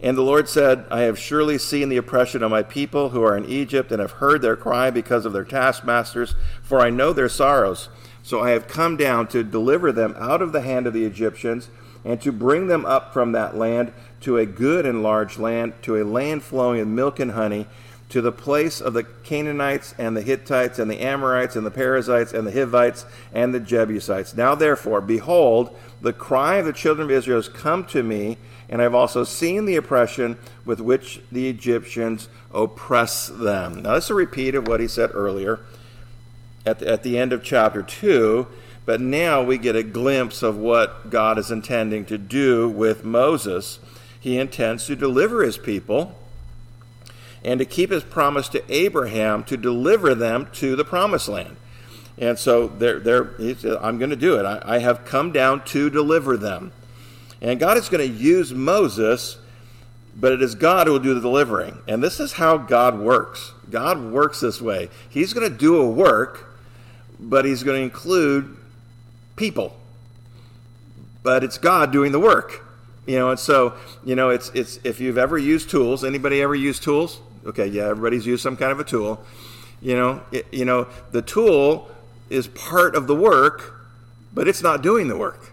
And 0.00 0.18
the 0.18 0.22
Lord 0.22 0.48
said, 0.48 0.84
I 0.90 1.02
have 1.02 1.18
surely 1.18 1.58
seen 1.58 1.88
the 1.88 1.96
oppression 1.96 2.42
of 2.42 2.50
my 2.50 2.64
people 2.64 3.10
who 3.10 3.22
are 3.22 3.36
in 3.36 3.46
Egypt, 3.46 3.92
and 3.92 4.00
have 4.00 4.12
heard 4.12 4.42
their 4.42 4.56
cry 4.56 4.90
because 4.90 5.24
of 5.24 5.32
their 5.32 5.44
taskmasters, 5.44 6.34
for 6.62 6.80
I 6.80 6.90
know 6.90 7.12
their 7.12 7.28
sorrows. 7.28 7.88
So 8.24 8.40
I 8.40 8.50
have 8.50 8.66
come 8.66 8.96
down 8.96 9.28
to 9.28 9.44
deliver 9.44 9.92
them 9.92 10.16
out 10.18 10.42
of 10.42 10.52
the 10.52 10.62
hand 10.62 10.88
of 10.88 10.92
the 10.92 11.04
Egyptians, 11.04 11.70
and 12.04 12.20
to 12.20 12.32
bring 12.32 12.66
them 12.66 12.84
up 12.84 13.12
from 13.12 13.30
that 13.32 13.56
land 13.56 13.92
to 14.22 14.38
a 14.38 14.46
good 14.46 14.84
and 14.86 15.04
large 15.04 15.38
land, 15.38 15.74
to 15.82 15.96
a 15.96 16.04
land 16.04 16.42
flowing 16.42 16.80
with 16.80 16.88
milk 16.88 17.20
and 17.20 17.32
honey, 17.32 17.66
to 18.08 18.20
the 18.20 18.32
place 18.32 18.80
of 18.80 18.92
the 18.92 19.04
Canaanites 19.04 19.94
and 19.96 20.16
the 20.16 20.22
Hittites 20.22 20.78
and 20.78 20.90
the 20.90 21.00
Amorites 21.00 21.56
and 21.56 21.64
the 21.64 21.70
Perizzites 21.70 22.32
and 22.32 22.46
the 22.46 22.52
Hivites 22.52 23.06
and 23.32 23.54
the 23.54 23.60
Jebusites. 23.60 24.36
Now 24.36 24.54
therefore, 24.54 25.00
behold, 25.00 25.78
the 26.00 26.12
cry 26.12 26.56
of 26.56 26.66
the 26.66 26.72
children 26.72 27.06
of 27.06 27.10
Israel 27.10 27.38
has 27.38 27.48
come 27.48 27.84
to 27.86 28.02
me 28.02 28.36
and 28.72 28.80
I've 28.80 28.94
also 28.94 29.22
seen 29.22 29.66
the 29.66 29.76
oppression 29.76 30.38
with 30.64 30.80
which 30.80 31.20
the 31.30 31.46
Egyptians 31.46 32.30
oppress 32.54 33.26
them. 33.26 33.82
Now, 33.82 33.96
this 33.96 34.04
is 34.04 34.10
a 34.10 34.14
repeat 34.14 34.54
of 34.54 34.66
what 34.66 34.80
he 34.80 34.88
said 34.88 35.10
earlier 35.12 35.60
at 36.64 36.78
the, 36.78 36.88
at 36.88 37.02
the 37.02 37.18
end 37.18 37.34
of 37.34 37.44
chapter 37.44 37.82
2, 37.82 38.46
but 38.86 38.98
now 38.98 39.42
we 39.42 39.58
get 39.58 39.76
a 39.76 39.82
glimpse 39.82 40.42
of 40.42 40.56
what 40.56 41.10
God 41.10 41.36
is 41.36 41.50
intending 41.50 42.06
to 42.06 42.16
do 42.16 42.66
with 42.66 43.04
Moses. 43.04 43.78
He 44.18 44.38
intends 44.38 44.86
to 44.86 44.96
deliver 44.96 45.42
his 45.42 45.58
people 45.58 46.18
and 47.44 47.58
to 47.58 47.66
keep 47.66 47.90
his 47.90 48.04
promise 48.04 48.48
to 48.48 48.74
Abraham 48.74 49.44
to 49.44 49.58
deliver 49.58 50.14
them 50.14 50.48
to 50.54 50.76
the 50.76 50.84
promised 50.84 51.28
land. 51.28 51.58
And 52.16 52.38
so 52.38 52.68
they're, 52.68 53.00
they're, 53.00 53.34
I'm 53.84 53.98
going 53.98 54.08
to 54.08 54.16
do 54.16 54.38
it. 54.40 54.46
I, 54.46 54.62
I 54.64 54.78
have 54.78 55.04
come 55.04 55.30
down 55.30 55.62
to 55.66 55.90
deliver 55.90 56.38
them. 56.38 56.72
And 57.42 57.58
God 57.58 57.76
is 57.76 57.88
going 57.88 58.08
to 58.08 58.16
use 58.16 58.54
Moses, 58.54 59.36
but 60.16 60.32
it 60.32 60.40
is 60.40 60.54
God 60.54 60.86
who 60.86 60.94
will 60.94 61.00
do 61.00 61.12
the 61.12 61.20
delivering. 61.20 61.76
And 61.88 62.02
this 62.02 62.20
is 62.20 62.34
how 62.34 62.56
God 62.56 62.98
works. 62.98 63.52
God 63.68 64.00
works 64.00 64.40
this 64.40 64.62
way. 64.62 64.88
He's 65.10 65.32
going 65.32 65.50
to 65.50 65.54
do 65.54 65.76
a 65.76 65.90
work, 65.90 66.56
but 67.18 67.44
he's 67.44 67.64
going 67.64 67.78
to 67.78 67.82
include 67.82 68.56
people. 69.34 69.76
But 71.24 71.42
it's 71.42 71.58
God 71.58 71.90
doing 71.90 72.12
the 72.12 72.20
work. 72.20 72.64
You 73.06 73.16
know, 73.16 73.30
and 73.30 73.38
so, 73.38 73.74
you 74.04 74.14
know, 74.14 74.30
it's 74.30 74.50
it's 74.50 74.78
if 74.84 75.00
you've 75.00 75.18
ever 75.18 75.36
used 75.36 75.68
tools, 75.68 76.04
anybody 76.04 76.40
ever 76.40 76.54
used 76.54 76.84
tools? 76.84 77.18
Okay, 77.44 77.66
yeah, 77.66 77.88
everybody's 77.88 78.24
used 78.24 78.44
some 78.44 78.56
kind 78.56 78.70
of 78.70 78.78
a 78.78 78.84
tool. 78.84 79.24
You 79.80 79.96
know, 79.96 80.22
it, 80.30 80.46
you 80.52 80.64
know, 80.64 80.86
the 81.10 81.22
tool 81.22 81.90
is 82.30 82.46
part 82.46 82.94
of 82.94 83.08
the 83.08 83.16
work, 83.16 83.74
but 84.32 84.46
it's 84.46 84.62
not 84.62 84.82
doing 84.82 85.08
the 85.08 85.16
work. 85.16 85.51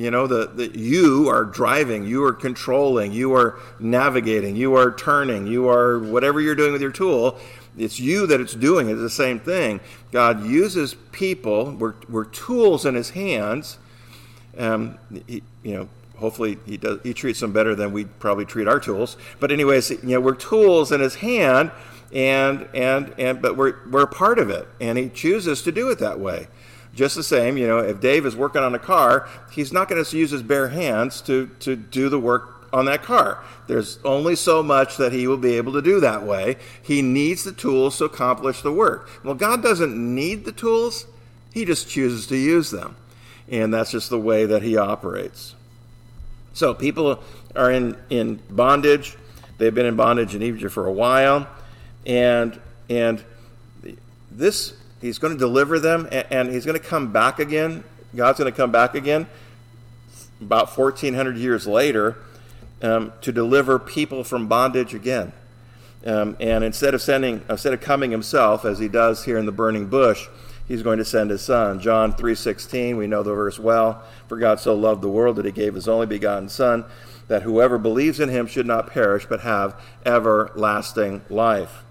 You 0.00 0.10
know, 0.10 0.26
the, 0.26 0.46
the 0.46 0.78
you 0.78 1.28
are 1.28 1.44
driving, 1.44 2.04
you 2.04 2.24
are 2.24 2.32
controlling, 2.32 3.12
you 3.12 3.34
are 3.34 3.58
navigating, 3.78 4.56
you 4.56 4.74
are 4.74 4.90
turning, 4.90 5.46
you 5.46 5.68
are 5.68 5.98
whatever 5.98 6.40
you're 6.40 6.54
doing 6.54 6.72
with 6.72 6.80
your 6.80 6.90
tool. 6.90 7.38
It's 7.76 8.00
you 8.00 8.26
that 8.28 8.40
it's 8.40 8.54
doing. 8.54 8.88
It's 8.88 9.00
the 9.00 9.10
same 9.10 9.38
thing. 9.38 9.80
God 10.10 10.46
uses 10.46 10.94
people. 11.12 11.72
We're, 11.72 11.96
we're 12.08 12.24
tools 12.24 12.86
in 12.86 12.94
His 12.94 13.10
hands. 13.10 13.76
Um, 14.56 14.98
he, 15.26 15.42
you 15.62 15.74
know, 15.74 15.88
hopefully 16.16 16.56
he 16.64 16.78
does. 16.78 17.00
He 17.02 17.12
treats 17.12 17.40
them 17.40 17.52
better 17.52 17.74
than 17.74 17.92
we 17.92 18.06
probably 18.06 18.46
treat 18.46 18.68
our 18.68 18.80
tools. 18.80 19.18
But 19.38 19.52
anyways, 19.52 19.90
you 19.90 19.98
know, 20.02 20.20
we're 20.20 20.34
tools 20.34 20.92
in 20.92 21.02
His 21.02 21.16
hand, 21.16 21.72
and 22.10 22.66
and 22.74 23.14
and 23.18 23.42
but 23.42 23.54
we're 23.54 23.76
we're 23.90 24.04
a 24.04 24.06
part 24.06 24.38
of 24.38 24.48
it, 24.48 24.66
and 24.80 24.96
He 24.96 25.10
chooses 25.10 25.60
to 25.62 25.72
do 25.72 25.90
it 25.90 25.98
that 25.98 26.18
way. 26.18 26.48
Just 26.94 27.14
the 27.14 27.22
same, 27.22 27.56
you 27.56 27.66
know, 27.66 27.78
if 27.78 28.00
Dave 28.00 28.26
is 28.26 28.34
working 28.34 28.62
on 28.62 28.74
a 28.74 28.78
car, 28.78 29.28
he's 29.52 29.72
not 29.72 29.88
going 29.88 30.04
to 30.04 30.16
use 30.16 30.30
his 30.30 30.42
bare 30.42 30.68
hands 30.68 31.20
to, 31.22 31.46
to 31.60 31.76
do 31.76 32.08
the 32.08 32.18
work 32.18 32.68
on 32.72 32.84
that 32.86 33.02
car. 33.02 33.42
There's 33.66 33.98
only 34.04 34.36
so 34.36 34.62
much 34.62 34.96
that 34.96 35.12
he 35.12 35.26
will 35.26 35.36
be 35.36 35.56
able 35.56 35.72
to 35.74 35.82
do 35.82 36.00
that 36.00 36.24
way. 36.24 36.56
He 36.82 37.02
needs 37.02 37.44
the 37.44 37.52
tools 37.52 37.98
to 37.98 38.04
accomplish 38.04 38.62
the 38.62 38.72
work. 38.72 39.08
Well, 39.24 39.34
God 39.34 39.62
doesn't 39.62 39.96
need 39.96 40.44
the 40.44 40.52
tools, 40.52 41.06
He 41.52 41.64
just 41.64 41.88
chooses 41.88 42.26
to 42.28 42.36
use 42.36 42.70
them. 42.70 42.96
And 43.48 43.74
that's 43.74 43.90
just 43.90 44.10
the 44.10 44.20
way 44.20 44.46
that 44.46 44.62
He 44.62 44.76
operates. 44.76 45.54
So 46.52 46.74
people 46.74 47.22
are 47.54 47.70
in, 47.70 47.96
in 48.10 48.40
bondage. 48.50 49.16
They've 49.58 49.74
been 49.74 49.86
in 49.86 49.96
bondage 49.96 50.34
in 50.34 50.42
Egypt 50.42 50.72
for 50.72 50.86
a 50.86 50.92
while. 50.92 51.48
And, 52.06 52.60
and 52.88 53.22
this 54.30 54.74
He's 55.00 55.18
going 55.18 55.32
to 55.32 55.38
deliver 55.38 55.78
them, 55.78 56.08
and, 56.10 56.50
he's 56.50 56.66
going 56.66 56.78
to 56.78 56.84
come 56.84 57.12
back 57.12 57.38
again. 57.38 57.84
God's 58.14 58.38
going 58.38 58.52
to 58.52 58.56
come 58.56 58.70
back 58.70 58.94
again 58.94 59.26
about 60.40 60.76
1,400 60.76 61.36
years 61.36 61.66
later. 61.66 62.16
um, 62.82 63.12
to 63.20 63.32
deliver 63.32 63.78
people 63.78 64.24
from 64.24 64.46
bondage 64.46 64.94
again. 64.94 65.32
Um, 66.04 66.36
and 66.40 66.64
instead 66.64 66.94
of 66.94 67.02
sending, 67.02 67.42
instead 67.48 67.74
of 67.74 67.80
coming 67.80 68.10
himself, 68.10 68.64
as 68.64 68.78
he 68.78 68.88
does 68.88 69.24
here 69.24 69.36
in 69.36 69.46
the 69.46 69.52
burning 69.52 69.86
bush, 69.86 70.28
he's 70.66 70.82
going 70.82 70.98
to 70.98 71.04
send 71.04 71.30
his 71.30 71.42
son. 71.42 71.80
John 71.80 72.14
3:16, 72.14 72.96
we 72.96 73.06
know 73.06 73.22
the 73.22 73.34
verse 73.34 73.58
well. 73.58 74.02
For 74.28 74.38
God 74.38 74.60
so 74.60 74.74
loved 74.74 75.02
the 75.02 75.08
world 75.08 75.36
that 75.36 75.44
he 75.44 75.52
gave 75.52 75.74
his 75.74 75.88
only 75.88 76.06
begotten 76.06 76.48
son, 76.48 76.84
that 77.28 77.42
whoever 77.42 77.76
believes 77.76 78.18
in 78.18 78.30
him 78.30 78.46
should 78.46 78.66
not 78.66 78.90
perish 78.90 79.26
but 79.26 79.40
have 79.40 79.78
everlasting 80.06 81.22
life. 81.28 81.82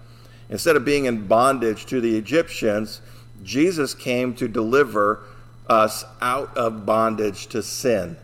Instead 0.50 0.76
of 0.76 0.84
being 0.84 1.06
in 1.06 1.26
bondage 1.26 1.86
to 1.86 2.00
the 2.00 2.16
Egyptians, 2.16 3.00
Jesus 3.42 3.94
came 3.94 4.34
to 4.34 4.48
deliver 4.48 5.20
us 5.68 6.04
out 6.20 6.54
of 6.56 6.84
bondage 6.84 7.46
to 7.46 7.62
sin. 7.62 8.16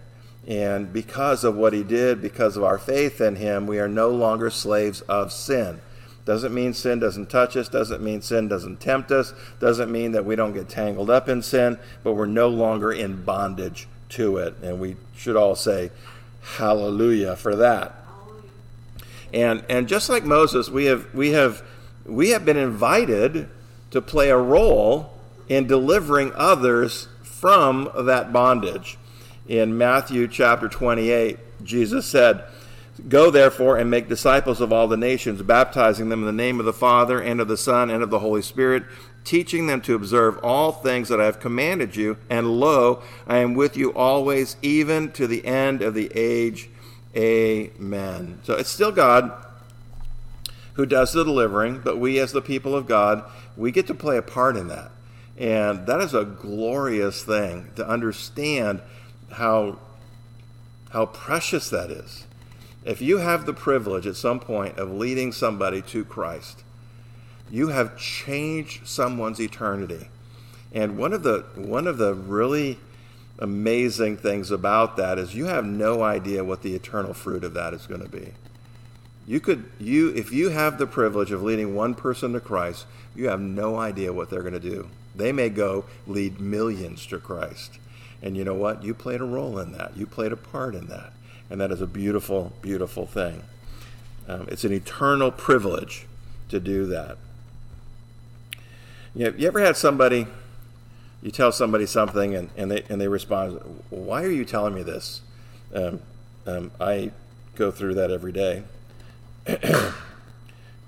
And 0.47 0.93
because 0.93 1.45
of 1.45 1.57
what 1.57 1.73
he 1.73 1.83
did, 1.83 2.21
because 2.21 2.57
of 2.57 2.65
our 2.65 2.79
faith 2.79 3.21
in 3.21 3.37
him, 3.37 3.67
we 3.67 3.79
are 3.79 3.89
no 3.89 4.11
longer 4.11 4.51
slaves 4.51 5.01
of 5.03 5.33
sin. 5.33 5.81
Doesn't 6.25 6.53
mean 6.53 6.75
sin 6.75 6.99
doesn't 6.99 7.31
touch 7.31 7.57
us, 7.57 7.69
doesn't 7.69 8.03
mean 8.03 8.21
sin 8.21 8.49
doesn't 8.49 8.81
tempt 8.81 9.13
us, 9.13 9.33
doesn't 9.61 9.91
mean 9.91 10.11
that 10.13 10.25
we 10.25 10.35
don't 10.35 10.53
get 10.53 10.69
tangled 10.69 11.09
up 11.09 11.29
in 11.29 11.41
sin, 11.41 11.79
but 12.03 12.15
we're 12.15 12.27
no 12.27 12.49
longer 12.49 12.93
in 12.93 13.25
bondage 13.25 13.87
to 14.11 14.39
it. 14.39 14.57
And 14.61 14.81
we 14.81 14.97
should 15.17 15.37
all 15.37 15.55
say, 15.55 15.91
Hallelujah 16.43 17.37
for 17.37 17.57
that. 17.57 18.05
And 19.33 19.65
and 19.69 19.89
just 19.89 20.09
like 20.09 20.25
Moses, 20.25 20.69
we 20.69 20.87
have 20.87 21.13
we 21.15 21.31
have 21.33 21.63
we 22.07 22.31
have 22.31 22.45
been 22.45 22.57
invited 22.57 23.49
to 23.91 24.01
play 24.01 24.31
a 24.31 24.37
role 24.37 25.13
in 25.49 25.67
delivering 25.67 26.33
others 26.35 27.09
from 27.23 27.91
that 27.97 28.33
bondage 28.33 28.99
in 29.49 29.79
Matthew 29.79 30.27
chapter 30.29 30.69
28, 30.69 31.39
Jesus 31.63 32.07
said, 32.07 32.45
Go 33.09 33.31
therefore 33.31 33.77
and 33.77 33.91
make 33.91 34.09
disciples 34.09 34.61
of 34.61 34.73
all 34.73 34.89
the 34.89 34.97
nations, 34.97 35.43
baptizing 35.43 36.09
them 36.09 36.21
in 36.21 36.27
the 36.27 36.33
name 36.33 36.59
of 36.59 36.67
the 36.67 36.73
Father, 36.73 37.21
and 37.21 37.41
of 37.41 37.49
the 37.49 37.57
Son, 37.57 37.91
and 37.91 38.03
of 38.03 38.11
the 38.11 38.21
Holy 38.21 38.43
Spirit, 38.43 38.85
teaching 39.23 39.67
them 39.67 39.81
to 39.83 39.95
observe 39.95 40.39
all 40.43 40.73
things 40.73 41.09
that 41.09 41.21
I 41.21 41.27
have 41.27 41.41
commanded 41.41 41.95
you. 41.95 42.17
And 42.31 42.59
lo, 42.59 43.03
I 43.27 43.39
am 43.39 43.55
with 43.55 43.77
you 43.77 43.93
always, 43.93 44.57
even 44.63 45.13
to 45.13 45.27
the 45.27 45.45
end 45.45 45.83
of 45.83 45.95
the 45.95 46.11
age. 46.15 46.71
Amen. 47.15 48.41
So 48.45 48.55
it's 48.55 48.71
still 48.71 48.93
God 48.93 49.46
who 50.77 50.87
does 50.87 51.13
the 51.13 51.25
delivering, 51.25 51.81
but 51.81 51.99
we, 51.99 52.19
as 52.19 52.33
the 52.33 52.43
people 52.43 52.77
of 52.77 52.87
God, 52.87 53.25
we 53.57 53.73
get 53.73 53.87
to 53.89 53.95
play 53.95 54.17
a 54.17 54.23
part 54.23 54.57
in 54.57 54.69
that. 54.69 54.91
And 55.39 55.87
that 55.87 56.01
is 56.01 56.15
a 56.15 56.25
glorious 56.25 57.23
thing 57.23 57.71
to 57.77 57.87
understand 57.87 58.81
how, 59.33 59.79
how 60.91 61.07
precious 61.07 61.69
that 61.71 61.91
is. 61.91 62.27
If 62.85 63.03
you 63.03 63.19
have 63.19 63.47
the 63.47 63.53
privilege 63.53 64.07
at 64.07 64.17
some 64.17 64.39
point 64.39 64.79
of 64.79 64.91
leading 64.91 65.33
somebody 65.33 65.83
to 65.83 66.05
Christ, 66.05 66.63
you 67.51 67.69
have 67.69 67.99
changed 67.99 68.87
someone's 68.87 69.41
eternity. 69.41 70.09
And 70.73 70.99
one 70.99 71.13
of 71.13 71.23
the 71.23 71.45
one 71.57 71.87
of 71.87 71.99
the 71.99 72.15
really 72.15 72.79
amazing 73.39 74.17
things 74.19 74.51
about 74.51 74.97
that 74.97 75.19
is 75.19 75.35
you 75.35 75.47
have 75.47 75.65
no 75.65 76.03
idea 76.03 76.45
what 76.45 76.63
the 76.63 76.75
eternal 76.75 77.15
fruit 77.15 77.45
of 77.45 77.55
that 77.55 77.75
is 77.75 77.87
going 77.87 78.03
to 78.03 78.09
be. 78.09 78.33
You 79.27 79.41
could 79.41 79.71
you 79.81 80.15
if 80.15 80.33
you 80.33 80.51
have 80.51 80.79
the 80.79 80.87
privilege 80.87 81.33
of 81.33 81.43
leading 81.43 81.75
one 81.75 81.95
person 81.95 82.33
to 82.33 82.41
Christ, 82.41 82.87
you 83.15 83.29
have 83.29 83.41
no 83.41 83.77
idea 83.77 84.13
what 84.13 84.31
they're 84.31 84.43
going 84.43 84.55
to 84.55 84.61
do. 84.61 84.89
They 85.15 85.33
may 85.33 85.49
go 85.49 85.85
lead 86.07 86.41
millions 86.41 87.07
to 87.07 87.19
Christ. 87.19 87.79
And 88.23 88.37
you 88.37 88.45
know 88.45 88.55
what? 88.55 88.83
You 88.83 88.95
played 88.95 89.21
a 89.21 89.25
role 89.25 89.59
in 89.59 89.73
that. 89.73 89.97
You 89.97 90.07
played 90.07 90.33
a 90.33 90.37
part 90.37 90.75
in 90.75 90.87
that. 90.89 91.13
And 91.51 91.61
that 91.61 91.71
is 91.71 91.81
a 91.81 91.87
beautiful, 91.87 92.53
beautiful 92.61 93.07
thing. 93.07 93.43
Um, 94.29 94.49
it's 94.51 94.65
an 94.65 94.73
eternal 94.73 95.31
privilege 95.31 96.07
to 96.49 96.59
do 96.59 96.87
that. 96.87 97.19
You, 99.15 99.31
know, 99.31 99.37
you 99.37 99.47
ever 99.47 99.61
had 99.61 99.77
somebody, 99.77 100.27
you 101.23 101.31
tell 101.31 101.53
somebody 101.53 101.87
something 101.87 102.35
and, 102.35 102.51
and, 102.57 102.71
they, 102.71 102.83
and 102.89 103.01
they 103.01 103.09
respond, 103.09 103.61
Why 103.91 104.25
are 104.25 104.31
you 104.31 104.45
telling 104.45 104.75
me 104.75 104.83
this? 104.83 105.23
Um, 105.75 106.01
um, 106.47 106.71
I 106.81 107.13
go 107.55 107.71
through 107.71 107.95
that 107.95 108.11
every 108.11 108.33
day. 108.33 108.65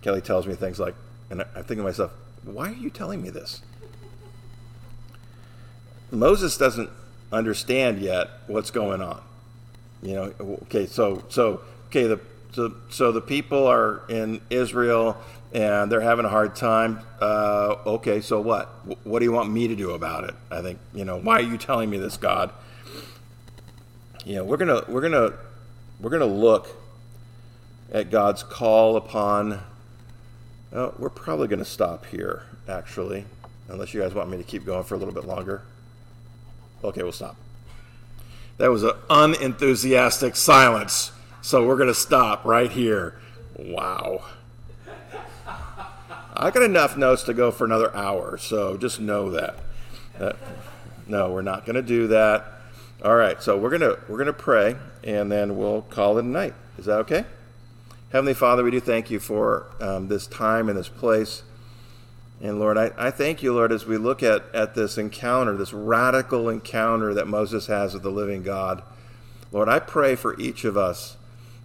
Kelly 0.03 0.21
tells 0.21 0.47
me 0.47 0.55
things 0.55 0.79
like, 0.79 0.95
and 1.31 1.43
I 1.43 1.63
think 1.63 1.79
to 1.79 1.83
myself, 1.83 2.13
Why 2.45 2.71
are 2.71 2.75
you 2.75 2.91
telling 2.91 3.23
me 3.23 3.31
this? 3.31 3.63
Moses 6.11 6.57
doesn't 6.57 6.91
understand 7.31 8.01
yet 8.01 8.29
what's 8.47 8.71
going 8.71 9.03
on. 9.03 9.21
You 10.03 10.15
know, 10.15 10.35
okay, 10.63 10.87
so 10.87 11.25
so 11.29 11.61
okay, 11.89 12.07
the 12.07 12.21
so, 12.53 12.75
so 12.89 13.13
the 13.13 13.21
people 13.21 13.67
are 13.67 14.03
in 14.09 14.41
Israel 14.49 15.19
and 15.53 15.91
they're 15.91 16.01
having 16.01 16.25
a 16.25 16.29
hard 16.29 16.57
time. 16.57 17.01
Uh, 17.21 17.77
okay, 17.87 18.21
so 18.21 18.41
what? 18.41 18.67
What 19.05 19.19
do 19.19 19.25
you 19.25 19.33
want 19.33 19.51
me 19.51 19.69
to 19.69 19.77
do 19.77 19.91
about 19.91 20.25
it? 20.25 20.35
I 20.51 20.63
think 20.63 20.79
you 20.95 21.05
know. 21.05 21.19
Why 21.19 21.39
are 21.39 21.43
you 21.43 21.59
telling 21.59 21.91
me 21.91 21.99
this, 21.99 22.17
God? 22.17 22.51
You 24.25 24.37
know, 24.37 24.45
we're 24.45 24.57
gonna 24.57 24.85
we're 24.89 25.01
gonna 25.01 25.35
we're 26.01 26.11
gonna 26.11 26.27
look 26.27 26.69
at 27.93 28.11
God's 28.11 28.43
call 28.43 28.97
upon. 28.97 29.61
Uh, 30.73 30.91
we're 30.99 31.09
probably 31.09 31.49
going 31.49 31.59
to 31.59 31.65
stop 31.65 32.07
here, 32.07 32.45
actually, 32.69 33.25
unless 33.69 33.95
you 33.95 34.01
guys 34.01 34.15
want 34.15 34.31
me 34.31 34.37
to 34.37 34.45
keep 34.45 34.65
going 34.65 34.85
for 34.85 34.95
a 34.95 34.99
little 34.99 35.15
bit 35.15 35.25
longer. 35.25 35.63
Okay, 36.85 37.03
we'll 37.03 37.13
stop. 37.13 37.37
That 38.59 38.71
was 38.71 38.83
an 38.83 38.93
unenthusiastic 39.09 40.37
silence. 40.37 41.13
So 41.41 41.67
we're 41.67 41.77
going 41.77 41.89
to 41.89 41.95
stop 41.95 42.45
right 42.45 42.71
here. 42.71 43.15
Wow. 43.57 44.25
I 46.41 46.51
got 46.51 46.63
enough 46.63 46.97
notes 46.97 47.23
to 47.25 47.35
go 47.35 47.51
for 47.51 47.65
another 47.65 47.95
hour, 47.97 48.37
so 48.39 48.77
just 48.77 49.01
know 49.01 49.31
that. 49.31 49.57
Uh, 50.21 50.33
no, 51.07 51.33
we're 51.33 51.43
not 51.43 51.65
going 51.65 51.77
to 51.77 51.83
do 51.83 52.07
that. 52.09 52.45
All 53.03 53.15
right, 53.15 53.43
so 53.43 53.57
we're 53.57 53.77
to 53.79 53.99
we're 54.09 54.19
going 54.19 54.27
to 54.27 54.33
pray 54.33 54.77
and 55.05 55.31
then 55.31 55.57
we'll 55.57 55.83
call 55.83 56.19
it 56.19 56.25
a 56.25 56.29
night. 56.29 56.55
Is 56.79 56.87
that 56.87 56.99
okay? 57.01 57.25
Heavenly 58.11 58.33
Father, 58.33 58.65
we 58.65 58.71
do 58.71 58.81
thank 58.81 59.11
you 59.11 59.21
for 59.21 59.67
um, 59.81 60.09
this 60.09 60.27
time 60.27 60.71
and 60.71 60.79
this 60.79 60.89
place. 60.89 61.43
And 62.41 62.59
Lord, 62.59 62.79
I, 62.79 62.91
I 62.97 63.11
thank 63.11 63.43
you, 63.43 63.53
Lord, 63.53 63.71
as 63.71 63.85
we 63.85 63.99
look 63.99 64.23
at, 64.23 64.45
at 64.55 64.75
this 64.75 64.97
encounter, 64.97 65.55
this 65.59 65.75
radical 65.75 66.49
encounter 66.49 67.13
that 67.13 67.29
Moses 67.29 67.67
has 67.67 67.93
with 67.93 68.03
the 68.03 68.11
living 68.11 68.43
God. 68.43 68.83
Lord, 69.53 69.69
I 69.69 69.79
pray 69.79 70.15
for 70.15 70.41
each 70.41 70.65
of 70.65 70.75
us 70.75 71.19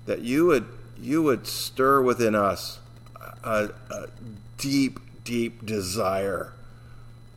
that 0.05 0.19
you 0.19 0.45
would 0.47 0.65
you 0.99 1.23
would 1.23 1.47
stir 1.47 2.01
within 2.01 2.35
us 2.35 2.79
a, 3.43 3.69
a 3.89 4.07
deep, 4.57 4.99
deep 5.23 5.65
desire 5.65 6.51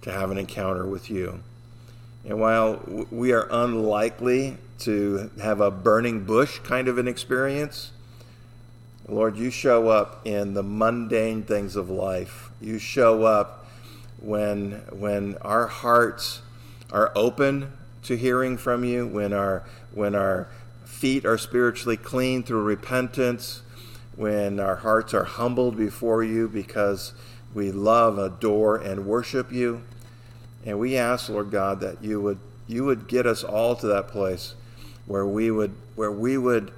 to 0.02 0.10
have 0.10 0.32
an 0.32 0.38
encounter 0.38 0.84
with 0.84 1.10
you. 1.10 1.42
And 2.24 2.40
while 2.40 2.80
we 3.10 3.32
are 3.32 3.46
unlikely 3.50 4.58
to 4.80 5.30
have 5.40 5.60
a 5.60 5.70
burning 5.70 6.24
bush 6.24 6.58
kind 6.60 6.86
of 6.88 6.98
an 6.98 7.08
experience, 7.08 7.92
Lord, 9.08 9.36
you 9.36 9.50
show 9.50 9.88
up 9.88 10.26
in 10.26 10.54
the 10.54 10.64
mundane 10.64 11.44
things 11.44 11.76
of 11.76 11.88
life. 11.88 12.50
You 12.60 12.78
show 12.78 13.22
up 13.22 13.66
when 14.20 14.82
when 14.90 15.36
our 15.42 15.68
hearts 15.68 16.42
are 16.90 17.12
open 17.14 17.72
to 18.02 18.16
hearing 18.16 18.56
from 18.56 18.82
you, 18.82 19.06
when 19.06 19.32
our 19.32 19.62
when 19.92 20.16
our 20.16 20.48
feet 20.84 21.24
are 21.24 21.38
spiritually 21.38 21.96
clean 21.96 22.42
through 22.42 22.62
repentance, 22.62 23.62
when 24.16 24.58
our 24.58 24.76
hearts 24.76 25.14
are 25.14 25.24
humbled 25.24 25.76
before 25.76 26.24
you 26.24 26.48
because 26.48 27.12
we 27.54 27.70
love, 27.70 28.18
adore, 28.18 28.76
and 28.76 29.06
worship 29.06 29.52
you. 29.52 29.82
And 30.64 30.80
we 30.80 30.96
ask, 30.96 31.28
Lord 31.28 31.52
God, 31.52 31.78
that 31.80 32.02
you 32.02 32.20
would 32.20 32.40
you 32.66 32.84
would 32.84 33.06
get 33.06 33.24
us 33.24 33.44
all 33.44 33.76
to 33.76 33.86
that 33.86 34.08
place 34.08 34.56
where 35.06 35.26
we 35.26 35.52
would 35.52 35.74
where 35.94 36.10
we 36.10 36.36
would 36.36 36.72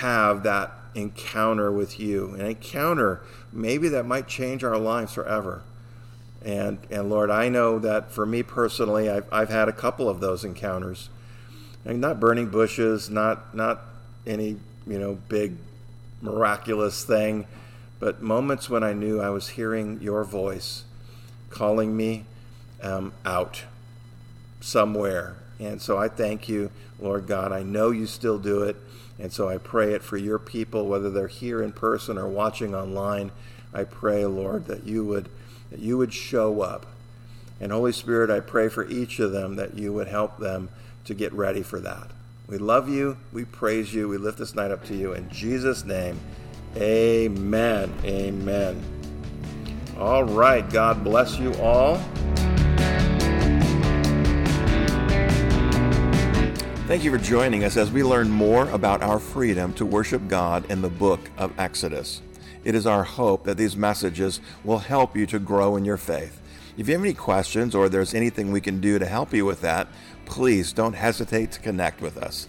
have 0.00 0.42
that 0.42 0.72
encounter 0.98 1.72
with 1.72 1.98
you, 1.98 2.34
an 2.34 2.46
encounter 2.46 3.20
maybe 3.52 3.88
that 3.88 4.04
might 4.04 4.28
change 4.28 4.62
our 4.62 4.78
lives 4.78 5.14
forever. 5.14 5.62
And, 6.44 6.78
and 6.90 7.10
Lord, 7.10 7.30
I 7.30 7.48
know 7.48 7.78
that 7.78 8.12
for 8.12 8.26
me 8.26 8.42
personally, 8.42 9.08
I've, 9.10 9.26
I've 9.32 9.48
had 9.48 9.68
a 9.68 9.72
couple 9.72 10.08
of 10.08 10.20
those 10.20 10.44
encounters. 10.44 11.08
And 11.84 12.00
not 12.00 12.20
burning 12.20 12.48
bushes, 12.48 13.08
not, 13.08 13.54
not 13.54 13.80
any, 14.26 14.56
you 14.86 14.98
know, 14.98 15.14
big 15.28 15.56
miraculous 16.20 17.04
thing, 17.04 17.46
but 17.98 18.22
moments 18.22 18.68
when 18.68 18.82
I 18.82 18.92
knew 18.92 19.20
I 19.20 19.30
was 19.30 19.50
hearing 19.50 20.00
your 20.00 20.24
voice 20.24 20.84
calling 21.50 21.96
me 21.96 22.24
um, 22.82 23.12
out 23.24 23.64
somewhere. 24.60 25.36
And 25.58 25.80
so 25.80 25.98
I 25.98 26.08
thank 26.08 26.48
you, 26.48 26.70
Lord 27.00 27.26
God. 27.26 27.52
I 27.52 27.62
know 27.62 27.90
you 27.90 28.06
still 28.06 28.38
do 28.38 28.62
it. 28.62 28.76
And 29.18 29.32
so 29.32 29.48
I 29.48 29.58
pray 29.58 29.94
it 29.94 30.02
for 30.02 30.16
your 30.16 30.38
people, 30.38 30.86
whether 30.86 31.10
they're 31.10 31.26
here 31.26 31.62
in 31.62 31.72
person 31.72 32.18
or 32.18 32.28
watching 32.28 32.74
online. 32.74 33.32
I 33.74 33.84
pray, 33.84 34.24
Lord, 34.24 34.66
that 34.66 34.84
you 34.84 35.04
would 35.04 35.28
that 35.70 35.80
you 35.80 35.98
would 35.98 36.14
show 36.14 36.62
up. 36.62 36.86
And 37.60 37.72
Holy 37.72 37.92
Spirit, 37.92 38.30
I 38.30 38.40
pray 38.40 38.68
for 38.68 38.88
each 38.88 39.18
of 39.18 39.32
them 39.32 39.56
that 39.56 39.76
you 39.76 39.92
would 39.92 40.08
help 40.08 40.38
them 40.38 40.70
to 41.04 41.14
get 41.14 41.32
ready 41.32 41.62
for 41.62 41.80
that. 41.80 42.10
We 42.46 42.56
love 42.56 42.88
you. 42.88 43.18
We 43.32 43.44
praise 43.44 43.92
you. 43.92 44.08
We 44.08 44.16
lift 44.16 44.38
this 44.38 44.54
night 44.54 44.70
up 44.70 44.84
to 44.86 44.94
you. 44.94 45.12
In 45.12 45.28
Jesus' 45.28 45.84
name, 45.84 46.18
amen. 46.76 47.92
Amen. 48.04 48.82
All 49.98 50.24
right. 50.24 50.68
God 50.70 51.04
bless 51.04 51.38
you 51.38 51.52
all. 51.56 52.00
Thank 56.88 57.04
you 57.04 57.10
for 57.10 57.18
joining 57.18 57.64
us 57.64 57.76
as 57.76 57.92
we 57.92 58.02
learn 58.02 58.30
more 58.30 58.66
about 58.70 59.02
our 59.02 59.18
freedom 59.18 59.74
to 59.74 59.84
worship 59.84 60.26
God 60.26 60.64
in 60.70 60.80
the 60.80 60.88
book 60.88 61.20
of 61.36 61.52
Exodus. 61.60 62.22
It 62.64 62.74
is 62.74 62.86
our 62.86 63.04
hope 63.04 63.44
that 63.44 63.58
these 63.58 63.76
messages 63.76 64.40
will 64.64 64.78
help 64.78 65.14
you 65.14 65.26
to 65.26 65.38
grow 65.38 65.76
in 65.76 65.84
your 65.84 65.98
faith. 65.98 66.40
If 66.78 66.88
you 66.88 66.94
have 66.94 67.04
any 67.04 67.12
questions 67.12 67.74
or 67.74 67.90
there's 67.90 68.14
anything 68.14 68.52
we 68.52 68.62
can 68.62 68.80
do 68.80 68.98
to 68.98 69.04
help 69.04 69.34
you 69.34 69.44
with 69.44 69.60
that, 69.60 69.88
please 70.24 70.72
don't 70.72 70.94
hesitate 70.94 71.52
to 71.52 71.60
connect 71.60 72.00
with 72.00 72.16
us. 72.16 72.48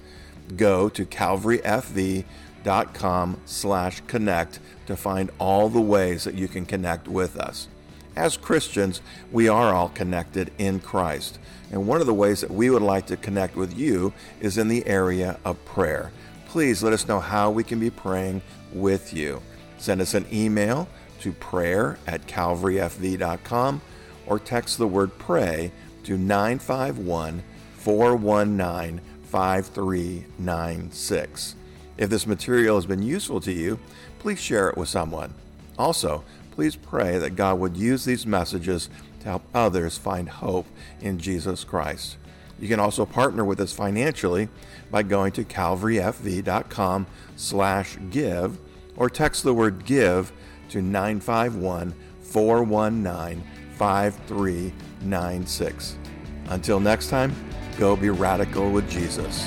Go 0.55 0.87
to 0.87 1.05
calvaryfv.com 1.05 3.41
slash 3.45 4.01
connect 4.07 4.59
to 4.85 4.95
find 4.95 5.31
all 5.37 5.67
the 5.67 5.81
ways 5.81 6.23
that 6.23 6.35
you 6.35 6.47
can 6.47 6.65
connect 6.65 7.09
with 7.09 7.37
us. 7.37 7.67
As 8.15 8.37
Christians, 8.37 9.01
we 9.33 9.49
are 9.49 9.75
all 9.75 9.89
connected 9.89 10.53
in 10.57 10.79
Christ. 10.79 11.39
And 11.71 11.87
one 11.87 12.01
of 12.01 12.07
the 12.07 12.13
ways 12.13 12.41
that 12.41 12.51
we 12.51 12.69
would 12.69 12.81
like 12.81 13.05
to 13.07 13.17
connect 13.17 13.55
with 13.55 13.77
you 13.77 14.13
is 14.39 14.57
in 14.57 14.67
the 14.67 14.85
area 14.87 15.39
of 15.45 15.63
prayer. 15.65 16.11
Please 16.47 16.81
let 16.81 16.93
us 16.93 17.07
know 17.07 17.19
how 17.19 17.51
we 17.51 17.63
can 17.63 17.79
be 17.79 17.91
praying 17.91 18.41
with 18.73 19.13
you. 19.13 19.41
Send 19.77 20.01
us 20.01 20.13
an 20.13 20.25
email 20.33 20.87
to 21.21 21.31
prayer 21.33 21.97
at 22.07 22.27
calvaryfv.com 22.27 23.81
or 24.25 24.39
text 24.39 24.77
the 24.77 24.87
word 24.87 25.17
pray 25.19 25.71
to 26.03 26.17
951 26.17 27.43
419 27.75 29.01
5396. 29.25 31.55
If 31.97 32.09
this 32.09 32.25
material 32.25 32.77
has 32.77 32.85
been 32.85 33.03
useful 33.03 33.41
to 33.41 33.51
you, 33.51 33.77
please 34.19 34.39
share 34.39 34.69
it 34.69 34.77
with 34.77 34.87
someone. 34.89 35.33
Also, 35.77 36.23
please 36.51 36.75
pray 36.75 37.19
that 37.19 37.35
God 37.35 37.59
would 37.59 37.77
use 37.77 38.05
these 38.05 38.25
messages 38.25 38.89
to 39.19 39.27
help 39.27 39.43
others 39.53 39.97
find 39.97 40.29
hope 40.29 40.65
in 41.01 41.19
Jesus 41.19 41.63
Christ. 41.63 42.17
You 42.59 42.67
can 42.67 42.79
also 42.79 43.05
partner 43.05 43.45
with 43.45 43.59
us 43.59 43.73
financially 43.73 44.49
by 44.91 45.03
going 45.03 45.31
to 45.33 45.43
calvaryfv.com 45.43 47.07
slash 47.35 47.97
give 48.09 48.57
or 48.97 49.09
text 49.09 49.43
the 49.43 49.53
word 49.53 49.85
give 49.85 50.31
to 50.69 50.81
951 50.81 51.93
419 52.21 53.43
5396. 53.73 55.97
Until 56.49 56.79
next 56.79 57.09
time, 57.09 57.35
go 57.77 57.95
be 57.95 58.09
radical 58.09 58.71
with 58.71 58.89
Jesus. 58.89 59.45